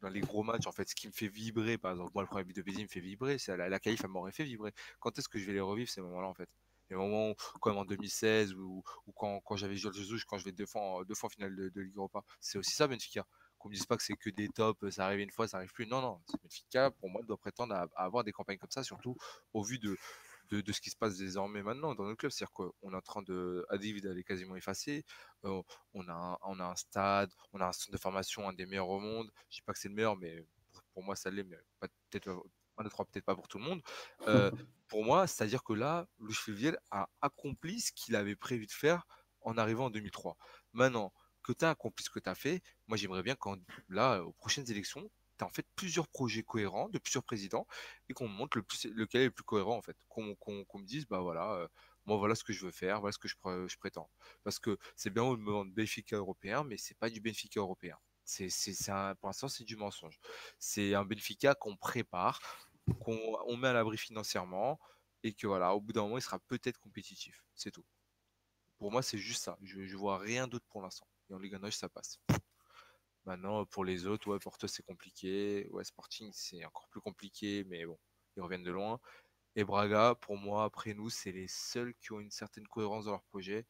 dans 0.00 0.08
les 0.08 0.20
gros 0.20 0.42
matchs, 0.42 0.66
en 0.66 0.72
fait, 0.72 0.88
ce 0.88 0.94
qui 0.94 1.06
me 1.08 1.12
fait 1.12 1.28
vibrer, 1.28 1.78
par 1.78 1.92
exemple, 1.92 2.12
moi, 2.14 2.22
le 2.22 2.28
premier 2.28 2.44
but 2.44 2.56
de 2.56 2.62
Bézi 2.62 2.82
me 2.82 2.88
fait 2.88 3.00
vibrer, 3.00 3.38
c'est 3.38 3.56
la, 3.56 3.68
la 3.68 3.80
qualif, 3.80 4.00
elle 4.04 4.10
m'aurait 4.10 4.32
fait 4.32 4.44
vibrer. 4.44 4.72
Quand 5.00 5.18
est-ce 5.18 5.28
que 5.28 5.38
je 5.38 5.46
vais 5.46 5.52
les 5.54 5.60
revivre, 5.60 5.90
ces 5.90 6.00
moments-là, 6.02 6.28
en 6.28 6.34
fait? 6.34 6.48
Les 6.90 6.96
moments 6.96 7.34
comme 7.60 7.76
en 7.76 7.84
2016 7.84 8.54
ou, 8.54 8.82
ou 9.06 9.12
quand, 9.12 9.40
quand 9.40 9.56
j'avais 9.56 9.76
Georges 9.76 9.96
Jesus, 9.96 10.24
quand 10.26 10.38
je 10.38 10.44
vais 10.44 10.52
deux 10.52 10.66
fois, 10.66 11.00
en 11.00 11.28
finale 11.28 11.54
de, 11.56 11.68
de 11.68 11.80
Ligue 11.80 11.96
Europa. 11.96 12.22
C'est 12.40 12.58
aussi 12.58 12.74
ça, 12.74 12.86
Benfica. 12.86 13.26
Qu'on 13.58 13.68
me 13.68 13.74
dise 13.74 13.86
pas 13.86 13.96
que 13.96 14.02
c'est 14.02 14.16
que 14.16 14.30
des 14.30 14.48
tops, 14.48 14.90
ça 14.90 15.06
arrive 15.06 15.20
une 15.20 15.30
fois, 15.30 15.48
ça 15.48 15.56
arrive 15.58 15.72
plus. 15.72 15.86
Non, 15.86 16.02
non. 16.02 16.20
Benfica, 16.42 16.90
pour 16.90 17.08
moi, 17.08 17.22
doit 17.22 17.38
prétendre 17.38 17.74
à 17.74 17.88
avoir 17.96 18.24
des 18.24 18.32
campagnes 18.32 18.58
comme 18.58 18.70
ça, 18.70 18.82
surtout 18.82 19.16
au 19.52 19.62
vu 19.62 19.78
de, 19.78 19.96
ce 20.50 20.80
qui 20.80 20.90
se 20.90 20.96
passe 20.96 21.16
désormais 21.16 21.62
maintenant 21.62 21.94
dans 21.94 22.04
notre 22.04 22.18
club. 22.18 22.32
C'est-à-dire 22.32 22.52
qu'on 22.52 22.92
est 22.92 22.96
en 22.96 23.00
train 23.00 23.22
de. 23.22 23.64
Adivid, 23.70 24.04
elle 24.06 24.18
est 24.18 24.24
quasiment 24.24 24.56
effacée. 24.56 25.04
Euh, 25.44 25.62
on, 25.94 26.06
a 26.08 26.38
un, 26.42 26.76
stade, 26.76 27.32
on 27.52 27.60
a 27.60 27.68
un 27.68 27.72
centre 27.72 27.92
de 27.92 27.98
formation, 27.98 28.48
un 28.48 28.52
des 28.52 28.66
meilleurs 28.66 28.88
au 28.88 29.00
monde. 29.00 29.30
Je 29.48 29.56
ne 29.56 29.60
dis 29.60 29.62
pas 29.62 29.72
que 29.72 29.78
c'est 29.78 29.88
le 29.88 29.94
meilleur, 29.94 30.16
mais 30.16 30.44
pour 30.92 31.02
moi, 31.02 31.16
ça 31.16 31.30
l'est, 31.30 31.44
mais 31.44 31.58
peut-être 31.80 32.44
un, 32.78 32.88
trois, 32.88 33.04
peut-être 33.04 33.24
pas 33.24 33.34
pour 33.34 33.48
tout 33.48 33.58
le 33.58 33.64
monde. 33.64 33.82
Euh, 34.28 34.50
pour 34.88 35.04
moi, 35.04 35.26
c'est-à-dire 35.26 35.62
que 35.62 35.72
là, 35.72 36.06
Louis 36.18 36.34
Fulviel 36.34 36.78
a 36.90 37.08
accompli 37.20 37.80
ce 37.80 37.92
qu'il 37.92 38.16
avait 38.16 38.36
prévu 38.36 38.66
de 38.66 38.72
faire 38.72 39.06
en 39.42 39.56
arrivant 39.58 39.86
en 39.86 39.90
2003. 39.90 40.36
Maintenant 40.72 41.12
que 41.42 41.52
tu 41.52 41.64
as 41.64 41.70
accompli 41.70 42.04
ce 42.04 42.10
que 42.10 42.18
tu 42.18 42.28
as 42.28 42.34
fait, 42.34 42.62
moi 42.86 42.96
j'aimerais 42.96 43.22
bien 43.22 43.34
quand 43.34 43.58
là, 43.88 44.22
aux 44.22 44.32
prochaines 44.32 44.70
élections, 44.70 45.10
tu 45.38 45.44
as 45.44 45.46
en 45.46 45.50
fait 45.50 45.66
plusieurs 45.76 46.08
projets 46.08 46.42
cohérents 46.42 46.88
de 46.88 46.98
plusieurs 46.98 47.24
présidents 47.24 47.66
et 48.08 48.14
qu'on 48.14 48.28
montre 48.28 48.56
le 48.56 48.62
plus, 48.62 48.86
lequel 48.86 49.22
est 49.22 49.26
le 49.26 49.30
plus 49.30 49.44
cohérent 49.44 49.76
en 49.76 49.82
fait. 49.82 49.96
Qu'on 50.08 50.24
me 50.24 50.84
dise, 50.84 51.06
bah 51.06 51.20
voilà, 51.20 51.52
euh, 51.52 51.68
moi 52.06 52.16
voilà 52.16 52.34
ce 52.34 52.44
que 52.44 52.52
je 52.52 52.64
veux 52.64 52.72
faire, 52.72 53.00
voilà 53.00 53.12
ce 53.12 53.18
que 53.18 53.28
je, 53.28 53.36
je 53.68 53.76
prétends. 53.76 54.10
Parce 54.42 54.58
que 54.58 54.78
c'est 54.96 55.10
bien 55.10 55.30
de 55.30 55.36
me 55.36 55.50
vendre 55.50 55.72
Benfica 55.74 56.16
européen, 56.16 56.64
mais 56.64 56.78
c'est 56.78 56.96
pas 56.96 57.10
du 57.10 57.20
Benfica 57.20 57.60
européen. 57.60 57.98
C'est, 58.24 58.48
pour 59.20 59.28
l'instant, 59.28 59.48
c'est 59.48 59.64
du 59.64 59.76
mensonge. 59.76 60.18
C'est 60.58 60.94
un 60.94 61.04
Benfica 61.04 61.54
qu'on 61.54 61.76
prépare, 61.76 62.40
qu'on 63.00 63.18
on 63.46 63.56
met 63.56 63.68
à 63.68 63.72
l'abri 63.72 63.98
financièrement 63.98 64.80
et 65.22 65.32
que 65.34 65.46
voilà, 65.46 65.74
au 65.74 65.80
bout 65.80 65.92
d'un 65.92 66.02
moment, 66.02 66.18
il 66.18 66.22
sera 66.22 66.38
peut-être 66.38 66.78
compétitif. 66.78 67.44
C'est 67.54 67.70
tout. 67.70 67.84
Pour 68.78 68.92
moi, 68.92 69.02
c'est 69.02 69.18
juste 69.18 69.44
ça. 69.44 69.58
Je, 69.62 69.86
je 69.86 69.96
vois 69.96 70.18
rien 70.18 70.46
d'autre 70.46 70.66
pour 70.68 70.82
l'instant. 70.82 71.06
Et 71.30 71.34
en 71.34 71.38
Ligue 71.38 71.54
1, 71.54 71.70
ça 71.70 71.88
passe. 71.88 72.18
Maintenant, 73.24 73.64
pour 73.64 73.84
les 73.84 74.06
autres, 74.06 74.28
ouais, 74.28 74.38
Porto, 74.38 74.66
c'est 74.66 74.82
compliqué. 74.82 75.66
Ouais, 75.70 75.84
Sporting, 75.84 76.30
c'est 76.34 76.64
encore 76.64 76.88
plus 76.88 77.00
compliqué, 77.00 77.64
mais 77.64 77.86
bon, 77.86 77.98
ils 78.36 78.42
reviennent 78.42 78.62
de 78.62 78.70
loin. 78.70 79.00
Et 79.56 79.64
Braga, 79.64 80.14
pour 80.16 80.36
moi, 80.36 80.64
après 80.64 80.94
nous, 80.94 81.10
c'est 81.10 81.32
les 81.32 81.48
seuls 81.48 81.94
qui 81.94 82.12
ont 82.12 82.20
une 82.20 82.30
certaine 82.30 82.66
cohérence 82.68 83.06
dans 83.06 83.12
leur 83.12 83.22
projet. 83.24 83.66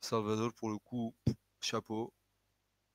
Salvador, 0.00 0.52
pour 0.54 0.70
le 0.70 0.78
coup, 0.78 1.14
chapeau. 1.60 2.14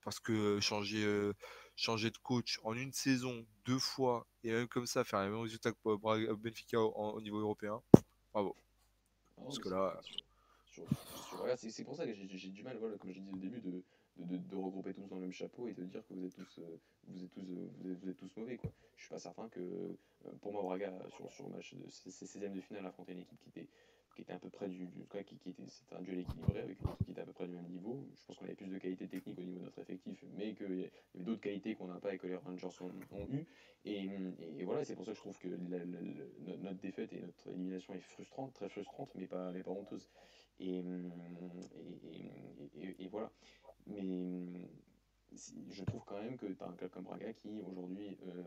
Parce 0.03 0.19
que 0.19 0.59
changer, 0.59 1.03
euh, 1.03 1.33
changer 1.75 2.09
de 2.09 2.17
coach 2.17 2.59
en 2.63 2.73
une 2.73 2.91
saison, 2.91 3.45
deux 3.65 3.79
fois, 3.79 4.25
et 4.43 4.51
même 4.51 4.67
comme 4.67 4.87
ça, 4.87 5.03
faire 5.03 5.21
les 5.21 5.29
mêmes 5.29 5.41
résultats 5.41 5.71
que 5.71 5.95
Braga, 5.95 6.33
Benfica 6.33 6.79
au, 6.79 7.21
niveau 7.21 7.39
européen, 7.39 7.81
bravo. 8.33 8.55
Parce 9.37 9.59
que 9.59 9.69
là. 9.69 9.99
C'est 11.57 11.83
pour 11.83 11.95
ça 11.95 12.05
que 12.05 12.13
j'ai 12.13 12.49
du 12.49 12.63
mal, 12.63 12.77
voilà, 12.77 12.97
comme 12.97 13.11
je 13.11 13.19
disais 13.19 13.31
au 13.31 13.37
début, 13.37 13.59
de, 13.59 13.83
de, 14.17 14.37
de, 14.37 14.55
regrouper 14.55 14.93
tous 14.93 15.07
dans 15.07 15.15
le 15.15 15.23
même 15.23 15.33
chapeau 15.33 15.67
et 15.67 15.73
de 15.73 15.83
dire 15.83 16.01
que 16.07 16.13
vous 16.13 16.25
êtes 16.25 16.35
tous, 16.35 16.59
euh, 16.59 16.77
vous 17.07 17.23
êtes 17.23 17.31
tous, 17.31 17.41
euh, 17.41 17.69
vous 17.81 18.09
êtes, 18.09 18.17
tous 18.17 18.37
mauvais. 18.37 18.57
Quoi. 18.57 18.71
Je 18.95 19.01
suis 19.01 19.09
pas 19.09 19.19
certain 19.19 19.49
que, 19.49 19.59
euh, 19.59 20.31
pour 20.41 20.53
moi, 20.53 20.63
Braga, 20.63 20.93
sur, 21.15 21.31
sur 21.31 21.47
le 21.47 21.55
match 21.55 21.73
de 21.73 21.89
ces 21.89 22.11
16 22.11 22.51
de 22.53 22.61
finale, 22.61 22.85
affronter 22.85 23.13
une 23.13 23.19
équipe 23.19 23.39
qui 23.41 23.49
était, 23.49 23.67
qui 24.15 24.21
était 24.21 24.33
à 24.33 24.39
peu 24.39 24.49
près 24.49 24.67
du, 24.67 24.87
qui, 25.25 25.37
qui, 25.37 25.49
était, 25.49 25.63
un 25.91 26.01
duel 26.01 26.19
équilibré 26.19 26.59
avec 26.59 26.77
qui 27.03 27.11
était 27.11 27.21
à 27.21 27.25
peu 27.25 27.33
près 27.33 27.47
du 27.47 27.53
même 27.53 27.67
niveau. 27.67 28.05
Je 28.15 28.25
pense 28.25 28.37
qu'on 28.37 28.45
avait 28.45 28.55
plus 28.55 28.67
de 28.67 28.77
qualité 28.77 29.07
technique 29.07 29.37
au 29.39 29.43
niveau 29.43 29.59
de 29.59 29.65
notre 29.65 29.79
effectif, 29.79 30.23
mais 30.35 30.53
qu'il 30.53 30.69
y 30.69 30.83
avait 30.83 30.91
d'autres 31.15 31.41
qualités 31.41 31.75
qu'on 31.75 31.87
n'a 31.87 31.99
pas 31.99 32.13
et 32.13 32.17
que 32.17 32.27
les 32.27 32.35
Rangers 32.35 32.67
ont, 32.81 32.91
ont 33.17 33.27
eu. 33.31 33.45
Et, 33.85 34.09
et, 34.57 34.63
voilà, 34.63 34.83
c'est 34.83 34.95
pour 34.95 35.05
ça 35.05 35.11
que 35.11 35.17
je 35.17 35.21
trouve 35.21 35.37
que 35.39 35.47
notre 35.47 36.81
défaite 36.81 37.13
et 37.13 37.21
notre 37.21 37.49
élimination 37.49 37.93
est 37.93 37.99
frustrante, 37.99 38.53
très 38.53 38.69
frustrante, 38.69 39.09
mais 39.15 39.27
pas, 39.27 39.51
mais 39.51 39.63
pas 39.63 39.71
honteuse. 39.71 40.09
Et, 40.59 40.83
et, 42.79 42.95
et, 42.99 43.07
voilà. 43.07 43.31
Mais 43.87 44.69
je 45.69 45.83
trouve 45.83 46.01
quand 46.05 46.21
même 46.21 46.37
que 46.37 46.45
tu 46.45 46.63
as 46.63 46.67
un 46.67 46.73
club 46.73 46.91
comme 46.91 47.03
Braga 47.03 47.31
qui, 47.33 47.61
aujourd'hui, 47.61 48.17
euh, 48.27 48.43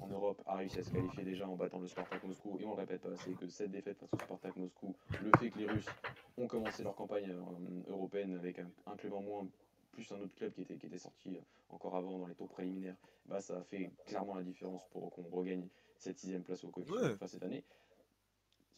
en, 0.00 0.08
Europe, 0.08 0.42
a 0.46 0.56
réussi 0.56 0.78
à 0.78 0.82
se 0.82 0.90
qualifier 0.90 1.24
déjà 1.24 1.48
en 1.48 1.56
battant 1.56 1.78
le 1.78 1.86
Spartak 1.86 2.22
Moscou. 2.24 2.58
Et 2.60 2.64
on 2.64 2.72
ne 2.72 2.76
répète 2.76 3.00
pas 3.00 3.10
assez 3.10 3.32
que 3.32 3.46
cette 3.48 3.70
défaite 3.70 3.98
face 3.98 4.12
au 4.12 4.18
Spartak 4.18 4.56
Moscou, 4.56 4.94
le 5.22 5.30
fait 5.38 5.50
que 5.50 5.58
les 5.58 5.66
Russes 5.66 5.88
ont 6.36 6.46
commencé 6.46 6.82
leur 6.82 6.94
campagne 6.94 7.30
euh, 7.30 7.90
européenne 7.90 8.34
avec 8.34 8.58
un, 8.58 8.96
club 8.96 9.12
en 9.14 9.22
moins, 9.22 9.46
plus 9.92 10.10
un 10.12 10.20
autre 10.20 10.34
club 10.34 10.52
qui 10.52 10.62
était, 10.62 10.76
qui 10.76 10.86
était 10.86 10.98
sorti 10.98 11.38
encore 11.68 11.96
avant 11.96 12.18
dans 12.18 12.26
les 12.26 12.34
tours 12.34 12.48
préliminaires, 12.48 12.96
bah, 13.26 13.40
ça 13.40 13.58
a 13.58 13.62
fait 13.62 13.90
clairement 14.06 14.34
la 14.34 14.42
différence 14.42 14.86
pour 14.88 15.10
qu'on 15.10 15.22
regagne 15.22 15.66
cette 15.96 16.18
sixième 16.18 16.42
place 16.42 16.64
au 16.64 16.68
coefficient 16.68 17.26
cette 17.26 17.42
année 17.42 17.64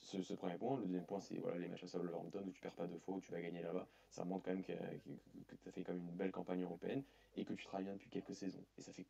ce, 0.07 0.23
ce, 0.23 0.35
premier 0.35 0.57
point. 0.57 0.79
Le 0.79 0.87
deuxième 0.87 1.05
point, 1.05 1.21
c'est 1.21 1.37
voilà, 1.39 1.59
les 1.59 1.69
matchs 1.69 1.85
à 1.95 1.99
Wolverhampton 1.99 2.43
où 2.47 2.51
tu 2.51 2.61
perds 2.61 2.75
pas 2.75 2.87
deux 2.87 2.99
fois, 2.99 3.17
où 3.17 3.21
tu 3.21 3.33
vas 3.33 3.41
gagner 3.41 3.63
là-bas. 3.63 3.87
Ça 4.11 4.25
montre 4.25 4.45
quand 4.45 4.53
même 4.53 4.63
que, 4.63 4.73
tu 4.73 5.69
as 5.69 5.73
fait 5.73 5.83
quand 5.83 5.93
même 5.93 6.03
une 6.09 6.17
belle 6.17 6.33
campagne 6.33 6.63
européenne 6.63 7.03
et 7.37 7.45
que 7.45 7.53
tu 7.53 7.65
travailles 7.65 7.85
bien 7.85 7.95
depuis 7.95 8.11
quelques 8.11 8.35
saisons. 8.35 8.65
Et 8.79 8.83
ça 8.83 8.93
fait 8.93 9.05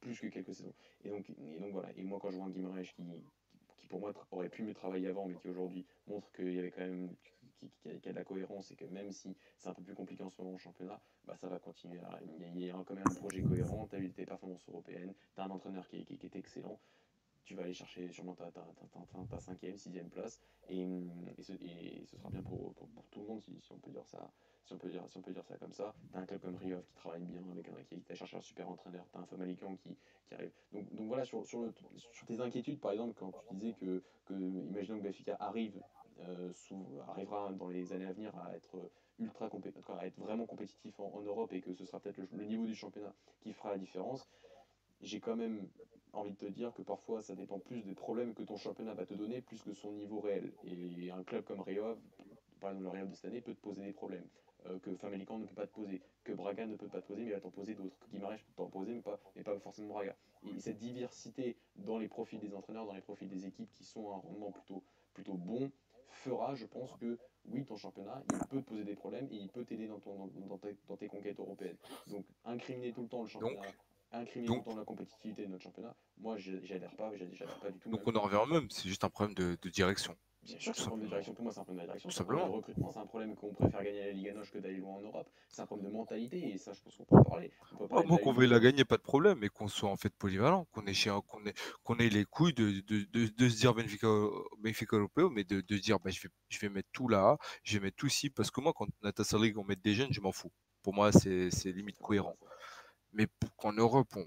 plus 0.00 0.20
que 0.20 0.26
quelques 0.28 0.54
saisons. 0.54 0.74
Et 1.04 1.10
donc, 1.10 1.28
et 1.30 1.58
donc 1.60 1.72
voilà. 1.72 1.90
Et 1.96 2.02
moi, 2.02 2.18
quand 2.20 2.30
je 2.30 2.36
vois 2.36 2.46
un 2.46 2.50
Guimarães 2.50 2.82
qui, 2.82 3.02
qui 3.76 3.86
pour 3.88 4.00
moi 4.00 4.12
aurait 4.30 4.48
pu 4.48 4.62
me 4.62 4.74
travailler 4.74 5.08
avant, 5.08 5.26
mais 5.26 5.34
qui 5.34 5.48
aujourd'hui 5.48 5.84
montre 6.06 6.30
qu'il 6.32 6.52
y 6.52 6.58
avait 6.58 6.70
quand 6.70 6.82
même 6.82 7.14
a, 7.86 7.88
de 7.88 8.10
la 8.12 8.24
cohérence 8.24 8.70
et 8.70 8.76
que 8.76 8.84
même 8.84 9.10
si 9.10 9.36
c'est 9.56 9.68
un 9.68 9.74
peu 9.74 9.82
plus 9.82 9.94
compliqué 9.94 10.22
en 10.22 10.30
ce 10.30 10.40
moment 10.40 10.54
au 10.54 10.58
championnat, 10.58 11.00
bah 11.24 11.36
ça 11.36 11.48
va 11.48 11.58
continuer. 11.58 12.00
il 12.54 12.64
y 12.64 12.70
a 12.70 12.74
quand 12.86 12.94
même 12.94 13.04
un 13.10 13.14
projet 13.14 13.42
cohérent, 13.42 13.86
tu 13.88 13.96
as 13.96 13.98
eu 13.98 14.10
tes 14.10 14.24
performances 14.26 14.66
européennes, 14.68 15.14
tu 15.34 15.40
as 15.40 15.44
un 15.44 15.50
entraîneur 15.50 15.88
qui, 15.88 16.04
qui, 16.04 16.26
est 16.26 16.36
excellent 16.36 16.78
tu 17.48 17.54
vas 17.54 17.62
aller 17.62 17.72
chercher 17.72 18.10
sûrement 18.12 18.34
ta, 18.34 18.50
ta, 18.50 18.60
ta, 18.60 19.24
ta 19.30 19.40
cinquième, 19.40 19.78
sixième 19.78 20.10
place, 20.10 20.38
et, 20.68 20.82
et, 20.82 21.42
ce, 21.42 21.54
et, 21.54 22.04
ce, 22.04 22.18
sera 22.18 22.28
bien 22.28 22.42
pour, 22.42 22.74
pour, 22.74 22.86
tout 23.10 23.20
le 23.20 23.26
monde, 23.26 23.40
si, 23.40 23.58
si, 23.62 23.72
on 23.72 23.78
peut 23.78 23.90
dire 23.90 24.06
ça, 24.06 24.30
si 24.66 24.74
on 24.74 24.76
peut 24.76 24.90
dire, 24.90 25.02
si 25.08 25.16
on 25.16 25.22
peut 25.22 25.32
dire 25.32 25.46
ça 25.46 25.56
comme 25.56 25.72
ça. 25.72 25.94
Tu 26.12 26.18
as 26.18 26.20
un 26.20 26.26
club 26.26 26.42
comme 26.42 26.56
Riov 26.56 26.84
qui 26.84 26.94
travaille 26.96 27.22
bien, 27.22 27.40
avec 27.50 27.66
un, 27.70 27.82
qui 27.84 28.12
a 28.12 28.14
cherché 28.14 28.36
un 28.36 28.42
super 28.42 28.68
entraîneur, 28.68 29.06
tu 29.10 29.16
as 29.16 29.22
un 29.22 29.24
Famalican 29.24 29.76
qui, 29.76 29.96
qui 30.26 30.34
arrive. 30.34 30.52
Donc, 30.72 30.94
donc 30.94 31.08
voilà, 31.08 31.24
sur, 31.24 31.46
sur, 31.46 31.62
le, 31.62 31.72
sur, 31.96 32.26
tes 32.26 32.38
inquiétudes, 32.38 32.80
par 32.80 32.92
exemple, 32.92 33.14
quand 33.18 33.32
tu 33.48 33.54
disais 33.54 33.72
que, 33.72 34.02
que 34.26 34.34
imaginons 34.34 34.98
que 34.98 35.04
Benfica 35.04 35.34
arrive, 35.40 35.80
euh, 36.20 36.52
sous, 36.52 36.84
arrivera 37.08 37.50
dans 37.54 37.70
les 37.70 37.94
années 37.94 38.06
à 38.06 38.12
venir 38.12 38.36
à 38.36 38.54
être 38.54 38.90
ultra 39.18 39.48
à 39.98 40.06
être 40.06 40.18
vraiment 40.18 40.46
compétitif 40.46 40.98
en, 41.00 41.20
Europe 41.22 41.52
et 41.52 41.60
que 41.60 41.72
ce 41.72 41.84
sera 41.84 41.98
peut-être 41.98 42.18
le, 42.32 42.44
niveau 42.44 42.66
du 42.66 42.74
championnat 42.74 43.14
qui 43.40 43.52
fera 43.52 43.70
la 43.70 43.78
différence. 43.78 44.28
J'ai 45.00 45.20
quand 45.20 45.36
même 45.36 45.68
envie 46.12 46.32
de 46.32 46.36
te 46.38 46.46
dire 46.46 46.72
que 46.74 46.82
parfois 46.82 47.22
ça 47.22 47.34
dépend 47.34 47.58
plus 47.58 47.82
des 47.82 47.94
problèmes 47.94 48.34
que 48.34 48.42
ton 48.42 48.56
championnat 48.56 48.94
va 48.94 49.06
te 49.06 49.14
donner 49.14 49.40
plus 49.40 49.62
que 49.62 49.72
son 49.72 49.92
niveau 49.92 50.20
réel. 50.20 50.52
Et 50.64 51.10
un 51.10 51.22
club 51.22 51.44
comme 51.44 51.60
Rio, 51.60 51.96
par 52.60 52.70
exemple 52.70 52.84
le 52.84 52.90
Real 52.90 53.08
de 53.08 53.14
cette 53.14 53.26
année, 53.26 53.40
peut 53.40 53.54
te 53.54 53.60
poser 53.60 53.82
des 53.84 53.92
problèmes. 53.92 54.26
Euh, 54.66 54.78
que 54.80 54.94
Famalicão 54.96 55.38
ne 55.38 55.46
peut 55.46 55.54
pas 55.54 55.66
te 55.68 55.72
poser, 55.72 56.02
que 56.24 56.32
Braga 56.32 56.66
ne 56.66 56.74
peut 56.74 56.88
pas 56.88 57.00
te 57.00 57.06
poser, 57.06 57.22
mais 57.22 57.30
il 57.30 57.34
va 57.34 57.40
t'en 57.40 57.50
poser 57.50 57.74
d'autres, 57.74 57.96
que 58.00 58.10
Guimarães 58.10 58.38
peut 58.38 58.52
t'en 58.56 58.66
poser, 58.66 58.92
mais 58.92 59.02
pas, 59.02 59.20
mais 59.36 59.42
pas 59.44 59.56
forcément 59.60 59.94
Braga. 59.94 60.16
Et 60.44 60.58
cette 60.58 60.78
diversité 60.78 61.56
dans 61.76 61.98
les 61.98 62.08
profils 62.08 62.40
des 62.40 62.52
entraîneurs, 62.54 62.84
dans 62.84 62.94
les 62.94 63.00
profils 63.00 63.28
des 63.28 63.46
équipes 63.46 63.70
qui 63.70 63.84
sont 63.84 64.10
à 64.10 64.14
un 64.14 64.18
rendement 64.18 64.50
plutôt, 64.50 64.82
plutôt 65.14 65.34
bon, 65.34 65.70
fera, 66.10 66.54
je 66.56 66.66
pense, 66.66 66.96
que 66.96 67.18
oui, 67.46 67.64
ton 67.64 67.76
championnat, 67.76 68.22
il 68.32 68.38
peut 68.48 68.60
te 68.60 68.68
poser 68.68 68.84
des 68.84 68.94
problèmes 68.94 69.28
et 69.30 69.36
il 69.36 69.48
peut 69.48 69.64
t'aider 69.64 69.86
dans, 69.86 70.00
ton, 70.00 70.26
dans, 70.26 70.58
tes, 70.58 70.76
dans, 70.88 70.96
tes, 70.96 71.06
conquêtes 71.06 71.38
européennes. 71.38 71.76
Donc, 72.08 72.24
incriminer 72.44 72.92
tout 72.92 73.02
le 73.02 73.08
temps 73.08 73.22
le 73.22 73.28
championnat, 73.28 73.62
incriminer 74.12 74.48
Donc, 74.48 74.66
la 74.76 74.84
compétitivité 74.84 75.42
de 75.42 75.48
notre 75.48 75.62
championnat, 75.62 75.94
moi 76.18 76.36
j'adhère 76.38 76.94
pas, 76.96 77.10
j'adhère 77.16 77.60
pas 77.60 77.70
du 77.70 77.78
tout. 77.78 77.90
Donc 77.90 78.00
on 78.06 78.14
en 78.16 78.22
revient 78.22 78.36
au 78.36 78.46
même, 78.46 78.70
c'est 78.70 78.88
juste 78.88 79.04
un 79.04 79.10
problème 79.10 79.34
de, 79.34 79.68
direction. 79.68 80.16
Bien 80.42 80.58
sûr 80.58 80.72
que 80.72 80.78
c'est 80.78 80.84
un 80.84 80.86
problème 80.86 81.06
de 81.06 81.10
direction. 81.10 81.34
Pour 81.34 81.44
moi, 81.44 81.52
c'est 81.52 81.60
un 81.60 81.64
problème 81.64 81.82
de 81.84 81.88
direction. 81.88 82.10
C'est 82.10 82.20
un 82.20 82.24
problème 82.24 82.48
de 82.48 82.52
recrutement. 82.54 82.90
C'est 82.92 82.98
un 83.00 83.06
problème 83.06 83.36
qu'on 83.36 83.52
préfère 83.52 83.82
gagner 83.82 84.06
la 84.06 84.12
Ligue 84.12 84.34
Noche 84.34 84.52
que 84.52 84.58
d'aller 84.58 84.76
loin 84.76 84.94
en 84.94 85.00
Europe. 85.00 85.28
C'est 85.48 85.60
un 85.60 85.66
problème 85.66 85.88
de 85.88 85.92
mentalité. 85.92 86.54
Et 86.54 86.58
ça, 86.58 86.72
je 86.72 86.80
pense 86.80 86.96
qu'on 86.96 87.04
peut 87.04 87.16
en 87.16 87.24
parler. 87.24 87.52
peut 87.76 87.88
parler 87.88 88.06
moi, 88.06 88.18
qu'on 88.18 88.32
veuille 88.32 88.48
la 88.48 88.60
gagner, 88.60 88.84
pas 88.84 88.96
de 88.96 89.02
problème. 89.02 89.38
Mais 89.40 89.48
qu'on 89.48 89.68
soit 89.68 89.90
en 89.90 89.96
fait 89.96 90.14
polyvalent. 90.16 90.64
Qu'on 90.72 90.86
ait, 90.86 90.94
qu'on 91.26 91.44
ait, 91.44 91.54
qu'on 91.82 91.96
ait 91.96 92.08
les 92.08 92.24
couilles 92.24 92.54
de, 92.54 92.80
de, 92.80 93.04
de, 93.10 93.26
de 93.26 93.48
se 93.48 93.56
dire 93.56 93.74
Benfica, 93.74 94.08
Benfica 94.60 94.96
mais 95.32 95.44
de, 95.44 95.60
de 95.60 95.76
dire 95.76 95.98
bah, 95.98 96.10
je, 96.10 96.22
vais, 96.22 96.28
je 96.48 96.58
vais 96.60 96.68
mettre 96.70 96.88
tout 96.92 97.08
là. 97.08 97.36
Je 97.64 97.76
vais 97.76 97.84
mettre 97.84 97.96
tout 97.96 98.06
ici. 98.06 98.30
Parce 98.30 98.50
que 98.50 98.60
moi, 98.60 98.72
quand 98.74 98.86
Natasha 99.02 99.36
League, 99.38 99.58
on 99.58 99.64
met 99.64 99.76
des 99.76 99.94
jeunes, 99.94 100.12
je 100.12 100.20
m'en 100.20 100.32
fous. 100.32 100.52
Pour 100.82 100.94
moi, 100.94 101.12
c'est 101.12 101.50
limite 101.66 101.98
cohérent. 101.98 102.36
Mais 103.12 103.26
qu'en 103.56 103.72
Europe, 103.72 104.08
on, 104.16 104.26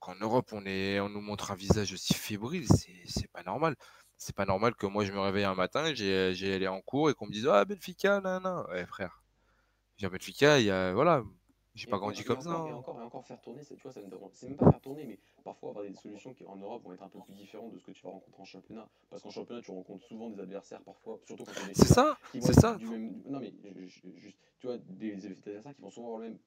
qu'en 0.00 0.14
Europe, 0.16 0.52
on, 0.52 0.64
est, 0.66 1.00
on 1.00 1.08
nous 1.08 1.20
montre 1.20 1.50
un 1.52 1.56
visage 1.56 1.92
aussi 1.92 2.14
fébrile, 2.14 2.66
c'est 3.06 3.30
pas 3.32 3.42
normal. 3.42 3.76
C'est 4.16 4.34
pas 4.36 4.46
normal 4.46 4.74
que 4.74 4.86
moi, 4.86 5.04
je 5.04 5.12
me 5.12 5.20
réveille 5.20 5.44
un 5.44 5.54
matin, 5.54 5.94
j'ai 5.94 6.54
allé 6.54 6.68
en 6.68 6.80
cours 6.82 7.10
et 7.10 7.14
qu'on 7.14 7.26
me 7.26 7.32
dise 7.32 7.46
Ah, 7.48 7.64
Benfica, 7.64 8.20
non, 8.20 8.40
non. 8.40 8.66
Ouais, 8.68 8.86
frère. 8.86 9.22
Benfica, 10.00 10.58
il 10.58 10.66
y 10.66 10.70
a. 10.70 10.92
Voilà, 10.92 11.22
j'ai 11.80 11.86
pas 11.86 11.98
grandi 11.98 12.22
comme 12.24 12.40
ça. 12.40 12.50
Et 12.50 12.70
hein. 12.70 12.74
encore, 12.74 13.00
et 13.00 13.04
encore 13.04 13.24
faire 13.24 13.40
tourner, 13.40 13.62
tu 13.64 13.74
vois, 13.82 13.92
ça 13.92 14.00
C'est 14.32 14.48
même 14.48 14.56
pas 14.56 14.70
faire 14.70 14.80
tourner, 14.80 15.04
mais 15.04 15.18
parfois 15.42 15.70
avoir 15.70 15.84
des 15.84 15.94
solutions 15.94 16.34
qui 16.34 16.44
en 16.44 16.56
Europe 16.56 16.82
vont 16.84 16.92
être 16.92 17.02
un 17.02 17.08
peu 17.08 17.20
plus 17.20 17.34
différentes 17.34 17.72
de 17.72 17.78
ce 17.78 17.84
que 17.84 17.92
tu 17.92 18.02
vas 18.02 18.10
rencontrer 18.10 18.42
en 18.42 18.44
championnat. 18.44 18.88
Parce 19.08 19.22
qu'en 19.22 19.30
championnat, 19.30 19.62
tu 19.62 19.70
rencontres 19.70 20.04
souvent 20.04 20.28
des 20.30 20.40
adversaires, 20.40 20.82
parfois, 20.82 21.18
surtout 21.24 21.44
quand 21.44 21.52
C'est 21.72 21.86
ça, 21.86 22.18
c'est 22.32 22.52
ça. 22.52 22.76
Non, 23.26 23.40
mais 23.40 23.52
juste, 23.86 24.04
tu 24.58 24.66
vois, 24.66 24.76
des 24.78 25.14
adversaires 25.26 25.74
qui 25.74 25.80
vont 25.80 25.90
souvent 25.90 26.14
avoir, 26.14 26.20
même, 26.20 26.38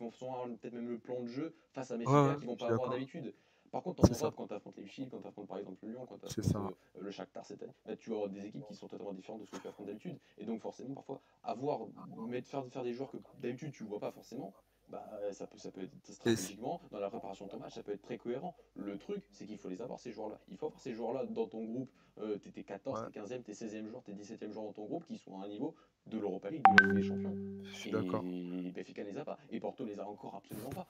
vont 0.00 0.10
souvent 0.10 0.48
peut-être 0.60 0.74
même 0.74 0.88
le 0.88 0.98
plan 0.98 1.20
de 1.22 1.28
jeu 1.28 1.54
face 1.72 1.90
à 1.90 1.96
Messi 1.96 2.10
qui 2.40 2.46
vont 2.46 2.56
pas 2.56 2.72
avoir 2.72 2.90
d'habitude. 2.90 3.32
Par 3.74 3.82
contre, 3.82 4.04
en 4.04 4.14
Europe, 4.14 4.34
quand 4.36 4.46
tu 4.46 4.54
affrontes 4.54 4.76
les 4.76 4.86
Chine, 4.86 5.08
quand 5.10 5.20
tu 5.20 5.26
affrontes 5.26 5.48
par 5.48 5.58
exemple 5.58 5.84
le 5.84 5.90
Lyon, 5.90 6.06
quand 6.08 6.16
tu 6.16 6.40
affrontes 6.40 6.76
euh, 6.96 7.00
le 7.00 7.10
Shakhtar 7.10 7.44
cette 7.44 7.60
année, 7.60 7.72
bah, 7.84 7.96
tu 7.96 8.08
vas 8.08 8.14
avoir 8.14 8.30
des 8.30 8.46
équipes 8.46 8.64
qui 8.68 8.74
sont 8.76 8.86
totalement 8.86 9.12
différentes 9.12 9.40
de 9.40 9.46
ce 9.46 9.50
que 9.50 9.56
tu 9.56 9.66
affrontes 9.66 9.88
d'habitude. 9.88 10.16
Et 10.38 10.44
donc, 10.44 10.60
forcément, 10.60 10.94
parfois, 10.94 11.20
avoir, 11.42 11.80
mettre, 12.28 12.46
faire, 12.46 12.64
faire 12.68 12.84
des 12.84 12.92
joueurs 12.92 13.10
que 13.10 13.16
d'habitude 13.40 13.72
tu 13.72 13.82
vois 13.82 13.98
pas 13.98 14.12
forcément, 14.12 14.54
bah, 14.90 15.04
ça, 15.32 15.48
peut, 15.48 15.58
ça 15.58 15.72
peut 15.72 15.82
être 15.82 15.92
stratégiquement, 16.04 16.82
dans 16.92 17.00
la 17.00 17.10
préparation 17.10 17.46
de 17.46 17.50
ton 17.50 17.58
match, 17.58 17.74
ça 17.74 17.82
peut 17.82 17.90
être 17.90 18.02
très 18.02 18.16
cohérent. 18.16 18.54
Le 18.76 18.96
truc, 18.96 19.26
c'est 19.32 19.44
qu'il 19.44 19.58
faut 19.58 19.68
les 19.68 19.82
avoir, 19.82 19.98
ces 19.98 20.12
joueurs-là. 20.12 20.38
Il 20.46 20.56
faut 20.56 20.66
avoir 20.66 20.80
ces 20.80 20.94
joueurs-là 20.94 21.26
dans 21.26 21.48
ton 21.48 21.64
groupe. 21.64 21.90
Euh, 22.18 22.38
t'es 22.38 22.62
14, 22.62 23.08
t'es 23.12 23.20
15e, 23.20 23.42
t'es 23.42 23.54
16e 23.54 23.88
joueur, 23.88 24.04
t'es 24.04 24.12
17e 24.12 24.52
joueur 24.52 24.66
dans 24.66 24.72
ton 24.72 24.84
groupe 24.84 25.04
qui 25.04 25.18
sont 25.18 25.40
à 25.40 25.46
un 25.46 25.48
niveau 25.48 25.74
de 26.06 26.18
l'Europa 26.18 26.50
League, 26.50 26.62
de 26.78 26.84
la 26.84 26.92
des 26.94 27.02
Champions. 27.02 27.36
Je 27.64 27.74
suis 27.74 27.90
d'accord. 27.90 28.24
Et 28.24 28.70
Benfica 28.70 29.02
les 29.02 29.16
a 29.16 29.24
pas. 29.24 29.38
Et 29.50 29.60
Porto 29.60 29.84
les 29.84 29.98
a 29.98 30.06
encore 30.06 30.36
absolument 30.36 30.70
pas. 30.70 30.86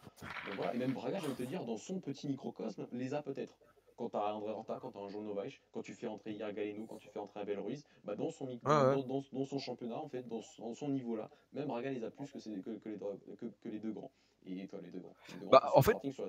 Donc 0.47 0.57
voilà. 0.57 0.75
Et 0.75 0.79
même 0.79 0.93
Braga, 0.93 1.19
je 1.21 1.27
vais 1.29 1.35
te 1.35 1.43
dire, 1.43 1.65
dans 1.65 1.77
son 1.77 2.01
petit 2.01 2.29
microcosme, 2.29 2.87
les 2.93 3.15
a 3.15 3.23
peut-être 3.23 3.57
quand 3.97 4.11
tu 4.11 4.17
as 4.17 4.35
André 4.35 4.51
Horta, 4.51 4.79
quand 4.81 4.91
tu 4.91 4.99
as 4.99 5.03
un 5.03 5.09
Jean 5.09 5.23
Novaes, 5.23 5.61
quand 5.73 5.83
tu 5.83 5.95
fais 5.95 6.09
entrer 6.09 6.33
Iar 6.33 6.53
Galeno, 6.53 6.87
quand 6.87 6.97
tu 6.97 7.09
fais 7.09 7.21
entrer 7.21 7.41
Abel 7.41 7.61
Ruiz, 7.61 7.85
bah 8.05 8.17
dans, 8.17 8.31
son, 8.31 8.59
dans, 8.65 9.45
son 9.45 9.59
championnat, 9.59 9.97
en 9.97 10.09
fait, 10.09 10.27
dans, 10.27 10.43
son 10.43 10.89
niveau-là, 10.89 11.31
même 11.53 11.69
Braga 11.69 11.91
les 11.91 12.03
a 12.03 12.11
plus 12.11 12.31
que, 12.31 12.39
que, 12.39 12.71
que, 12.79 12.89
les, 12.89 12.99
que, 13.37 13.47
que 13.47 13.69
les 13.69 13.79
deux 13.79 13.93
grands. 13.93 14.11
Et 14.47 14.67
toi, 14.67 14.81
les 14.83 14.91
deux 14.91 15.01
grands. 15.01 15.15
bah, 15.51 15.71
en 15.75 15.83
fait, 15.83 15.97
sur, 16.11 16.29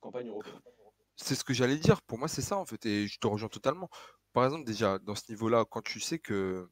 campagne 0.00 0.28
européenne. 0.28 0.60
C'est 1.14 1.34
ce 1.34 1.44
que 1.44 1.52
j'allais 1.52 1.76
dire. 1.76 2.00
Pour 2.02 2.18
moi, 2.18 2.28
c'est 2.28 2.42
ça, 2.42 2.56
en 2.56 2.64
fait. 2.64 2.84
Et 2.86 3.06
je 3.06 3.18
te 3.18 3.26
rejoins 3.26 3.48
totalement. 3.48 3.88
Par 4.32 4.44
exemple, 4.44 4.64
déjà, 4.64 4.98
dans 4.98 5.14
ce 5.14 5.30
niveau-là, 5.30 5.64
quand 5.68 5.82
tu 5.82 6.00
sais 6.00 6.18
que 6.18 6.68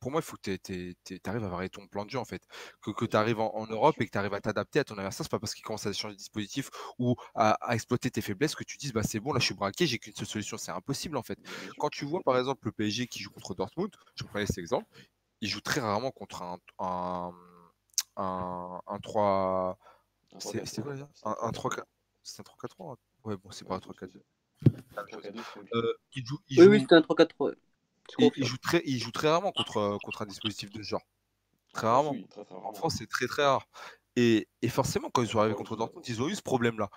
pour 0.00 0.10
moi, 0.10 0.20
il 0.20 0.24
faut 0.24 0.36
que 0.36 0.56
tu 0.56 1.20
arrives 1.26 1.44
à 1.44 1.48
varier 1.48 1.68
ton 1.68 1.86
plan 1.86 2.04
de 2.04 2.10
jeu, 2.10 2.18
en 2.18 2.24
fait. 2.24 2.42
Que, 2.82 2.90
que 2.90 3.04
tu 3.04 3.16
arrives 3.16 3.40
en, 3.40 3.66
Europe 3.66 3.96
et 4.00 4.06
que 4.06 4.10
tu 4.10 4.18
arrives 4.18 4.34
à 4.34 4.40
t'adapter 4.40 4.78
à 4.80 4.84
ton 4.84 4.94
adversaire. 4.94 5.24
C'est 5.24 5.30
pas 5.30 5.38
parce 5.38 5.54
qu'il 5.54 5.64
commence 5.64 5.86
à 5.86 5.92
changer 5.92 6.14
de 6.14 6.18
dispositif 6.18 6.70
ou 6.98 7.16
à, 7.34 7.58
exploiter 7.70 8.10
tes 8.10 8.20
faiblesses 8.20 8.54
que 8.54 8.64
tu 8.64 8.76
dises, 8.76 8.92
bah, 8.92 9.02
c'est 9.02 9.20
bon, 9.20 9.32
là, 9.32 9.40
je 9.40 9.46
suis 9.46 9.54
braqué, 9.54 9.86
j'ai 9.86 9.98
qu'une 9.98 10.14
seule 10.14 10.26
solution. 10.26 10.56
C'est 10.56 10.72
impossible, 10.72 11.16
en 11.16 11.22
fait. 11.22 11.38
Quand 11.78 11.88
tu 11.88 12.04
vois, 12.04 12.22
par 12.22 12.38
exemple, 12.38 12.66
le 12.66 12.72
PSG 12.72 13.06
qui 13.06 13.20
joue 13.20 13.30
contre 13.30 13.54
Dortmund, 13.54 13.90
je 14.14 14.24
prenais 14.24 14.46
cet 14.46 14.58
exemple, 14.58 14.86
il 15.40 15.48
joue 15.48 15.60
très 15.60 15.80
rarement 15.80 16.10
contre 16.10 16.42
un, 16.42 16.58
un, 16.78 17.32
un, 18.16 18.98
3. 19.00 19.78
C'est 20.38 20.82
quoi, 20.82 20.94
un, 21.24 21.36
un 21.40 21.50
3 21.52 21.70
C'est 22.22 22.40
un 22.40 22.44
3-4-3 22.44 22.96
Ouais, 23.24 23.36
bon, 23.36 23.50
c'est 23.50 23.66
pas 23.66 23.76
un 23.76 23.78
3-4-2. 23.78 24.20
Euh, 25.74 25.92
il 26.14 26.26
joue, 26.26 26.38
il 26.48 26.58
oui, 26.58 26.64
joue... 26.64 26.70
oui, 26.70 26.80
c'était 26.80 26.94
un 26.94 27.00
3-4-3. 27.00 27.54
Il, 28.18 28.44
joue 28.44 28.58
très, 28.58 28.82
il 28.84 28.98
joue 28.98 29.10
très 29.10 29.28
rarement 29.28 29.52
contre, 29.52 29.98
contre 30.02 30.22
un 30.22 30.26
dispositif 30.26 30.70
de 30.70 30.82
ce 30.82 30.88
genre. 30.88 31.06
Très 31.72 31.86
rarement. 31.86 32.14
En 32.50 32.72
France, 32.72 32.96
c'est 32.98 33.06
très 33.06 33.26
très 33.26 33.44
rare. 33.44 33.66
Et, 34.16 34.48
et, 34.62 34.68
forcément, 34.68 35.10
quand 35.10 35.22
ils 35.22 35.28
sont 35.28 35.38
arrivés 35.38 35.54
contre 35.54 35.76
Dortmund, 35.76 36.06
ils 36.08 36.22
ont 36.22 36.28
eu 36.28 36.34
ce 36.34 36.42
problème-là. 36.42 36.90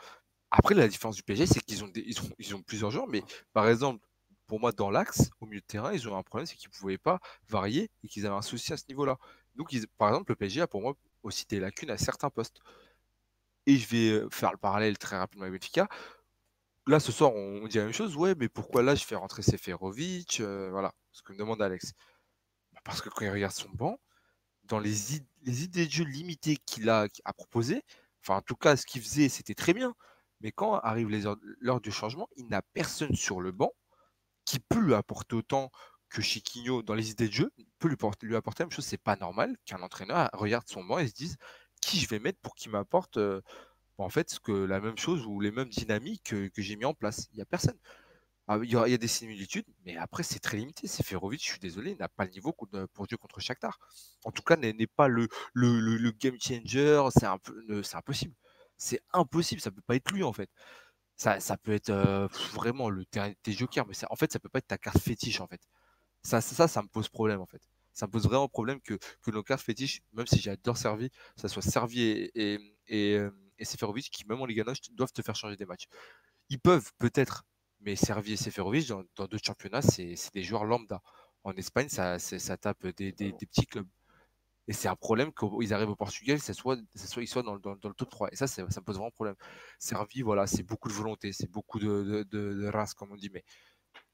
Après, 0.50 0.74
la 0.74 0.88
différence 0.88 1.16
du 1.16 1.24
PSG, 1.24 1.46
c'est 1.46 1.60
qu'ils 1.62 1.84
ont, 1.84 1.92
ils 1.96 2.20
ont, 2.22 2.30
ils 2.40 2.56
ont 2.56 2.62
plusieurs 2.62 2.92
joueurs, 2.92 3.08
mais 3.08 3.24
par 3.54 3.68
exemple, 3.70 4.06
pour 4.48 4.60
moi, 4.60 4.72
dans 4.72 4.90
l'axe, 4.90 5.30
au 5.40 5.46
milieu 5.46 5.62
de 5.62 5.66
terrain, 5.66 5.94
ils 5.94 6.10
ont 6.10 6.18
un 6.18 6.24
problème, 6.24 6.46
c'est 6.46 6.56
qu'ils 6.56 6.70
ne 6.70 6.78
pouvaient 6.78 6.98
pas 6.98 7.20
varier 7.48 7.90
et 8.04 8.08
qu'ils 8.08 8.26
avaient 8.26 8.36
un 8.36 8.42
souci 8.42 8.74
à 8.74 8.78
ce 8.78 8.84
niveau-là. 8.90 9.18
Donc, 9.56 9.72
ils, 9.72 9.88
par 9.98 10.10
exemple, 10.10 10.32
le 10.32 10.36
PSG 10.36 10.62
a 10.62 10.68
pour 10.68 10.82
moi 10.82 10.96
aussi 11.24 11.46
des 11.48 11.60
lacunes 11.60 11.92
à 11.92 11.98
certains 11.98 12.30
postes. 12.30 12.60
Et 13.68 13.78
je 13.78 13.88
vais 13.88 14.10
euh, 14.10 14.30
faire 14.32 14.52
le 14.52 14.58
parallèle 14.58 14.98
très 14.98 15.18
rapidement 15.18 15.46
avec 15.46 15.62
Benfica 15.62 15.88
là, 16.88 17.00
ce 17.00 17.12
soir, 17.12 17.34
on, 17.34 17.68
dit 17.68 17.78
la 17.78 17.86
même 17.86 17.94
chose. 17.94 18.16
Ouais, 18.16 18.36
mais 18.36 18.50
pourquoi 18.50 18.84
là, 18.84 18.96
je 18.96 19.06
fais 19.06 19.16
rentrer 19.16 19.42
Seferovic 19.42 20.40
euh, 20.40 20.70
Voilà, 20.72 20.94
ce 21.12 21.22
que 21.22 21.34
me 21.34 21.38
demande 21.38 21.62
Alex. 21.62 21.94
Bah, 22.74 22.82
parce 22.84 23.02
que 23.02 23.10
quand 23.10 23.26
il 23.26 23.32
regarde 23.32 23.54
son 23.54 23.70
banc, 23.70 24.00
dans 24.66 24.80
les, 24.80 25.16
idées 25.46 25.86
de 25.86 25.92
jeu 25.92 26.04
limitées 26.04 26.58
qu'il 26.66 26.90
a, 26.90 27.08
proposées, 27.36 27.84
enfin, 28.22 28.38
en 28.38 28.42
tout 28.42 28.56
cas, 28.56 28.78
ce 28.78 28.86
qu'il 28.86 29.02
faisait, 29.02 29.30
c'était 29.30 29.56
très 29.56 29.74
bien. 29.74 29.96
Mais 30.42 30.52
quand 30.52 30.80
arrive 30.80 31.10
l'heure 31.60 31.82
du 31.82 31.92
changement, 31.92 32.28
il 32.36 32.48
n'a 32.48 32.62
personne 32.62 33.16
sur 33.16 33.42
le 33.42 33.52
banc 33.52 33.72
qui 34.46 34.60
peut 34.60 34.80
lui 34.80 34.94
apporter 34.94 35.36
autant 35.36 35.72
que 36.10 36.22
Chiquinho 36.22 36.82
dans 36.84 36.94
les 36.94 37.12
idées 37.12 37.28
de 37.28 37.34
jeu, 37.34 37.54
peut 37.80 37.88
lui, 37.88 38.36
apporter 38.36 38.64
la 38.64 38.66
même 38.66 38.72
chose. 38.72 38.86
C'est 38.86 38.98
pas 38.98 39.16
normal 39.16 39.56
qu'un 39.66 39.82
entraîneur 39.82 40.30
regarde 40.34 40.68
son 40.68 40.84
banc 40.84 41.00
et 41.00 41.08
se 41.08 41.14
dise 41.14 41.38
qui 41.82 42.00
je 42.00 42.08
vais 42.10 42.20
mettre 42.20 42.40
pour 42.40 42.56
qu'il 42.56 42.72
m'apporte. 42.72 43.18
Euh, 43.18 43.42
en 43.98 44.10
fait, 44.10 44.40
que 44.40 44.52
la 44.52 44.80
même 44.80 44.98
chose 44.98 45.26
ou 45.26 45.40
les 45.40 45.52
mêmes 45.52 45.70
dynamiques 45.70 46.24
que, 46.24 46.62
j'ai 46.62 46.76
mis 46.76 46.86
en 46.86 46.94
place. 46.94 47.28
Il 47.32 47.36
n'y 47.36 47.42
a 47.42 47.46
personne. 47.46 47.78
Ah, 48.48 48.58
il, 48.64 48.72
y 48.72 48.76
a, 48.76 48.98
des 48.98 49.08
similitudes, 49.08 49.66
mais 49.86 49.96
après, 49.98 50.24
c'est 50.24 50.40
très 50.40 50.58
limité. 50.58 50.88
C'est 50.88 51.06
Ferovic, 51.06 51.42
je 51.42 51.52
suis 51.52 51.60
désolé, 51.60 51.96
n'a 51.96 52.10
pas 52.10 52.26
le 52.26 52.32
niveau 52.32 52.52
pour 52.52 52.68
jouer 53.08 53.18
contre 53.18 53.40
Shakhtar. 53.40 53.80
En 54.26 54.32
tout 54.32 54.42
cas, 54.42 54.58
n'est 54.58 54.74
pas 54.88 55.08
le, 55.08 55.28
game 56.20 56.36
changer. 56.40 57.02
C'est 57.16 57.96
impossible. 57.96 58.36
C'est 58.78 59.02
impossible. 59.14 59.62
Ça 59.62 59.72
peut 59.72 59.82
pas 59.82 59.96
être 59.96 60.12
lui, 60.12 60.24
en 60.24 60.34
fait. 60.34 60.50
Ça, 61.16 61.40
ça 61.40 61.56
peut 61.56 61.72
être 61.72 61.92
euh, 61.92 62.28
vraiment 62.54 62.90
le 62.90 63.06
jokers, 63.48 63.86
mais 63.88 63.94
en 64.10 64.16
fait, 64.16 64.32
ça 64.32 64.40
peut 64.40 64.50
pas 64.50 64.60
être 64.60 64.68
ta 64.68 64.78
carte 64.78 65.00
fétiche, 65.00 65.40
en 65.40 65.48
fait. 65.48 65.62
Ça, 66.24 66.42
ça, 66.42 66.68
ça, 66.68 66.82
me 66.82 66.88
pose 66.88 67.10
problème, 67.10 67.42
en 67.42 67.46
fait. 67.46 67.62
Ça 67.94 68.08
me 68.08 68.12
pose 68.12 68.26
vraiment 68.26 68.48
problème 68.48 68.82
que, 68.82 68.98
que 69.22 69.32
nos 69.32 69.44
cartes 69.44 69.62
fétiches, 69.62 70.02
même 70.14 70.28
si 70.28 70.40
j'adore 70.40 70.78
Servi, 70.78 71.10
ça 71.36 71.48
soit 71.48 71.62
Servi 71.62 72.02
et, 72.02 72.60
et, 72.88 73.16
euh, 73.16 73.32
et 73.60 73.66
Seferovic 73.66 74.10
qui, 74.10 74.26
même 74.28 74.42
en 74.42 74.46
Liga 74.46 74.64
doivent 74.94 75.12
te 75.12 75.22
faire 75.22 75.36
changer 75.36 75.56
des 75.56 75.66
matchs. 75.66 75.88
Ils 76.50 76.60
peuvent 76.60 76.92
peut-être, 76.98 77.44
mais 77.82 77.96
Servi 77.96 78.34
et 78.34 78.38
Seferovic, 78.38 78.88
dans, 78.88 79.04
d'autres 79.18 79.46
championnats, 79.46 79.82
c'est 79.82 80.16
des 80.34 80.44
joueurs 80.44 80.66
lambda. 80.66 81.02
En 81.44 81.54
Espagne, 81.54 81.90
ça, 81.90 82.20
ça 82.20 82.58
tape 82.58 82.86
des, 82.88 83.12
des, 83.12 83.32
petits 83.34 83.66
clubs. 83.66 83.88
Et 84.68 84.74
c'est 84.74 84.88
un 84.88 84.96
problème 84.96 85.32
qu'ils 85.34 85.74
arrivent 85.74 85.90
au 85.90 85.96
Portugal, 85.96 86.40
ça 86.40 86.54
soit, 86.54 86.78
ça 86.96 87.08
soit, 87.08 87.24
ils 87.24 87.28
soient 87.28 87.42
dans, 87.42 87.58
dans, 87.58 87.90
le 87.90 87.94
top 87.94 88.10
3. 88.10 88.30
Et 88.32 88.36
ça, 88.36 88.48
ça 88.48 88.64
me 88.64 88.82
pose 88.82 88.96
vraiment 88.96 89.12
problème. 89.12 89.36
Servi, 89.80 90.22
voilà, 90.22 90.46
c'est 90.46 90.64
beaucoup 90.64 90.88
de 90.88 90.94
volonté, 90.94 91.34
c'est 91.34 91.50
beaucoup 91.50 91.80
de, 91.80 92.04
de, 92.04 92.24
de, 92.24 92.68
race, 92.68 92.94
comme 92.94 93.12
on 93.12 93.16
dit. 93.16 93.32
Mais, 93.34 93.44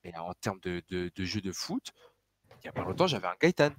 mais 0.04 0.18
en 0.18 0.34
termes 0.34 0.60
de, 0.62 1.12
jeu 1.18 1.42
de 1.42 1.52
foot, 1.52 1.92
il 2.50 2.60
n'y 2.64 2.70
a 2.70 2.72
pas 2.72 2.84
longtemps, 2.84 3.08
j'avais 3.08 3.28
un 3.28 3.36
Gaëtan. 3.40 3.72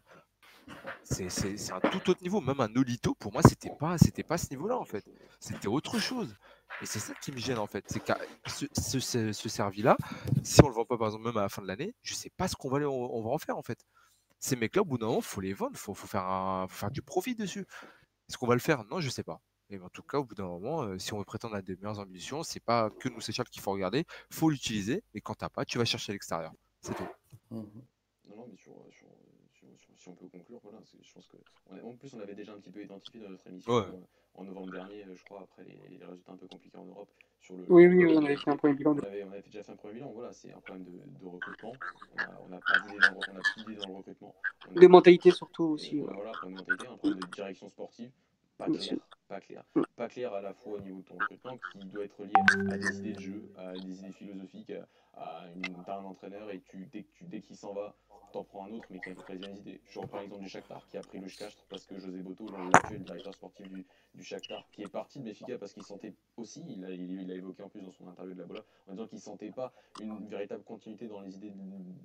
C'est 1.03 1.73
un 1.73 1.81
tout 1.81 2.11
autre 2.11 2.23
niveau. 2.23 2.43
Même 2.43 2.61
un 2.61 2.69
Nolito, 2.69 3.15
pour 3.15 3.33
moi, 3.33 3.43
c'était 3.43 3.75
pas, 3.79 3.97
c'était 3.97 4.23
pas 4.23 4.37
ce 4.37 4.51
niveau-là, 4.51 4.77
en 4.77 4.85
fait. 4.85 5.05
C'était 5.41 5.69
autre 5.69 5.99
chose. 5.99 6.37
Et 6.81 6.87
c'est 6.87 6.99
ça 6.99 7.15
qui 7.15 7.33
me 7.33 7.39
gêne, 7.39 7.59
en 7.59 7.67
fait. 7.67 7.85
C'est 7.89 8.01
que 8.01 8.13
ce, 8.47 8.67
ce, 9.01 9.33
ce, 9.33 9.49
servi-là, 9.49 9.97
si 10.43 10.63
on 10.63 10.69
le 10.69 10.75
vend 10.75 10.85
pas, 10.85 10.97
par 10.97 11.09
exemple, 11.09 11.25
même 11.25 11.37
à 11.37 11.43
la 11.43 11.49
fin 11.49 11.63
de 11.63 11.67
l'année, 11.67 11.95
je 12.03 12.15
sais 12.15 12.31
pas 12.31 12.49
ce 12.49 12.57
qu'on 12.57 12.69
va, 12.69 12.79
on, 12.89 13.23
va 13.23 13.31
en 13.31 13.39
faire, 13.39 13.57
en 13.57 13.63
fait. 13.63 13.85
Ces 14.39 14.57
mecs-là, 14.57 14.83
au 14.83 14.85
bout 14.85 14.99
d'un 14.99 15.07
moment, 15.07 15.21
faut 15.21 15.41
les 15.41 15.53
vendre, 15.53 15.77
faut, 15.77 15.95
faut, 15.95 16.07
faire 16.07 16.25
un, 16.25 16.69
faire 16.69 16.91
du 16.91 17.03
profit 17.03 17.35
dessus. 17.35 17.67
Est-ce 18.29 18.39
qu'on 18.39 18.47
va 18.47 18.55
le 18.55 18.61
faire? 18.61 18.85
Non, 18.85 19.01
je 19.01 19.09
sais 19.09 19.25
pas. 19.25 19.41
Mais 19.71 19.81
en 19.81 19.89
tout 19.91 20.03
cas, 20.03 20.19
au 20.19 20.25
bout 20.25 20.35
d'un 20.35 20.47
moment, 20.47 20.83
euh, 20.83 20.99
si 20.99 21.13
on 21.13 21.19
veut 21.19 21.25
prétendre 21.25 21.55
à 21.55 21.63
des 21.63 21.77
meilleures 21.77 21.99
ambitions, 21.99 22.43
c'est 22.43 22.61
pas 22.61 22.91
que 22.91 23.09
nous, 23.09 23.21
c'est 23.21 23.33
Charles 23.33 23.49
qu'il 23.49 23.61
faut 23.61 23.73
regarder. 23.73 24.05
faut 24.31 24.49
l'utiliser. 24.49 25.03
Et 25.15 25.21
quand 25.21 25.35
t'as 25.35 25.51
pas, 25.51 25.65
tu 25.65 25.79
vas 25.79 25.85
chercher 25.85 26.13
à 26.13 26.15
l'extérieur. 26.15 26.53
C'est 26.81 26.95
tout. 26.95 27.09
Mmh 27.51 27.65
non, 28.29 28.37
non, 28.37 28.49
mais 28.51 28.57
sur, 28.59 28.73
on 30.07 30.15
peut 30.15 30.29
conclure, 30.29 30.61
voilà, 30.63 30.79
je 30.85 31.13
pense 31.13 31.27
que 31.27 31.37
en 31.83 31.95
plus 31.97 32.15
on 32.15 32.21
avait 32.21 32.35
déjà 32.35 32.53
un 32.53 32.59
petit 32.59 32.71
peu 32.71 32.83
identifié 32.83 33.21
dans 33.21 33.31
notre 33.31 33.47
émission 33.47 33.73
euh, 33.73 33.91
en 34.35 34.45
novembre 34.45 34.73
dernier, 34.73 35.05
euh, 35.05 35.15
je 35.15 35.25
crois, 35.25 35.41
après 35.43 35.65
les, 35.65 36.05
résultats 36.05 36.33
un 36.33 36.37
peu 36.37 36.47
compliqués 36.47 36.79
en 36.79 36.85
Europe. 36.85 37.09
Sur 37.41 37.57
le, 37.57 37.65
oui, 37.69 37.87
oui, 37.87 38.15
on 38.17 38.25
avait 38.25 38.37
fait 38.37 38.51
un 38.51 38.57
premier 38.57 38.75
bilan. 38.75 38.95
On 38.97 38.99
avait, 39.07 39.25
on 39.25 39.33
avait 39.33 39.43
déjà 39.43 39.63
fait 39.63 39.73
un 39.73 39.77
premier 39.77 39.95
bilan, 39.95 40.13
voilà, 40.13 40.33
c'est 40.33 40.53
un 40.53 40.61
problème 40.61 40.85
de, 40.85 41.21
de 41.21 41.27
recrutement. 41.27 41.73
On 42.45 42.49
n'a 42.49 42.59
pas 42.59 42.79
d'idée 42.81 42.99
dans, 43.01 43.15
dans, 43.15 43.89
le 43.89 43.97
recrutement. 43.97 44.35
de 44.75 44.87
mentalité 44.87 45.31
surtout 45.31 45.65
aussi. 45.65 45.99
Voilà, 45.99 46.31
un 46.31 46.33
problème 46.33 46.55
de 46.55 46.61
mentalité, 46.61 46.87
un 46.89 46.97
problème 46.97 47.21
de 47.21 47.27
direction 47.27 47.69
sportive, 47.69 48.11
pas 48.57 48.67
clair. 48.67 48.99
Pas 49.29 49.41
clair. 49.41 49.65
Pas 49.99 50.09
clair 50.09 50.33
à 50.33 50.41
la 50.41 50.55
fois 50.55 50.75
au 50.75 50.81
niveau 50.81 51.01
de 51.01 51.07
ton 51.07 51.15
recrutement 51.19 51.59
qui 51.73 51.85
doit 51.89 52.05
être 52.05 52.23
lié 52.23 52.33
à 52.71 52.79
des 52.79 52.99
idées 53.01 53.15
de 53.15 53.21
jeu, 53.21 53.53
à 53.59 53.73
des 53.73 53.99
idées 53.99 54.13
philosophiques, 54.13 54.73
à, 55.15 55.47
une, 55.57 55.75
un 55.75 56.05
entraîneur 56.05 56.51
et 56.53 56.61
tu, 56.61 56.89
dès, 57.23 57.41
qu'il 57.41 57.57
s'en 57.57 57.73
va, 57.73 57.97
t'en 58.33 58.45
prends 58.45 58.67
un 58.67 58.71
autre, 58.71 58.87
mais 58.91 59.01
qui 59.01 59.11
a 59.11 59.35
les 59.35 59.59
idées. 59.59 59.81
Je 59.91 59.99
reprends 59.99 60.21
l'exemple 60.21 60.45
du 60.45 60.49
Shakhtar 60.49 60.87
qui 60.87 60.99
a 60.99 61.01
pris 61.01 61.19
le 61.19 61.27
Shkastre 61.27 61.65
parce 61.69 61.85
que 61.85 61.99
José 61.99 62.23
Boto, 62.23 62.47
l'actuel 62.73 63.03
directeur 63.03 63.35
sportif 63.35 63.69
du, 63.69 63.85
du 64.15 64.23
Shakhtar, 64.23 64.65
qui 64.71 64.83
est 64.83 64.89
parti 64.89 65.19
de 65.19 65.25
Benfica 65.25 65.59
parce 65.59 65.73
qu'il 65.73 65.83
sentait 65.83 66.15
aussi, 66.37 66.63
il 66.69 66.85
a, 66.85 66.91
il, 66.91 67.29
a, 67.33 67.35
évoqué 67.35 67.65
en 67.65 67.69
plus 67.69 67.81
dans 67.81 67.91
son 67.91 68.07
interview 68.07 68.35
de 68.35 68.39
la 68.39 68.47
Bola, 68.47 68.61
en 68.87 68.93
disant 68.93 69.09
qu'il 69.09 69.19
sentait 69.19 69.51
pas 69.51 69.73
une 70.01 70.29
véritable 70.29 70.63
continuité 70.63 71.09
dans 71.09 71.23
les 71.23 71.35
idées, 71.35 71.53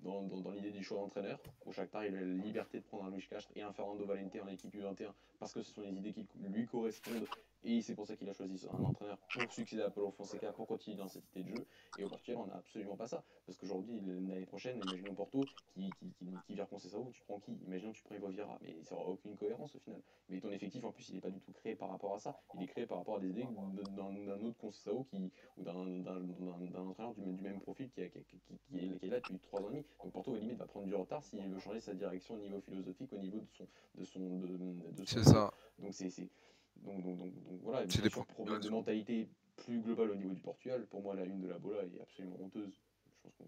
dans, 0.01 0.51
l'idée 0.51 0.71
du 0.71 0.83
choix 0.83 0.97
d'entraîneur. 0.97 1.39
Au 1.67 1.71
Shakhtar, 1.71 2.05
il 2.05 2.15
a 2.15 2.21
la 2.21 2.25
liberté 2.25 2.79
de 2.79 2.85
prendre 2.85 3.05
un 3.05 3.11
Luis 3.11 3.27
Castro 3.29 3.53
et 3.55 3.61
un 3.61 3.71
Fernando 3.71 4.03
Valente 4.03 4.35
en 4.43 4.47
équipe 4.47 4.73
U21 4.73 5.11
parce 5.37 5.53
que 5.53 5.61
ce 5.61 5.71
sont 5.71 5.81
les 5.81 5.95
idées 5.95 6.13
qui 6.13 6.27
lui 6.39 6.65
correspondent 6.65 7.27
et 7.65 7.81
c'est 7.81 7.95
pour 7.95 8.05
ça 8.05 8.15
qu'il 8.15 8.29
a 8.29 8.33
choisi 8.33 8.67
un 8.71 8.83
entraîneur 8.83 9.17
pour 9.17 9.51
succéder 9.53 9.83
à 9.83 9.89
Paulo 9.89 10.11
Fonseca, 10.11 10.51
pour 10.51 10.67
continuer 10.67 10.97
dans 10.97 11.07
cette 11.07 11.23
idée 11.35 11.43
de 11.43 11.57
jeu. 11.57 11.65
Et 11.97 12.03
au 12.03 12.09
Portugal, 12.09 12.41
on 12.43 12.47
n'a 12.47 12.57
absolument 12.57 12.97
pas 12.97 13.07
ça. 13.07 13.23
Parce 13.45 13.57
qu'aujourd'hui, 13.57 14.01
l'année 14.01 14.45
prochaine, 14.45 14.81
imaginons 14.85 15.13
Porto 15.13 15.45
qui, 15.73 15.89
qui, 15.99 16.11
qui, 16.19 16.25
qui 16.45 16.55
vire 16.55 16.67
Conceição, 16.67 17.09
tu 17.11 17.21
prends 17.23 17.39
qui? 17.39 17.53
Imaginons 17.65 17.93
tu 17.93 18.03
prends 18.03 18.15
Ivo 18.15 18.27
Vieira. 18.27 18.57
Mais 18.61 18.75
ça 18.83 18.95
n'aura 18.95 19.09
aucune 19.09 19.35
cohérence 19.37 19.75
au 19.75 19.79
final. 19.79 20.01
Mais 20.29 20.39
ton 20.39 20.51
effectif, 20.51 20.83
en 20.83 20.91
plus, 20.91 21.09
il 21.09 21.15
n'est 21.15 21.21
pas 21.21 21.29
du 21.29 21.39
tout 21.39 21.53
créé 21.53 21.75
par 21.75 21.89
rapport 21.89 22.15
à 22.15 22.19
ça. 22.19 22.37
Il 22.55 22.63
est 22.63 22.67
créé 22.67 22.85
par 22.85 22.97
rapport 22.97 23.17
à 23.17 23.19
des 23.19 23.29
idées 23.29 23.47
d'un 23.95 24.43
autre 24.43 24.57
Conceição 24.57 25.03
qui, 25.05 25.31
ou 25.57 25.63
d'un 25.63 25.73
entraîneur 25.73 27.13
du, 27.13 27.23
du, 27.33 27.41
même 27.41 27.59
profil 27.61 27.89
qui, 27.89 28.01
est, 28.01 28.11
là 29.03 29.19
depuis 29.19 29.39
3 29.39 29.61
ans 29.61 29.69
et 29.69 29.71
demi. 29.71 29.85
Donc 30.03 30.11
Porto, 30.11 30.31
au 30.31 30.35
limite, 30.35 30.57
va 30.57 30.65
prendre 30.65 30.87
du 30.87 30.95
retard 30.95 31.23
s'il 31.23 31.39
veut 31.47 31.59
changer 31.59 31.79
sa 31.79 31.93
direction 31.93 32.35
au 32.35 32.39
niveau 32.39 32.59
philosophique, 32.61 33.11
au 33.13 33.19
niveau 33.19 33.39
de 33.39 33.47
son. 33.53 33.67
De 33.95 34.03
son, 34.03 34.39
de, 34.39 34.47
de 34.47 35.05
c'est 35.05 35.23
ça. 35.23 35.53
Donc 35.79 35.93
c'est 35.93 36.09
donc, 36.83 37.01
donc, 37.03 37.17
donc, 37.17 37.33
donc 37.33 37.61
voilà, 37.61 37.85
c'est 37.89 38.01
des 38.01 38.09
problèmes 38.09 38.59
de 38.59 38.69
mentalité 38.69 39.29
plus 39.55 39.79
global 39.81 40.11
au 40.11 40.15
niveau 40.15 40.33
du 40.33 40.41
Portugal. 40.41 40.85
Pour 40.87 41.01
moi, 41.01 41.15
la 41.15 41.25
une 41.25 41.41
de 41.41 41.47
la 41.47 41.59
Bola 41.59 41.83
est 41.83 42.01
absolument 42.01 42.37
honteuse. 42.41 42.73
Je 43.05 43.21
pense 43.21 43.35
que 43.35 43.43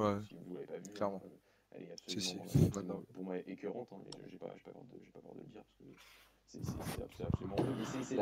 ouais. 0.00 0.24
si 0.26 0.34
vous 0.34 0.50
ne 0.50 0.54
l'avez 0.54 0.66
pas 0.66 0.78
vu, 0.78 0.92
Clairement. 0.94 1.22
Euh, 1.24 1.28
elle 1.72 1.82
est 1.82 1.92
absolument, 1.92 2.46
si, 2.46 2.58
si. 2.58 2.64
Euh, 2.64 2.82
pour 3.12 3.24
moi 3.24 3.38
écœurante. 3.38 3.88
Hein, 3.92 4.00
j'ai 4.26 4.38
pas, 4.38 4.46
pas, 4.46 4.72
peur 4.72 4.82
de, 4.84 4.98
pas 5.12 5.20
peur 5.20 5.34
de 5.34 5.40
le 5.40 5.46
dire. 5.46 5.62
Parce 5.64 5.76
que 5.78 5.84
c'est 6.46 7.22
absolument. 7.22 7.56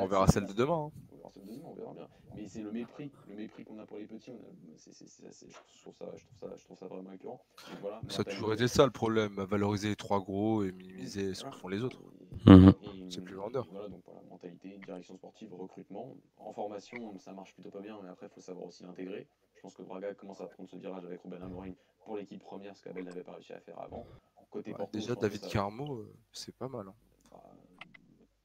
on 0.02 0.06
verra 0.06 0.26
celle 0.26 0.46
de 0.46 0.52
demain. 0.52 0.90
Hein. 0.90 1.00
On 1.12 1.16
verra 1.16 1.30
celle 1.30 1.46
de 1.46 1.52
demain, 1.52 1.64
on 1.64 1.74
verra 1.74 1.94
bien. 1.94 2.08
Mais 2.34 2.48
c'est 2.48 2.62
le 2.62 2.72
mépris, 2.72 3.12
le 3.28 3.36
mépris 3.36 3.64
qu'on 3.64 3.78
a 3.78 3.86
pour 3.86 3.98
les 3.98 4.06
petits. 4.06 4.32
je, 4.32 5.80
trouve 5.80 5.94
ça, 5.94 6.06
je, 6.16 6.24
trouve 6.24 6.38
ça, 6.38 6.56
je 6.56 6.64
trouve 6.64 6.76
ça 6.76 6.86
vraiment 6.86 7.12
écœurant. 7.12 7.40
Voilà, 7.80 8.00
ça 8.08 8.22
a 8.22 8.24
toujours 8.24 8.52
été 8.52 8.66
ça 8.66 8.84
le 8.84 8.90
problème, 8.90 9.34
valoriser 9.36 9.90
les 9.90 9.96
trois 9.96 10.20
gros 10.20 10.64
et 10.64 10.72
minimiser 10.72 11.34
ce 11.34 11.44
que 11.44 11.52
font 11.52 11.68
les 11.68 11.82
autres. 11.82 12.02
Mmh. 12.44 12.70
C'est 13.08 13.22
plus 13.22 13.34
vendeur. 13.34 13.66
Voilà, 13.70 13.88
donc 13.88 14.02
voilà, 14.04 14.20
mentalité, 14.28 14.78
direction 14.84 15.16
sportive, 15.16 15.54
recrutement. 15.54 16.14
En 16.38 16.52
formation, 16.52 17.18
ça 17.18 17.32
marche 17.32 17.54
plutôt 17.54 17.70
pas 17.70 17.80
bien, 17.80 17.98
mais 18.02 18.08
après, 18.08 18.26
il 18.26 18.34
faut 18.34 18.40
savoir 18.40 18.66
aussi 18.66 18.82
l'intégrer. 18.82 19.26
Je 19.56 19.62
pense 19.62 19.74
que 19.74 19.82
Braga 19.82 20.14
commence 20.14 20.40
à 20.40 20.46
prendre 20.46 20.68
ce 20.68 20.76
virage 20.76 21.04
avec 21.04 21.22
Ruben 21.22 21.42
Amorim 21.42 21.74
pour 22.04 22.16
l'équipe 22.16 22.42
première, 22.42 22.76
ce 22.76 22.82
qu'Abel 22.82 23.04
n'avait 23.04 23.22
pas 23.22 23.32
réussi 23.32 23.52
à 23.52 23.60
faire 23.60 23.80
avant. 23.80 24.06
Côté 24.50 24.72
ouais, 24.72 24.86
déjà, 24.92 25.14
David 25.14 25.48
Carmo, 25.48 25.96
euh, 25.96 26.14
c'est 26.32 26.54
pas 26.54 26.68
mal. 26.68 26.86
Hein. 26.88 26.94
Bah, 27.32 27.40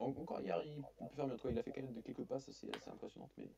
encore 0.00 0.40
hier, 0.40 0.60
il 0.64 0.82
peut 0.82 1.14
faire 1.14 1.26
mieux. 1.28 1.36
il 1.50 1.58
a 1.58 1.62
fait 1.62 1.70
quand 1.70 1.82
même 1.82 1.94
de 1.94 2.00
quelques 2.00 2.24
passes 2.24 2.48
assez, 2.48 2.68
assez 2.74 2.90
impressionnantes. 2.90 3.30
Mais... 3.36 3.48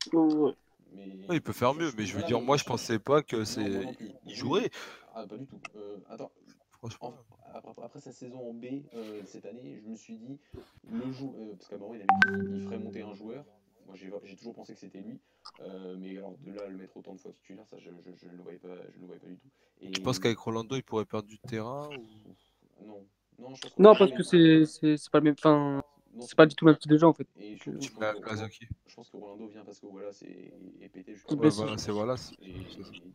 mais... 0.92 1.36
il 1.36 1.42
peut 1.42 1.52
faire 1.52 1.74
mieux, 1.74 1.90
mais 1.96 2.04
je 2.04 2.16
veux 2.18 2.22
dire, 2.24 2.40
moi, 2.40 2.58
je 2.58 2.64
pensais 2.64 2.98
pas 2.98 3.22
que 3.22 3.44
c'est. 3.44 3.96
Il 4.26 4.34
jouerait. 4.34 4.70
Ah, 5.14 5.26
pas 5.26 5.38
du 5.38 5.46
tout. 5.46 5.60
Euh, 5.76 5.98
attends. 6.10 6.30
Franchement. 6.72 7.14
Après, 7.54 7.72
après, 7.84 8.00
sa 8.00 8.10
saison 8.10 8.50
en 8.50 8.52
B 8.52 8.64
euh, 8.94 9.22
cette 9.24 9.46
année, 9.46 9.80
je 9.80 9.88
me 9.88 9.94
suis 9.94 10.18
dit, 10.18 10.40
le 10.90 11.12
jou 11.12 11.34
euh, 11.38 11.54
parce 11.54 11.68
qu'à 11.68 11.76
il, 11.76 12.62
ferait 12.62 12.78
monter 12.78 13.02
un 13.02 13.14
joueur. 13.14 13.44
Moi, 13.86 13.94
j'ai 13.96 14.36
toujours 14.36 14.54
pensé 14.54 14.74
que 14.74 14.80
c'était 14.80 15.00
lui. 15.00 15.20
Euh, 15.60 15.94
mais 15.98 16.16
alors, 16.16 16.34
de 16.38 16.52
là 16.52 16.62
à 16.64 16.68
le 16.68 16.76
mettre 16.76 16.96
autant 16.96 17.14
de 17.14 17.20
fois 17.20 17.30
titulaire, 17.32 17.66
ça, 17.68 17.78
je 17.78 17.90
ne 17.90 17.96
je, 18.02 18.10
je 18.16 18.28
le, 18.28 18.42
voyais 18.42 18.58
pas, 18.58 18.74
je 18.92 18.98
le 18.98 19.06
voyais 19.06 19.20
pas 19.20 19.28
du 19.28 19.36
tout. 19.36 19.48
Et... 19.82 19.90
Tu 19.90 20.00
penses 20.00 20.18
qu'avec 20.18 20.38
Rolando, 20.38 20.74
il 20.74 20.82
pourrait 20.82 21.04
perdre 21.04 21.28
du 21.28 21.38
terrain 21.38 21.88
ou... 21.90 22.84
Non. 22.84 23.06
Non, 23.38 23.54
je 23.54 23.62
pense 23.62 23.78
non 23.78 23.94
parce 23.94 24.12
que 24.12 24.64
c'est 24.64 25.10
pas 25.10 25.18
le 25.18 25.24
même. 25.24 25.36
Fin... 25.36 25.82
C'est 26.20 26.36
pas 26.36 26.46
du 26.46 26.54
tout 26.54 26.64
le 26.66 26.72
même 26.72 26.78
type 26.78 26.90
de 26.90 26.98
jeu 26.98 27.06
en 27.06 27.12
fait. 27.12 27.26
Et 27.38 27.56
je, 27.56 27.70
je, 27.72 27.88
je 27.88 28.94
pense 28.94 29.10
que 29.10 29.16
Rolando 29.16 29.46
vient 29.48 29.64
parce 29.64 29.80
que 29.80 29.86
voilà, 29.86 30.12
c'est 30.12 30.52
est 30.80 30.88
pété. 30.88 31.12
Ouais, 31.30 31.48
voilà, 31.48 31.78
c'est 31.78 31.92
voilà. 31.92 32.14
Et, 32.40 32.50
et, 32.50 32.64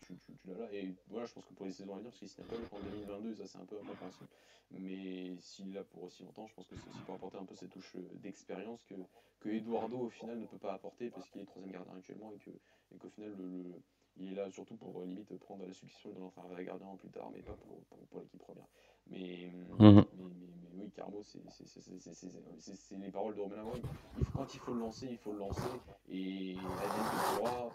tu, 0.01 0.17
tu, 0.17 0.33
tu 0.35 0.47
l'as 0.47 0.57
là. 0.57 0.73
Et 0.73 0.93
voilà, 1.09 1.25
je 1.25 1.33
pense 1.33 1.45
que 1.45 1.53
pour 1.53 1.65
les 1.65 1.71
saisons 1.71 1.93
à 1.93 1.97
venir, 1.97 2.09
parce 2.09 2.19
qu'il 2.19 2.27
s'y 2.27 2.35
pas 2.35 2.55
en 2.71 2.79
2022, 2.79 3.35
ça 3.35 3.47
c'est 3.47 3.57
un 3.57 3.65
peu 3.65 3.77
incompréhensible. 3.77 4.27
Mais 4.71 5.35
s'il 5.39 5.69
est 5.69 5.75
là 5.75 5.83
pour 5.83 6.03
aussi 6.03 6.23
longtemps, 6.23 6.47
je 6.47 6.53
pense 6.55 6.67
que 6.67 6.75
c'est 6.75 6.89
aussi 6.89 7.01
pour 7.05 7.15
apporter 7.15 7.37
un 7.37 7.45
peu 7.45 7.55
cette 7.55 7.71
touche 7.71 7.95
euh, 7.95 8.01
d'expérience 8.21 8.83
que, 8.83 8.95
que 9.39 9.49
Eduardo 9.49 9.97
au 9.97 10.09
final 10.09 10.37
ne 10.39 10.45
peut 10.45 10.59
pas 10.59 10.73
apporter 10.73 11.09
parce 11.09 11.27
qu'il 11.29 11.41
est 11.41 11.45
troisième 11.45 11.71
gardien 11.71 11.93
actuellement 11.97 12.31
et 12.33 12.39
qu'au 12.43 12.59
et 12.93 12.97
qu'au 12.97 13.09
final 13.09 13.33
le, 13.37 13.63
le, 13.63 13.81
il 14.19 14.33
est 14.33 14.35
là 14.35 14.49
surtout 14.51 14.75
pour 14.75 15.01
limite 15.03 15.35
prendre 15.39 15.65
la 15.65 15.73
succession 15.73 16.11
de 16.11 16.19
notre 16.19 16.61
gardien 16.63 16.87
plus 16.97 17.09
tard, 17.09 17.29
mais 17.33 17.41
pas 17.41 17.53
pour, 17.53 17.79
pour, 17.85 17.97
pour 18.09 18.21
l'équipe 18.21 18.39
première. 18.39 18.67
Mais, 19.07 19.51
mmh. 19.79 19.79
mais, 19.79 19.93
mais, 19.93 20.03
mais, 20.17 20.68
oui, 20.79 20.89
Carmo, 20.91 21.21
c'est 21.23 22.97
les 22.97 23.11
paroles 23.11 23.35
de 23.35 23.41
Romain 23.41 23.59
Amorim. 23.59 23.83
Quand 24.33 24.53
il 24.53 24.59
faut 24.59 24.73
le 24.73 24.79
lancer, 24.79 25.07
il 25.09 25.17
faut 25.17 25.31
le 25.33 25.39
lancer. 25.39 25.61
Et 26.09 26.55
Adrien 26.83 27.71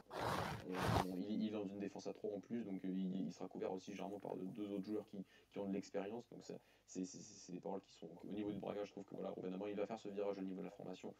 il, 1.07 1.31
il 1.31 1.49
est 1.49 1.51
dans 1.51 1.65
une 1.65 1.79
défense 1.79 2.07
à 2.07 2.13
3 2.13 2.31
en 2.37 2.41
plus, 2.41 2.65
donc 2.65 2.81
il, 2.85 3.27
il 3.27 3.33
sera 3.33 3.49
couvert 3.49 3.73
aussi 3.73 3.93
généralement 3.93 4.21
par 4.21 4.37
deux 4.37 4.71
autres 4.73 4.87
joueurs 4.87 5.07
qui, 5.09 5.25
qui 5.53 5.59
ont 5.59 5.69
de 5.69 5.75
l'expérience. 5.75 6.29
Donc 6.31 6.45
c'est 6.87 7.53
des 7.53 7.61
paroles 7.61 7.83
qui 7.83 7.95
sont 7.95 8.09
au 8.25 8.33
niveau 8.33 8.51
du 8.51 8.59
Braga, 8.59 8.85
je 8.85 8.93
trouve 8.93 9.05
que 9.05 9.15
voilà, 9.15 9.35
Amorim, 9.55 9.73
il 9.73 9.77
va 9.77 9.87
faire 9.87 9.99
ce 9.99 10.09
virage 10.09 10.39
au 10.39 10.43
niveau 10.43 10.61
de 10.61 10.67
la 10.67 10.71
formation 10.71 11.15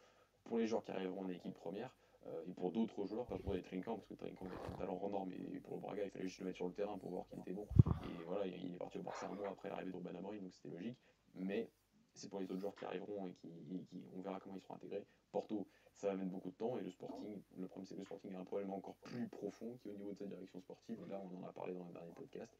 pour 0.45 0.57
les 0.57 0.67
joueurs 0.67 0.83
qui 0.83 0.91
arriveront 0.91 1.25
en 1.25 1.29
équipe 1.29 1.55
première. 1.55 1.91
Euh, 2.27 2.43
et 2.47 2.53
pour 2.53 2.71
d'autres 2.71 3.05
joueurs, 3.05 3.27
pas 3.27 3.37
pour 3.37 3.53
les 3.53 3.61
Trinquants, 3.61 3.95
parce 3.97 4.07
que 4.07 4.15
Trinquant 4.15 4.45
est 4.45 4.73
un 4.73 4.77
talent 4.77 4.99
hors 5.01 5.27
mais 5.27 5.59
pour 5.59 5.75
le 5.75 5.81
Braga, 5.81 6.03
il 6.05 6.09
fallait 6.09 6.27
juste 6.27 6.39
le 6.39 6.45
mettre 6.45 6.57
sur 6.57 6.67
le 6.67 6.73
terrain 6.73 6.97
pour 6.97 7.11
voir 7.11 7.27
qu'il 7.27 7.39
était 7.39 7.53
bon. 7.53 7.67
Et 8.03 8.23
voilà, 8.25 8.47
il 8.47 8.73
est 8.73 8.77
parti 8.77 8.97
au 8.97 9.03
Barça 9.03 9.27
un 9.27 9.35
mois 9.35 9.49
après 9.49 9.69
l'arrivée 9.69 9.91
de 9.91 9.97
Ruben 9.97 10.15
Amorim, 10.15 10.41
donc 10.41 10.53
c'était 10.53 10.75
logique. 10.75 10.97
Mais 11.35 11.69
c'est 12.13 12.29
pour 12.29 12.39
les 12.39 12.45
autres 12.45 12.59
joueurs 12.59 12.75
qui 12.75 12.85
arriveront 12.85 13.27
et 13.27 13.33
qui, 13.33 13.49
qui, 13.89 14.03
on 14.15 14.21
verra 14.21 14.39
comment 14.39 14.55
ils 14.55 14.61
seront 14.61 14.75
intégrés. 14.75 15.05
Porto, 15.31 15.67
ça 15.93 16.07
va 16.07 16.15
mettre 16.15 16.31
beaucoup 16.31 16.49
de 16.49 16.55
temps 16.55 16.77
et 16.77 16.81
le 16.81 16.91
Sporting, 16.91 17.41
le 17.57 17.67
problème 17.67 17.85
c'est 17.85 17.95
que 17.95 17.99
le 17.99 18.05
Sporting 18.05 18.35
a 18.35 18.39
un 18.39 18.45
problème 18.45 18.71
encore 18.71 18.95
plus 18.95 19.27
profond 19.27 19.77
qui 19.81 19.89
est 19.89 19.91
au 19.91 19.97
niveau 19.97 20.13
de 20.13 20.17
sa 20.17 20.25
direction 20.25 20.59
sportive. 20.61 20.97
Et 21.05 21.09
là, 21.09 21.21
on 21.23 21.43
en 21.43 21.47
a 21.47 21.51
parlé 21.51 21.73
dans 21.73 21.85
le 21.85 21.93
dernier 21.93 22.11
podcast 22.13 22.51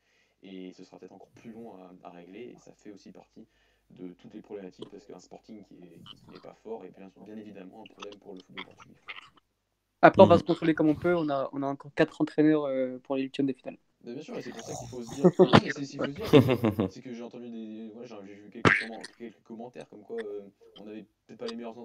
et 0.43 0.71
ce 0.73 0.83
sera 0.83 0.99
peut-être 0.99 1.13
encore 1.13 1.31
plus 1.31 1.51
long 1.51 1.73
à, 1.75 1.93
à, 2.03 2.09
régler 2.11 2.53
et 2.55 2.57
ça 2.57 2.73
fait 2.73 2.91
aussi 2.91 3.11
partie 3.11 3.47
de 3.91 4.09
toutes 4.13 4.33
les 4.33 4.41
problématiques 4.41 4.89
parce 4.89 5.05
qu'un 5.05 5.19
Sporting 5.19 5.63
qui 5.63 5.75
n'est 5.75 6.39
pas 6.39 6.55
fort 6.55 6.83
est 6.85 6.97
bien, 6.97 7.11
bien 7.23 7.37
évidemment 7.37 7.83
un 7.83 7.93
problème 7.93 8.19
pour 8.19 8.33
le 8.33 8.39
football 8.39 8.65
portugais. 8.65 8.95
Après, 10.01 10.21
on 10.21 10.27
va 10.27 10.35
mhm. 10.35 10.41
se 10.41 10.45
contrôler 10.45 10.75
comme 10.75 10.89
on 10.89 10.95
peut. 10.95 11.15
On 11.15 11.29
a, 11.29 11.49
on 11.51 11.63
a 11.63 11.67
encore 11.67 11.93
4 11.95 12.21
entraîneurs 12.21 12.65
euh, 12.65 12.99
pour 12.99 13.15
les 13.15 13.23
huitièmes 13.23 13.47
de 13.47 13.53
bien 14.13 14.21
sûr, 14.21 14.37
et 14.37 14.41
c'est 14.41 14.51
pour 14.51 14.61
ça 14.61 14.73
qu'il 14.75 14.87
faut 14.87 15.03
se 15.03 15.15
dire. 15.15 16.89
c'est 16.91 17.01
que 17.01 17.13
j'ai 17.13 17.23
entendu 17.23 17.49
des. 17.49 17.91
Ouais, 17.95 18.05
j'ai 18.05 18.33
vu 18.35 18.49
quelques, 18.51 18.69
quelques, 19.17 19.43
commentaires 19.43 19.89
comme 19.89 20.03
quoi 20.03 20.17
euh, 20.17 20.41
on 20.81 20.87
avait 20.87 21.05
peut-être 21.25 21.39
pas 21.39 21.47
les 21.47 21.55
meilleurs. 21.55 21.75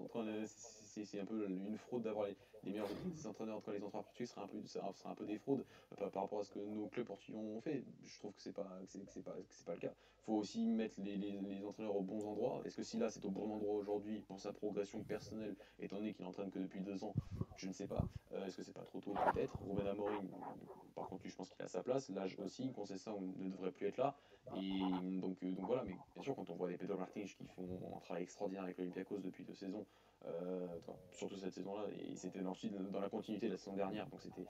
C'est 0.46 0.89
un 0.98 1.24
peu 1.24 1.46
une 1.48 1.76
fraude 1.76 2.02
d'avoir 2.02 2.26
les, 2.26 2.36
meilleurs 2.64 2.88
entraîneurs 3.26 3.56
entre 3.56 3.72
les 3.72 3.82
entraîneurs 3.82 4.04
portugais. 4.04 4.26
Ce 4.26 4.34
serait 4.34 4.42
un 4.42 4.48
peu, 4.48 4.62
serait 4.66 5.10
un 5.10 5.14
peu 5.14 5.26
des 5.26 5.38
fraudes 5.38 5.64
par, 5.96 6.10
par, 6.10 6.22
rapport 6.22 6.40
à 6.40 6.44
ce 6.44 6.50
que 6.50 6.58
nos 6.58 6.88
clubs 6.88 7.06
portugais 7.06 7.36
ont 7.36 7.60
fait. 7.60 7.84
Je 8.04 8.18
trouve 8.18 8.32
que 8.32 8.40
c'est 8.40 8.52
pas, 8.52 8.68
c'est 8.86 9.24
pas, 9.24 9.34
pas 9.66 9.74
le 9.74 9.80
cas. 9.80 9.92
Il 10.20 10.24
faut 10.24 10.34
aussi 10.34 10.66
mettre 10.66 11.00
les, 11.00 11.16
les, 11.16 11.64
entraîneurs 11.64 11.96
aux 11.96 12.02
bons 12.02 12.24
endroits. 12.26 12.62
Est-ce 12.64 12.76
que 12.76 12.82
si 12.82 12.98
là 12.98 13.08
c'est 13.08 13.24
au 13.24 13.30
bon 13.30 13.54
endroit 13.54 13.74
aujourd'hui 13.74 14.20
pour 14.20 14.38
sa 14.38 14.52
progression 14.52 15.02
personnelle, 15.02 15.56
étant 15.78 15.96
donné 15.96 16.12
qu'il 16.12 16.24
n'entraîne 16.24 16.50
que 16.50 16.58
depuis 16.58 16.80
deux 16.80 17.02
ans, 17.04 17.14
je 17.56 17.66
ne 17.66 17.72
sais 17.72 17.86
pas. 17.86 18.04
Euh, 18.32 18.46
Est-ce 18.46 18.58
que 18.58 18.62
c'est 18.62 18.74
pas 18.74 18.84
trop 18.84 19.00
tôt 19.00 19.14
peut-être? 19.32 19.58
Ruben 19.66 19.86
Amorim, 19.86 20.28
par 20.94 21.08
contre, 21.08 21.26
je 21.26 21.34
pense 21.34 21.48
qu'il 21.48 21.62
a 21.64 21.68
sa 21.68 21.82
place. 21.82 22.10
L'âge 22.10 22.36
aussi, 22.38 22.70
ça 22.96 23.14
ne 23.38 23.50
devrait 23.50 23.72
plus 23.72 23.86
être 23.86 23.96
là. 23.96 24.16
Et 24.56 24.80
donc, 25.20 25.36
euh, 25.42 25.52
donc 25.52 25.66
voilà, 25.66 25.84
mais 25.84 25.94
bien 26.14 26.22
sûr, 26.22 26.34
quand 26.34 26.48
on 26.50 26.54
voit 26.54 26.68
des 26.68 26.76
Pedro 26.76 26.98
Martins 26.98 27.24
qui 27.24 27.46
font 27.46 27.94
un 27.96 28.00
travail 28.00 28.22
extraordinaire 28.24 28.64
avec 28.64 28.78
l'Olympiakos 28.78 29.18
depuis 29.18 29.44
deux 29.44 29.54
saisons, 29.54 29.86
euh, 30.26 30.66
surtout 31.12 31.36
cette 31.36 31.52
saison-là, 31.52 31.84
et 31.98 32.14
c'était 32.14 32.44
ensuite 32.44 32.74
dans 32.90 33.00
la 33.00 33.08
continuité 33.08 33.46
de 33.46 33.52
la 33.52 33.58
saison 33.58 33.74
dernière, 33.74 34.06
donc 34.08 34.20
c'était 34.20 34.44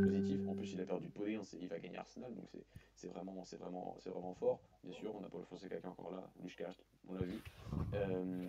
positif. 0.00 0.48
En 0.48 0.54
plus, 0.54 0.72
il 0.72 0.80
a 0.80 0.84
perdu 0.84 1.08
Podé, 1.08 1.38
il 1.60 1.68
va 1.68 1.78
gagner 1.78 1.98
Arsenal, 1.98 2.34
donc 2.34 2.48
c'est 2.94 3.08
vraiment, 3.08 3.44
vraiment, 3.58 3.96
vraiment 4.04 4.34
fort. 4.34 4.60
Bien 4.82 4.92
sûr, 4.92 5.14
on 5.14 5.20
n'a 5.20 5.28
pas 5.28 5.38
le 5.38 5.44
Fonseca 5.44 5.68
quelqu'un 5.68 5.90
encore 5.90 6.10
là, 6.10 6.28
Lushkast, 6.42 6.80
on 7.08 7.14
l'a 7.14 7.22
vu. 7.22 7.40
Euh, 7.94 8.48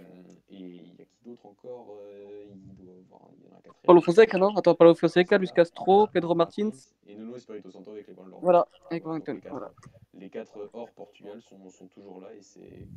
et 0.50 0.56
il 0.56 0.96
y 0.98 1.02
a 1.02 1.06
qui 1.06 1.24
d'autre 1.24 1.46
encore 1.46 1.98
euh, 2.02 2.46
Il 2.52 2.86
doit 2.86 2.96
avoir, 2.96 3.30
il 3.38 3.46
y 3.46 3.48
en 3.48 3.56
a 3.56 3.58
un 3.58 3.62
quatrième. 3.62 3.84
Paulo 3.84 4.02
Fonseca, 4.02 4.38
non? 4.38 4.56
Attends, 4.56 4.76
Paulo 4.76 4.96
Fonseca, 4.96 5.38
Luis 5.38 5.52
Castro, 5.54 6.08
Pedro 6.08 6.34
Martins. 6.36 6.72
Et 7.06 7.16
Nuno 7.16 7.36
Espirito 7.36 7.70
Santo 7.70 7.92
avec 7.92 8.08
les 8.08 8.14
Ballons 8.14 8.40
Voilà, 8.42 8.68
avec 8.90 9.04
voilà. 9.04 9.72
les 10.14 10.30
quatre 10.30 10.70
hors 10.74 10.90
Portugal 10.92 11.42
sont, 11.42 11.70
sont 11.70 11.88
toujours 11.88 12.22
là 12.22 12.34
et 12.34 12.42
c'est 12.42 12.88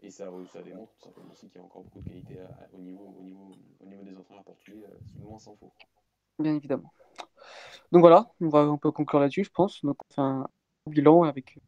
et 0.00 0.10
ça, 0.10 0.30
ça 0.52 0.62
démontre 0.62 0.92
tout 0.94 1.04
simplement 1.04 1.32
aussi 1.32 1.48
qu'il 1.48 1.58
y 1.58 1.62
a 1.62 1.64
encore 1.64 1.82
beaucoup 1.82 2.00
de 2.00 2.08
qualité 2.08 2.40
à, 2.40 2.68
au, 2.72 2.78
niveau, 2.78 3.14
au, 3.18 3.22
niveau, 3.22 3.50
au 3.80 3.86
niveau 3.86 4.04
des 4.04 4.16
entraîneurs 4.16 4.44
portugais, 4.44 4.84
euh, 4.84 5.22
loin 5.22 5.38
s'en 5.38 5.56
faut. 5.56 5.72
Bien 6.38 6.54
évidemment. 6.54 6.92
Donc 7.90 8.00
voilà, 8.00 8.30
on, 8.40 8.48
va, 8.48 8.60
on 8.60 8.78
peut 8.78 8.92
conclure 8.92 9.20
là-dessus, 9.20 9.44
je 9.44 9.50
pense. 9.50 9.84
Donc 9.84 9.96
on 10.04 10.14
fait 10.14 10.20
un 10.20 10.48
bilan 10.86 11.24
avec 11.24 11.56
une 11.56 11.62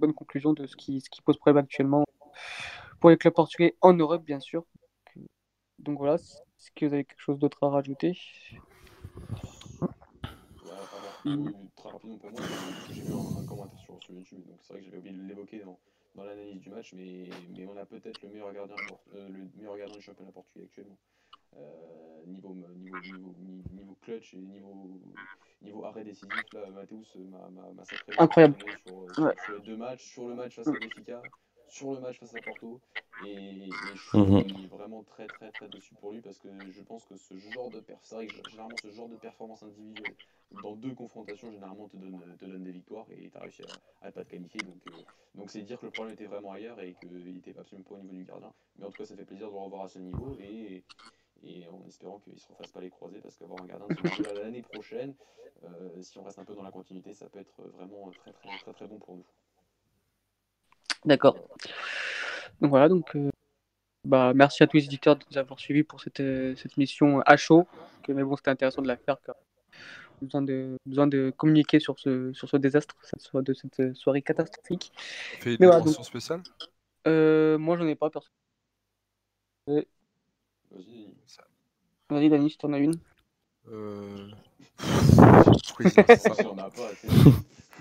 bonne 0.00 0.14
conclusion 0.14 0.54
de 0.54 0.66
ce 0.66 0.76
qui, 0.76 1.00
ce 1.00 1.10
qui 1.10 1.20
pose 1.20 1.36
problème 1.36 1.62
actuellement 1.62 2.04
pour 3.00 3.10
les 3.10 3.18
clubs 3.18 3.34
portugais 3.34 3.76
en 3.82 3.92
Europe, 3.92 4.24
bien 4.24 4.40
sûr. 4.40 4.64
Donc 5.78 5.98
voilà, 5.98 6.14
Est-ce 6.14 6.70
que 6.74 6.86
vous 6.86 6.94
avez 6.94 7.04
quelque 7.04 7.20
chose 7.20 7.38
d'autre 7.38 7.62
à 7.64 7.68
rajouter? 7.68 8.16
Oui, 11.24 11.54
très 11.76 11.90
rapidement 11.90 12.18
pour 12.18 12.30
moi, 12.30 12.40
j'ai 12.88 13.02
vu 13.02 13.12
un, 13.12 13.46
commentaire 13.46 13.78
sur, 13.78 14.02
sur 14.02 14.14
YouTube, 14.14 14.44
donc 14.46 14.58
c'est 14.62 14.72
vrai 14.72 14.80
que 14.80 14.86
j'avais 14.86 14.98
oublié 14.98 15.16
de 15.16 15.22
l'évoquer 15.22 15.60
dans, 15.60 15.78
dans 16.14 16.24
l'analyse 16.24 16.60
du 16.60 16.70
match, 16.70 16.92
mais, 16.94 17.28
mais 17.56 17.66
on 17.66 17.76
a 17.76 17.86
peut-être 17.86 18.20
le 18.22 18.28
meilleur 18.28 18.52
gardien, 18.52 18.76
euh, 19.14 19.28
le 19.28 19.48
meilleur 19.56 19.76
gardien 19.76 19.96
du 19.96 20.02
championnat 20.02 20.32
portugais 20.32 20.64
actuellement. 20.64 20.98
Euh, 21.56 22.26
niveau, 22.26 22.54
niveau, 22.54 22.98
niveau, 23.00 23.34
niveau, 23.72 23.98
clutch 24.00 24.34
et 24.34 24.38
niveau, 24.38 25.00
niveau 25.60 25.84
arrêt 25.84 26.04
décisif, 26.04 26.44
là, 26.52 26.70
Mathéus 26.70 27.14
m'a 27.16 27.84
sacré 27.84 28.12
Incroyable. 28.18 28.56
Sur, 28.86 29.14
sur, 29.14 29.32
sur, 29.44 29.54
les 29.54 29.60
deux 29.60 29.76
matchs, 29.76 30.12
sur 30.12 30.28
le 30.28 30.34
match 30.34 30.56
face 30.56 30.68
à 30.68 30.72
Benfica, 30.72 31.22
sur 31.72 31.94
le 31.94 32.00
match 32.00 32.18
face 32.18 32.34
à 32.34 32.40
Porto. 32.42 32.80
Et, 33.26 33.70
je 34.12 34.16
mhm. 34.16 34.48
suis 34.48 34.66
vraiment 34.66 35.02
très 35.04 35.26
très 35.26 35.50
très 35.52 35.68
dessus 35.68 35.94
pour 35.94 36.12
lui 36.12 36.20
parce 36.20 36.38
que 36.38 36.48
je 36.70 36.82
pense 36.82 37.04
que 37.06 37.16
ce 37.16 37.36
genre 37.38 37.70
de 37.70 37.82
vrai 38.10 38.26
que 38.26 38.50
généralement 38.50 38.76
ce 38.82 38.90
genre 38.90 39.08
de 39.08 39.16
performance 39.16 39.62
individuelle 39.62 40.14
dans 40.62 40.76
deux 40.76 40.92
confrontations 40.94 41.50
généralement 41.50 41.88
te 41.88 41.96
donne, 41.96 42.20
te 42.38 42.44
donne 42.44 42.64
des 42.64 42.72
victoires 42.72 43.06
et 43.10 43.30
tu 43.30 43.36
as 43.38 43.40
réussi 43.40 43.62
à, 44.02 44.06
ne 44.06 44.10
pas 44.10 44.24
te 44.24 44.30
qualifier. 44.30 44.60
Donc 44.60 44.76
euh, 44.88 45.02
donc 45.34 45.50
c'est 45.50 45.62
dire 45.62 45.80
que 45.80 45.86
le 45.86 45.92
problème 45.92 46.14
était 46.14 46.26
vraiment 46.26 46.52
ailleurs 46.52 46.78
et 46.80 46.94
qu'il 46.94 47.32
n'était 47.32 47.58
absolument 47.58 47.88
pas 47.88 47.94
au 47.94 48.02
niveau 48.02 48.16
du 48.16 48.24
gardien. 48.24 48.52
Mais 48.76 48.84
en 48.84 48.90
tout 48.90 48.98
cas 48.98 49.06
ça 49.06 49.16
fait 49.16 49.24
plaisir 49.24 49.46
de 49.46 49.52
le 49.52 49.58
revoir 49.58 49.84
à 49.84 49.88
ce 49.88 49.98
niveau 49.98 50.36
et, 50.40 50.84
et 51.42 51.66
en 51.68 51.86
espérant 51.86 52.18
qu'il 52.18 52.34
ne 52.34 52.38
se 52.38 52.48
refasse 52.48 52.72
pas 52.72 52.80
les 52.80 52.90
croisés 52.90 53.20
parce 53.20 53.36
qu'avoir 53.36 53.62
un 53.62 53.66
gardien 53.66 53.86
de 53.88 54.08
ce 54.08 54.34
l'année 54.34 54.62
prochaine, 54.62 55.14
euh, 55.64 56.02
si 56.02 56.18
on 56.18 56.24
reste 56.24 56.38
un 56.38 56.44
peu 56.44 56.54
dans 56.54 56.64
la 56.64 56.72
continuité, 56.72 57.14
ça 57.14 57.28
peut 57.30 57.38
être 57.38 57.62
vraiment 57.62 58.10
très 58.10 58.32
très 58.32 58.58
très 58.58 58.72
très 58.72 58.86
bon 58.88 58.98
pour 58.98 59.16
nous. 59.16 59.24
D'accord. 61.04 61.36
Donc 62.60 62.70
voilà, 62.70 62.88
donc 62.88 63.16
euh, 63.16 63.30
bah, 64.04 64.32
merci 64.34 64.62
à 64.62 64.66
tous 64.66 64.76
les 64.76 64.84
éditeurs 64.84 65.16
de 65.16 65.24
nous 65.30 65.38
avoir 65.38 65.58
suivis 65.58 65.82
pour 65.82 66.00
cette, 66.00 66.20
euh, 66.20 66.54
cette 66.56 66.76
mission 66.76 67.20
à 67.22 67.36
chaud. 67.36 67.66
mais 68.08 68.22
bon, 68.22 68.36
c'était 68.36 68.50
intéressant 68.50 68.82
de 68.82 68.88
la 68.88 68.96
faire 68.96 69.16
car 69.24 69.34
besoin 70.20 70.42
de, 70.42 70.76
besoin 70.86 71.06
de 71.06 71.32
communiquer 71.36 71.80
sur 71.80 71.98
ce, 71.98 72.32
sur 72.32 72.48
ce 72.48 72.56
désastre, 72.56 72.94
soit 73.18 73.42
de 73.42 73.52
cette 73.52 73.94
soirée 73.94 74.22
catastrophique. 74.22 74.92
Fait 75.40 75.54
une 75.54 75.66
voilà, 75.66 75.84
spéciale? 75.86 76.42
Euh, 77.06 77.58
Moi, 77.58 77.76
j'en 77.76 77.86
ai 77.86 77.96
pas, 77.96 78.10
personne. 78.10 78.32
Vas-y. 79.66 79.86
Vas-y, 82.10 82.30
Dani, 82.30 82.50
si 82.50 82.58
t'en 82.58 82.72
as 82.72 82.78
une. 82.78 82.94
Euh... 83.68 84.30
Il 85.86 86.46
en 86.46 86.56
a 86.58 86.70
pas. 86.70 86.90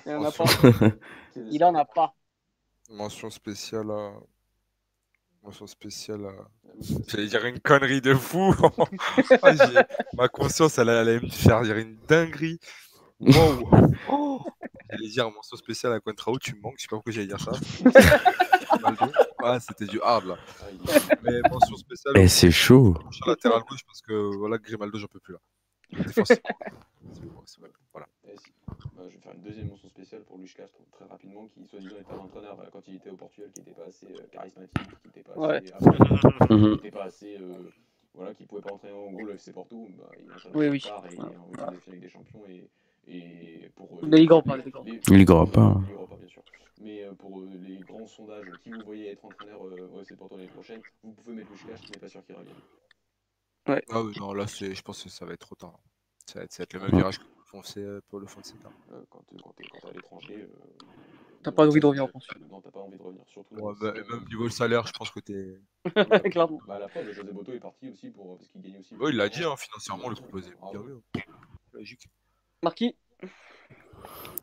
Il 0.06 0.16
en 0.16 0.24
a 0.26 0.32
pas. 0.32 0.46
Il 1.52 1.64
en 1.64 1.76
a 1.76 1.86
pas. 1.86 2.16
Mention 2.92 3.30
spéciale 3.30 3.90
à. 3.90 4.14
Mention 5.44 5.66
spéciale 5.66 6.26
à. 6.26 6.34
J'allais 7.08 7.28
dire 7.28 7.46
une 7.46 7.60
connerie 7.60 8.02
de 8.02 8.14
fou. 8.14 8.54
Ah, 9.44 9.54
ma 10.14 10.28
conscience, 10.28 10.78
elle, 10.78 10.90
allait 10.90 11.20
me 11.20 11.30
faire 11.30 11.62
dire 11.62 11.78
une 11.78 11.98
dinguerie. 12.08 12.60
Wow. 13.20 14.44
J'allais 14.90 15.08
dire 15.08 15.32
mention 15.32 15.56
spéciale 15.56 15.94
à 15.94 16.00
Contrao, 16.00 16.38
tu 16.38 16.56
me 16.56 16.62
manques, 16.62 16.76
je 16.78 16.84
sais 16.84 16.88
pas 16.90 16.98
pourquoi 16.98 17.14
j'allais 17.14 17.28
dire 17.28 17.40
ça. 17.40 17.52
ah, 19.44 19.60
c'était 19.60 19.86
du 19.86 20.02
hard 20.02 20.26
là. 20.26 20.38
Mais 21.24 21.40
mention 21.50 21.78
spéciale. 21.78 22.18
Et 22.18 22.24
eh, 22.24 22.28
c'est 22.28 22.52
chaud. 22.52 22.98
Sur 23.12 23.28
latéral 23.28 23.62
gauche 23.62 23.86
parce 23.86 24.02
que 24.02 24.36
voilà, 24.36 24.58
Grimaldo, 24.58 24.98
j'en 24.98 25.08
peux 25.08 25.20
plus 25.20 25.34
là. 25.34 25.40
Voilà. 27.94 28.08
Bah, 28.96 29.04
je 29.10 29.16
vais 29.16 29.22
faire 29.22 29.34
une 29.34 29.42
deuxième 29.42 29.68
mention 29.68 29.90
spéciale 29.90 30.22
pour 30.24 30.38
Luis 30.38 30.54
Castro, 30.56 30.84
très 30.92 31.06
rapidement, 31.06 31.48
qui 31.48 31.66
soi-disant 31.66 31.98
était 32.00 32.14
un 32.14 32.20
entraîneur 32.20 32.60
euh, 32.60 32.66
quand 32.72 32.88
il 32.88 32.96
était 32.96 33.10
au 33.10 33.18
Portugal 33.18 33.50
qui 33.54 33.62
n'était 33.62 33.74
pas 33.74 33.88
assez 33.88 34.08
euh, 34.08 34.28
charismatique, 34.32 34.74
qui 35.02 35.08
n'était 35.08 35.24
pas 35.24 35.56
assez, 35.56 35.66
qui 36.48 36.54
mhm. 36.54 36.92
pas 36.92 37.04
assez 37.04 37.38
euh, 37.38 37.72
voilà, 38.14 38.34
qui 38.34 38.46
pouvait 38.46 38.62
pas 38.62 38.74
entraîner 38.74 38.94
en 38.94 39.12
gros 39.12 39.26
le 39.26 39.34
FC 39.34 39.52
Porto. 39.52 39.90
Bah, 39.98 40.10
il 40.20 40.32
entraîne 40.32 40.52
oui, 40.56 40.68
oui. 40.70 40.80
part 40.88 41.06
et 41.08 41.14
il 41.14 41.20
est 41.20 41.38
en 41.38 41.48
voilà. 41.54 41.74
avec 41.88 42.00
des 42.00 42.10
champions 42.10 42.42
et, 42.48 42.70
et 43.08 43.70
pour 43.76 44.00
les, 44.04 44.20
les 44.20 44.26
grands 44.26 44.42
pas, 44.42 44.58
les 44.58 44.72
grands. 44.72 44.84
Les, 44.84 45.00
les. 45.10 45.18
Les 45.18 45.26
grands 45.26 45.48
pas, 45.48 45.82
bien 46.18 46.28
sûr. 46.28 46.44
Mais 46.82 47.06
pour 47.18 47.42
les 47.42 47.78
grands 47.80 48.08
sondages, 48.08 48.48
qui 48.64 48.72
vous 48.72 48.82
voyez 48.86 49.12
être 49.12 49.26
entraîneur 49.26 49.62
au 49.62 50.02
FC 50.02 50.16
Porto 50.16 50.38
l'année 50.38 50.50
prochaine, 50.50 50.82
vous 51.04 51.12
pouvez 51.12 51.36
mettre 51.36 51.52
Luis 51.52 51.60
Castro, 51.68 51.88
mais 51.94 52.00
pas 52.00 52.08
sûr 52.08 52.24
qu'il 52.26 52.36
revienne. 52.36 52.56
Ouais. 53.68 53.84
Ah 53.90 54.02
oui, 54.02 54.14
non, 54.20 54.34
là, 54.34 54.46
je 54.48 54.82
pense 54.82 55.04
que 55.04 55.10
ça 55.10 55.26
va 55.26 55.34
être 55.34 55.42
trop 55.42 55.56
tard. 55.56 55.80
Ça 56.26 56.40
va 56.40 56.46
être, 56.46 56.54
ça 56.54 56.60
va 56.60 56.64
être 56.64 56.74
le 56.74 56.80
même 56.80 56.92
virage 56.92 57.20
que 57.20 57.26
foncé 57.52 57.86
pour 58.10 58.20
le 58.20 58.28
Fonseca. 58.28 58.70
Euh, 58.94 59.02
quand 59.10 59.24
tu 59.28 59.36
es, 59.36 59.90
à 59.90 59.92
l'étranger. 59.94 60.48
Euh, 60.50 60.86
t'as 61.44 61.52
pas 61.52 61.68
envie 61.68 61.80
de 61.80 61.86
revenir 61.86 62.06
en 62.06 62.08
France 62.08 62.28
Non, 62.50 62.62
t'as 62.62 62.72
pas 62.72 62.80
envie 62.80 62.98
de 62.98 63.04
revenir. 63.04 63.24
Surtout. 63.28 63.56
Ouais, 63.56 63.74
bah, 63.82 63.94
même 63.94 64.26
niveau 64.30 64.46
le 64.46 64.50
salaire, 64.50 64.88
je 64.88 64.94
pense 64.94 65.12
que 65.12 65.20
t'es. 65.20 65.60
Clairement. 66.32 66.60
Bah, 66.68 66.76
à 66.76 66.80
la 66.80 66.88
fin, 66.88 67.04
José 67.04 67.32
Boto 67.32 67.52
est 67.52 67.60
parti 67.60 67.90
aussi 67.90 68.10
pour... 68.10 68.38
parce 68.38 68.48
qu'il 68.48 68.62
gagne 68.62 68.80
aussi. 68.80 68.96
Ouais, 68.96 69.10
il 69.12 69.18
l'a 69.18 69.30
dit, 69.30 69.44
hein, 69.44 69.56
financièrement, 69.58 70.10
le 70.10 70.16
proposait. 70.16 70.54
Ah, 70.62 70.68
bien 70.72 70.80
ouais. 70.80 71.26
Logique. 71.74 72.08
Marquis 72.64 72.96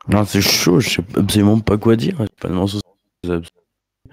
Non, 0.08 0.24
c'est 0.24 0.42
chaud, 0.42 0.80
je 0.80 0.90
sais 0.90 1.04
absolument 1.16 1.60
pas 1.60 1.78
quoi 1.78 1.96
dire. 1.96 2.18
Pas 2.40 2.48
de. 2.48 3.42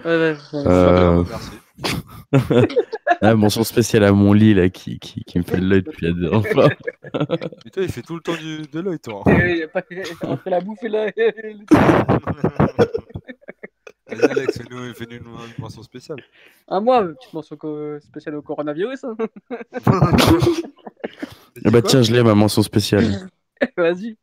Ouais, 0.03 0.05
ouais, 0.05 0.37
euh... 0.53 1.23
Merci. 1.23 1.51
Ah, 3.21 3.33
mention 3.33 3.63
spéciale 3.63 4.03
à 4.03 4.11
mon 4.11 4.33
lit 4.33 4.53
là 4.53 4.67
qui, 4.69 4.99
qui, 4.99 5.23
qui 5.23 5.37
me 5.37 5.43
fait 5.43 5.57
l'œil 5.57 5.83
depuis 5.83 6.13
fois. 6.51 6.69
Et 7.65 7.69
toi, 7.69 7.83
il 7.83 7.91
fait 7.91 8.01
tout 8.01 8.15
le 8.15 8.21
temps 8.21 8.35
du, 8.35 8.63
de 8.63 8.79
l'œil, 8.79 8.99
toi. 8.99 9.23
Il 9.27 9.63
a 9.63 9.67
pas 9.67 9.81
fait 9.81 10.49
la 10.49 10.59
bouffe 10.59 10.83
et 10.83 10.89
l'œil. 10.89 11.13
Vas-y, 14.07 14.29
Alex, 14.29 14.57
fais-nous 14.57 14.93
fais 14.93 15.05
une, 15.05 15.23
mention 15.57 15.81
spéciale. 15.81 16.19
Ah, 16.67 16.79
moi, 16.79 17.07
petite 17.07 17.33
mention 17.33 17.57
spéciale 18.01 18.35
au 18.35 18.41
coronavirus. 18.41 19.05
Hein. 19.05 19.15
ah 21.65 21.71
bah 21.71 21.81
tiens, 21.81 22.01
je 22.01 22.13
l'ai 22.13 22.21
ma 22.21 22.35
mention 22.35 22.61
spéciale. 22.61 23.29
Vas-y. 23.77 24.17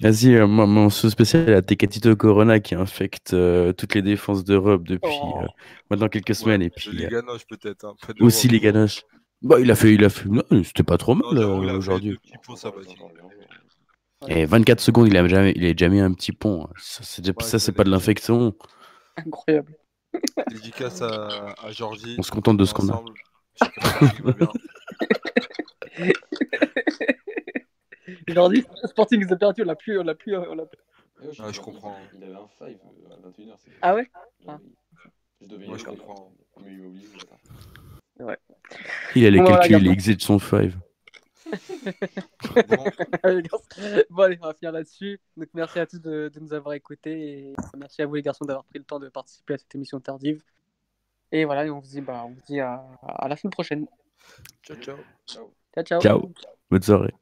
Vas-y, 0.00 0.34
euh, 0.34 0.46
mon 0.46 0.90
spécial 0.90 1.54
à 1.54 1.62
Tecatito 1.62 2.14
Corona 2.16 2.60
qui 2.60 2.74
infecte 2.74 3.32
euh, 3.32 3.72
toutes 3.72 3.94
les 3.94 4.02
défenses 4.02 4.44
d'Europe 4.44 4.84
depuis 4.84 5.10
oh. 5.22 5.40
euh, 5.42 5.46
maintenant 5.90 6.08
quelques 6.08 6.34
semaines. 6.34 6.60
et 6.60 6.70
puis, 6.70 6.90
les 6.92 7.06
ganoches 7.06 7.46
peut-être. 7.48 7.86
Hein, 7.86 7.94
aussi 8.20 8.48
les 8.48 8.60
ganoches. 8.60 9.02
Bah, 9.42 9.58
il 9.58 9.70
a 9.70 9.74
fait, 9.74 9.94
il 9.94 10.04
a 10.04 10.10
fait. 10.10 10.28
Non, 10.28 10.42
c'était 10.64 10.82
pas 10.82 10.98
trop 10.98 11.14
mal 11.14 11.38
aujourd'hui. 11.70 12.18
Et 14.28 14.44
24 14.44 14.80
secondes, 14.80 15.08
il 15.08 15.16
a 15.16 15.26
jamais, 15.28 15.52
il 15.56 15.64
a 15.64 15.72
déjà 15.72 15.88
mis 15.88 16.00
un 16.00 16.12
petit 16.12 16.32
pont. 16.32 16.68
Ça, 16.78 17.02
c'est, 17.02 17.42
ça, 17.42 17.58
c'est 17.58 17.72
pas 17.72 17.84
de 17.84 17.90
l'infection. 17.90 18.54
Incroyable. 19.16 19.72
Dédicace 20.50 21.02
à, 21.02 21.54
à 21.62 21.72
Georgie. 21.72 22.16
On 22.18 22.22
se 22.22 22.30
contente 22.30 22.58
de 22.58 22.64
ce 22.64 22.74
qu'on 22.74 22.88
a. 22.88 23.02
Aujourd'hui, 28.28 28.64
Sporting 28.84 29.22
is 29.22 29.26
the 29.26 29.42
on 29.42 29.64
l'a 29.64 29.74
plus. 29.74 29.98
On 29.98 30.04
l'a 30.04 30.14
plus, 30.14 30.36
on 30.36 30.54
l'a 30.54 30.66
plus. 30.66 30.78
Ah, 31.38 31.50
je 31.50 31.60
comprends. 31.60 31.96
Il 32.14 32.24
avait 32.24 32.34
un 32.34 32.48
5 32.58 32.68
euh, 32.68 33.10
à 33.10 33.28
21h. 33.28 33.56
Ah 33.82 33.94
ouais 33.94 34.10
ah. 34.46 34.58
Je 35.40 35.46
devais 35.46 35.66
ouais, 35.66 35.78
je 35.78 35.84
comprends. 35.84 36.32
Mais 36.62 36.72
il 36.72 36.78
m'a 36.78 36.88
oublié. 36.88 37.08
Ouais. 38.20 38.38
Il 39.14 39.26
a 39.26 39.30
les 39.30 39.38
bon, 39.38 39.46
calculs, 39.46 39.82
il 39.82 39.88
exit 39.88 40.22
son 40.22 40.38
5. 40.38 40.72
bon. 40.72 40.80
bon, 44.10 44.22
allez, 44.22 44.38
on 44.40 44.46
va 44.46 44.54
finir 44.54 44.72
là-dessus. 44.72 45.20
Donc, 45.36 45.48
merci 45.54 45.78
à 45.78 45.86
tous 45.86 46.00
de, 46.00 46.30
de, 46.32 46.40
nous 46.40 46.52
avoir 46.52 46.74
écoutés 46.74 47.38
et 47.38 47.54
merci 47.76 48.02
à 48.02 48.06
vous, 48.06 48.14
les 48.14 48.22
garçons, 48.22 48.44
d'avoir 48.44 48.64
pris 48.64 48.78
le 48.78 48.84
temps 48.84 48.98
de 48.98 49.08
participer 49.08 49.54
à 49.54 49.58
cette 49.58 49.74
émission 49.74 50.00
tardive. 50.00 50.42
Et 51.32 51.44
voilà, 51.44 51.70
on 51.72 51.80
vous 51.80 51.86
dit, 51.86 52.00
bah, 52.00 52.22
on 52.24 52.30
vous 52.30 52.42
dit 52.46 52.60
à, 52.60 52.84
à 53.02 53.28
la 53.28 53.36
semaine 53.36 53.52
prochaine. 53.52 53.86
Ciao, 54.62 54.76
ciao. 54.78 54.96
Ciao, 55.26 55.84
ciao. 55.84 56.00
Ciao. 56.00 56.32
Bonne 56.70 56.82
soirée. 56.82 57.14